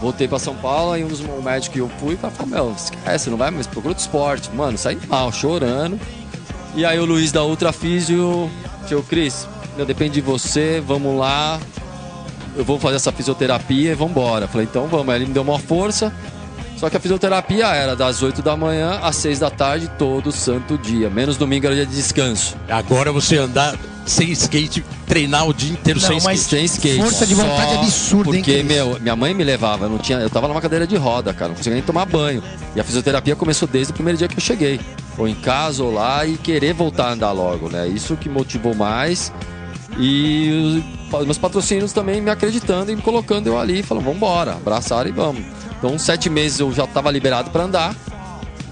Voltei 0.00 0.26
pra 0.26 0.38
São 0.38 0.54
Paulo 0.56 0.96
e 0.96 1.04
um 1.04 1.08
dos 1.08 1.20
o 1.20 1.42
médico 1.42 1.74
que 1.74 1.80
eu 1.80 1.90
fui 1.98 2.16
falou, 2.16 2.46
meu, 2.46 2.74
esquece, 2.74 3.28
não 3.28 3.36
vai 3.36 3.50
mais, 3.50 3.66
procura 3.66 3.90
outro 3.90 4.02
esporte. 4.02 4.50
Mano, 4.54 4.78
saí 4.78 4.98
mal, 5.06 5.30
chorando. 5.30 6.00
E 6.74 6.84
aí 6.84 6.98
o 6.98 7.04
Luiz 7.04 7.30
da 7.30 7.44
Ultra 7.44 7.70
Físio, 7.70 8.50
tio 8.86 9.02
Cris, 9.02 9.46
meu, 9.76 9.84
depende 9.84 10.14
de 10.14 10.20
você, 10.22 10.82
vamos 10.86 11.18
lá. 11.18 11.60
Eu 12.56 12.64
vou 12.64 12.78
fazer 12.78 12.96
essa 12.96 13.12
fisioterapia 13.12 13.92
e 13.92 13.94
vambora. 13.94 14.48
Falei, 14.48 14.66
então 14.70 14.86
vamos. 14.86 15.08
Aí 15.08 15.16
ele 15.18 15.26
me 15.26 15.32
deu 15.32 15.42
uma 15.42 15.58
força. 15.58 16.12
Só 16.76 16.88
que 16.88 16.96
a 16.96 17.00
fisioterapia 17.00 17.66
era 17.66 17.94
das 17.94 18.22
8 18.22 18.40
da 18.40 18.56
manhã 18.56 19.00
às 19.02 19.16
6 19.16 19.38
da 19.38 19.50
tarde, 19.50 19.90
todo 19.98 20.32
santo 20.32 20.78
dia. 20.78 21.10
Menos 21.10 21.36
domingo 21.36 21.66
era 21.66 21.74
dia 21.74 21.84
de 21.84 21.94
descanso. 21.94 22.56
Agora 22.70 23.12
você 23.12 23.36
andar 23.36 23.76
sem 24.06 24.30
skate, 24.30 24.82
treinar 25.06 25.46
o 25.46 25.52
dia 25.52 25.72
inteiro 25.72 26.00
Não, 26.00 26.08
sem 26.08 26.20
mas 26.22 26.40
skate. 26.40 26.56
Sem 26.56 26.64
skate. 26.64 27.02
Força 27.02 27.26
de 27.26 27.34
vontade 27.34 27.72
Só 27.72 27.80
absurda, 27.80 28.30
hein, 28.30 28.42
Porque, 28.42 28.62
meu, 28.62 28.98
minha 28.98 29.14
mãe 29.14 29.34
me 29.34 29.44
levava, 29.44 29.84
eu 29.84 29.90
não 29.90 29.98
tinha, 29.98 30.18
eu 30.20 30.30
tava 30.30 30.48
numa 30.48 30.60
cadeira 30.60 30.86
de 30.86 30.96
roda, 30.96 31.34
cara, 31.34 31.48
não 31.48 31.56
conseguia 31.56 31.74
nem 31.74 31.82
tomar 31.82 32.06
banho. 32.06 32.42
E 32.74 32.80
a 32.80 32.84
fisioterapia 32.84 33.36
começou 33.36 33.68
desde 33.68 33.92
o 33.92 33.94
primeiro 33.94 34.16
dia 34.16 34.26
que 34.26 34.36
eu 34.38 34.42
cheguei. 34.42 34.80
Ou 35.18 35.28
em 35.28 35.34
casa 35.34 35.84
ou 35.84 35.92
lá 35.92 36.24
e 36.24 36.38
querer 36.38 36.72
voltar 36.72 37.08
a 37.08 37.12
andar 37.12 37.32
logo, 37.32 37.68
né? 37.68 37.86
Isso 37.88 38.16
que 38.16 38.28
motivou 38.30 38.74
mais. 38.74 39.30
E 39.98 40.82
meus 41.24 41.38
patrocínios 41.38 41.92
também 41.92 42.20
me 42.20 42.30
acreditando 42.30 42.90
e 42.90 42.96
me 42.96 43.02
colocando 43.02 43.46
eu 43.46 43.58
ali, 43.58 43.82
falando, 43.82 44.04
vambora, 44.04 44.52
abraçaram 44.52 45.08
e 45.08 45.12
vamos. 45.12 45.44
Então, 45.78 45.98
sete 45.98 46.30
meses 46.30 46.60
eu 46.60 46.72
já 46.72 46.86
tava 46.86 47.10
liberado 47.10 47.50
para 47.50 47.64
andar. 47.64 47.94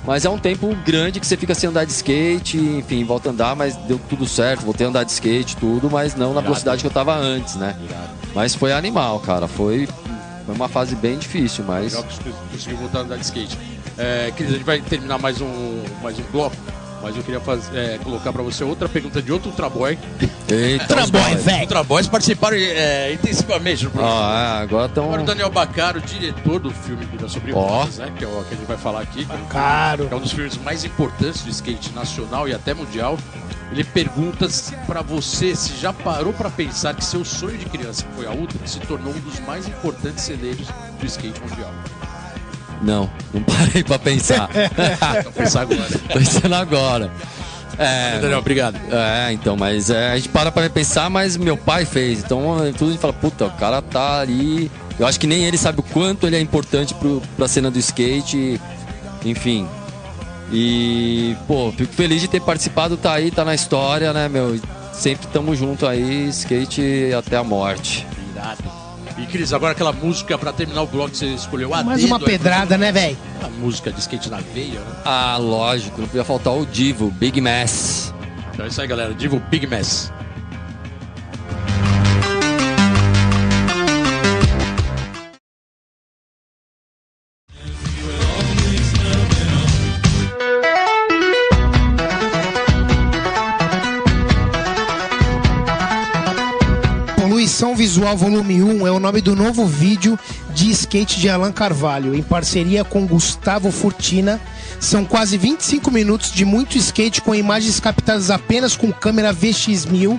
Mas 0.07 0.24
é 0.24 0.31
um 0.31 0.38
tempo 0.38 0.74
grande 0.87 1.20
que 1.20 1.27
você 1.27 1.37
fica 1.37 1.55
sem 1.55 1.68
andar 1.68 1.85
de 1.85 1.92
skate, 1.92 2.57
enfim, 2.57 3.05
volta 3.05 3.29
a 3.29 3.33
andar, 3.33 3.55
mas 3.55 3.77
deu 3.77 4.01
tudo 4.09 4.27
certo, 4.27 4.64
voltei 4.64 4.87
a 4.87 4.88
andar 4.88 5.05
de 5.05 5.12
skate, 5.12 5.55
tudo, 5.59 5.90
mas 5.90 6.14
não 6.14 6.33
na 6.33 6.40
velocidade 6.40 6.81
que 6.81 6.87
eu 6.87 6.90
tava 6.90 7.14
antes, 7.14 7.57
né? 7.57 7.76
Mas 8.34 8.55
foi 8.55 8.72
animal, 8.72 9.20
cara, 9.20 9.47
foi, 9.47 9.86
foi 10.47 10.55
uma 10.55 10.66
fase 10.66 10.97
bem 10.97 11.18
difícil, 11.18 11.62
mas... 11.66 11.93
Legal 11.93 12.05
que 12.05 12.14
você 12.14 12.34
conseguiu 12.51 12.78
voltar 12.78 12.99
a 13.01 13.03
andar 13.03 13.16
de 13.16 13.24
skate. 13.24 13.59
É, 13.99 14.32
Cris, 14.34 14.49
a 14.49 14.53
gente 14.53 14.64
vai 14.64 14.80
terminar 14.80 15.18
mais 15.18 15.43
um, 15.43 15.82
mais 16.03 16.18
um 16.18 16.22
bloco, 16.32 16.57
mas 17.09 17.16
eu 17.16 17.22
queria 17.22 17.40
fazer, 17.40 17.74
é, 17.74 17.98
colocar 18.04 18.30
pra 18.34 18.42
você 18.42 18.62
outra 18.62 18.86
pergunta 18.86 19.22
de 19.22 19.32
outro 19.32 19.48
Ultraboy. 19.48 19.98
Eita, 20.50 20.82
os 20.84 20.88
Traboy, 20.88 21.20
boys. 21.30 21.42
velho. 21.44 21.61
Ultraboys 21.62 22.06
participaram 22.06 22.56
é, 22.59 23.12
intensivamente 23.14 23.84
do 23.84 23.90
programa. 23.90 24.14
Ah, 24.20 24.59
é, 24.61 24.62
agora 24.62 24.86
estão... 24.86 25.04
Agora 25.06 25.22
o 25.22 25.24
Daniel 25.24 25.50
Bacaro, 25.50 26.00
diretor 26.02 26.61
do 26.61 26.70
filme 26.70 27.06
Vida 27.06 27.26
sobre. 27.26 27.52
Rodas, 27.52 27.96
né? 27.96 28.12
Que 28.18 28.24
é 28.24 28.26
o 28.28 28.44
que 28.44 28.54
a 28.54 28.56
gente 28.59 28.66
vai 28.66 28.76
falar 28.76 29.00
aqui. 29.00 29.26
Caro. 29.48 30.06
É 30.11 30.14
um 30.14 30.20
dos 30.20 30.32
filmes 30.32 30.59
mais 30.59 30.84
importantes 30.84 31.40
do 31.42 31.48
skate 31.50 31.92
nacional 31.94 32.46
e 32.46 32.52
até 32.54 32.74
mundial. 32.74 33.16
Ele 33.72 33.84
pergunta 33.84 34.48
se- 34.50 34.74
pra 34.86 35.00
você 35.02 35.54
se 35.56 35.76
já 35.78 35.92
parou 35.92 36.32
pra 36.34 36.50
pensar 36.50 36.94
que 36.94 37.04
seu 37.04 37.24
sonho 37.24 37.56
de 37.56 37.64
criança, 37.66 38.02
que 38.04 38.12
foi 38.14 38.26
a 38.26 38.30
Ultra, 38.30 38.66
se 38.66 38.78
tornou 38.80 39.12
um 39.14 39.18
dos 39.20 39.40
mais 39.40 39.66
importantes 39.66 40.24
celeiros 40.24 40.68
do 41.00 41.06
skate 41.06 41.40
mundial. 41.40 41.70
Não, 42.83 43.11
não 43.33 43.43
parei 43.43 43.83
pra 43.83 43.99
pensar. 43.99 44.49
Então 45.18 45.33
pensar 45.33 45.62
agora. 45.62 45.99
Pensando 46.12 46.55
agora. 46.55 47.11
É, 47.79 48.18
Daniel, 48.18 48.41
obrigado. 48.41 48.76
É, 48.91 49.33
então, 49.33 49.57
mas 49.57 49.89
é, 49.89 50.12
a 50.12 50.16
gente 50.16 50.29
para 50.29 50.51
pra 50.51 50.68
pensar, 50.68 51.09
mas 51.09 51.37
meu 51.37 51.57
pai 51.57 51.85
fez. 51.85 52.18
Então, 52.20 52.64
é, 52.64 52.72
tudo 52.72 52.89
a 52.89 52.93
gente 52.93 53.01
fala, 53.01 53.12
puta, 53.12 53.47
o 53.47 53.51
cara 53.53 53.81
tá 53.81 54.20
ali. 54.20 54.70
Eu 54.99 55.07
acho 55.07 55.20
que 55.20 55.26
nem 55.29 55.45
ele 55.45 55.57
sabe 55.57 55.79
o 55.79 55.83
quanto 55.83 56.26
ele 56.26 56.37
é 56.37 56.41
importante 56.41 56.93
pro, 56.95 57.22
pra 57.37 57.47
cena 57.47 57.70
do 57.70 57.79
skate. 57.79 58.61
Enfim. 59.24 59.68
E, 60.53 61.37
pô, 61.47 61.72
fico 61.76 61.93
feliz 61.93 62.20
de 62.20 62.29
ter 62.29 62.41
participado, 62.41 62.97
tá 62.97 63.12
aí, 63.12 63.31
tá 63.31 63.45
na 63.45 63.55
história, 63.55 64.12
né, 64.12 64.29
meu? 64.29 64.59
Sempre 64.93 65.29
tamo 65.29 65.55
junto 65.55 65.87
aí, 65.87 66.29
skate 66.29 67.12
até 67.16 67.37
a 67.37 67.45
morte. 67.45 68.07
Irado. 68.35 68.88
E 69.18 69.26
Cris, 69.26 69.52
agora 69.52 69.72
aquela 69.72 69.92
música 69.92 70.38
pra 70.38 70.52
terminar 70.52 70.82
o 70.82 70.86
bloco 70.86 71.10
que 71.10 71.16
você 71.16 71.26
escolheu 71.26 71.74
a 71.74 71.82
Mais 71.82 72.00
dedo, 72.00 72.10
uma 72.10 72.22
é 72.22 72.24
pedrada, 72.24 72.78
né, 72.78 72.92
velho? 72.92 73.16
A 73.42 73.48
música 73.48 73.90
de 73.90 73.98
skate 73.98 74.30
na 74.30 74.38
veia, 74.38 74.80
né? 74.80 74.96
Ah, 75.04 75.36
lógico, 75.36 76.00
não 76.00 76.08
podia 76.08 76.24
faltar 76.24 76.54
o 76.54 76.64
Divo, 76.64 77.10
Big 77.10 77.40
Mass. 77.40 78.14
Então 78.52 78.64
é 78.64 78.68
isso 78.68 78.80
aí, 78.80 78.86
galera. 78.86 79.14
Divo 79.14 79.40
Big 79.50 79.66
Mess. 79.66 80.12
Poluição 97.39 97.76
Visual 97.76 98.16
Volume 98.16 98.64
1 98.64 98.84
é 98.84 98.91
o 98.91 98.99
nome 98.99 99.20
do 99.20 99.36
novo 99.36 99.64
vídeo 99.64 100.18
de 100.53 100.72
skate 100.72 101.20
de 101.20 101.28
Alan 101.28 101.53
Carvalho, 101.53 102.12
em 102.12 102.20
parceria 102.20 102.82
com 102.82 103.07
Gustavo 103.07 103.70
Furtina. 103.70 104.41
São 104.80 105.05
quase 105.05 105.39
25 105.39 105.89
minutos 105.89 106.32
de 106.32 106.45
muito 106.45 106.76
skate 106.76 107.22
com 107.22 107.32
imagens 107.32 107.78
captadas 107.78 108.28
apenas 108.28 108.74
com 108.74 108.91
câmera 108.91 109.32
VX1000. 109.32 110.18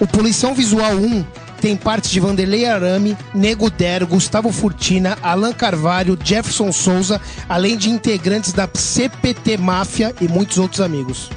O 0.00 0.08
Poluição 0.08 0.56
Visual 0.56 0.94
1 0.94 1.24
tem 1.60 1.76
partes 1.76 2.10
de 2.10 2.18
Vanderlei 2.18 2.66
Arame, 2.66 3.16
Nego 3.32 3.70
Der, 3.70 4.04
Gustavo 4.04 4.50
Furtina, 4.50 5.16
Alan 5.22 5.52
Carvalho, 5.52 6.18
Jefferson 6.20 6.72
Souza, 6.72 7.20
além 7.48 7.76
de 7.76 7.90
integrantes 7.90 8.52
da 8.52 8.68
CPT 8.74 9.56
Máfia 9.56 10.12
e 10.20 10.26
muitos 10.26 10.58
outros 10.58 10.80
amigos. 10.80 11.30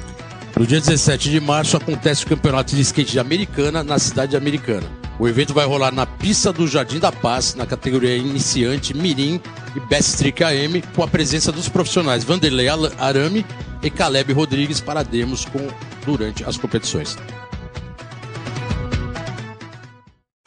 No 0.56 0.66
dia 0.66 0.80
17 0.80 1.30
de 1.30 1.38
março 1.38 1.76
acontece 1.76 2.24
o 2.24 2.28
campeonato 2.28 2.74
de 2.74 2.82
skate 2.82 3.12
de 3.12 3.20
Americana 3.20 3.84
na 3.84 3.96
cidade 3.96 4.32
de 4.32 4.36
Americana. 4.36 4.99
O 5.20 5.28
evento 5.28 5.52
vai 5.52 5.66
rolar 5.66 5.92
na 5.92 6.06
pista 6.06 6.50
do 6.50 6.66
Jardim 6.66 6.98
da 6.98 7.12
Paz, 7.12 7.54
na 7.54 7.66
categoria 7.66 8.16
iniciante, 8.16 8.96
Mirim 8.96 9.38
e 9.76 9.80
Best 9.80 10.16
Trick 10.16 10.42
AM, 10.42 10.80
com 10.96 11.02
a 11.02 11.06
presença 11.06 11.52
dos 11.52 11.68
profissionais 11.68 12.24
Vanderlei 12.24 12.68
Arame 12.68 13.44
e 13.82 13.90
Caleb 13.90 14.32
Rodrigues 14.32 14.80
para 14.80 15.02
demos 15.02 15.44
com, 15.44 15.68
durante 16.06 16.42
as 16.42 16.56
competições. 16.56 17.18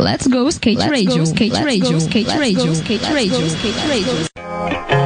Let's 0.01 0.25
go 0.25 0.49
skate 0.49 0.81
radio, 0.81 1.21
skate 1.21 1.53
radio, 1.53 1.97
skate 1.99 2.29
radio, 2.31 2.73
skate 2.73 3.13
radio, 3.13 3.45
skate 3.45 3.87
radio. 3.87 5.02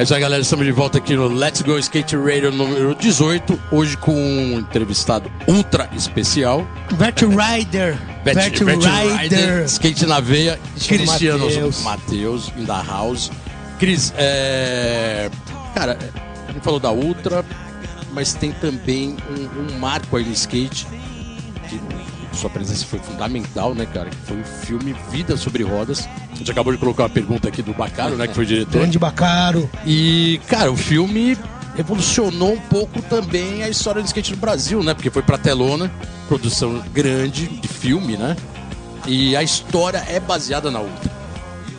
É 0.00 0.02
isso 0.02 0.14
aí, 0.14 0.20
galera. 0.22 0.40
Estamos 0.40 0.64
de 0.64 0.72
volta 0.72 0.96
aqui 0.96 1.14
no 1.14 1.28
Let's 1.28 1.60
Go 1.60 1.78
Skate 1.78 2.16
Radio 2.16 2.50
número 2.50 2.94
18. 2.94 3.60
Hoje 3.70 3.98
com 3.98 4.14
um 4.14 4.58
entrevistado 4.58 5.30
ultra 5.46 5.90
especial. 5.94 6.66
Vert 6.92 7.20
Rider. 7.20 7.98
Vert 8.24 8.64
Bet 8.64 8.64
Rider. 8.64 9.64
Skate 9.66 10.06
na 10.06 10.18
veia, 10.18 10.58
Cristiano. 10.88 11.46
Matheus, 11.84 12.48
the 12.48 12.82
house. 12.88 13.30
Cris, 13.78 14.14
é... 14.16 15.30
Cara, 15.74 15.98
a 16.48 16.52
gente 16.52 16.64
falou 16.64 16.80
da 16.80 16.90
Ultra, 16.90 17.44
mas 18.14 18.32
tem 18.32 18.52
também 18.52 19.18
um, 19.28 19.74
um 19.74 19.78
marco 19.78 20.16
aí 20.16 20.24
no 20.24 20.32
skate, 20.32 20.86
que 21.68 21.78
sua 22.40 22.50
presença 22.50 22.86
foi 22.86 22.98
fundamental, 22.98 23.74
né, 23.74 23.86
cara? 23.86 24.10
Foi 24.24 24.40
o 24.40 24.44
filme 24.44 24.96
Vida 25.10 25.36
sobre 25.36 25.62
Rodas. 25.62 26.08
A 26.32 26.36
gente 26.36 26.50
acabou 26.50 26.72
de 26.72 26.78
colocar 26.78 27.02
uma 27.04 27.10
pergunta 27.10 27.48
aqui 27.48 27.62
do 27.62 27.74
Bacaro, 27.74 28.16
né, 28.16 28.26
que 28.26 28.34
foi 28.34 28.44
o 28.44 28.46
diretor. 28.46 28.78
Grande 28.78 28.98
Bacaro. 28.98 29.70
E, 29.86 30.40
cara, 30.48 30.72
o 30.72 30.76
filme 30.76 31.36
revolucionou 31.76 32.54
um 32.54 32.60
pouco 32.60 33.02
também 33.02 33.62
a 33.62 33.68
história 33.68 34.02
do 34.02 34.06
skate 34.06 34.32
no 34.32 34.38
Brasil, 34.38 34.82
né? 34.82 34.94
Porque 34.94 35.10
foi 35.10 35.22
pra 35.22 35.36
telona, 35.36 35.92
produção 36.28 36.82
grande 36.92 37.46
de 37.46 37.68
filme, 37.68 38.16
né? 38.16 38.36
E 39.06 39.36
a 39.36 39.42
história 39.42 40.02
é 40.08 40.18
baseada 40.18 40.70
na 40.70 40.80
outra. 40.80 41.10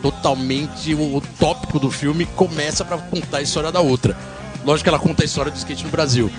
Totalmente 0.00 0.94
o, 0.94 1.20
tópico 1.38 1.78
do 1.78 1.90
filme 1.90 2.24
começa 2.24 2.84
pra 2.84 2.98
contar 2.98 3.38
a 3.38 3.42
história 3.42 3.72
da 3.72 3.80
outra. 3.80 4.16
Lógico 4.64 4.84
que 4.84 4.88
ela 4.88 4.98
conta 4.98 5.22
a 5.22 5.26
história 5.26 5.50
do 5.50 5.56
skate 5.56 5.84
no 5.84 5.90
Brasil. 5.90 6.30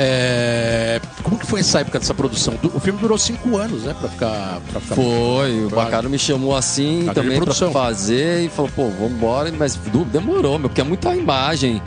É, 0.00 1.00
Como 1.24 1.36
que 1.36 1.44
foi 1.44 1.58
essa 1.60 1.80
época 1.80 1.98
dessa 1.98 2.14
produção? 2.14 2.54
Du- 2.62 2.70
O 2.72 2.78
filme 2.78 3.00
durou 3.00 3.18
cinco 3.18 3.56
anos, 3.56 3.82
né? 3.82 3.94
Pra 3.98 4.08
ficar. 4.08 4.60
Pra 4.70 4.80
ficar... 4.80 4.94
Foi, 4.94 5.64
o 5.64 5.68
Bacaro 5.70 6.08
me 6.08 6.18
chamou 6.18 6.56
assim 6.56 7.10
também 7.12 7.40
pra 7.40 7.52
fazer 7.52 8.44
e 8.44 8.48
falou, 8.48 8.70
pô, 8.74 8.88
vambora, 8.90 9.52
mas 9.58 9.76
demorou, 10.12 10.56
meu, 10.58 10.68
porque 10.68 10.80
é 10.80 10.84
muita 10.84 11.14
imagem. 11.16 11.82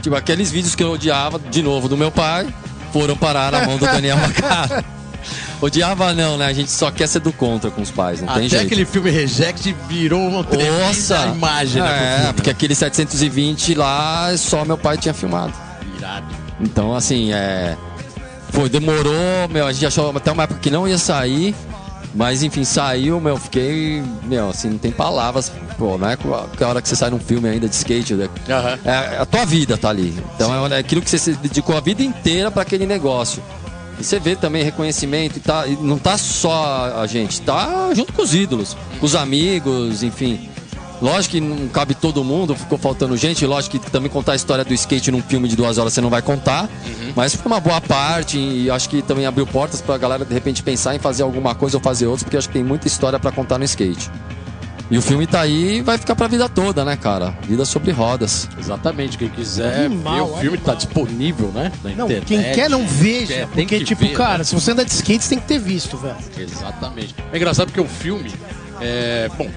Tipo, 0.00 0.16
aqueles 0.16 0.50
vídeos 0.50 0.74
que 0.74 0.82
eu 0.82 0.92
odiava, 0.92 1.38
de 1.38 1.62
novo, 1.62 1.86
do 1.86 1.96
meu 1.98 2.10
pai, 2.10 2.48
foram 2.94 3.14
parar 3.14 3.52
na 3.52 3.66
mão 3.66 3.76
do 3.76 3.84
Daniel 3.84 4.16
Bacaro. 4.26 4.82
Odiava 5.60 6.14
não, 6.14 6.38
né? 6.38 6.46
A 6.46 6.52
gente 6.54 6.70
só 6.70 6.90
quer 6.90 7.06
ser 7.06 7.20
do 7.20 7.30
contra 7.34 7.70
com 7.70 7.82
os 7.82 7.90
pais, 7.90 8.22
não 8.22 8.28
tem 8.28 8.46
Até 8.46 8.48
jeito. 8.48 8.64
aquele 8.66 8.86
filme 8.86 9.10
Reject 9.10 9.76
virou 9.86 10.26
uma 10.26 10.42
tremenda 10.42 10.86
Nossa! 10.86 11.26
imagem, 11.26 11.82
né? 11.82 11.90
É, 11.90 12.16
filme, 12.20 12.32
porque 12.32 12.48
né? 12.48 12.52
aquele 12.56 12.74
720 12.74 13.74
lá, 13.74 14.34
só 14.38 14.64
meu 14.64 14.78
pai 14.78 14.96
tinha 14.96 15.12
filmado. 15.12 15.52
Irado. 15.98 16.26
Então, 16.60 16.94
assim, 16.94 17.32
é. 17.32 17.76
Foi, 18.50 18.68
demorou, 18.68 19.48
meu, 19.50 19.66
a 19.66 19.72
gente 19.72 19.86
achou 19.86 20.10
até 20.16 20.32
uma 20.32 20.42
época 20.42 20.60
que 20.60 20.70
não 20.70 20.86
ia 20.86 20.98
sair. 20.98 21.54
Mas 22.14 22.42
enfim, 22.42 22.64
saiu, 22.64 23.20
meu, 23.20 23.36
fiquei. 23.36 24.02
Meu, 24.24 24.50
assim, 24.50 24.70
não 24.70 24.78
tem 24.78 24.90
palavras. 24.90 25.52
Pô, 25.78 25.96
não 25.96 26.08
é 26.08 26.16
a 26.60 26.66
hora 26.68 26.82
que 26.82 26.88
você 26.88 26.96
sai 26.96 27.10
num 27.10 27.20
filme 27.20 27.48
ainda 27.48 27.68
de 27.68 27.74
skate. 27.74 28.14
né? 28.14 28.28
Aham. 28.48 28.78
É, 28.84 29.18
a 29.20 29.24
tua 29.24 29.44
vida 29.44 29.76
tá 29.78 29.90
ali. 29.90 30.12
Então 30.34 30.66
é 30.66 30.78
aquilo 30.78 31.00
que 31.02 31.08
você 31.08 31.18
se 31.18 31.32
dedicou 31.34 31.76
a 31.76 31.80
vida 31.80 32.02
inteira 32.02 32.50
para 32.50 32.62
aquele 32.62 32.84
negócio. 32.84 33.40
E 33.98 34.02
você 34.04 34.18
vê 34.18 34.34
também 34.34 34.64
reconhecimento 34.64 35.36
e, 35.36 35.40
tá, 35.40 35.66
e 35.66 35.76
não 35.76 35.98
tá 35.98 36.16
só 36.16 37.00
a 37.00 37.06
gente, 37.06 37.40
tá 37.42 37.92
junto 37.94 38.12
com 38.14 38.22
os 38.22 38.34
ídolos, 38.34 38.76
com 38.98 39.04
os 39.04 39.14
amigos, 39.14 40.02
enfim. 40.02 40.48
Lógico 41.00 41.32
que 41.36 41.40
não 41.40 41.68
cabe 41.68 41.94
todo 41.94 42.22
mundo, 42.22 42.54
ficou 42.54 42.76
faltando 42.76 43.16
gente. 43.16 43.46
Lógico 43.46 43.78
que 43.78 43.90
também 43.90 44.10
contar 44.10 44.32
a 44.32 44.36
história 44.36 44.64
do 44.64 44.74
skate 44.74 45.10
num 45.10 45.22
filme 45.22 45.48
de 45.48 45.56
duas 45.56 45.78
horas 45.78 45.92
você 45.94 46.00
não 46.00 46.10
vai 46.10 46.20
contar. 46.22 46.68
Mas 47.16 47.34
foi 47.34 47.46
uma 47.50 47.60
boa 47.60 47.80
parte 47.80 48.38
e 48.38 48.70
acho 48.70 48.88
que 48.88 49.00
também 49.02 49.24
abriu 49.26 49.46
portas 49.46 49.80
pra 49.80 49.96
galera 49.96 50.24
de 50.24 50.34
repente 50.34 50.62
pensar 50.62 50.94
em 50.94 50.98
fazer 50.98 51.22
alguma 51.22 51.54
coisa 51.54 51.76
ou 51.78 51.82
fazer 51.82 52.06
outra, 52.06 52.24
porque 52.24 52.36
acho 52.36 52.48
que 52.48 52.54
tem 52.54 52.64
muita 52.64 52.86
história 52.86 53.18
pra 53.18 53.32
contar 53.32 53.58
no 53.58 53.64
skate. 53.64 54.10
E 54.90 54.98
o 54.98 55.02
filme 55.02 55.24
tá 55.24 55.40
aí 55.40 55.76
e 55.78 55.82
vai 55.82 55.96
ficar 55.96 56.16
pra 56.16 56.26
vida 56.26 56.48
toda, 56.48 56.84
né, 56.84 56.96
cara? 56.96 57.32
Vida 57.46 57.64
sobre 57.64 57.92
rodas. 57.92 58.48
Exatamente, 58.58 59.16
quem 59.16 59.28
quiser 59.28 59.84
Animal, 59.86 60.14
ver 60.16 60.20
o 60.22 60.26
filme 60.38 60.56
animal. 60.56 60.64
tá 60.66 60.74
disponível, 60.74 61.46
né? 61.54 61.70
Na 61.84 61.90
Não, 61.90 62.06
internet. 62.06 62.26
quem 62.26 62.42
quer 62.52 62.68
não 62.68 62.84
veja. 62.84 63.26
Quer, 63.34 63.46
tem 63.46 63.64
porque, 63.66 63.78
que 63.78 63.84
tipo, 63.84 64.04
ver, 64.04 64.12
cara, 64.14 64.38
né? 64.38 64.44
se 64.44 64.52
você 64.52 64.72
anda 64.72 64.84
de 64.84 64.90
skate, 64.90 65.22
você 65.22 65.28
tem 65.30 65.38
que 65.38 65.46
ter 65.46 65.60
visto, 65.60 65.96
velho. 65.96 66.16
Exatamente. 66.36 67.14
É 67.32 67.36
engraçado 67.36 67.68
porque 67.68 67.80
o 67.80 67.86
filme, 67.86 68.32
é, 68.80 69.30
bom, 69.38 69.48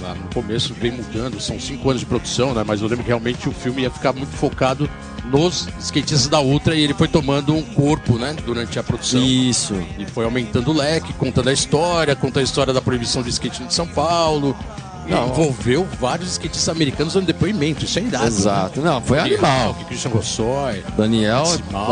lá 0.00 0.14
no 0.14 0.28
começo 0.34 0.74
vem 0.74 0.92
mudando, 0.92 1.40
são 1.40 1.58
cinco 1.58 1.88
anos 1.90 2.00
de 2.00 2.06
produção, 2.06 2.54
né? 2.54 2.62
Mas 2.66 2.80
eu 2.80 2.88
lembro 2.88 3.04
que 3.04 3.08
realmente 3.08 3.48
o 3.48 3.52
filme 3.52 3.82
ia 3.82 3.90
ficar 3.90 4.12
muito 4.12 4.32
focado 4.36 4.88
nos 5.24 5.68
skatistas 5.80 6.28
da 6.28 6.40
Ultra 6.40 6.74
e 6.74 6.82
ele 6.82 6.94
foi 6.94 7.08
tomando 7.08 7.54
um 7.54 7.62
corpo, 7.62 8.16
né? 8.18 8.34
Durante 8.44 8.78
a 8.78 8.82
produção. 8.82 9.22
Isso. 9.22 9.74
E 9.98 10.06
foi 10.06 10.24
aumentando 10.24 10.70
o 10.70 10.74
leque, 10.74 11.12
contando 11.14 11.48
a 11.48 11.52
história, 11.52 12.14
contando 12.14 12.40
a 12.40 12.44
história 12.44 12.72
da 12.72 12.80
proibição 12.80 13.22
do 13.22 13.28
skate 13.28 13.64
de 13.64 13.74
São 13.74 13.86
Paulo. 13.86 14.56
Não. 15.08 15.28
envolveu 15.28 15.86
vários 16.00 16.32
skatistas 16.32 16.68
americanos 16.68 17.14
dando 17.14 17.26
depoimento. 17.26 17.84
Isso 17.84 17.98
é 17.98 18.02
irado. 18.02 18.24
né? 18.24 18.28
Exato. 18.28 18.80
Não, 18.80 19.00
foi 19.00 19.20
animal. 19.20 19.74
Que 19.74 19.84
Christian 19.84 20.10
Gossoy. 20.10 20.82
Daniel 20.96 21.44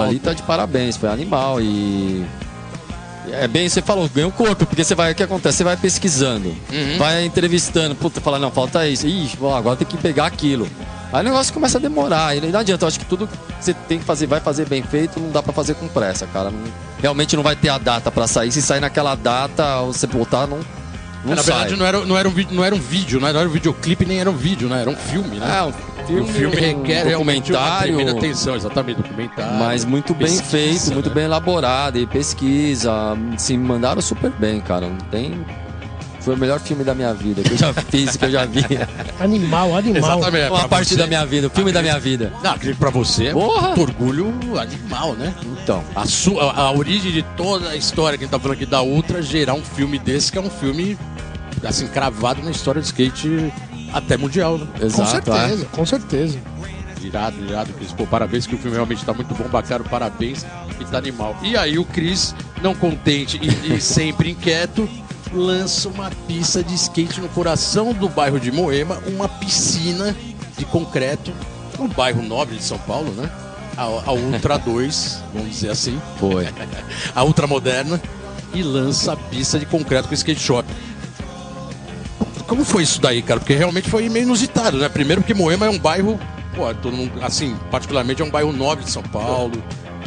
ali 0.03 0.19
tá 0.19 0.33
de 0.33 0.43
parabéns, 0.43 0.97
foi 0.97 1.09
animal 1.09 1.61
e. 1.61 2.25
É 3.33 3.49
bem, 3.49 3.69
você 3.69 3.81
falou, 3.81 4.09
ganha 4.09 4.29
o 4.29 4.33
corpo, 4.33 4.67
porque 4.67 4.85
você 4.85 4.95
vai, 4.95 5.13
o 5.13 5.15
que 5.15 5.23
acontece? 5.23 5.59
Você 5.59 5.65
vai 5.65 5.77
pesquisando, 5.77 6.49
Uhum. 6.71 6.99
vai 6.99 7.25
entrevistando, 7.25 7.95
puta, 7.95 8.21
fala, 8.21 8.39
não, 8.39 8.51
falta 8.51 8.87
isso, 8.87 9.07
ih, 9.07 9.31
ó, 9.41 9.57
agora 9.57 9.77
tem 9.77 9.87
que 9.87 9.97
pegar 9.97 10.27
aquilo. 10.27 10.69
Aí 11.13 11.21
o 11.21 11.25
negócio 11.25 11.53
começa 11.55 11.79
a 11.79 11.81
demorar, 11.81 12.37
e 12.37 12.41
não 12.41 12.59
adianta, 12.61 12.85
eu 12.85 12.89
acho 12.89 12.99
que 12.99 13.05
tudo 13.07 13.27
que 13.27 13.37
você 13.61 13.73
tem 13.73 13.99
que 13.99 14.05
fazer, 14.05 14.27
vai 14.27 14.41
fazer 14.41 14.69
bem 14.69 14.83
feito, 14.83 15.19
não 15.21 15.31
dá 15.31 15.43
pra 15.43 15.53
fazer 15.53 15.75
com 15.75 15.89
pressa, 15.89 16.27
cara. 16.27 16.51
Não- 16.51 16.59
realmente 17.01 17.35
não 17.37 17.43
vai 17.43 17.57
ter 17.57 17.69
a 17.71 17.79
data 17.79 18.11
pra 18.11 18.27
sair, 18.27 18.51
se 18.53 18.61
sair 18.61 18.81
naquela 18.81 19.15
data, 19.15 19.81
você 19.83 20.07
voltar, 20.07 20.47
não, 20.47 20.59
Não 21.25 21.35
Na 21.35 21.43
verdade, 21.43 21.71
sai. 21.71 21.79
não 21.79 21.87
era, 21.87 22.01
não, 22.05 22.17
era 22.19 22.29
um, 22.29 22.33
vídeo- 22.33 22.55
não 22.55 22.65
era 22.65 22.75
um 22.75 22.79
vídeo, 22.81 23.19
né? 23.21 23.33
não 23.33 23.41
era 23.41 23.49
um 23.49 23.53
videoclipe, 23.53 24.05
nem 24.05 24.21
era 24.21 24.31
um 24.31 24.37
vídeo, 24.37 24.69
né? 24.69 24.83
Era 24.83 24.91
um 24.91 24.97
filme, 24.97 25.39
né? 25.39 25.59
É, 25.59 25.63
um 25.63 25.73
filme, 26.07 26.21
o 26.21 26.27
filme 26.27 26.57
requer 26.57 27.17
um 27.17 27.23
uma 27.23 27.33
documentário, 27.33 27.97
tremenda 27.97 28.19
atenção, 28.19 28.55
exatamente, 28.55 28.97
documentário. 29.01 29.55
mas 29.59 29.85
muito 29.87 30.13
bem 30.15 30.29
pesquisa, 30.29 30.51
feito, 30.51 30.93
muito 30.93 31.09
né? 31.09 31.15
bem 31.15 31.25
elaborado, 31.25 31.99
e 31.99 32.07
pesquisa, 32.07 32.93
se 33.39 33.57
mandaram 33.57 34.03
super 34.03 34.31
bem, 34.33 34.61
cara. 34.61 34.87
Não 34.87 34.99
tem. 35.11 35.45
Foi 36.25 36.35
o 36.35 36.39
melhor 36.39 36.59
filme 36.59 36.83
da 36.85 36.95
minha 36.95 37.13
vida 37.13 37.43
que 37.43 37.51
eu 37.53 37.57
já 37.59 37.73
fiz, 37.91 38.17
que 38.17 38.25
eu 38.25 38.31
já 38.31 38.47
vi. 38.47 38.65
Animal, 39.21 39.77
animal. 39.77 40.19
Exatamente. 40.19 40.51
Uma 40.51 40.59
pra 40.61 40.69
parte 40.69 40.89
você- 40.89 40.97
da 40.97 41.07
minha 41.07 41.25
vida, 41.27 41.47
o 41.49 41.51
filme 41.51 41.71
da 41.71 41.83
minha 41.83 41.99
vida. 42.01 42.33
Não, 42.43 42.53
acredito 42.53 42.79
pra 42.79 42.91
você 42.91 43.27
é 43.27 43.33
Porra! 43.33 43.75
um 43.77 43.81
orgulho 43.83 44.35
animal, 44.59 45.13
né? 45.15 45.35
Então, 45.63 45.85
A, 45.95 46.07
sua, 46.07 46.51
a, 46.53 46.61
a 46.63 46.73
origem 46.73 47.13
de 47.13 47.23
toda 47.37 47.69
a 47.71 47.77
história 47.77 48.17
que 48.17 48.25
a 48.25 48.27
gente 48.27 48.33
tá 48.33 48.39
falando 48.41 48.57
aqui 48.57 48.67
da 48.67 48.83
Ultra 48.83 49.21
gerar 49.21 49.55
um 49.55 49.63
filme 49.63 49.99
desse, 49.99 50.33
que 50.33 50.39
é 50.39 50.41
um 50.41 50.49
filme, 50.51 50.97
assim, 51.63 51.87
cravado 51.89 52.43
na 52.43 52.51
história 52.51 52.81
do 52.81 52.85
skate 52.85 53.53
até 53.93 54.17
mundial, 54.17 54.57
né? 54.59 54.67
Com 54.79 54.87
exato. 54.87 55.31
é. 55.31 55.39
certeza, 55.41 55.65
com 55.67 55.87
certeza. 55.87 56.39
Irado, 57.03 57.37
irado, 57.47 57.71
Cris. 57.75 57.93
Pô, 57.93 58.07
parabéns 58.07 58.47
que 58.47 58.55
o 58.55 58.59
filme 58.59 58.75
realmente 58.77 59.05
tá 59.05 59.13
muito 59.13 59.35
bom, 59.35 59.45
bacana, 59.49 59.85
parabéns 59.85 60.47
e 60.81 60.85
tá 60.87 60.97
animal. 60.97 61.37
E 61.43 61.55
aí 61.55 61.79
o 61.79 61.85
Cris, 61.85 62.35
não 62.63 62.75
contente 62.75 63.39
e, 63.43 63.75
e 63.75 63.79
sempre 63.83 64.31
inquieto, 64.31 64.89
lança 65.33 65.89
uma 65.89 66.11
pista 66.27 66.63
de 66.63 66.75
skate 66.75 67.21
no 67.21 67.29
coração 67.29 67.93
do 67.93 68.09
bairro 68.09 68.39
de 68.39 68.53
Moema, 68.53 69.03
uma 69.07 69.29
piscina 69.29 70.15
de 70.57 70.65
concreto, 70.65 71.33
no 71.79 71.89
bairro 71.89 72.23
nobre 72.23 72.57
de 72.57 72.63
São 72.63 72.79
Paulo, 72.79 73.11
né? 73.13 73.31
A, 73.77 73.83
a 73.83 74.13
Ultra 74.13 74.57
2, 74.59 75.23
vamos 75.33 75.51
dizer 75.51 75.71
assim, 75.71 76.01
Foi. 76.19 76.47
a 77.15 77.25
Ultra 77.25 77.47
Moderna, 77.47 78.01
e 78.55 78.63
lança 78.63 79.13
a 79.13 79.17
pista 79.17 79.59
de 79.59 79.67
concreto 79.67 80.09
com 80.09 80.15
skate 80.15 80.41
shop. 80.41 80.69
Como 82.47 82.65
foi 82.65 82.85
isso 82.85 83.01
daí, 83.01 83.21
cara? 83.23 83.41
Porque 83.41 83.55
realmente 83.55 83.91
foi 83.91 84.09
meio 84.09 84.25
inusitado, 84.25 84.79
né? 84.79 84.89
Primeiro 84.89 85.23
porque 85.23 85.35
Moema 85.35 85.67
é 85.67 85.71
um 85.71 85.79
bairro, 85.79 86.21
pô, 86.55 86.73
todo 86.75 86.97
mundo, 86.97 87.13
assim, 87.23 87.57
particularmente 87.71 88.23
é 88.23 88.25
um 88.25 88.31
bairro 88.31 88.53
nobre 88.53 88.85
de 88.85 88.91
São 88.91 89.03
Paulo, 89.03 89.63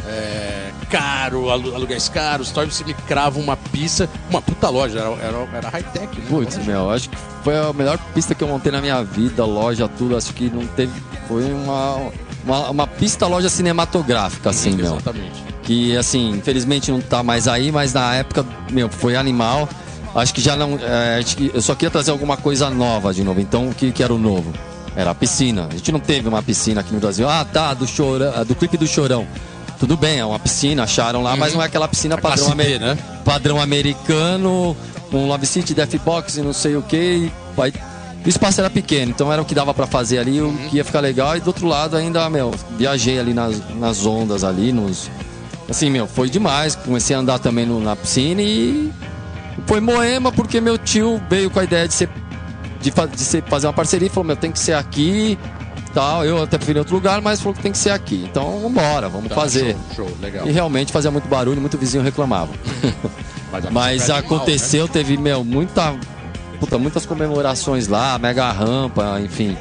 é, 0.06 0.67
caro, 0.90 1.50
alu- 1.50 1.74
aluguéis 1.74 2.08
caros, 2.08 2.50
tal, 2.50 2.64
e 2.64 2.70
você 2.72 2.84
me 2.84 2.94
crava 2.94 3.38
uma 3.38 3.56
pista, 3.56 4.08
uma 4.30 4.40
puta 4.42 4.68
loja, 4.68 4.98
era, 4.98 5.10
era, 5.22 5.48
era 5.56 5.68
high-tech, 5.68 6.18
né? 6.20 6.26
Putz, 6.28 6.56
meu, 6.66 6.90
acho 6.90 7.08
que 7.10 7.16
foi 7.42 7.56
a 7.56 7.72
melhor 7.72 7.98
pista 8.14 8.34
que 8.34 8.42
eu 8.42 8.48
montei 8.48 8.72
na 8.72 8.80
minha 8.80 9.02
vida, 9.02 9.44
loja, 9.44 9.88
tudo. 9.88 10.16
Acho 10.16 10.32
que 10.34 10.50
não 10.50 10.66
teve. 10.66 10.92
Foi 11.26 11.44
uma, 11.52 12.10
uma, 12.44 12.70
uma 12.70 12.86
pista 12.86 13.26
loja 13.26 13.48
cinematográfica, 13.48 14.50
assim, 14.50 14.72
meu. 14.72 14.92
Exatamente. 14.92 15.44
Que, 15.62 15.96
assim, 15.96 16.30
infelizmente 16.30 16.90
não 16.90 17.00
tá 17.00 17.22
mais 17.22 17.46
aí, 17.46 17.70
mas 17.70 17.92
na 17.92 18.14
época, 18.14 18.44
meu, 18.70 18.88
foi 18.88 19.16
animal. 19.16 19.68
Acho 20.14 20.32
que 20.34 20.40
já 20.40 20.56
não. 20.56 20.78
é, 20.80 21.18
acho 21.18 21.36
que 21.36 21.50
eu 21.54 21.60
só 21.60 21.74
queria 21.74 21.90
trazer 21.90 22.10
alguma 22.10 22.36
coisa 22.36 22.70
nova 22.70 23.12
de 23.12 23.22
novo. 23.22 23.40
Então, 23.40 23.68
o 23.68 23.74
que, 23.74 23.92
que 23.92 24.02
era 24.02 24.12
o 24.12 24.18
novo? 24.18 24.52
Era 24.96 25.10
a 25.10 25.14
piscina. 25.14 25.68
A 25.70 25.76
gente 25.76 25.92
não 25.92 26.00
teve 26.00 26.26
uma 26.28 26.42
piscina 26.42 26.80
aqui 26.80 26.92
no 26.92 26.98
Brasil. 26.98 27.28
Ah, 27.28 27.44
tá, 27.44 27.72
do, 27.74 27.86
chorão, 27.86 28.32
do 28.44 28.54
clipe 28.54 28.76
do 28.76 28.86
Chorão. 28.86 29.26
Tudo 29.78 29.96
bem, 29.96 30.18
é 30.18 30.24
uma 30.24 30.38
piscina, 30.38 30.82
acharam 30.82 31.22
lá, 31.22 31.36
mas 31.36 31.54
não 31.54 31.62
é 31.62 31.66
aquela 31.66 31.86
piscina 31.86 32.16
padrão, 32.18 32.46
classe 32.46 32.56
B, 32.56 32.62
amer- 32.74 32.80
né? 32.80 32.98
padrão 33.24 33.60
americano, 33.60 34.76
um 35.12 35.26
Love 35.26 35.46
City, 35.46 35.72
Death 35.74 35.94
Box 36.04 36.36
e 36.38 36.42
não 36.42 36.52
sei 36.52 36.74
o 36.76 36.82
que. 36.82 37.30
Aí, 37.56 37.72
o 38.24 38.28
espaço 38.28 38.60
era 38.60 38.68
pequeno, 38.68 39.10
então 39.12 39.32
era 39.32 39.40
o 39.40 39.44
que 39.44 39.54
dava 39.54 39.72
pra 39.72 39.86
fazer 39.86 40.18
ali, 40.18 40.40
o 40.40 40.52
que 40.68 40.76
ia 40.76 40.84
ficar 40.84 41.00
legal. 41.00 41.36
E 41.36 41.40
do 41.40 41.46
outro 41.48 41.66
lado 41.66 41.96
ainda, 41.96 42.28
meu, 42.28 42.52
viajei 42.76 43.18
ali 43.20 43.32
nas, 43.32 43.56
nas 43.76 44.04
ondas 44.04 44.42
ali, 44.42 44.72
nos. 44.72 45.08
Assim, 45.68 45.90
meu, 45.90 46.06
foi 46.08 46.28
demais. 46.28 46.74
Comecei 46.74 47.14
a 47.14 47.20
andar 47.20 47.38
também 47.38 47.64
no- 47.64 47.80
na 47.80 47.94
piscina 47.94 48.42
e 48.42 48.90
foi 49.66 49.80
Moema 49.80 50.32
porque 50.32 50.60
meu 50.60 50.76
tio 50.78 51.20
veio 51.30 51.50
com 51.50 51.60
a 51.60 51.64
ideia 51.64 51.86
de 51.86 51.94
ser 51.94 52.08
de, 52.80 52.90
de 52.90 53.42
fazer 53.48 53.66
uma 53.66 53.72
parceria 53.72 54.06
e 54.06 54.08
falou, 54.08 54.24
meu, 54.24 54.36
tem 54.36 54.50
que 54.52 54.58
ser 54.58 54.72
aqui, 54.74 55.36
tal. 55.98 56.24
Eu 56.24 56.42
até 56.42 56.56
preferi 56.56 56.78
outro 56.78 56.94
lugar, 56.94 57.20
mas 57.20 57.40
falou 57.40 57.54
que 57.54 57.60
tem 57.62 57.72
que 57.72 57.78
ser 57.78 57.90
aqui. 57.90 58.24
Então, 58.30 58.60
vambora, 58.60 59.08
vamos 59.08 59.28
Tá, 59.28 59.34
fazer. 59.34 59.76
Show, 59.96 60.06
show, 60.06 60.16
legal. 60.20 60.46
E 60.46 60.52
realmente 60.52 60.92
fazia 60.92 61.10
muito 61.10 61.26
barulho, 61.28 61.60
muito 61.60 61.76
vizinho 61.76 62.02
reclamava. 62.04 62.52
Mas 63.72 64.02
pista 64.02 64.12
é 64.12 64.18
aconteceu, 64.18 64.86
teve, 64.86 65.16
meu, 65.16 65.42
muita. 65.42 65.94
Puta, 66.60 66.76
muitas 66.76 67.06
comemorações 67.06 67.88
lá, 67.88 68.18
mega 68.18 68.50
rampa, 68.52 69.18
enfim. 69.20 69.56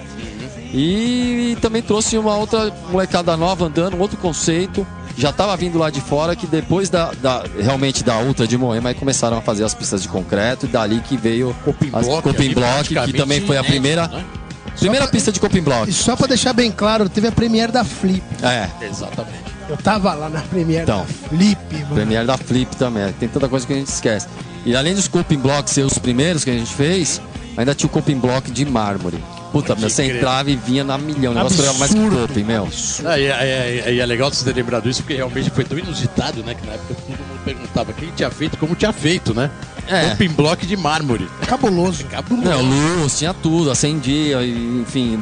E, 0.74 1.58
também 1.62 1.82
trouxe 1.82 2.18
uma 2.18 2.36
outra 2.36 2.72
molecada 2.92 3.38
nova 3.38 3.66
andando, 3.66 3.96
um 3.96 4.00
outro 4.02 4.18
conceito. 4.18 4.86
Já 5.18 5.32
tava 5.32 5.56
vindo 5.58 5.80
lá 5.80 5.90
de 5.90 6.00
fora 6.02 6.36
que 6.36 6.46
depois 6.46 6.90
da, 6.90 7.12
da- 7.14 7.44
realmente 7.60 8.04
da 8.04 8.20
Ultra 8.20 8.46
de 8.46 8.56
Moema 8.58 8.90
aí 8.90 8.96
começaram 8.96 9.38
a 9.38 9.42
fazer 9.42 9.64
as 9.64 9.74
pistas 9.74 10.04
de 10.04 10.08
concreto 10.10 10.66
e 10.68 10.70
dali 10.70 11.00
que 11.00 11.18
veio 11.18 11.56
Coping 11.66 11.90
as 11.94 12.06
Block, 12.54 12.94
que 13.06 13.14
também 13.14 13.42
foi 13.42 13.58
a 13.58 13.64
primeira 13.64 14.08
né? 14.08 14.24
Primeira 14.80 15.08
pista 15.08 15.32
de 15.32 15.40
Coping 15.40 15.62
Block. 15.62 15.90
E 15.90 15.94
só 15.94 16.16
pra 16.16 16.28
deixar 16.28 16.54
bem 16.54 16.72
claro, 16.72 17.08
teve 17.10 17.28
a 17.28 17.32
premiere 17.32 17.72
da 17.72 17.84
Flip. 17.84 18.24
É, 18.44 18.68
Exatamente. 18.86 19.48
Eu 19.70 19.76
tava 19.76 20.14
lá 20.14 20.30
na 20.30 20.40
premiere 20.42 20.84
Então. 20.84 21.00
da 21.00 21.06
Flip, 21.30 21.58
mano. 21.84 21.96
Premiere 21.96 22.26
da 22.26 22.38
Flip 22.38 22.76
também. 22.78 23.12
Tem 23.14 23.28
tanta 23.28 23.50
coisa 23.50 23.68
que 23.68 23.74
a 23.74 23.76
gente 23.76 23.88
esquece. 23.90 24.28
E 24.66 24.76
além 24.76 24.94
dos 24.96 25.08
coping 25.08 25.38
blocks 25.40 25.74
ser 25.74 25.84
os 25.84 25.98
primeiros 25.98 26.44
que 26.44 26.50
a 26.50 26.54
gente 26.54 26.74
fez, 26.74 27.22
ainda 27.58 27.76
tinha 27.76 27.88
o 27.88 27.90
coping 27.90 28.18
block 28.20 28.50
de 28.50 28.66
mármore. 28.66 29.18
Puta, 29.52 29.76
meu, 29.76 29.90
você 29.90 30.04
entrava 30.04 30.52
e 30.52 30.56
vinha 30.58 30.84
na 30.84 30.98
milhão. 30.98 31.32
O 31.32 31.36
negócio 31.36 31.58
pegava 31.58 31.78
mais 31.80 31.94
que 31.94 32.00
coping, 32.10 32.44
meu. 32.44 32.68
Ah, 33.06 33.18
e, 33.18 33.26
é, 33.26 33.84
é- 33.86 33.94
e 33.94 34.00
é 34.00 34.06
legal 34.06 34.30
você 34.32 34.44
ter 34.46 34.54
lembrado 34.56 34.90
isso, 34.90 35.02
porque 35.02 35.16
realmente 35.16 35.50
foi 35.50 35.64
tão 35.64 35.78
inusitado, 35.78 36.44
né? 36.44 36.54
Que 36.54 36.66
na 36.68 36.74
época 36.74 36.94
todo 36.96 37.10
mundo 37.18 37.40
perguntava 37.46 37.94
quem 37.94 38.10
tinha 38.12 38.30
feito, 38.30 38.58
como 38.58 38.76
tinha 38.76 38.92
feito, 38.94 39.34
né? 39.34 39.50
É. 39.88 40.16
Um 40.24 40.34
block 40.34 40.66
de 40.66 40.76
mármore. 40.78 41.28
Cabuloso. 41.48 42.06
Não, 42.30 42.62
luz, 42.62 43.18
tinha 43.18 43.34
tudo, 43.34 43.72
acendia, 43.72 44.46
enfim, 44.46 45.20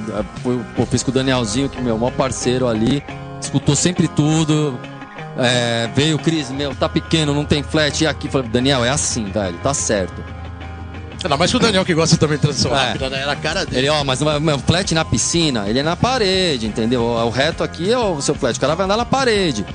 pô, 0.75 0.85
fiz 0.85 1.03
com 1.03 1.11
o 1.11 1.13
Danielzinho, 1.13 1.69
que 1.69 1.77
é 1.77 1.81
meu 1.81 1.97
maior 1.97 2.11
parceiro 2.11 2.67
ali, 2.67 3.03
escutou 3.41 3.75
sempre 3.75 4.07
tudo. 4.07 4.77
É, 5.37 5.89
veio 5.93 6.15
o 6.15 6.19
Cris, 6.19 6.49
meu, 6.49 6.73
tá 6.73 6.87
pequeno, 6.87 7.33
não 7.33 7.43
tem 7.43 7.61
flat, 7.61 8.01
e 8.03 8.07
aqui, 8.07 8.29
falei, 8.29 8.47
Daniel, 8.49 8.85
é 8.85 8.89
assim, 8.89 9.25
velho, 9.25 9.57
tá 9.61 9.73
certo. 9.73 10.23
Ainda 11.23 11.37
mais 11.37 11.49
que 11.49 11.57
o 11.57 11.59
Daniel 11.59 11.83
que 11.83 11.93
gosta 11.93 12.15
também 12.17 12.37
de 12.37 12.43
transição 12.43 12.71
É. 12.75 12.87
rápida, 12.87 13.09
né? 13.09 13.21
Era 13.21 13.31
a 13.31 13.35
cara 13.35 13.65
dele. 13.65 13.79
Ele, 13.79 13.89
ó, 13.89 14.03
mas 14.03 14.21
o 14.21 14.39
meu 14.39 14.59
flat 14.59 14.93
na 14.93 15.03
piscina, 15.03 15.67
ele 15.67 15.79
é 15.79 15.83
na 15.83 15.95
parede, 15.95 16.67
entendeu? 16.67 17.01
O 17.03 17.29
reto 17.31 17.63
aqui 17.63 17.91
é 17.91 17.97
o 17.97 18.21
seu 18.21 18.35
flat, 18.35 18.55
o 18.55 18.61
cara 18.61 18.75
vai 18.75 18.85
andar 18.85 18.95
na 18.95 19.05
parede. 19.05 19.65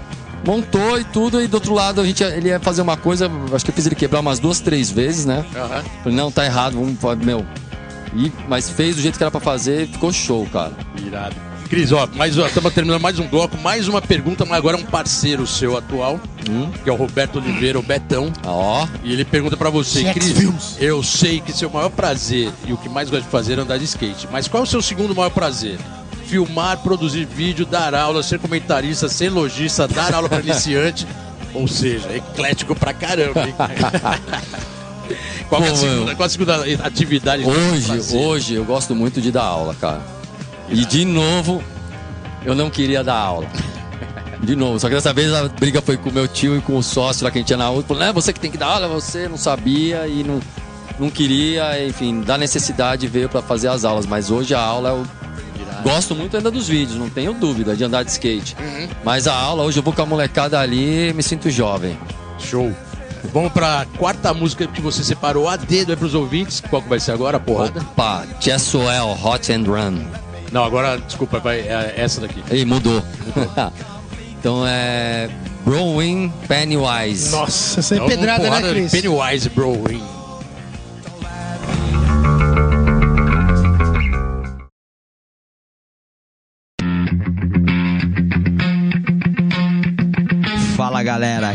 Montou 0.45 0.99
e 0.99 1.05
tudo, 1.05 1.41
e 1.43 1.47
do 1.47 1.55
outro 1.55 1.75
lado 1.75 2.01
a 2.01 2.05
gente, 2.05 2.23
ele 2.25 2.49
ia 2.49 2.59
fazer 2.61 2.81
uma 2.83 2.97
coisa, 2.97 3.31
acho 3.55 3.65
que 3.65 3.71
eu 3.71 3.75
fiz 3.75 3.87
ele 3.87 3.95
quebrar 3.95 4.21
umas 4.21 4.39
duas, 4.39 4.61
três 4.61 4.91
vezes, 4.91 5.27
né? 5.27 5.45
Aham. 5.55 5.83
Falei, 6.03 6.17
não, 6.17 6.31
tá 6.33 6.45
errado, 6.45 6.75
vamos, 6.75 7.25
meu. 7.25 7.45
E, 8.17 8.33
mas 8.49 8.69
fez 8.71 8.97
do 8.97 9.03
jeito 9.03 9.17
que 9.19 9.23
era 9.23 9.31
pra 9.31 9.41
fazer, 9.41 9.87
ficou 9.89 10.13
show, 10.13 10.47
cara. 10.53 10.73
Irado. 11.07 11.37
Cris, 11.69 11.93
ó, 11.93 12.09
mais, 12.17 12.37
ó, 12.37 12.47
estamos 12.49 12.73
terminando 12.75 13.01
mais 13.01 13.21
um 13.21 13.29
bloco, 13.29 13.57
mais 13.59 13.87
uma 13.87 14.03
pergunta, 14.03 14.45
mas 14.45 14.59
agora 14.59 14.77
é 14.77 14.81
um 14.81 14.85
parceiro 14.85 15.47
seu 15.47 15.77
atual, 15.79 16.19
Hum. 16.51 16.69
que 16.83 16.91
é 16.91 16.93
o 16.93 16.97
Roberto 16.97 17.37
Oliveira, 17.39 17.79
o 17.79 17.83
Betão. 17.83 18.33
Ó, 18.45 18.89
E 19.05 19.13
ele 19.13 19.25
pergunta 19.25 19.57
pra 19.57 19.71
você, 19.71 20.01
Chex 20.03 20.15
Cris, 20.15 20.33
Films. 20.39 20.77
eu 20.81 21.01
sei 21.01 21.39
que 21.41 21.53
seu 21.53 21.71
maior 21.71 21.91
prazer 21.91 22.51
e 22.67 22.73
o 22.73 22.77
que 22.77 22.89
mais 22.89 23.09
gosta 23.09 23.25
de 23.25 23.31
fazer 23.31 23.57
é 23.59 23.63
andar 23.63 23.79
de 23.79 23.85
skate, 23.85 24.27
mas 24.33 24.49
qual 24.49 24.63
é 24.63 24.67
o 24.67 24.69
seu 24.69 24.83
segundo 24.83 25.15
maior 25.15 25.31
prazer? 25.31 25.79
Filmar, 26.31 26.79
produzir 26.79 27.27
vídeo, 27.27 27.67
dar 27.67 27.93
aula, 27.93 28.23
ser 28.23 28.39
comentarista, 28.39 29.09
ser 29.09 29.31
lojista, 29.31 29.89
dar 29.89 30.15
aula 30.15 30.29
pra 30.29 30.39
iniciante, 30.39 31.05
ou 31.53 31.67
seja, 31.67 32.15
eclético 32.15 32.73
pra 32.73 32.95
caramba, 32.95 33.49
hein? 33.49 33.55
qual, 35.49 35.61
que 35.61 35.67
é 35.67 35.73
a 35.73 35.75
segunda, 35.75 36.15
qual 36.15 36.27
a 36.27 36.31
segunda 36.31 36.65
atividade? 36.85 37.43
hoje, 37.43 38.17
hoje 38.17 38.55
eu 38.55 38.65
gosto 38.65 38.95
muito 38.95 39.21
de 39.21 39.33
dar 39.33 39.43
aula, 39.43 39.75
cara. 39.75 40.01
E 40.69 40.85
de 40.85 41.05
novo, 41.05 41.61
eu 42.45 42.55
não 42.55 42.71
queria 42.71 43.03
dar 43.03 43.17
aula. 43.17 43.49
De 44.41 44.55
novo, 44.55 44.79
só 44.79 44.89
que 44.89 44.95
dessa 44.95 45.13
vez 45.13 45.35
a 45.35 45.49
briga 45.49 45.83
foi 45.83 45.97
com 45.97 46.11
o 46.11 46.13
meu 46.13 46.29
tio 46.29 46.57
e 46.57 46.61
com 46.61 46.77
o 46.77 46.83
sócio 46.83 47.25
lá 47.25 47.31
que 47.33 47.39
a 47.39 47.41
gente 47.41 47.49
tinha 47.49 47.57
na 47.57 47.71
outra. 47.71 47.89
Falou, 47.89 48.05
não 48.05 48.09
é 48.09 48.13
você 48.13 48.33
que 48.33 48.39
tem 48.39 48.53
que 48.53 48.57
dar 48.57 48.69
aula, 48.69 48.87
você 48.87 49.27
não 49.27 49.37
sabia 49.37 50.07
e 50.07 50.23
não, 50.23 50.41
não 50.97 51.11
queria, 51.11 51.85
enfim, 51.85 52.21
da 52.21 52.39
necessidade 52.39 53.09
veio 53.09 53.29
pra 53.29 53.43
fazer 53.43 53.67
as 53.67 53.85
aulas. 53.85 54.07
Mas 54.07 54.31
hoje 54.31 54.55
a 54.55 54.61
aula 54.61 54.91
eu 54.91 55.20
gosto 55.83 56.15
muito 56.15 56.37
ainda 56.37 56.51
dos 56.51 56.69
vídeos, 56.69 56.99
não 56.99 57.09
tenho 57.09 57.33
dúvida 57.35 57.77
de 57.77 57.85
andar 57.85 58.03
de 58.03 58.11
skate. 58.11 58.57
Mas 59.05 59.27
a 59.27 59.35
aula, 59.35 59.65
hoje 59.65 59.79
eu 59.79 59.83
vou 59.83 59.93
com 59.93 60.03
a 60.03 60.07
molecada 60.07 60.59
ali 60.59 61.09
e 61.09 61.13
me 61.13 61.23
sinto 61.23 61.51
jovem. 61.51 61.99
Show. 62.39 62.73
Vamos 63.33 63.53
pra 63.53 63.87
quarta 63.99 64.33
música 64.33 64.67
que 64.67 64.81
você 64.81 65.05
separou 65.05 65.49
a 65.49 65.57
dedo 65.57 65.91
aí 65.91 65.97
pros 65.97 66.15
ouvintes. 66.15 66.61
Qual 66.61 66.81
que 66.81 66.89
vai 66.89 66.99
ser 66.99 67.13
agora, 67.13 67.37
a 67.37 67.41
porrada? 67.41 67.81
Opa, 67.81 68.27
Cheswell, 68.41 69.19
Hot 69.23 69.53
and 69.53 69.65
Run. 69.65 69.99
Não, 70.51 70.65
agora, 70.65 70.99
desculpa, 70.99 71.39
vai, 71.39 71.61
é 71.61 71.95
essa 71.97 72.21
daqui. 72.21 72.43
Ei, 72.51 72.65
mudou. 72.65 73.03
então 74.39 74.67
é. 74.67 75.29
Browin 75.65 76.33
Pennywise. 76.49 77.31
Nossa, 77.31 77.81
essa 77.81 77.95
é 77.95 78.01
pedrada, 78.01 78.49
né, 78.49 78.71
Cris? 78.71 78.91
Pennywise, 78.91 79.49
bro. 79.51 79.85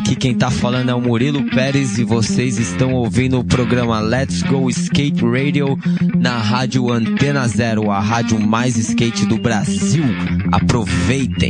Aqui 0.06 0.16
quem 0.16 0.36
tá 0.36 0.51
falando 0.51 0.89
é 0.89 0.93
o 0.93 1.01
Murilo 1.01 1.43
Pérez 1.49 1.97
e 1.97 2.03
vocês 2.03 2.60
estão 2.60 2.93
ouvindo 2.93 3.39
o 3.39 3.43
programa 3.43 3.99
Let's 3.99 4.43
Go 4.43 4.70
Skate 4.70 5.26
Radio 5.26 5.76
na 6.16 6.38
rádio 6.38 6.91
Antena 6.91 7.47
Zero, 7.47 7.89
a 7.89 7.99
rádio 7.99 8.39
mais 8.39 8.78
skate 8.78 9.26
do 9.26 9.39
Brasil. 9.39 10.03
Aproveitem! 10.51 11.49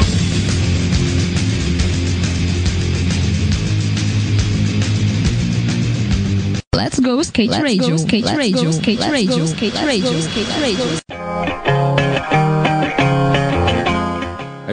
Let's 6.73 6.99
go 6.99 7.19
skate 7.21 7.51
radio, 7.51 7.95
skate 7.95 8.25
radio, 8.25 8.69
skate 8.69 9.01
radio, 9.01 9.43
skate 9.43 9.85
radio, 9.85 10.19
skate 10.19 10.59
radio. 10.61 11.14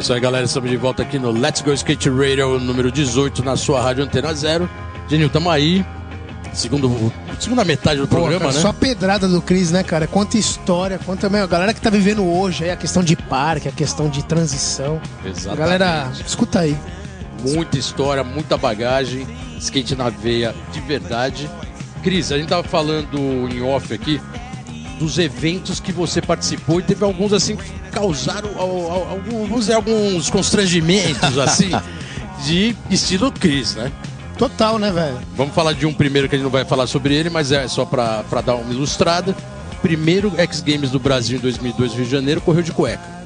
Isso 0.03 0.13
aí, 0.13 0.19
galera. 0.19 0.45
Estamos 0.45 0.69
de 0.69 0.77
volta 0.77 1.03
aqui 1.03 1.17
no 1.17 1.31
Let's 1.31 1.61
Go 1.61 1.73
Skate 1.73 2.11
Radio 2.11 2.59
número 2.59 2.91
18 2.91 3.45
na 3.45 3.57
sua 3.57 3.81
rádio 3.81 4.03
Antena 4.03 4.35
Zero. 4.35 4.69
Genil, 5.09 5.31
tamo 5.31 5.49
aí. 5.49 5.87
Segundo, 6.53 7.13
segunda 7.39 7.65
metade 7.65 8.01
do 8.01 8.09
Pô, 8.09 8.17
programa, 8.17 8.47
cara, 8.47 8.53
né? 8.53 8.61
Só 8.61 8.69
a 8.71 8.75
pedrada 8.75 9.29
do 9.29 9.41
Cris, 9.41 9.71
né, 9.71 9.85
cara? 9.85 10.09
Quanta 10.09 10.37
história, 10.37 10.99
quanta 10.99 11.31
meu, 11.31 11.45
a 11.45 11.47
galera 11.47 11.73
que 11.73 11.81
tá 11.81 11.89
vivendo 11.89 12.27
hoje 12.27 12.65
aí, 12.65 12.71
a 12.73 12.77
questão 12.77 13.01
de 13.01 13.15
parque, 13.15 13.69
a 13.69 13.73
questão 13.73 14.09
de 14.09 14.25
transição. 14.25 15.01
Exatamente. 15.25 15.59
Galera, 15.59 16.13
escuta 16.27 16.61
aí. 16.61 16.77
Muita 17.41 17.79
história, 17.79 18.25
muita 18.25 18.57
bagagem. 18.57 19.25
Skate 19.61 19.95
na 19.95 20.09
veia 20.11 20.53
de 20.73 20.81
verdade. 20.81 21.49
Cris, 22.03 22.33
a 22.33 22.39
gente 22.39 22.49
tava 22.49 22.65
falando 22.65 23.49
em 23.53 23.63
off 23.63 23.95
aqui 23.95 24.21
dos 25.03 25.19
eventos 25.19 25.81
que 25.81 25.91
você 25.91 26.23
participou 26.23 26.79
e 26.79 26.83
teve 26.85 27.05
alguns 27.05 27.33
assim 27.33 27.57
que 27.57 27.71
causaram 27.91 28.49
al- 28.57 28.91
al- 28.93 29.09
alguns, 29.11 29.69
alguns 29.69 30.31
constrangimentos 30.31 31.37
assim 31.39 31.71
de 32.45 32.75
estilo 32.91 33.33
Cris, 33.33 33.75
né? 33.75 33.91
Total, 34.39 34.79
né, 34.79 34.91
velho? 34.91 35.19
Vamos 35.37 35.55
falar 35.55 35.73
de 35.73 35.87
um 35.87 35.93
primeiro 35.93 36.29
que 36.29 36.35
a 36.35 36.39
gente 36.39 36.45
não 36.45 36.51
vai 36.51 36.65
falar 36.65 36.87
sobre 36.87 37.15
ele, 37.15 37.29
mas 37.31 37.53
é 37.53 37.67
só 37.69 37.85
pra 37.85 38.23
dar 38.45 38.55
uma 38.55 38.73
ilustrada. 38.73 39.35
Primeiro 39.83 40.33
X 40.39 40.61
Games 40.61 40.91
do 40.91 40.99
Brasil 41.01 41.39
em 41.39 41.41
2002, 41.41 41.93
Rio 41.95 42.05
de 42.05 42.11
Janeiro, 42.11 42.41
correu 42.41 42.63
de 42.63 42.71
cueca. 42.73 43.22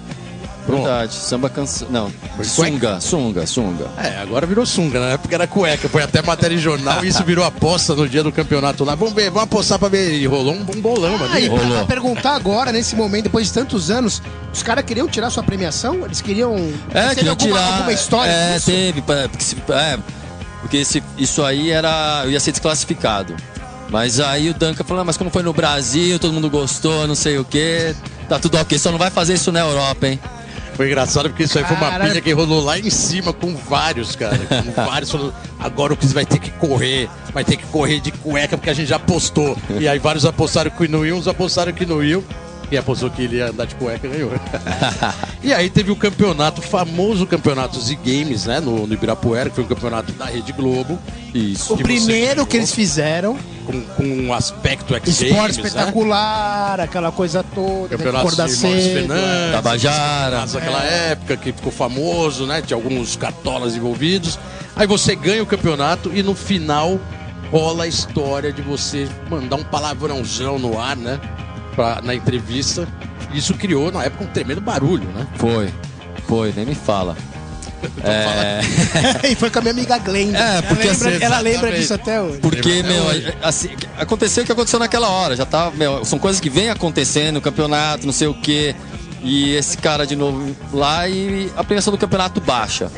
Pronto. 0.67 0.83
Verdade, 0.83 1.15
samba 1.15 1.49
canção. 1.49 1.87
Não, 1.91 2.13
Foi 2.35 2.45
sunga, 2.45 3.01
sunga, 3.01 3.47
sunga. 3.47 3.87
É, 3.97 4.19
agora 4.21 4.45
virou 4.47 4.67
sunga, 4.67 4.99
na 4.99 5.07
época 5.11 5.33
era 5.35 5.47
cueca, 5.47 5.89
foi 5.89 6.03
até 6.03 6.21
matéria 6.23 6.57
em 6.57 6.59
jornal 6.59 7.05
e 7.05 7.09
isso 7.09 7.23
virou 7.23 7.45
aposta 7.45 7.95
no 7.95 8.09
dia 8.09 8.23
do 8.25 8.33
campeonato 8.33 8.83
lá. 8.85 8.97
Vamos 8.97 9.15
ver, 9.15 9.31
vamos 9.31 9.45
apostar 9.45 9.79
pra 9.79 9.89
ver. 9.89 10.15
E 10.15 10.27
rolou 10.27 10.55
um, 10.55 10.61
um 10.63 10.81
bolão, 10.81 11.17
mano. 11.17 11.31
Ah, 11.33 11.39
e 11.41 11.49
pra, 11.49 11.59
Rolou. 11.59 11.77
pra 11.79 11.87
perguntar 11.87 12.35
agora, 12.35 12.73
nesse 12.73 12.97
momento, 12.97 13.25
depois 13.25 13.47
de 13.47 13.53
tantos 13.53 13.91
anos, 13.93 14.21
os 14.53 14.63
caras 14.63 14.85
queriam 14.85 15.07
tirar 15.07 15.31
sua 15.31 15.43
premiação? 15.45 16.05
Eles 16.05 16.21
queriam. 16.21 16.57
É, 16.93 17.03
teve 17.11 17.15
queria 17.17 17.31
alguma, 17.31 17.49
tirar. 17.59 17.73
alguma 17.75 17.93
história 17.93 18.31
É, 18.33 18.55
disso? 18.55 18.67
teve. 18.67 19.03
Porque, 19.03 19.45
se- 19.45 19.57
é, 19.69 19.99
porque 20.63 20.77
esse- 20.79 21.03
isso 21.17 21.45
aí 21.45 21.71
era. 21.71 22.23
Eu 22.25 22.33
ia 22.33 22.41
ser 22.41 22.51
desclassificado. 22.51 23.37
Mas 23.89 24.19
aí 24.19 24.51
o 24.51 24.55
Duncan 24.55 24.83
falou, 24.83 25.03
"Ah, 25.03 25.05
mas 25.05 25.17
como 25.17 25.31
foi 25.31 25.45
no 25.45 25.53
Brasil, 25.53 26.19
todo 26.19 26.33
mundo 26.33 26.51
gostou, 26.51 27.07
não 27.07 27.15
sei 27.15 27.39
o 27.39 27.45
quê. 27.45 27.95
Tá 28.29 28.37
tudo 28.37 28.59
ok, 28.59 28.77
só 28.77 28.91
não 28.91 28.99
vai 28.99 29.11
fazer 29.11 29.35
isso 29.35 29.53
na 29.53 29.61
Europa, 29.61 30.09
hein? 30.09 30.19
Foi 30.77 30.87
engraçado 30.87 31.31
porque 31.31 31.45
isso 31.45 31.59
aí 31.59 31.65
foi 31.65 31.77
uma 31.77 31.99
pilha 31.99 32.21
que 32.21 32.33
rolou 32.33 32.63
lá 32.63 32.79
em 32.79 32.91
cima 32.91 33.33
com 33.33 33.57
vários, 33.57 34.15
cara. 34.15 34.37
Com 34.37 34.73
vários 34.85 35.11
falando, 35.11 35.35
agora 35.59 35.95
o 35.95 35.97
Cris 35.97 36.13
vai 36.13 36.27
ter 36.27 36.39
que 36.39 36.51
correr, 36.51 37.09
vai 37.33 37.45
ter 37.45 37.57
que 37.57 37.65
correr 37.67 37.99
de 37.99 38.13
cueca 38.13 38.59
porque 38.59 38.69
a 38.69 38.75
gente 38.75 38.89
já 38.89 38.97
apostou. 38.97 39.57
E 39.81 39.89
aí 39.89 39.99
vários 39.99 40.27
apostaram 40.27 40.71
que 40.71 40.87
não 40.87 41.05
iam, 41.05 41.19
uns 41.19 41.27
apostaram 41.27 41.73
que 41.73 41.87
não 41.87 42.05
iam. 42.05 42.23
Quem 42.69 42.79
apostou 42.79 43.09
que 43.11 43.23
ele 43.23 43.37
ia 43.37 43.51
andar 43.51 43.67
de 43.67 43.75
cueca 43.77 44.09
ganhou. 44.09 44.33
e 45.43 45.55
aí 45.55 45.71
teve 45.71 45.93
o 45.93 45.97
campeonato, 45.97 46.61
o 46.61 46.65
famoso 46.65 47.27
campeonato 47.27 47.81
Z 47.81 47.97
Games, 48.05 48.47
né? 48.47 48.59
No, 48.59 48.87
no 48.87 48.95
Ibirapuera, 48.95 49.49
que 49.49 49.55
foi 49.57 49.65
um 49.65 49.69
campeonato 49.69 50.13
da 50.13 50.25
Rede 50.27 50.53
Globo. 50.53 50.99
Isso. 51.33 51.75
O 51.75 51.77
primeiro 51.77 52.45
que 52.45 52.57
eles 52.57 52.73
fizeram, 52.73 53.39
Com, 53.67 53.81
com 53.83 54.05
um 54.05 54.33
aspecto 54.33 54.95
X 54.95 55.21
esporte 55.21 55.61
né? 55.61 55.67
espetacular, 55.69 56.81
aquela 56.81 57.13
coisa 57.13 57.45
toda, 57.55 57.89
Campeonato 57.89 58.31
de 58.31 58.37
Maurício 58.37 58.71
cedo. 58.71 58.93
Fernandes, 58.93 59.53
Tabajara. 59.53 60.41
Mas 60.41 60.55
naquela 60.55 60.83
época 60.83 61.37
que 61.37 61.53
ficou 61.53 61.73
famoso, 61.73 62.47
né? 62.47 62.63
Tinha 62.63 62.77
alguns 62.77 63.17
cartolas 63.17 63.77
envolvidos. 63.77 64.39
Aí 64.75 64.87
você 64.87 65.15
ganha 65.15 65.43
o 65.43 65.47
campeonato 65.47 66.11
e 66.15 66.23
no 66.23 66.35
final 66.35 66.99
rola 67.51 67.85
a 67.85 67.87
história 67.87 68.53
de 68.53 68.61
você 68.61 69.09
mandar 69.31 69.57
um 69.57 69.65
palavrãozão 69.65 70.59
no 70.59 70.81
ar, 70.81 70.97
né? 70.97 71.21
Pra, 71.77 72.01
na 72.03 72.15
entrevista. 72.15 72.89
Isso 73.33 73.55
criou, 73.55 73.93
na 73.93 74.03
época, 74.03 74.25
um 74.25 74.29
tremendo 74.29 74.61
barulho, 74.61 75.07
né? 75.11 75.27
Foi. 75.37 75.73
Foi, 76.27 76.53
nem 76.57 76.67
me 76.67 76.75
fala. 76.75 77.17
É, 78.03 78.61
e 79.31 79.35
foi 79.35 79.51
com 79.51 79.59
a 79.59 79.63
minha 79.63 79.73
amiga 79.73 79.99
Glenda. 79.99 80.39
É, 80.39 80.63
porque 80.63 80.89
ela 80.89 80.97
lembra, 80.97 81.11
assim, 81.11 81.25
ela 81.25 81.41
lembra 81.41 81.73
disso 81.73 81.95
até 81.95 82.21
hoje. 82.21 82.39
Porque, 82.39 82.83
meu, 82.83 83.05
hoje. 83.05 83.35
assim, 83.43 83.69
aconteceu 83.99 84.43
o 84.43 84.47
que 84.47 84.51
aconteceu 84.51 84.79
naquela 84.79 85.09
hora. 85.09 85.37
Já 85.37 85.45
tá, 85.45 85.71
meu, 85.71 86.05
são 86.05 86.19
coisas 86.19 86.41
que 86.41 86.49
vêm 86.49 86.71
acontecendo, 86.71 87.41
campeonato, 87.41 88.07
não 88.07 88.13
sei 88.13 88.27
o 88.27 88.35
quê. 88.35 88.75
E 89.23 89.55
esse 89.55 89.77
cara 89.77 90.07
de 90.07 90.17
novo 90.17 90.57
lá 90.73 91.09
e 91.09 91.51
a 91.57 91.63
premiação 91.63 91.93
do 91.93 91.99
campeonato 91.99 92.41
baixa. 92.41 92.91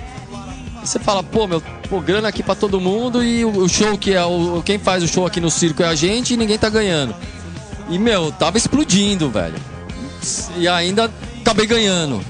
E 0.82 0.86
Você 0.86 0.98
fala, 0.98 1.22
pô, 1.22 1.46
meu, 1.46 1.62
pô, 1.88 2.00
grana 2.00 2.28
aqui 2.28 2.42
pra 2.42 2.54
todo 2.54 2.80
mundo 2.80 3.22
e 3.22 3.44
o, 3.44 3.64
o 3.64 3.68
show 3.68 3.98
que 3.98 4.14
é 4.14 4.24
o. 4.24 4.62
Quem 4.64 4.78
faz 4.78 5.02
o 5.02 5.08
show 5.08 5.26
aqui 5.26 5.40
no 5.40 5.50
circo 5.50 5.82
é 5.82 5.86
a 5.86 5.94
gente 5.94 6.34
e 6.34 6.36
ninguém 6.36 6.56
tá 6.56 6.68
ganhando. 6.68 7.14
E, 7.88 7.98
meu, 7.98 8.30
tava 8.32 8.58
explodindo, 8.58 9.30
velho. 9.30 9.56
E 10.56 10.68
ainda 10.68 11.10
acabei 11.40 11.66
ganhando, 11.66 12.20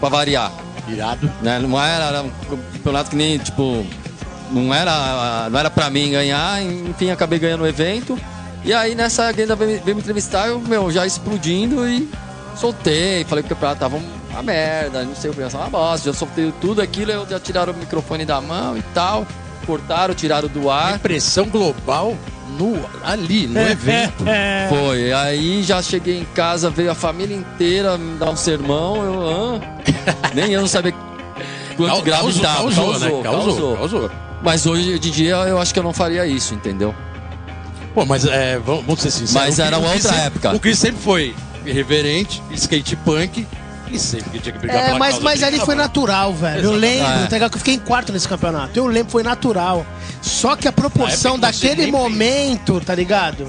pra 0.00 0.08
variar 0.08 0.52
Irado. 0.88 1.30
né? 1.40 1.58
Não 1.58 1.80
era, 1.80 2.04
era 2.04 2.22
um 2.22 2.30
campeonato 2.72 3.10
que 3.10 3.16
nem, 3.16 3.38
tipo, 3.38 3.86
não 4.50 4.74
era, 4.74 5.48
não 5.50 5.58
era 5.58 5.70
pra 5.70 5.88
mim 5.88 6.10
ganhar, 6.10 6.62
enfim, 6.62 7.10
acabei 7.10 7.38
ganhando 7.38 7.62
o 7.62 7.66
evento. 7.66 8.18
E 8.64 8.72
aí 8.72 8.94
nessa 8.94 9.26
ainda 9.26 9.54
veio, 9.54 9.82
veio 9.82 9.96
me 9.96 10.02
entrevistar, 10.02 10.48
eu, 10.48 10.58
meu, 10.60 10.90
já 10.90 11.06
explodindo 11.06 11.86
e 11.88 12.08
soltei, 12.56 13.24
falei 13.24 13.42
que 13.42 13.52
o 13.52 13.56
campeonato 13.56 13.80
tava 13.80 14.00
uma 14.30 14.42
merda, 14.42 15.04
não 15.04 15.14
sei 15.14 15.30
o 15.30 15.34
que, 15.34 15.42
uma 15.42 15.68
bosta, 15.68 16.10
já 16.10 16.18
soltei 16.18 16.52
tudo 16.60 16.80
aquilo, 16.80 17.10
eu 17.12 17.28
já 17.28 17.38
tiraram 17.38 17.72
o 17.72 17.76
microfone 17.76 18.24
da 18.24 18.40
mão 18.40 18.76
e 18.76 18.82
tal, 18.94 19.26
cortaram, 19.66 20.14
tiraram 20.14 20.48
do 20.48 20.70
ar. 20.70 20.96
Impressão 20.96 21.46
global 21.46 22.16
no, 22.58 22.78
ali, 23.02 23.46
no 23.46 23.60
evento. 23.60 24.24
Foi, 24.68 25.12
aí 25.12 25.62
já 25.62 25.82
cheguei 25.82 26.18
em 26.20 26.24
casa, 26.24 26.70
veio 26.70 26.90
a 26.90 26.94
família 26.94 27.36
inteira 27.36 27.96
me 27.98 28.18
dar 28.18 28.30
um 28.30 28.36
sermão, 28.36 28.96
eu, 29.04 29.26
hã? 29.28 29.60
Nem 30.34 30.52
eu 30.52 30.60
não 30.60 30.68
sabia 30.68 30.94
quanto 31.76 32.02
grave 32.02 32.22
causou, 32.22 32.42
tava. 32.42 32.56
causou, 32.62 32.84
causou, 32.84 33.16
né? 33.18 33.22
Causou, 33.22 33.76
causou. 33.76 34.10
Mas 34.42 34.66
hoje 34.66 34.98
de 34.98 35.10
dia 35.10 35.34
eu 35.36 35.58
acho 35.58 35.72
que 35.72 35.78
eu 35.78 35.82
não 35.84 35.92
faria 35.92 36.26
isso, 36.26 36.54
entendeu? 36.54 36.94
Pô, 37.94 38.04
mas 38.04 38.24
é, 38.26 38.58
vamos, 38.58 38.84
vamos 38.84 39.00
ser 39.00 39.10
sinceros. 39.10 39.32
Mas 39.32 39.58
era 39.58 39.78
uma 39.78 39.88
outra 39.88 40.10
sempre- 40.10 40.26
época. 40.26 40.52
O 40.54 40.60
Chris 40.60 40.78
sempre 40.78 41.00
foi 41.00 41.34
irreverente, 41.64 42.42
skate 42.52 42.96
punk 42.96 43.46
tinha 43.98 44.52
que 44.52 44.58
brigar 44.58 44.76
É, 44.76 44.84
pela 44.86 44.98
mas, 44.98 45.10
causa, 45.12 45.24
mas 45.24 45.42
ali 45.42 45.58
foi 45.60 45.74
natural, 45.74 46.32
velho. 46.34 46.64
Eu 46.64 46.72
lembro, 46.72 47.06
É. 47.10 47.26
tá 47.26 47.36
ligado? 47.36 47.50
Que 47.50 47.56
eu 47.56 47.60
fiquei 47.60 47.74
em 47.74 47.78
quarto 47.78 48.12
nesse 48.12 48.28
campeonato. 48.28 48.78
Eu 48.78 48.86
lembro, 48.86 49.10
foi 49.12 49.22
natural. 49.22 49.86
Só 50.22 50.56
que 50.56 50.66
a 50.68 50.72
proporção 50.72 51.38
daquele 51.38 51.90
momento, 51.90 52.80
tá 52.80 52.94
ligado? 52.94 53.46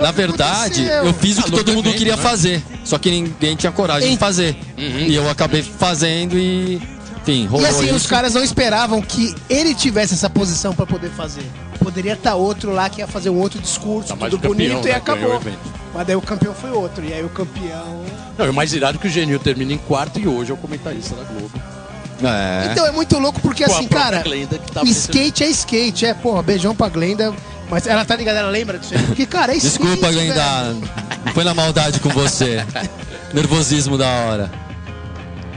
Na 0.00 0.10
verdade, 0.12 0.80
Aconteceu. 0.86 1.04
eu 1.04 1.14
fiz 1.14 1.38
o 1.38 1.42
que 1.42 1.50
Calor 1.50 1.58
todo 1.58 1.66
do 1.66 1.72
mundo 1.74 1.92
queria 1.92 2.16
né? 2.16 2.22
fazer. 2.22 2.62
Só 2.84 2.96
que 2.96 3.10
ninguém 3.10 3.54
tinha 3.54 3.70
coragem 3.70 4.08
Em- 4.08 4.12
de 4.14 4.18
fazer. 4.18 4.56
Uhum. 4.78 4.98
E 5.00 5.14
eu 5.14 5.28
acabei 5.28 5.62
fazendo 5.62 6.38
e. 6.38 6.80
Enfim, 7.20 7.44
rolou 7.46 7.66
E 7.66 7.68
assim, 7.68 7.84
isso. 7.84 7.96
os 7.96 8.06
caras 8.06 8.32
não 8.32 8.42
esperavam 8.42 9.02
que 9.02 9.34
ele 9.50 9.74
tivesse 9.74 10.14
essa 10.14 10.30
posição 10.30 10.74
pra 10.74 10.86
poder 10.86 11.10
fazer. 11.10 11.44
Poderia 11.78 12.14
estar 12.14 12.34
outro 12.34 12.72
lá 12.72 12.88
que 12.88 13.00
ia 13.02 13.06
fazer 13.06 13.28
um 13.28 13.36
outro 13.38 13.60
discurso, 13.60 14.08
Tá 14.08 14.16
tudo 14.16 14.36
campeão, 14.38 14.54
bonito 14.54 14.88
e 14.88 14.90
né? 14.90 14.96
Acabou. 14.96 15.38
Mas 15.94 16.06
daí 16.06 16.16
o 16.16 16.22
campeão 16.22 16.54
foi 16.54 16.70
outro. 16.70 17.04
E 17.04 17.12
aí 17.12 17.22
o 17.22 17.28
campeão. 17.28 18.02
Não, 18.44 18.50
o 18.50 18.54
mais 18.54 18.72
irado 18.72 18.98
é 18.98 19.00
que 19.00 19.06
o 19.06 19.10
Genil 19.10 19.38
termina 19.38 19.72
em 19.72 19.78
quarto 19.78 20.18
e 20.18 20.26
hoje 20.26 20.50
é 20.50 20.54
o 20.54 20.56
comentarista 20.56 21.14
da 21.14 21.24
Globo. 21.24 21.50
É. 22.22 22.68
Então 22.72 22.86
é 22.86 22.90
muito 22.92 23.18
louco 23.18 23.40
porque 23.40 23.64
Com 23.64 23.72
a 23.72 23.78
assim, 23.78 23.88
cara. 23.88 24.22
Tá 24.74 24.82
skate 24.84 25.44
é 25.44 25.48
skate, 25.48 26.06
é, 26.06 26.14
porra, 26.14 26.42
beijão 26.42 26.74
pra 26.74 26.88
Glenda. 26.88 27.32
Mas 27.70 27.86
ela 27.86 28.04
tá 28.04 28.16
ligada, 28.16 28.40
ela 28.40 28.50
lembra 28.50 28.78
disso 28.78 28.94
aí? 28.94 29.02
Porque, 29.04 29.24
cara, 29.24 29.52
é 29.52 29.56
skate. 29.56 29.78
Desculpa. 29.84 30.10
Glenda. 30.12 30.74
Não 31.24 31.32
foi 31.32 31.44
na 31.44 31.54
maldade 31.54 32.00
com 32.00 32.08
você. 32.08 32.64
Nervosismo 33.32 33.96
da 33.96 34.06
hora. 34.08 34.50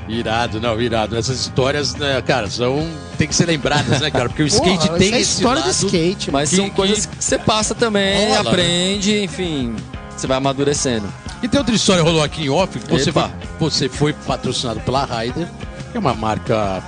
Irado, 0.08 0.60
não, 0.60 0.80
irado. 0.82 1.18
Essas 1.18 1.40
histórias, 1.40 1.96
né, 1.96 2.22
cara, 2.22 2.50
são. 2.50 2.88
tem 3.18 3.28
que 3.28 3.34
ser 3.34 3.46
lembradas, 3.48 4.02
né, 4.02 4.12
cara? 4.12 4.30
Porque 4.30 4.44
o 4.44 4.48
skate 4.48 4.88
Porra, 4.88 4.98
tem 5.00 5.08
isso 5.08 5.16
é 5.16 5.22
esse 5.22 5.34
história 5.38 5.62
lado... 5.62 5.74
do 5.74 5.86
skate, 5.86 6.32
Mas 6.32 6.50
Que- 6.50 6.56
são 6.58 6.66
que- 6.66 6.76
coisas 6.76 7.06
que 7.06 7.24
você 7.24 7.38
passa 7.40 7.74
também, 7.74 8.28
Rola, 8.28 8.44
né? 8.44 8.50
aprende, 8.50 9.24
enfim. 9.24 9.76
Você 10.16 10.28
vai 10.28 10.38
amadurecendo. 10.38 11.08
E 11.42 11.48
tem 11.48 11.60
outra 11.60 11.76
história 11.76 12.02
que 12.04 12.08
rolou 12.10 12.24
aqui 12.24 12.44
em 12.46 12.50
off, 12.50 12.80
que 12.80 12.90
você 12.90 13.12
foi, 13.12 13.24
Epa. 13.24 13.32
você 13.60 13.90
foi 13.90 14.14
patrocinado 14.14 14.80
pela 14.82 15.04
Ryder, 15.06 15.48
que 15.92 15.98
é 15.98 16.00
uma 16.00 16.14
marca 16.14 16.82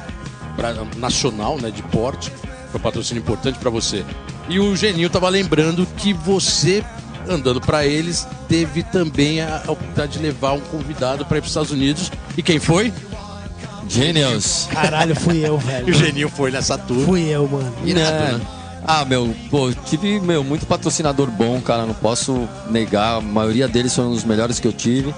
pra- 0.56 0.74
nacional, 0.98 1.58
né, 1.60 1.70
de 1.70 1.82
porte. 1.84 2.32
Foi 2.72 2.80
um 2.80 2.84
patrocínio 2.84 3.22
importante 3.22 3.60
pra 3.60 3.70
você. 3.70 4.06
E 4.48 4.60
o 4.60 4.76
Genil 4.76 5.10
tava 5.10 5.28
lembrando 5.28 5.86
que 5.98 6.14
você, 6.14 6.84
andando 7.28 7.60
pra 7.60 7.86
eles, 7.86 8.28
teve 8.48 8.84
também 8.84 9.42
a, 9.42 9.58
a 9.68 9.72
oportunidade 9.72 10.14
de 10.14 10.20
levar 10.20 10.54
um 10.54 10.62
convidado 10.62 11.26
pra 11.26 11.38
ir 11.38 11.42
pros 11.42 11.52
Estados 11.52 11.72
Unidos. 11.72 12.12
E 12.38 12.44
quem 12.44 12.60
foi? 12.60 12.94
Genius. 13.88 14.68
Caralho, 14.72 15.16
fui 15.16 15.40
eu, 15.46 15.54
E 15.54 15.56
o 15.56 15.58
velho. 15.58 15.94
Geninho 15.94 16.30
foi 16.30 16.52
nessa 16.52 16.78
turma. 16.78 17.06
Fui 17.06 17.22
eu, 17.24 17.48
mano. 17.48 17.74
Irado, 17.84 18.16
É. 18.18 18.32
né? 18.34 18.42
Ah, 18.88 19.04
meu, 19.04 19.36
pô, 19.50 19.72
tive, 19.72 20.20
meu, 20.20 20.44
muito 20.44 20.66
patrocinador 20.68 21.30
bom, 21.32 21.60
cara, 21.60 21.86
não 21.86 21.94
posso 21.94 22.48
negar. 22.70 23.18
A 23.18 23.22
maioria 23.22 23.68
deles 23.68 23.96
foram 23.96 24.12
os 24.12 24.24
melhores 24.24 24.60
que 24.60 24.68
eu 24.68 24.74
tive. 24.74 25.14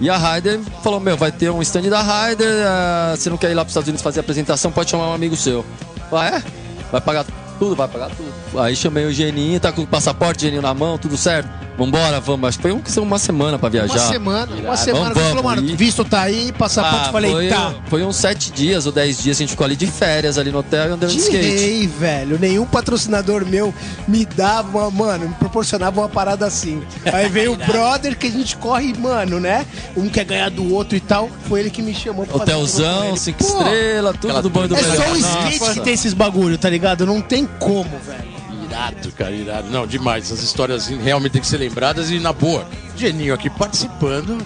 E 0.00 0.08
a 0.08 0.16
Ryder 0.16 0.60
falou, 0.82 0.98
meu, 0.98 1.16
vai 1.16 1.30
ter 1.30 1.50
um 1.50 1.60
stand 1.60 1.82
da 1.90 2.00
Ryder, 2.00 2.66
ah, 2.66 3.14
você 3.14 3.28
não 3.28 3.36
quer 3.36 3.50
ir 3.50 3.54
lá 3.54 3.62
para 3.62 3.68
os 3.68 3.72
Estados 3.72 3.88
Unidos 3.88 4.02
fazer 4.02 4.20
a 4.20 4.22
apresentação, 4.22 4.72
pode 4.72 4.90
chamar 4.90 5.08
um 5.10 5.12
amigo 5.12 5.36
seu. 5.36 5.64
Ah, 6.10 6.26
é? 6.26 6.42
Vai 6.90 7.00
pagar 7.02 7.26
tudo, 7.58 7.76
vai 7.76 7.86
pagar 7.86 8.08
tudo. 8.08 8.32
Aí 8.58 8.74
chamei 8.74 9.04
o 9.04 9.12
Geninho, 9.12 9.60
tá 9.60 9.70
com 9.70 9.82
o 9.82 9.86
passaporte, 9.86 10.40
Geninho 10.42 10.62
na 10.62 10.72
mão, 10.72 10.96
tudo 10.96 11.18
certo. 11.18 11.59
Vambora, 11.80 12.20
vamos. 12.20 12.46
Acho 12.46 12.58
que 12.58 12.62
foi 12.62 12.72
um, 12.72 12.80
que 12.80 13.00
uma 13.00 13.18
semana 13.18 13.58
para 13.58 13.70
viajar. 13.70 13.94
Uma 13.94 14.08
semana, 14.12 14.54
uma 14.56 14.76
semana. 14.76 15.14
Vamos, 15.14 15.28
falou, 15.30 15.42
vamos, 15.42 15.56
mano, 15.62 15.70
e- 15.70 15.76
visto 15.76 16.04
tá 16.04 16.20
aí, 16.20 16.52
passaporte. 16.52 17.08
Ah, 17.08 17.12
falei, 17.12 17.30
foi, 17.32 17.48
tá. 17.48 17.74
foi 17.88 18.04
uns 18.04 18.16
sete 18.16 18.52
dias 18.52 18.84
ou 18.84 18.92
dez 18.92 19.22
dias, 19.22 19.38
a 19.38 19.40
gente 19.40 19.50
ficou 19.50 19.64
ali 19.64 19.76
de 19.76 19.86
férias 19.86 20.36
ali 20.36 20.50
no 20.52 20.58
hotel 20.58 20.90
e 20.90 20.92
andando 20.92 21.08
de 21.08 21.16
De 21.16 21.22
skate. 21.22 21.40
rei, 21.46 21.86
velho. 21.86 22.38
Nenhum 22.38 22.66
patrocinador 22.66 23.46
meu 23.46 23.72
me 24.06 24.26
dava, 24.26 24.88
uma, 24.88 24.90
mano, 24.90 25.28
me 25.28 25.34
proporcionava 25.36 26.00
uma 26.02 26.08
parada 26.08 26.44
assim. 26.46 26.82
Aí 27.10 27.30
veio 27.30 27.54
o 27.54 27.56
brother 27.56 28.14
que 28.18 28.26
a 28.26 28.30
gente 28.30 28.58
corre, 28.58 28.92
mano, 28.98 29.40
né? 29.40 29.64
Um 29.96 30.10
quer 30.10 30.24
ganhar 30.26 30.50
do 30.50 30.74
outro 30.74 30.94
e 30.96 31.00
tal. 31.00 31.30
Foi 31.48 31.60
ele 31.60 31.70
que 31.70 31.80
me 31.80 31.94
chamou 31.94 32.26
pra 32.26 32.36
Hotelzão, 32.36 33.16
cinco 33.16 33.42
estrelas, 33.42 34.16
tudo 34.20 34.36
aquela 34.36 34.42
do 34.42 34.48
e 34.64 34.68
do 34.68 34.76
É 34.76 34.82
melhor. 34.82 34.96
só 34.96 35.12
o 35.12 35.16
skate 35.16 35.60
Nossa. 35.60 35.74
que 35.74 35.80
tem 35.80 35.94
esses 35.94 36.12
bagulho, 36.12 36.58
tá 36.58 36.68
ligado? 36.68 37.06
Não 37.06 37.22
tem 37.22 37.46
como, 37.58 37.88
velho. 38.06 38.29
Irado, 38.70 39.12
cara, 39.12 39.32
irado. 39.32 39.68
Não, 39.70 39.86
demais. 39.86 40.24
Essas 40.24 40.42
histórias 40.42 40.86
realmente 40.86 41.32
tem 41.32 41.40
que 41.40 41.46
ser 41.46 41.58
lembradas 41.58 42.10
e 42.10 42.20
na 42.20 42.32
boa. 42.32 42.66
Geninho 42.96 43.34
aqui 43.34 43.50
participando 43.50 44.38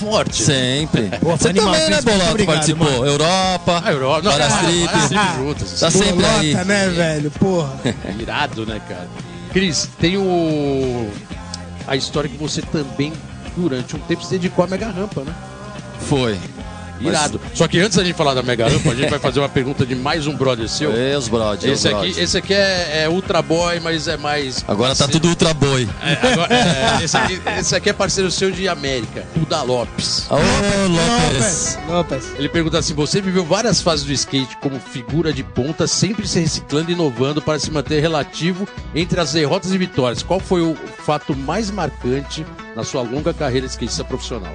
forte. 0.00 0.42
Sempre. 0.42 1.10
Pô, 1.20 1.36
Você 1.36 1.50
animal, 1.50 1.74
também, 1.74 1.90
né, 1.90 1.98
obrigado, 2.30 2.46
participou? 2.46 2.90
mano. 2.90 3.06
Europa, 3.06 3.82
A 3.84 3.92
Europa, 3.92 4.22
não, 4.22 4.30
várias 4.30 4.52
ah, 4.52 4.58
trips 4.58 5.36
juntas. 5.36 5.80
Tá 5.80 5.90
sempre 5.90 6.12
Bolota, 6.14 6.38
aí. 6.38 6.54
né, 6.64 6.88
velho? 6.88 7.30
Porra. 7.32 7.72
Irado, 8.18 8.64
né, 8.64 8.80
cara? 8.88 9.08
Cris, 9.52 9.88
tem 10.00 10.16
o. 10.16 11.10
A 11.86 11.96
história 11.96 12.30
que 12.30 12.36
você 12.36 12.62
também, 12.62 13.12
durante 13.56 13.94
um 13.94 13.98
tempo, 14.00 14.24
se 14.24 14.30
dedicou 14.30 14.64
à 14.64 14.68
mega 14.68 14.88
rampa, 14.88 15.22
né? 15.22 15.34
Foi. 16.08 16.38
Irado. 17.00 17.40
Só 17.54 17.66
que 17.66 17.78
antes 17.80 17.96
da 17.96 18.04
gente 18.04 18.14
falar 18.16 18.34
da 18.34 18.42
mega 18.42 18.68
rampa, 18.68 18.90
a 18.90 18.94
gente 18.94 19.08
vai 19.10 19.18
fazer 19.18 19.40
uma 19.40 19.48
pergunta 19.48 19.86
de 19.86 19.94
mais 19.94 20.26
um 20.26 20.36
brother 20.36 20.68
seu. 20.68 20.90
Os 21.18 21.28
brode, 21.28 21.68
Esse 21.68 21.88
os 21.88 21.94
aqui, 21.94 22.20
esse 22.20 22.38
aqui 22.38 22.54
é, 22.54 23.02
é 23.04 23.08
Ultra 23.08 23.40
Boy, 23.42 23.80
mas 23.80 24.08
é 24.08 24.16
mais. 24.16 24.64
Agora 24.68 24.94
tá 24.94 25.04
parceiro- 25.04 25.12
tudo 25.12 25.28
ultra 25.28 25.54
boi. 25.54 25.88
É, 26.02 26.32
agora- 26.32 26.54
é, 26.54 26.98
esse, 27.04 27.16
aqui, 27.16 27.40
esse 27.58 27.74
aqui 27.76 27.90
é 27.90 27.92
parceiro 27.92 28.30
seu 28.30 28.50
de 28.50 28.68
América, 28.68 29.24
o 29.36 29.46
da 29.46 29.62
Lopes. 29.62 30.26
Ô, 30.30 30.36
Lopes. 30.36 31.78
Lopes. 31.88 32.32
Ele 32.38 32.48
pergunta 32.48 32.78
assim: 32.78 32.94
você 32.94 33.20
viveu 33.20 33.44
várias 33.44 33.80
fases 33.80 34.04
do 34.04 34.12
skate 34.12 34.56
como 34.58 34.78
figura 34.80 35.32
de 35.32 35.42
ponta, 35.42 35.86
sempre 35.86 36.26
se 36.26 36.40
reciclando 36.40 36.90
e 36.90 36.94
inovando 36.94 37.40
para 37.42 37.58
se 37.58 37.70
manter 37.70 38.00
relativo 38.00 38.68
entre 38.94 39.20
as 39.20 39.32
derrotas 39.32 39.72
e 39.72 39.78
vitórias. 39.78 40.22
Qual 40.22 40.40
foi 40.40 40.60
o 40.62 40.76
fato 41.04 41.34
mais 41.36 41.70
marcante 41.70 42.44
na 42.74 42.84
sua 42.84 43.02
longa 43.02 43.32
carreira 43.32 43.66
de 43.66 43.72
skatista 43.72 44.04
profissional? 44.04 44.52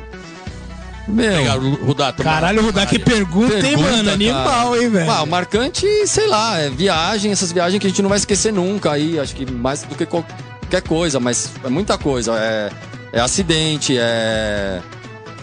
Obrigado, 1.07 1.61
Meu, 1.61 1.85
Rudato. 1.85 2.23
Caralho, 2.23 2.61
Rudá, 2.63 2.85
que 2.85 2.97
pergunta, 2.97 3.53
hein, 3.55 3.61
pergunta, 3.61 3.89
mano? 3.91 4.03
cara. 4.03 4.13
Animal, 4.13 4.75
hein, 4.81 4.89
velho? 4.89 5.11
Ah, 5.11 5.23
o 5.23 5.27
marcante, 5.27 5.85
sei 6.07 6.27
lá, 6.27 6.57
é 6.59 6.69
viagem, 6.69 7.31
essas 7.31 7.51
viagens 7.51 7.79
que 7.79 7.85
a 7.85 7.89
gente 7.89 8.01
não 8.01 8.09
vai 8.09 8.17
esquecer 8.17 8.51
nunca 8.51 8.91
aí, 8.91 9.19
acho 9.19 9.35
que 9.35 9.45
mais 9.49 9.83
do 9.83 9.95
que 9.95 10.05
qualquer 10.05 10.81
coisa, 10.87 11.19
mas 11.19 11.51
é 11.63 11.69
muita 11.69 11.97
coisa. 11.97 12.33
É, 12.37 12.71
é 13.13 13.19
acidente, 13.19 13.95
é. 13.97 14.81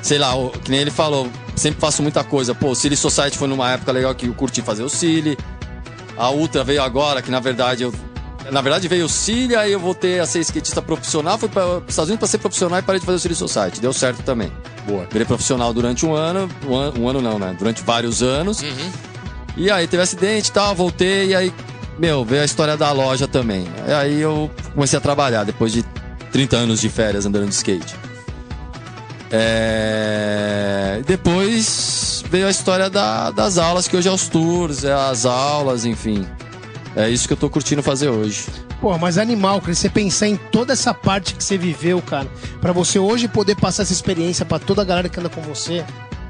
Sei 0.03 0.19
lá, 0.19 0.35
o- 0.35 0.51
que 0.51 0.69
nem 0.71 0.81
ele 0.81 0.91
falou, 0.91 1.31
sempre 1.55 1.81
faço 1.81 2.03
muita 2.03 2.25
coisa. 2.25 2.55
Pô, 2.55 2.71
o 2.71 2.75
Silly 2.75 2.97
Society 2.97 3.39
foi 3.39 3.47
numa 3.47 3.71
época 3.71 3.93
legal 3.93 4.13
que 4.17 4.27
eu 4.27 4.35
curti 4.35 4.61
fazer 4.63 4.83
o 4.83 4.89
Silly. 4.89 5.39
A 6.17 6.29
Ultra 6.31 6.65
veio 6.65 6.83
agora, 6.83 7.23
que 7.23 7.31
na 7.31 7.39
verdade 7.39 7.85
eu. 7.85 7.95
Na 8.51 8.61
verdade 8.61 8.89
veio 8.89 9.07
o 9.07 9.09
Silly, 9.09 9.55
aí 9.57 9.73
eu 9.73 9.79
voltei 9.81 10.19
a 10.21 10.27
ser 10.27 10.41
skatista 10.41 10.83
profissional, 10.83 11.39
fui 11.39 11.49
para 11.49 11.79
os 11.79 11.85
Estados 11.89 12.09
Unidos 12.11 12.19
para 12.19 12.29
ser 12.29 12.39
profissional 12.39 12.79
e 12.79 12.83
parei 12.83 12.99
de 13.01 13.07
fazer 13.07 13.17
o 13.17 13.21
Silly 13.21 13.35
Society. 13.35 13.81
Deu 13.81 13.93
certo 13.93 14.23
também. 14.23 14.53
Boa. 14.87 15.07
Virei 15.11 15.25
profissional 15.27 15.73
durante 15.73 16.05
um 16.05 16.13
ano, 16.15 16.49
um 16.67 16.75
ano, 16.75 17.01
um 17.01 17.09
ano 17.09 17.21
não, 17.23 17.39
né? 17.39 17.55
Durante 17.59 17.83
vários 17.83 18.23
anos. 18.23 18.63
E 19.57 19.71
aí 19.71 19.87
teve 19.87 20.03
acidente 20.03 20.49
e 20.49 20.53
tal, 20.53 20.75
voltei 20.75 21.29
e 21.29 21.35
aí, 21.37 21.53
meu, 21.99 22.25
veio 22.25 22.43
a 22.43 22.45
história 22.45 22.77
da 22.77 22.91
loja 22.91 23.29
também. 23.29 23.67
E 23.89 23.93
aí 23.93 24.21
eu 24.21 24.51
comecei 24.75 24.99
a 24.99 25.01
trabalhar 25.01 25.45
depois 25.45 25.73
de 25.73 25.85
30 26.33 26.57
anos 26.57 26.81
de 26.81 26.89
férias 26.89 27.25
andando 27.25 27.47
de 27.49 27.55
skate. 27.55 27.95
É... 29.31 31.03
Depois 31.07 32.23
veio 32.31 32.47
a 32.47 32.51
história 32.51 32.89
da- 32.91 33.31
das 33.31 33.57
aulas, 33.59 33.87
que 33.89 33.97
hoje 33.97 34.09
é 34.09 34.13
os 34.13 34.29
tours, 34.29 34.85
é 34.85 34.93
as 34.93 35.25
aulas, 35.27 35.85
enfim. 35.85 36.27
É 36.95 37.09
isso 37.09 37.27
que 37.27 37.33
eu 37.33 37.37
tô 37.37 37.49
curtindo 37.49 37.83
fazer 37.83 38.09
hoje. 38.11 38.45
Pô, 38.81 38.97
mas 38.99 39.17
animal, 39.17 39.61
Cris, 39.61 39.79
você 39.79 39.89
pensar 39.89 40.29
em 40.29 40.37
toda 40.37 40.73
essa 40.73 40.93
parte 40.93 41.35
que 41.35 41.43
você 41.43 41.57
viveu, 41.57 42.03
cara, 42.03 42.29
pra 42.61 42.73
você 42.73 42.99
hoje 42.99 43.29
poder 43.29 43.55
passar 43.57 43.83
essa 43.85 43.93
experiência 43.93 44.45
pra 44.45 44.59
toda 44.59 44.83
a 44.83 44.85
galera 44.85 45.09
que 45.09 45.19
anda 45.19 45.29
com 45.31 45.41
você. 45.41 45.85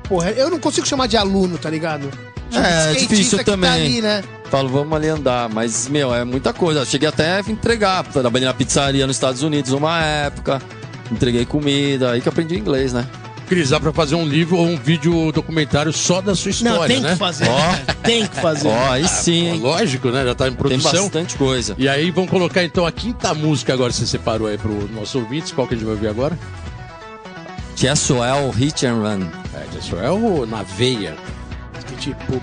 Porra, 0.09 0.31
eu 0.31 0.51
não 0.51 0.61
consigo 0.61 0.87
chamar 0.87 1.07
de 1.09 1.17
aluno, 1.17 1.59
tá 1.59 1.69
ligado? 1.71 2.09
De 2.51 2.59
É, 2.59 2.91
skatista 2.93 3.07
difícil 3.09 3.39
tá 3.39 3.45
também. 3.45 3.71
ali, 3.71 4.03
né? 4.03 4.23
Falo, 4.51 4.69
vamos 4.69 4.93
ali 4.95 5.09
andar. 5.09 5.49
Mas, 5.49 5.89
meu, 5.89 6.15
é 6.15 6.23
muita 6.25 6.53
coisa. 6.53 6.85
Cheguei 6.85 7.09
até 7.09 7.37
a 7.37 7.41
entregar. 7.41 8.05
Trabalhei 8.05 8.47
na 8.47 8.53
pizzaria 8.53 9.07
nos 9.07 9.17
Estados 9.17 9.43
Unidos 9.43 9.73
uma 9.73 10.01
época. 10.05 10.61
Entreguei 11.11 11.47
comida. 11.47 12.11
Aí 12.11 12.21
que 12.21 12.29
aprendi 12.29 12.59
inglês, 12.59 12.93
né? 12.93 13.07
Dá 13.69 13.79
pra 13.79 13.93
fazer 13.93 14.15
um 14.15 14.27
livro 14.27 14.57
ou 14.57 14.67
um 14.67 14.77
vídeo 14.77 15.31
documentário 15.33 15.93
só 15.93 16.21
da 16.21 16.35
sua 16.35 16.51
história, 16.51 16.79
Não, 16.79 16.87
tem 16.87 17.01
né? 17.01 17.13
que 17.13 17.19
fazer. 17.19 17.49
Ó. 17.49 17.93
Tem 18.03 18.27
que 18.27 18.37
fazer. 18.37 18.69
Ó, 18.69 18.91
aí 18.91 19.07
sim, 19.07 19.49
Pô, 19.49 19.55
hein? 19.55 19.61
Lógico, 19.61 20.09
né? 20.09 20.25
Já 20.25 20.35
tá 20.35 20.47
em 20.49 20.51
Tem 20.51 20.57
produção. 20.59 21.05
bastante 21.05 21.37
coisa. 21.37 21.75
E 21.79 21.89
aí 21.89 22.11
vamos 22.11 22.31
colocar 22.31 22.65
então 22.65 22.85
a 22.85 22.91
quinta 22.91 23.33
música 23.33 23.73
agora 23.73 23.91
que 23.93 23.99
você 23.99 24.07
separou 24.07 24.49
aí 24.49 24.59
pro 24.59 24.73
nosso 24.93 25.19
ouvintes. 25.21 25.53
Qual 25.53 25.69
que 25.69 25.75
a 25.75 25.77
gente 25.77 25.85
vai 25.87 25.95
ouvir 25.95 26.09
agora? 26.09 26.37
Jessuel 27.77 28.51
Hit 28.51 28.87
and 28.87 28.95
Run. 28.95 29.29
É, 29.55 30.11
o 30.11 30.47
Na 30.47 30.63
Veia. 30.63 31.15
Tipo, 31.99 32.41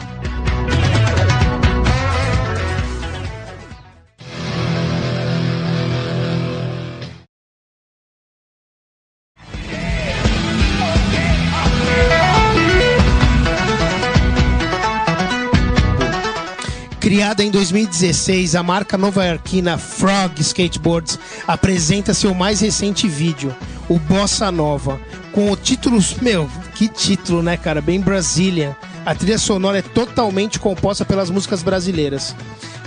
Criada 17.40 17.48
em 17.48 17.52
2016, 17.52 18.54
a 18.54 18.62
marca 18.62 18.98
nova-iorquina 18.98 19.78
Frog 19.78 20.42
Skateboards 20.42 21.18
apresenta 21.48 22.14
seu 22.14 22.34
mais 22.34 22.60
recente 22.60 23.08
vídeo, 23.08 23.56
o 23.88 23.98
Bossa 23.98 24.52
Nova, 24.52 25.00
com 25.32 25.50
o 25.50 25.56
título, 25.56 26.04
meu, 26.22 26.50
que 26.76 26.90
título, 26.90 27.42
né, 27.42 27.56
cara, 27.56 27.80
bem 27.80 28.02
Brazilian. 28.02 28.76
A 29.06 29.16
trilha 29.16 29.38
sonora 29.38 29.80
é 29.80 29.82
totalmente 29.82 30.60
composta 30.60 31.06
pelas 31.06 31.30
músicas 31.30 31.64
brasileiras, 31.64 32.36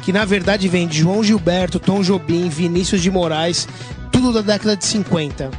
que 0.03 0.13
na 0.13 0.27
verdade 0.27 0.69
vem 0.69 0.87
de 0.87 0.99
João 0.99 1.25
Gilberto, 1.25 1.81
Tom 1.81 2.03
Jobim, 2.03 2.51
Vinícius 2.51 3.01
de 3.01 3.11
Moraes, 3.11 3.67
tudo 4.11 4.35
da 4.35 4.43
década 4.43 4.77
de 4.77 4.85
50. 4.85 5.51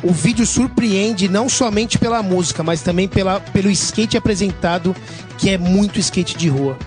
O 0.00 0.12
vídeo 0.12 0.46
surpreende 0.46 1.28
não 1.28 1.48
somente 1.48 1.98
pela 1.98 2.22
música, 2.22 2.62
mas 2.62 2.82
também 2.82 3.08
pela, 3.08 3.40
pelo 3.40 3.68
skate 3.68 4.16
apresentado, 4.16 4.94
que 5.36 5.50
é 5.50 5.58
muito 5.58 5.98
skate 5.98 6.38
de 6.38 6.48
rua. 6.48 6.78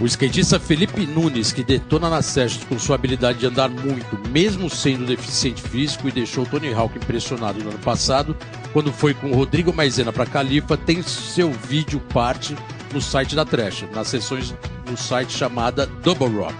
O 0.00 0.06
skatista 0.06 0.58
Felipe 0.58 1.06
Nunes, 1.06 1.52
que 1.52 1.62
detona 1.62 2.10
nas 2.10 2.26
sessions 2.26 2.64
por 2.64 2.80
sua 2.80 2.96
habilidade 2.96 3.38
de 3.38 3.46
andar 3.46 3.68
muito, 3.68 4.18
mesmo 4.30 4.68
sendo 4.68 5.06
deficiente 5.06 5.62
físico, 5.62 6.08
e 6.08 6.12
deixou 6.12 6.44
Tony 6.44 6.72
Hawk 6.72 6.96
impressionado 6.96 7.62
no 7.62 7.70
ano 7.70 7.78
passado, 7.78 8.36
quando 8.72 8.92
foi 8.92 9.14
com 9.14 9.30
o 9.30 9.34
Rodrigo 9.34 9.72
Maisena 9.72 10.12
para 10.12 10.26
Califa, 10.26 10.76
tem 10.76 11.02
seu 11.02 11.52
vídeo 11.52 12.00
parte 12.12 12.56
no 12.92 13.00
site 13.00 13.36
da 13.36 13.44
Thrasher, 13.44 13.88
nas 13.94 14.08
sessões 14.08 14.54
no 14.90 14.96
site 14.96 15.32
chamada 15.32 15.86
Double 15.86 16.28
Rock. 16.28 16.54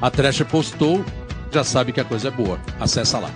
A 0.00 0.10
Thrasher 0.10 0.46
postou, 0.46 1.04
já 1.52 1.62
sabe 1.62 1.92
que 1.92 2.00
a 2.00 2.04
coisa 2.04 2.28
é 2.28 2.30
boa. 2.30 2.60
Acessa 2.80 3.18
lá. 3.18 3.30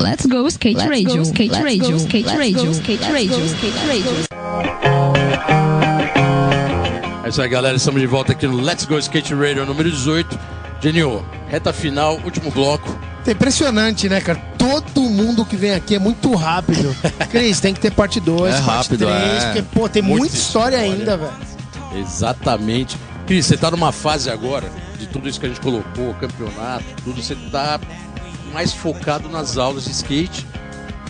Let's 0.00 0.26
go 0.26 0.46
skate 0.48 0.78
radio, 0.86 1.22
skate 1.22 1.52
radio, 1.52 1.96
skate 1.96 2.28
radio, 2.28 2.70
skate 2.70 3.04
radio, 3.12 3.46
skate 3.46 3.86
radio. 3.86 4.25
É 7.26 7.28
isso 7.28 7.42
aí, 7.42 7.48
galera. 7.48 7.76
Estamos 7.76 8.00
de 8.00 8.06
volta 8.06 8.30
aqui 8.30 8.46
no 8.46 8.60
Let's 8.60 8.84
Go 8.84 8.96
Skate 9.00 9.34
Radio 9.34 9.66
número 9.66 9.90
18. 9.90 10.38
Genio, 10.80 11.26
reta 11.48 11.72
final, 11.72 12.20
último 12.24 12.52
bloco. 12.52 12.96
É 13.26 13.32
impressionante, 13.32 14.08
né, 14.08 14.20
cara? 14.20 14.38
Todo 14.56 15.00
mundo 15.00 15.44
que 15.44 15.56
vem 15.56 15.74
aqui 15.74 15.96
é 15.96 15.98
muito 15.98 16.32
rápido. 16.36 16.94
Cris, 17.28 17.58
tem 17.58 17.74
que 17.74 17.80
ter 17.80 17.90
parte 17.90 18.20
2, 18.20 18.54
É 18.54 18.60
parte 18.60 18.70
rápido, 18.70 19.06
3, 19.06 19.18
é. 19.18 19.46
porque, 19.46 19.62
pô, 19.62 19.88
tem 19.88 20.02
Muita 20.02 20.18
muita 20.20 20.36
história, 20.36 20.76
história. 20.76 20.98
ainda, 21.00 21.16
velho. 21.16 21.32
Exatamente. 21.96 22.96
Cris, 23.26 23.44
você 23.44 23.56
tá 23.56 23.72
numa 23.72 23.90
fase 23.90 24.30
agora, 24.30 24.70
de 24.96 25.08
tudo 25.08 25.28
isso 25.28 25.40
que 25.40 25.46
a 25.46 25.48
gente 25.48 25.60
colocou, 25.60 26.14
campeonato, 26.20 26.84
tudo, 27.02 27.20
você 27.20 27.34
tá 27.50 27.80
mais 28.52 28.72
focado 28.72 29.28
nas 29.28 29.58
aulas 29.58 29.86
de 29.86 29.90
skate 29.90 30.46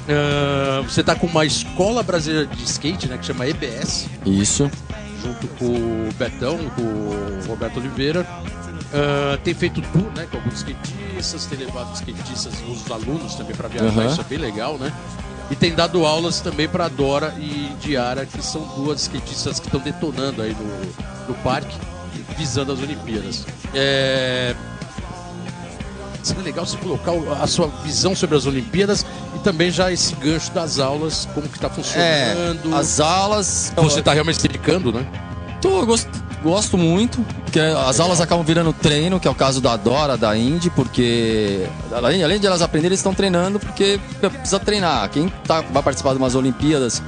Ah, 0.09 0.81
você 0.83 1.03
tá 1.03 1.15
com 1.15 1.27
uma 1.27 1.45
escola 1.45 2.03
brasileira 2.03 2.47
de 2.47 2.65
skate, 2.65 3.07
né? 3.07 3.19
Que 3.19 3.27
chama 3.27 3.47
EBS, 3.47 4.07
Isso. 4.25 4.71
Junto 5.23 5.47
com 5.59 5.67
o 5.67 6.13
Betão, 6.19 6.59
com 6.71 6.83
o 6.83 7.47
Roberto 7.47 7.79
Oliveira. 7.79 8.27
Ah, 8.93 9.39
tem 9.43 9.55
feito 9.55 9.81
tour, 9.93 10.11
né? 10.15 10.27
Com 10.31 10.39
alguns 10.39 10.55
skatistas, 10.55 11.47
tem 11.47 11.59
levado 11.59 11.95
skatistas, 11.95 12.55
os 12.69 12.91
alunos 12.91 13.35
também 13.35 13.55
para 13.55 13.69
viajar, 13.69 13.89
Aham. 13.89 14.07
isso 14.07 14.21
é 14.21 14.25
bem 14.25 14.39
legal, 14.39 14.79
né? 14.79 14.93
E 15.51 15.55
tem 15.55 15.75
dado 15.75 16.05
aulas 16.05 16.41
também 16.41 16.69
para 16.69 16.89
Dora 16.89 17.35
e 17.39 17.73
Diara, 17.81 18.27
que 18.27 18.43
são 18.43 18.63
duas 18.77 19.03
skatistas 19.03 19.61
que 19.61 19.67
estão 19.67 19.81
detonando 19.81 20.43
aí 20.43 20.55
no, 20.55 21.29
no 21.29 21.35
parque, 21.43 21.77
visando 22.37 22.73
as 22.73 22.81
Olimpíadas. 22.81 23.47
É... 23.73 24.55
Seria 26.27 26.43
legal 26.43 26.67
você 26.67 26.77
colocar 26.79 27.13
a 27.41 27.47
sua 27.47 27.69
visão 27.85 28.15
sobre 28.17 28.37
as 28.37 28.47
Olimpíadas 28.47 29.07
e 29.35 29.39
também 29.39 29.71
já 29.71 29.93
esse 29.93 30.15
gancho 30.17 30.51
das 30.53 30.79
aulas, 30.81 31.29
como 31.35 31.49
que 31.49 31.59
tá 31.59 31.69
É, 31.69 31.71
funcionando. 31.71 32.75
as 32.77 32.99
aulas. 33.01 33.73
Você 33.77 34.03
tá 34.03 34.13
realmente 34.13 34.37
explicando, 34.37 34.93
né? 34.93 35.07
Tô, 35.63 35.87
gosto, 35.87 36.11
gosto 36.43 36.77
muito, 36.77 37.25
porque 37.45 37.61
as 37.61 37.99
aulas 38.01 38.21
acabam 38.21 38.45
virando 38.45 38.73
treino, 38.73 39.19
que 39.21 39.27
é 39.27 39.31
o 39.31 39.35
caso 39.35 39.61
da 39.61 39.77
Dora, 39.77 40.17
da 40.17 40.37
Indy, 40.37 40.69
porque 40.71 41.67
além, 41.93 42.23
além 42.23 42.39
de 42.41 42.47
elas 42.47 42.61
aprenderem, 42.61 42.89
eles 42.91 42.99
estão 43.01 43.15
treinando 43.15 43.59
porque 43.61 43.99
precisa 44.21 44.59
treinar. 44.61 45.09
Quem 45.11 45.29
tá, 45.47 45.61
vai 45.63 45.83
participar 45.83 46.13
de 46.13 46.19
umas 46.19 46.35
Olimpíadas 46.35 47.03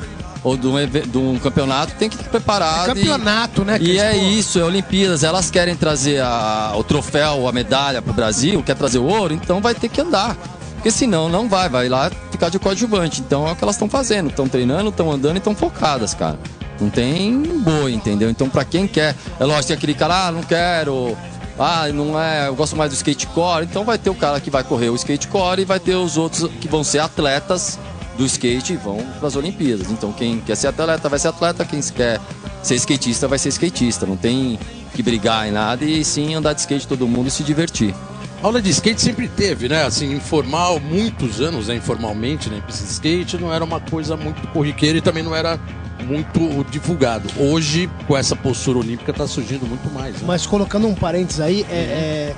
ou 0.44 0.56
de 0.56 0.66
um, 0.66 0.74
de 0.86 1.18
um 1.18 1.38
campeonato 1.38 1.94
tem 1.94 2.08
que 2.08 2.16
estar 2.16 2.28
preparado. 2.30 2.90
e- 2.90 2.94
Campeonato, 2.94 3.64
né? 3.64 3.78
E 3.80 3.98
é 3.98 4.16
isso, 4.16 4.58
é 4.58 4.64
Olimpíadas. 4.64 5.24
Elas 5.24 5.50
querem 5.50 5.74
trazer 5.74 6.20
a- 6.22 6.72
o 6.76 6.82
troféu, 6.84 7.48
a 7.48 7.52
medalha 7.52 8.00
pro 8.00 8.12
Brasil, 8.12 8.62
quer 8.62 8.74
trazer 8.74 8.98
o 8.98 9.04
ouro, 9.04 9.34
então 9.34 9.60
vai 9.60 9.74
ter 9.74 9.88
que 9.88 10.00
andar. 10.00 10.36
Porque 10.74 10.90
senão 10.92 11.28
não 11.28 11.48
vai, 11.48 11.68
vai 11.68 11.88
lá 11.88 12.08
ficar 12.30 12.48
de 12.50 12.58
coadjuvante. 12.58 13.20
Então 13.20 13.48
é 13.48 13.52
o 13.52 13.56
que 13.56 13.64
elas 13.64 13.74
estão 13.74 13.88
fazendo. 13.88 14.30
Estão 14.30 14.46
treinando, 14.48 14.90
estão 14.90 15.10
andando 15.10 15.34
e 15.34 15.38
estão 15.38 15.54
focadas, 15.54 16.14
cara. 16.14 16.38
Não 16.80 16.88
tem 16.88 17.42
boi, 17.58 17.92
entendeu? 17.92 18.30
Então 18.30 18.48
pra 18.48 18.64
quem 18.64 18.86
quer, 18.86 19.16
é 19.40 19.44
lógico, 19.44 19.66
tem 19.68 19.76
aquele 19.76 19.94
cara, 19.94 20.28
ah, 20.28 20.32
não 20.32 20.42
quero. 20.42 21.16
Ah, 21.58 21.88
não 21.92 22.20
é, 22.20 22.46
eu 22.46 22.54
gosto 22.54 22.76
mais 22.76 22.92
do 22.92 22.94
skate 22.94 23.26
core. 23.26 23.64
Então 23.64 23.84
vai 23.84 23.98
ter 23.98 24.10
o 24.10 24.14
cara 24.14 24.38
que 24.40 24.48
vai 24.48 24.62
correr 24.62 24.88
o 24.90 24.94
skate 24.94 25.26
core 25.26 25.62
e 25.62 25.64
vai 25.64 25.80
ter 25.80 25.96
os 25.96 26.16
outros 26.16 26.48
que 26.60 26.68
vão 26.68 26.84
ser 26.84 27.00
atletas 27.00 27.76
do 28.18 28.26
skate 28.26 28.72
e 28.74 28.76
vão 28.76 28.98
para 29.18 29.28
as 29.28 29.36
Olimpíadas. 29.36 29.90
Então 29.90 30.12
quem 30.12 30.40
quer 30.40 30.56
ser 30.56 30.66
atleta 30.66 31.08
vai 31.08 31.18
ser 31.18 31.28
atleta, 31.28 31.64
quem 31.64 31.80
quer 31.80 32.20
ser 32.62 32.74
skatista 32.74 33.28
vai 33.28 33.38
ser 33.38 33.48
skatista. 33.50 34.04
Não 34.04 34.16
tem 34.16 34.58
que 34.94 35.02
brigar 35.02 35.46
em 35.46 35.52
nada 35.52 35.84
e 35.84 36.04
sim 36.04 36.34
andar 36.34 36.52
de 36.52 36.60
skate 36.60 36.86
todo 36.86 37.06
mundo 37.06 37.28
e 37.28 37.30
se 37.30 37.44
divertir. 37.44 37.94
Aula 38.42 38.60
de 38.60 38.70
skate 38.70 39.00
sempre 39.00 39.28
teve, 39.28 39.68
né? 39.68 39.84
Assim, 39.84 40.12
informal, 40.14 40.78
muitos 40.78 41.40
anos, 41.40 41.68
né? 41.68 41.76
Informalmente, 41.76 42.48
né? 42.48 42.62
Pista 42.66 42.84
de 42.84 42.90
skate 42.90 43.38
não 43.38 43.52
era 43.52 43.64
uma 43.64 43.80
coisa 43.80 44.16
muito 44.16 44.46
corriqueira 44.48 44.98
e 44.98 45.00
também 45.00 45.22
não 45.22 45.34
era 45.34 45.58
muito 46.04 46.64
divulgado. 46.70 47.28
Hoje, 47.36 47.90
com 48.06 48.16
essa 48.16 48.36
postura 48.36 48.78
olímpica, 48.78 49.12
tá 49.12 49.26
surgindo 49.26 49.66
muito 49.66 49.92
mais. 49.92 50.14
Né? 50.14 50.20
Mas 50.24 50.46
colocando 50.46 50.86
um 50.86 50.94
parênteses 50.94 51.40
aí, 51.40 51.66
é, 51.68 51.74
é- 51.74 52.34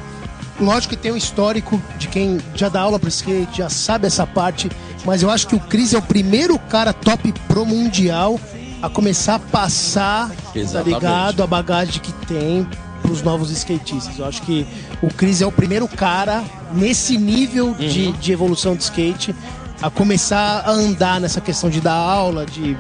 lógico 0.61 0.95
que 0.95 1.01
tem 1.01 1.13
um 1.13 1.17
histórico 1.17 1.81
de 1.99 2.09
quem 2.09 2.39
já 2.55 2.69
dá 2.69 2.81
aula 2.83 2.99
pro 2.99 3.09
skate, 3.09 3.59
já 3.59 3.69
sabe 3.71 4.07
essa 4.07 4.27
parte, 4.27 4.71
mas 5.05 5.23
eu 5.23 5.31
acho 5.31 5.47
que 5.47 5.55
o 5.55 5.61
Cris 5.61 5.95
é 5.95 5.99
o 5.99 6.03
primeiro 6.03 6.59
cara 6.59 6.93
top 6.93 7.33
pro 7.49 7.65
mundial 7.65 8.39
a 8.83 8.89
começar 8.89 9.35
a 9.37 9.39
passar, 9.39 10.29
tá 10.31 10.35
Exatamente. 10.55 10.95
ligado, 10.95 11.43
a 11.43 11.47
bagagem 11.47 12.01
que 12.01 12.13
tem 12.27 12.67
pros 13.03 13.23
novos 13.23 13.51
skatistas. 13.51 14.19
Eu 14.19 14.25
acho 14.27 14.43
que 14.43 14.67
o 15.03 15.09
Cris 15.09 15.41
é 15.43 15.47
o 15.47 15.53
primeiro 15.53 15.87
cara 15.89 16.43
nesse 16.73 17.17
nível 17.19 17.75
de, 17.75 18.07
Uhum. 18.07 18.13
de 18.13 18.33
evolução 18.33 18.75
de 18.77 18.83
skate 18.83 19.35
a 19.83 19.91
começar 19.91 20.63
a 20.67 20.71
andar 20.71 21.21
nessa 21.21 21.41
questão 21.41 21.71
de 21.71 21.81
dar 21.81 21.95
aula, 21.95 22.45
de, 22.47 22.77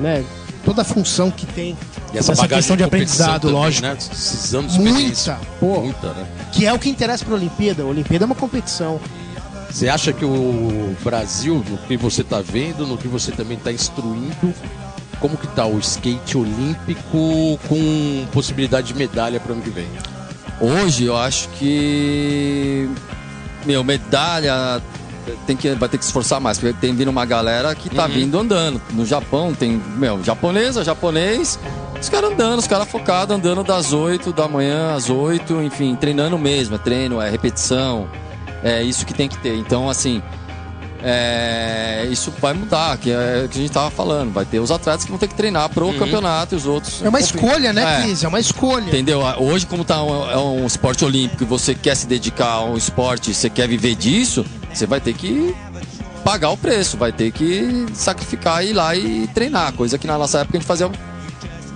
né, 0.00 0.24
toda 0.64 0.82
a 0.82 0.84
função 0.84 1.30
que 1.30 1.44
tem 1.46 1.76
E 2.12 2.18
essa 2.18 2.34
bagagem 2.34 2.56
questão 2.56 2.76
de 2.76 2.84
competição 2.84 3.26
aprendizado, 3.26 3.40
também, 3.42 3.56
lógico. 3.56 3.86
Né? 3.86 3.96
Esses 3.98 4.54
anos 4.54 4.72
de 4.72 4.78
experiência. 4.82 5.34
Muita, 5.34 5.50
pô. 5.60 5.80
Muita, 5.80 6.12
né? 6.14 6.26
Que 6.52 6.66
é 6.66 6.72
o 6.72 6.78
que 6.78 6.88
interessa 6.88 7.24
para 7.24 7.34
a 7.34 7.36
Olimpíada. 7.36 7.82
A 7.82 7.86
Olimpíada 7.86 8.24
é 8.24 8.26
uma 8.26 8.34
competição. 8.34 9.00
Você 9.70 9.88
acha 9.88 10.12
que 10.12 10.24
o 10.24 10.96
Brasil, 11.04 11.62
no 11.68 11.76
que 11.78 11.96
você 11.96 12.22
está 12.22 12.40
vendo, 12.40 12.86
no 12.86 12.96
que 12.96 13.06
você 13.06 13.30
também 13.30 13.58
está 13.58 13.70
instruindo, 13.70 14.54
como 15.20 15.36
que 15.36 15.46
tá 15.48 15.66
o 15.66 15.78
skate 15.78 16.38
olímpico 16.38 17.58
com 17.68 18.26
possibilidade 18.32 18.88
de 18.88 18.94
medalha 18.94 19.38
para 19.38 19.52
ano 19.52 19.60
que 19.60 19.70
vem? 19.70 19.88
Hoje 20.60 21.04
eu 21.04 21.16
acho 21.16 21.48
que. 21.50 22.88
Meu, 23.66 23.84
medalha 23.84 24.80
tem 25.46 25.56
que, 25.56 25.70
vai 25.74 25.88
ter 25.88 25.98
que 25.98 26.04
se 26.04 26.08
esforçar 26.08 26.40
mais, 26.40 26.58
porque 26.58 26.74
tem 26.80 26.94
vindo 26.94 27.08
uma 27.08 27.24
galera 27.24 27.74
que 27.74 27.90
tá 27.90 28.06
vindo 28.06 28.38
andando. 28.38 28.80
No 28.92 29.04
Japão 29.04 29.54
tem, 29.54 29.80
meu, 29.96 30.22
japonesa, 30.24 30.82
japonês, 30.84 31.58
os 32.00 32.08
caras 32.08 32.32
andando, 32.32 32.58
os 32.58 32.66
caras 32.66 32.88
focados, 32.88 33.34
andando 33.34 33.62
das 33.64 33.92
8 33.92 34.32
da 34.32 34.48
manhã 34.48 34.94
às 34.94 35.10
8, 35.10 35.62
enfim, 35.62 35.94
treinando 35.96 36.38
mesmo, 36.38 36.76
é 36.76 36.78
treino, 36.78 37.20
é 37.20 37.28
repetição, 37.28 38.08
é 38.62 38.82
isso 38.82 39.04
que 39.04 39.14
tem 39.14 39.28
que 39.28 39.38
ter. 39.38 39.56
Então, 39.56 39.88
assim, 39.90 40.22
é, 41.02 42.08
isso 42.10 42.32
vai 42.40 42.52
mudar, 42.52 42.96
que 42.98 43.10
é 43.10 43.42
o 43.44 43.48
que 43.48 43.58
a 43.58 43.62
gente 43.62 43.72
tava 43.72 43.90
falando. 43.90 44.32
Vai 44.32 44.44
ter 44.44 44.58
os 44.58 44.70
atletas 44.70 45.04
que 45.04 45.10
vão 45.10 45.18
ter 45.18 45.28
que 45.28 45.34
treinar 45.34 45.68
pro 45.68 45.92
campeonato 45.94 46.54
e 46.54 46.56
os 46.56 46.66
outros. 46.66 47.02
É 47.02 47.08
uma 47.08 47.20
escolha, 47.20 47.72
né, 47.72 48.00
É. 48.00 48.02
Cris? 48.02 48.24
É 48.24 48.28
uma 48.28 48.40
escolha. 48.40 48.86
Entendeu? 48.88 49.20
Hoje, 49.38 49.66
como 49.66 49.84
tá 49.84 50.02
um, 50.02 50.30
é 50.30 50.36
um 50.38 50.66
esporte 50.66 51.04
olímpico 51.04 51.42
e 51.44 51.46
você 51.46 51.74
quer 51.74 51.94
se 51.94 52.06
dedicar 52.06 52.52
a 52.52 52.64
um 52.64 52.76
esporte, 52.76 53.32
você 53.32 53.48
quer 53.48 53.68
viver 53.68 53.94
disso, 53.94 54.44
você 54.72 54.86
vai 54.86 55.00
ter 55.00 55.14
que 55.14 55.54
pagar 56.24 56.50
o 56.50 56.56
preço, 56.56 56.96
vai 56.96 57.12
ter 57.12 57.30
que 57.30 57.86
sacrificar 57.94 58.64
e 58.64 58.70
ir 58.70 58.72
lá 58.72 58.94
e 58.96 59.28
treinar. 59.28 59.72
Coisa 59.72 59.96
que 59.98 60.06
na 60.06 60.18
nossa 60.18 60.40
época 60.40 60.58
a 60.58 60.60
gente 60.60 60.66
fazia 60.68 60.90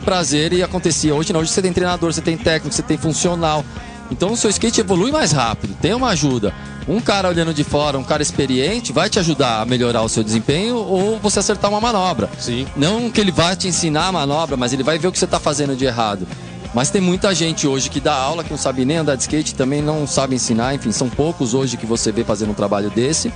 prazer 0.03 0.53
e 0.53 0.63
acontecia. 0.63 1.15
Hoje 1.15 1.33
não, 1.33 1.41
hoje 1.41 1.51
você 1.51 1.63
tem 1.63 1.73
treinador, 1.73 2.13
você 2.13 2.21
tem 2.21 2.37
técnico, 2.37 2.75
você 2.75 2.83
tem 2.83 2.99
funcional. 2.99 3.65
Então 4.11 4.33
o 4.33 4.37
seu 4.37 4.51
skate 4.51 4.81
evolui 4.81 5.11
mais 5.11 5.33
rápido, 5.33 5.75
tem 5.81 5.95
uma 5.95 6.09
ajuda. 6.09 6.53
Um 6.87 7.01
cara 7.01 7.29
olhando 7.29 7.55
de 7.55 7.65
fora, 7.65 7.99
um 7.99 8.05
cara 8.05 8.23
experiente, 8.23 8.93
vai 8.93 9.09
te 9.09 9.19
ajudar 9.19 9.63
a 9.63 9.65
melhorar 9.65 10.03
o 10.03 10.09
seu 10.09 10.23
desempenho 10.23 10.77
ou 10.77 11.19
você 11.19 11.39
acertar 11.39 11.71
uma 11.71 11.81
manobra. 11.81 12.29
Sim. 12.39 12.67
Não 12.77 13.11
que 13.11 13.21
ele 13.21 13.31
vai 13.31 13.57
te 13.57 13.69
ensinar 13.69 14.09
a 14.09 14.13
manobra, 14.13 14.57
mas 14.57 14.73
ele 14.73 14.83
vai 14.83 14.99
ver 14.99 15.09
o 15.09 15.13
que 15.13 15.19
você 15.19 15.25
está 15.25 15.41
fazendo 15.41 15.77
de 15.77 15.85
errado. 15.85 16.27
Mas 16.75 16.91
tem 16.91 17.01
muita 17.01 17.35
gente 17.35 17.67
hoje 17.67 17.89
que 17.89 18.01
dá 18.01 18.15
aula, 18.15 18.43
que 18.43 18.51
não 18.51 18.59
sabe 18.59 18.85
nem 18.85 18.97
andar 18.97 19.15
de 19.15 19.23
skate, 19.23 19.55
também 19.55 19.83
não 19.83 20.07
sabe 20.07 20.35
ensinar, 20.35 20.75
enfim, 20.75 20.91
são 20.91 21.09
poucos 21.09 21.55
hoje 21.55 21.77
que 21.77 21.87
você 21.87 22.11
vê 22.11 22.25
fazendo 22.25 22.51
um 22.51 22.55
trabalho 22.55 22.91
desse. 22.91 23.33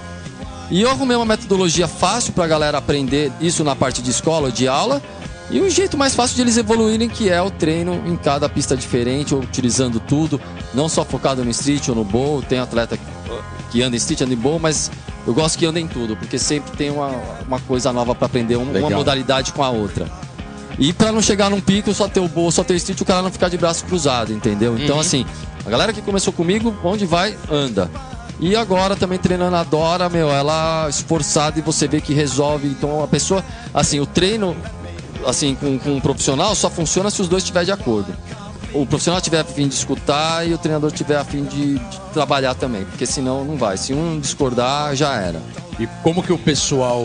E 0.71 0.83
eu 0.83 0.91
arrumei 0.91 1.17
uma 1.17 1.27
metodologia 1.27 1.87
fácil 1.87 2.33
pra 2.33 2.47
galera 2.47 2.79
aprender 2.79 3.31
isso 3.41 3.63
na 3.63 3.77
parte 3.77 4.03
de 4.03 4.11
escola 4.11 4.47
ou 4.47 4.53
de 4.53 4.67
aula. 4.67 5.01
E 5.49 5.61
um 5.61 5.71
jeito 5.71 5.97
mais 5.97 6.15
fácil 6.15 6.35
de 6.37 6.43
eles 6.43 6.57
evoluírem, 6.57 7.09
que 7.09 7.29
é 7.31 7.41
o 7.41 7.51
treino 7.51 8.03
em 8.05 8.17
cada 8.17 8.49
pista 8.49 8.77
diferente, 8.77 9.33
ou 9.35 9.41
utilizando 9.41 10.01
tudo, 10.01 10.41
não 10.75 10.89
só 10.89 11.05
focado 11.05 11.45
no 11.45 11.51
street 11.51 11.89
ou 11.89 11.95
no 11.95 12.05
bowl. 12.05 12.43
Tem 12.43 12.59
atleta 12.59 12.99
que- 13.71 13.83
anda 13.83 13.95
em 13.95 13.99
street, 13.99 14.23
anda 14.23 14.35
em 14.35 14.37
bowl, 14.37 14.59
mas 14.59 14.91
eu 15.27 15.33
gosto 15.33 15.57
que 15.59 15.65
anda 15.67 15.79
em 15.79 15.87
tudo, 15.87 16.17
porque 16.17 16.39
sempre 16.39 16.77
tem 16.77 16.91
uma, 16.91 17.11
uma 17.47 17.61
coisa 17.61 17.93
nova 17.93 18.15
pra 18.15 18.27
aprender, 18.27 18.57
um- 18.57 18.63
uma 18.63 18.73
Legal. 18.73 18.91
modalidade 18.91 19.53
com 19.53 19.63
a 19.63 19.71
outra. 19.71 20.07
E 20.79 20.93
pra 20.93 21.13
não 21.13 21.23
chegar 21.23 21.49
num 21.49 21.61
pico, 21.61 21.95
só 21.95 22.09
ter 22.09 22.21
o 22.21 22.29
bowl, 22.29 22.51
só 22.51 22.65
ter 22.65 22.75
o 22.75 22.77
street, 22.77 23.01
o 23.01 23.05
cara 23.05 23.23
não 23.23 23.31
ficar 23.31 23.49
de 23.49 23.57
braço 23.57 23.85
cruzado, 23.85 24.33
entendeu? 24.33 24.77
Então, 24.79 24.99
assim, 24.99 25.25
a 25.65 25.71
galera 25.71 25.93
que 25.93 26.03
começou 26.03 26.33
comigo, 26.33 26.75
onde 26.83 27.07
vai, 27.07 27.37
anda. 27.51 27.89
E 28.41 28.55
agora 28.57 28.95
também 28.97 29.19
treinando 29.19 29.57
a 29.57 29.63
Dora, 29.65 30.09
meu, 30.11 30.29
ela 30.31 30.87
esforçada 30.91 31.59
e 31.59 31.63
você 31.63 31.87
vê 31.89 32.01
que 32.03 32.13
resolve. 32.13 32.67
Então 32.69 33.03
a 33.03 33.07
pessoa, 33.09 33.43
assim, 33.73 33.99
o 34.01 34.05
treino, 34.07 34.55
assim, 35.27 35.55
com, 35.55 35.79
com 35.79 35.91
um 35.97 36.01
profissional 36.01 36.55
só 36.55 36.71
funciona 36.71 37.11
se 37.11 37.21
os 37.23 37.29
dois 37.29 37.43
estiverem 37.43 37.67
de 37.67 37.73
acordo. 37.73 38.15
O 38.73 38.85
profissional 38.85 39.21
tiver 39.21 39.41
a 39.41 39.45
fim 39.45 39.69
de 39.69 39.75
escutar 39.75 40.47
e 40.47 40.53
o 40.53 40.59
treinador 40.59 40.91
tiver 40.93 41.17
a 41.17 41.25
fim 41.25 41.45
de, 41.45 41.79
de 41.79 42.01
trabalhar 42.13 42.55
também, 42.55 42.85
porque 42.85 43.07
senão 43.07 43.45
não 43.45 43.57
vai. 43.57 43.77
Se 43.77 43.95
um 43.95 44.19
discordar, 44.21 44.95
já 44.95 45.15
era. 45.15 45.41
E 45.79 45.87
como 46.03 46.23
que 46.23 46.33
o 46.33 46.39
pessoal, 46.39 47.03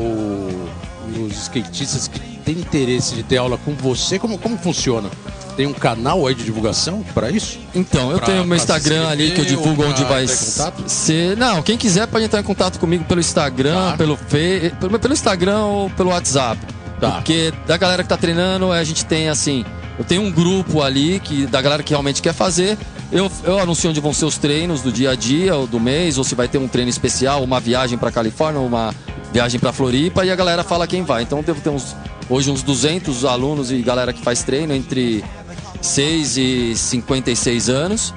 os 1.17 1.33
skatistas 1.43 2.07
que 2.07 2.19
tem 2.43 2.55
interesse 2.55 3.15
de 3.15 3.23
ter 3.23 3.37
aula 3.37 3.57
com 3.57 3.73
você, 3.73 4.17
como, 4.19 4.37
como 4.37 4.57
funciona? 4.57 5.09
Tem 5.55 5.65
um 5.67 5.73
canal 5.73 6.25
aí 6.25 6.33
de 6.33 6.43
divulgação 6.43 7.03
para 7.13 7.29
isso? 7.29 7.59
Então, 7.75 8.09
eu 8.11 8.17
Pra- 8.17 8.27
tenho 8.27 8.45
meu 8.45 8.55
Instagram 8.57 9.07
ali 9.09 9.31
que 9.31 9.41
eu 9.41 9.45
divulgo 9.45 9.83
onde 9.85 10.03
vai 10.05 10.25
ser. 10.27 11.35
Não, 11.37 11.61
quem 11.61 11.77
quiser 11.77 12.07
pode 12.07 12.25
entrar 12.25 12.39
em 12.39 12.43
contato 12.43 12.79
comigo 12.79 13.03
pelo 13.03 13.19
Instagram, 13.19 13.91
Tá. 13.91 13.97
pelo 13.97 14.15
Fe... 14.17 14.73
pelo, 14.79 14.97
pelo 14.97 15.13
Instagram 15.13 15.59
ou 15.65 15.89
pelo 15.91 16.09
WhatsApp. 16.09 16.59
Tá. 17.01 17.13
Porque 17.13 17.51
da 17.65 17.75
galera 17.77 18.03
que 18.03 18.09
tá 18.09 18.15
treinando, 18.15 18.71
a 18.71 18.83
gente 18.83 19.03
tem 19.03 19.27
assim, 19.27 19.65
eu 19.97 20.05
tenho 20.05 20.21
um 20.21 20.31
grupo 20.31 20.83
ali 20.83 21.19
que 21.19 21.47
da 21.47 21.59
galera 21.59 21.81
que 21.81 21.89
realmente 21.89 22.21
quer 22.21 22.33
fazer. 22.33 22.77
Eu, 23.11 23.29
eu 23.43 23.59
anuncio 23.59 23.89
onde 23.89 23.99
vão 23.99 24.13
ser 24.13 24.25
os 24.25 24.37
treinos 24.37 24.81
do 24.81 24.91
dia 24.91 25.09
a 25.09 25.15
dia, 25.15 25.55
ou 25.55 25.65
do 25.65 25.79
mês, 25.79 26.19
ou 26.19 26.23
se 26.23 26.35
vai 26.35 26.47
ter 26.47 26.59
um 26.59 26.67
treino 26.67 26.89
especial, 26.89 27.43
uma 27.43 27.59
viagem 27.59 27.97
pra 27.97 28.11
Califórnia, 28.11 28.61
uma 28.61 28.93
viagem 29.33 29.59
pra 29.59 29.73
Floripa, 29.73 30.23
e 30.23 30.31
a 30.31 30.35
galera 30.35 30.63
fala 30.63 30.85
quem 30.85 31.03
vai. 31.03 31.23
Então 31.23 31.41
devo 31.41 31.59
ter 31.59 31.71
uns, 31.71 31.95
hoje 32.29 32.51
uns 32.51 32.61
200 32.61 33.25
alunos 33.25 33.71
e 33.71 33.81
galera 33.81 34.13
que 34.13 34.21
faz 34.21 34.43
treino 34.43 34.71
entre 34.71 35.25
6 35.81 36.37
e 36.37 36.75
56 36.75 37.67
anos. 37.67 38.13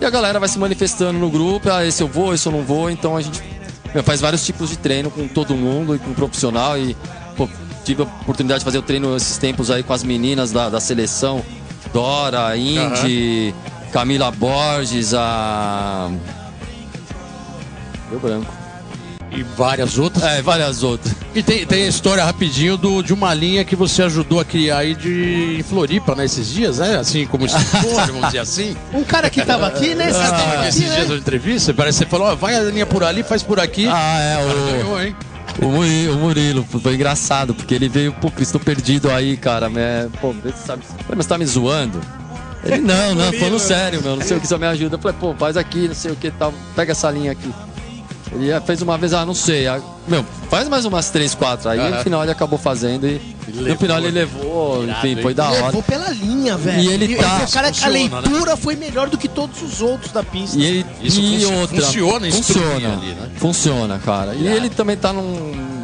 E 0.00 0.04
a 0.04 0.10
galera 0.10 0.38
vai 0.38 0.48
se 0.48 0.60
manifestando 0.60 1.18
no 1.18 1.28
grupo, 1.28 1.68
ah, 1.70 1.84
esse 1.84 2.00
eu 2.00 2.08
vou, 2.08 2.32
esse 2.32 2.46
eu 2.46 2.52
não 2.52 2.62
vou, 2.62 2.88
então 2.88 3.16
a 3.16 3.20
gente 3.20 3.42
faz 4.04 4.20
vários 4.20 4.46
tipos 4.46 4.70
de 4.70 4.76
treino 4.76 5.10
com 5.10 5.26
todo 5.26 5.56
mundo 5.56 5.96
e 5.96 5.98
com 5.98 6.14
profissional. 6.14 6.78
E 6.78 6.96
tive 7.88 8.02
a 8.02 8.04
oportunidade 8.04 8.60
de 8.60 8.64
fazer 8.64 8.78
o 8.78 8.82
treino 8.82 9.16
esses 9.16 9.38
tempos 9.38 9.70
aí 9.70 9.82
com 9.82 9.94
as 9.94 10.02
meninas 10.02 10.52
da, 10.52 10.68
da 10.68 10.78
seleção. 10.78 11.42
Dora, 11.92 12.54
Indy, 12.56 13.54
Camila 13.92 14.30
Borges, 14.30 15.14
a. 15.14 16.10
Deu 18.10 18.20
branco. 18.20 18.52
E 19.30 19.42
várias 19.42 19.98
outras. 19.98 20.22
É, 20.24 20.42
várias 20.42 20.82
outras. 20.82 21.14
E 21.34 21.42
tem, 21.42 21.64
tem 21.64 21.84
a 21.84 21.88
história 21.88 22.24
rapidinho 22.24 22.76
do, 22.76 23.02
de 23.02 23.12
uma 23.12 23.32
linha 23.32 23.64
que 23.64 23.76
você 23.76 24.02
ajudou 24.02 24.40
a 24.40 24.44
criar 24.44 24.78
aí 24.78 24.94
de 24.94 25.56
em 25.58 25.62
Floripa, 25.62 26.14
né? 26.14 26.24
Esses 26.24 26.48
dias, 26.48 26.78
né? 26.78 26.96
Assim, 26.96 27.26
como 27.26 27.46
instrutor, 27.46 28.06
vamos 28.08 28.26
dizer 28.26 28.38
assim. 28.40 28.76
Um 28.92 29.04
cara 29.04 29.30
que 29.30 29.42
tava 29.44 29.66
aqui, 29.66 29.94
né? 29.94 30.10
Você 30.10 30.18
Ah, 30.18 30.30
tava 30.30 30.54
aqui, 30.54 30.68
esses 30.68 30.88
né? 30.88 30.94
dias 30.96 31.08
da 31.08 31.16
entrevista, 31.16 31.72
parece 31.74 31.98
que 31.98 32.04
você 32.04 32.10
falou, 32.10 32.26
ó, 32.26 32.34
vai 32.34 32.54
a 32.54 32.62
linha 32.62 32.86
por 32.86 33.02
ali, 33.02 33.22
faz 33.22 33.42
por 33.42 33.60
aqui. 33.60 33.86
Ah, 33.86 34.18
é, 34.20 34.44
o. 34.44 34.72
Ganhou, 34.72 35.02
hein? 35.02 35.16
O 35.60 35.66
Murilo, 35.66 36.14
o 36.14 36.18
Murilo, 36.18 36.64
foi 36.64 36.94
engraçado, 36.94 37.54
porque 37.54 37.74
ele 37.74 37.88
veio, 37.88 38.12
pô, 38.12 38.30
Cris, 38.30 38.52
tô 38.52 38.60
perdido 38.60 39.10
aí, 39.10 39.36
cara. 39.36 39.68
né? 39.68 40.08
Pô, 40.20 40.32
se 40.32 40.66
sabe. 40.66 40.82
Mas 41.08 41.18
você 41.18 41.28
tá 41.28 41.36
me 41.38 41.44
zoando? 41.46 42.00
Ele, 42.64 42.78
não, 42.78 43.14
não, 43.14 43.32
falando 43.32 43.58
sério, 43.58 44.02
meu, 44.02 44.16
não 44.16 44.22
sei 44.22 44.36
o 44.36 44.40
que 44.40 44.46
você 44.46 44.56
me 44.56 44.66
ajuda. 44.66 44.96
Eu 44.96 45.00
falei, 45.00 45.16
pô, 45.18 45.34
faz 45.34 45.56
aqui, 45.56 45.88
não 45.88 45.94
sei 45.94 46.12
o 46.12 46.16
que 46.16 46.30
tal, 46.30 46.52
pega 46.74 46.92
essa 46.92 47.10
linha 47.10 47.32
aqui. 47.32 47.52
Ele 48.32 48.52
ah, 48.52 48.60
fez 48.60 48.82
uma 48.82 48.98
vez, 48.98 49.12
ah, 49.14 49.24
não 49.24 49.34
sei. 49.34 49.66
ah, 49.66 49.80
meu, 50.06 50.24
faz 50.50 50.68
mais 50.68 50.84
umas 50.84 51.10
três, 51.10 51.34
quatro. 51.34 51.68
Aí 51.68 51.78
no 51.90 52.02
final 52.02 52.22
ele 52.22 52.32
acabou 52.32 52.58
fazendo 52.58 53.06
e 53.06 53.20
no 53.48 53.62
levou. 53.62 53.78
final 53.78 53.98
ele 53.98 54.10
levou, 54.10 54.84
Irado, 54.84 55.06
enfim, 55.06 55.22
foi 55.22 55.34
da 55.34 55.50
hora. 55.50 55.66
Levou 55.66 55.82
pela 55.82 56.10
linha, 56.10 56.56
velho. 56.56 56.80
E 56.80 56.88
ele 56.92 57.16
tá- 57.16 57.44
o 57.48 57.52
cara, 57.52 57.68
a 57.68 57.72
Funciona, 57.72 58.20
leitura 58.20 58.56
foi 58.56 58.76
melhor 58.76 59.08
do 59.08 59.16
que 59.16 59.28
todos 59.28 59.62
os 59.62 59.80
outros 59.80 60.12
da 60.12 60.22
pista. 60.22 60.58
E 60.58 60.64
ele 60.64 60.86
Isso 61.02 61.20
e 61.20 61.40
funci- 61.42 61.54
outra, 61.54 61.82
funciona, 61.82 62.30
funciona, 62.30 62.92
ali, 62.92 63.06
né? 63.12 63.28
funciona, 63.36 63.98
cara. 63.98 64.34
E 64.34 64.46
ele 64.46 64.68
também 64.70 64.96
tá 64.96 65.12
num 65.12 65.78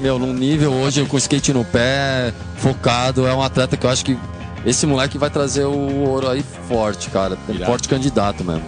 meu, 0.00 0.18
num 0.18 0.32
nível 0.32 0.72
hoje 0.72 1.04
com 1.06 1.16
skate 1.16 1.52
no 1.54 1.64
pé, 1.64 2.32
focado, 2.58 3.26
é 3.26 3.34
um 3.34 3.42
atleta 3.42 3.76
que 3.76 3.86
eu 3.86 3.90
acho 3.90 4.04
que 4.04 4.16
esse 4.64 4.84
moleque 4.86 5.16
vai 5.16 5.30
trazer 5.30 5.64
o 5.64 6.04
ouro 6.06 6.28
aí 6.28 6.44
forte, 6.68 7.08
cara. 7.08 7.36
Tem 7.46 7.56
Irado. 7.56 7.70
forte 7.70 7.88
candidato 7.88 8.44
mesmo. 8.44 8.62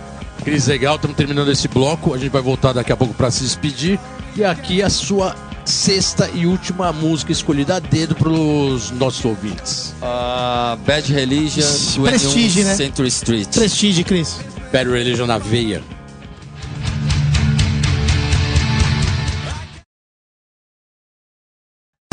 Cris, 0.48 0.66
legal, 0.66 0.96
estamos 0.96 1.14
terminando 1.14 1.52
esse 1.52 1.68
bloco. 1.68 2.14
A 2.14 2.18
gente 2.18 2.30
vai 2.30 2.40
voltar 2.40 2.72
daqui 2.72 2.90
a 2.90 2.96
pouco 2.96 3.12
para 3.12 3.30
se 3.30 3.42
despedir. 3.42 4.00
E 4.34 4.42
aqui 4.42 4.82
a 4.82 4.88
sua 4.88 5.36
sexta 5.62 6.30
e 6.32 6.46
última 6.46 6.90
música 6.90 7.30
escolhida 7.30 7.76
a 7.76 7.78
dedo 7.78 8.14
para 8.14 8.30
os 8.30 8.90
nossos 8.92 9.22
ouvintes. 9.26 9.94
Ah, 10.00 10.78
Bad 10.86 11.12
Religion, 11.12 11.60
Ixi, 11.60 12.00
21 12.00 12.02
Prestige, 12.04 12.64
né? 12.64 12.74
Century 12.76 13.08
Street. 13.08 13.48
Prestige, 13.48 14.04
Cris. 14.04 14.40
Bad 14.72 14.88
Religion 14.88 15.26
na 15.26 15.36
veia. 15.36 15.82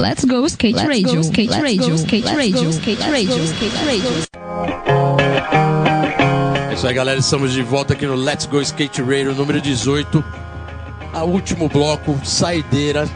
Let's 0.02 0.26
go 0.26 0.46
skate 0.50 0.76
radio, 0.76 1.24
skate 1.24 1.52
radio, 1.52 1.98
skate 1.98 2.26
radio, 2.36 2.70
skate 2.74 3.02
radio, 3.10 3.48
skate 3.48 3.86
radio. 3.86 4.45
Isso 6.76 6.88
aí, 6.88 6.94
galera. 6.94 7.20
Estamos 7.20 7.54
de 7.54 7.62
volta 7.62 7.94
aqui 7.94 8.06
no 8.06 8.16
Let's 8.16 8.46
Go 8.46 8.62
Skate 8.62 9.02
Radio 9.02 9.34
número 9.34 9.62
18. 9.62 10.24
A 11.14 11.24
último 11.24 11.70
bloco, 11.70 12.20
saideira, 12.24 13.08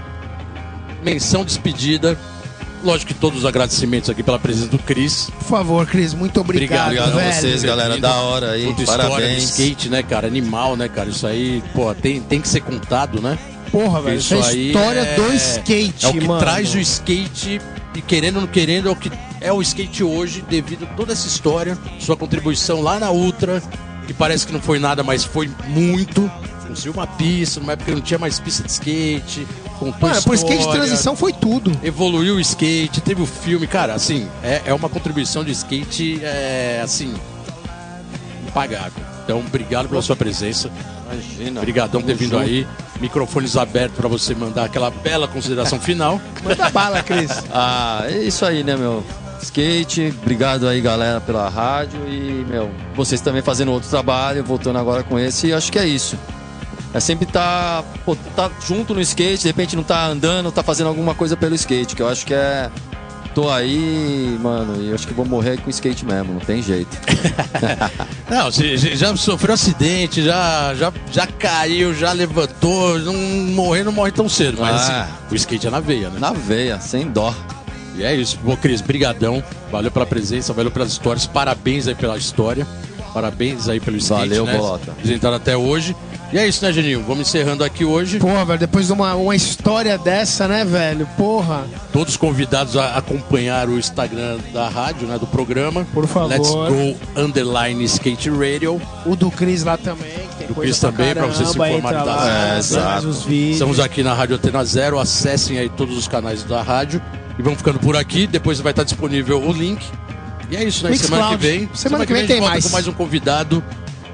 menção 1.04 1.44
despedida. 1.44 2.18
Lógico 2.82 3.14
que 3.14 3.20
todos 3.20 3.40
os 3.40 3.46
agradecimentos 3.46 4.10
aqui 4.10 4.24
pela 4.24 4.40
presença 4.40 4.68
do 4.70 4.80
Cris. 4.80 5.30
Por 5.40 5.44
favor, 5.48 5.86
Cris, 5.86 6.14
muito 6.14 6.40
obrigado, 6.40 6.86
Obrigado 6.86 7.20
a 7.20 7.32
vocês, 7.34 7.62
galera. 7.62 7.98
Da 7.98 8.16
hora 8.22 8.52
aí. 8.52 8.68
Puta 8.74 8.86
Parabéns. 8.86 9.44
skate, 9.50 9.90
né, 9.90 10.02
cara? 10.02 10.28
Animal, 10.28 10.78
né, 10.78 10.88
cara? 10.88 11.10
Isso 11.10 11.28
aí, 11.28 11.62
pô, 11.74 11.94
tem, 11.94 12.22
tem 12.22 12.40
que 12.40 12.48
ser 12.48 12.62
contado, 12.62 13.22
né? 13.22 13.38
Porra, 13.70 14.02
velho. 14.02 14.18
Isso 14.18 14.34
Isso 14.34 14.44
é 14.46 14.48
a 14.48 14.50
aí 14.52 14.68
história 14.68 15.00
é- 15.02 15.16
do 15.16 15.34
skate, 15.34 16.06
É 16.06 16.08
o 16.08 16.14
que 16.14 16.22
mano. 16.26 16.40
traz 16.40 16.74
o 16.74 16.80
skate 16.80 17.60
e 17.94 18.02
querendo 18.02 18.38
ou 18.38 18.42
não 18.44 18.48
querendo 18.48 18.88
é 18.88 18.92
o 18.92 18.96
que 18.96 19.12
é 19.42 19.52
o 19.52 19.62
skate 19.62 20.04
hoje 20.04 20.44
devido 20.50 20.86
a 20.86 20.88
toda 20.96 21.14
essa 21.14 21.28
história, 21.28 21.78
sua 22.00 22.16
contribuição 22.18 22.82
lá 22.82 23.00
na 23.00 23.12
Ultra, 23.12 23.62
que 24.06 24.14
parece 24.14 24.46
que 24.46 24.54
não 24.54 24.62
foi 24.62 24.80
nada, 24.80 25.04
mas 25.04 25.24
foi 25.24 25.50
muito. 25.68 26.30
Construiu 26.68 26.94
uma 26.94 27.08
pista, 27.08 27.60
numa 27.60 27.74
época 27.74 27.92
não 27.92 28.02
tinha 28.02 28.20
mais 28.20 28.40
pista 28.40 28.62
de 28.64 28.72
skate, 28.72 29.48
contou 29.80 30.08
Mano, 30.08 30.22
por 30.22 30.36
skate 30.36 30.66
de 30.66 30.72
transição 30.72 31.16
foi 31.16 31.34
tudo. 31.34 31.72
Evoluiu 31.84 32.36
o 32.36 32.40
skate, 32.40 33.02
teve 33.02 33.22
o 33.24 33.26
filme, 33.26 33.66
cara, 33.66 33.96
assim, 33.96 34.28
é, 34.44 34.62
é 34.66 34.74
uma 34.74 34.88
contribuição 34.88 35.44
de 35.44 35.52
skate, 35.52 36.20
é, 36.24 36.82
assim, 36.84 37.16
impagável. 38.48 39.04
Então, 39.24 39.40
obrigado 39.40 39.90
pela 39.90 40.02
sua 40.02 40.16
presença. 40.16 40.72
Imagina. 41.12 41.60
Obrigadão 41.60 42.02
por 42.02 42.08
ter 42.08 42.16
vindo 42.16 42.38
aí. 42.38 42.68
Microfones 43.00 43.56
abertos 43.56 43.98
para 43.98 44.08
você 44.08 44.36
mandar 44.36 44.66
aquela 44.66 44.92
bela 44.92 45.28
consideração 45.28 45.80
final. 45.80 46.22
Manda 46.44 46.70
bala, 46.70 47.02
Cris. 47.02 47.32
Ah, 47.52 48.04
é 48.06 48.24
isso 48.24 48.46
aí, 48.46 48.64
né, 48.64 48.76
meu? 48.76 49.04
Skate, 49.42 50.14
obrigado 50.22 50.68
aí, 50.68 50.82
galera, 50.82 51.20
pela 51.22 51.48
rádio 51.50 52.00
e, 52.08 52.46
meu, 52.48 52.70
vocês 52.96 53.22
também 53.22 53.42
fazendo 53.42 53.72
outro 53.72 53.90
trabalho, 53.90 54.44
voltando 54.44 54.78
agora 54.80 55.02
com 55.04 55.18
esse, 55.18 55.48
e 55.48 55.54
acho 55.54 55.72
que 55.72 55.80
é 55.80 55.88
isso. 55.88 56.18
É 56.94 57.00
sempre 57.00 57.26
tá, 57.26 57.84
pô, 58.06 58.16
tá 58.36 58.50
junto 58.68 58.94
no 58.94 59.02
skate, 59.02 59.42
de 59.44 59.48
repente 59.48 59.76
não 59.76 59.84
tá 59.84 60.08
andando, 60.08 60.52
tá 60.52 60.64
fazendo 60.64 60.88
alguma 60.88 61.14
coisa 61.14 61.38
pelo 61.38 61.54
skate, 61.56 61.96
que 61.96 62.02
eu 62.02 62.10
acho 62.10 62.26
que 62.26 62.34
é. 62.34 62.70
Tô 63.36 63.48
aí, 63.48 64.38
mano, 64.42 64.82
e 64.82 64.90
eu 64.90 64.96
acho 64.96 65.08
que 65.08 65.14
vou 65.14 65.24
morrer 65.24 65.58
com 65.62 65.70
skate 65.70 66.04
mesmo, 66.04 66.34
não 66.34 66.40
tem 66.40 66.64
jeito. 66.64 66.98
Não, 68.28 68.46
você 68.52 68.76
já 68.76 68.96
já 68.96 69.16
sofreu 69.16 69.54
acidente, 69.54 70.24
já, 70.24 70.74
já, 70.74 70.92
já 71.12 71.28
caiu, 71.28 71.94
já 71.94 72.12
levantou, 72.12 72.98
não 73.00 73.14
morrer 73.54 73.84
não 73.84 73.92
morre 73.92 74.12
tão 74.12 74.28
cedo, 74.28 74.58
mas 74.60 74.90
Ah. 74.90 75.04
assim, 75.04 75.12
o 75.32 75.36
skate 75.36 75.68
é 75.68 75.70
na 75.70 75.80
veia, 75.80 76.10
né? 76.10 76.20
Na 76.20 76.32
veia, 76.32 76.80
sem 76.80 77.08
dó. 77.08 77.34
E 78.00 78.04
é 78.04 78.16
isso. 78.16 78.40
Bom, 78.44 78.56
Cris, 78.56 78.82
brigadão. 78.82 79.44
Valeu 79.72 79.92
pela 79.92 80.06
presença, 80.06 80.54
valeu 80.54 80.72
pelas 80.72 80.90
histórias. 80.92 81.28
Parabéns 81.28 81.88
aí 81.88 81.96
pela 81.96 82.18
história. 82.18 82.66
Parabéns 83.14 83.68
aí 83.68 83.80
pelo 83.80 83.98
skate, 83.98 84.20
Valeu, 84.30 84.46
né? 84.46 84.58
Bolota. 84.58 84.92
Apresentado 84.92 85.34
até 85.36 85.58
hoje. 85.58 85.96
E 86.32 86.38
é 86.38 86.48
isso, 86.48 86.64
né, 86.64 86.72
Geninho? 86.72 87.02
Vamos 87.08 87.28
encerrando 87.28 87.64
aqui 87.64 87.84
hoje. 87.84 88.20
Porra, 88.20 88.46
velho, 88.46 88.60
depois 88.60 88.86
de 88.86 88.94
uma, 88.94 89.16
uma 89.16 89.36
história 89.36 89.98
dessa, 89.98 90.48
né, 90.48 90.64
velho? 90.64 91.08
Porra. 91.18 91.64
Todos 91.92 92.16
convidados 92.16 92.78
a 92.78 92.98
acompanhar 92.98 93.68
o 93.68 93.80
Instagram 93.80 94.38
da 94.54 94.70
rádio, 94.70 95.08
né? 95.08 95.18
Do 95.18 95.26
programa. 95.26 95.88
Por 95.92 96.06
favor. 96.08 96.30
Let's 96.30 96.50
go 96.52 96.96
underline 97.20 97.84
skate 97.86 98.30
radio. 98.30 98.80
O 99.08 99.16
do 99.16 99.32
Cris 99.32 99.64
lá 99.64 99.76
também, 99.76 100.08
Do 100.48 100.54
Cris 100.54 100.80
também, 100.80 101.16
pra 101.16 101.26
você 101.26 101.46
se 101.46 101.52
informar 101.58 101.94
das- 101.94 102.06
lá, 102.72 102.96
É, 102.96 103.00
os 103.00 103.24
vídeos. 103.24 103.54
Estamos 103.54 103.80
aqui 103.80 104.04
na 104.04 104.14
Rádio 104.14 104.36
Antena 104.36 104.64
Zero. 104.64 105.00
Acessem 105.00 105.58
aí 105.58 105.68
todos 105.68 105.98
os 105.98 106.08
canais 106.08 106.44
da 106.44 106.62
rádio. 106.62 107.02
E 107.40 107.42
vamos 107.42 107.60
ficando 107.60 107.80
por 107.80 107.96
aqui. 107.96 108.28
Depois 108.28 108.60
vai 108.60 108.74
estar 108.74 108.84
disponível 108.84 109.42
o 109.42 109.54
link. 109.54 109.82
E 110.52 110.58
é 110.58 110.64
isso, 110.66 110.84
né? 110.84 110.92
Mixcloud. 110.92 111.16
Semana 111.16 111.38
que 111.38 111.48
vem. 111.48 111.70
Semana 111.74 112.06
que 112.06 112.12
vem 112.12 112.22
gente 112.24 112.32
tem 112.32 112.40
volta 112.40 112.52
mais. 112.52 112.66
com 112.66 112.72
mais 112.72 112.88
um 112.88 112.92
convidado. 112.92 113.64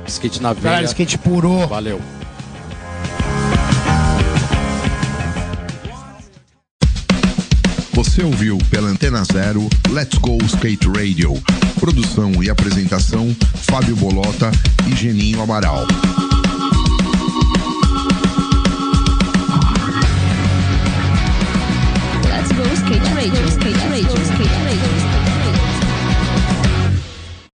Skate 0.08 0.42
na 0.44 0.54
veia. 0.54 0.64
Caralho, 0.64 0.86
skate 0.86 1.18
puro. 1.18 1.66
Valeu. 1.68 2.00
Você 7.94 8.24
ouviu 8.24 8.60
pela 8.70 8.90
Antena 8.90 9.24
Zero 9.24 9.68
Let's 9.90 10.20
Go 10.20 10.38
Skate 10.44 10.88
Radio. 10.88 11.34
Produção 11.80 12.32
e 12.44 12.50
apresentação 12.50 13.36
Fábio 13.56 13.96
Bolota 13.96 14.52
e 14.88 14.96
Geninho 14.96 15.42
Amaral. 15.42 15.88
Skate 22.76 23.16
radio, 23.16 23.48
skate 23.50 23.90
radio, 23.90 24.16
skate 24.16 24.40
radio. 24.40 24.45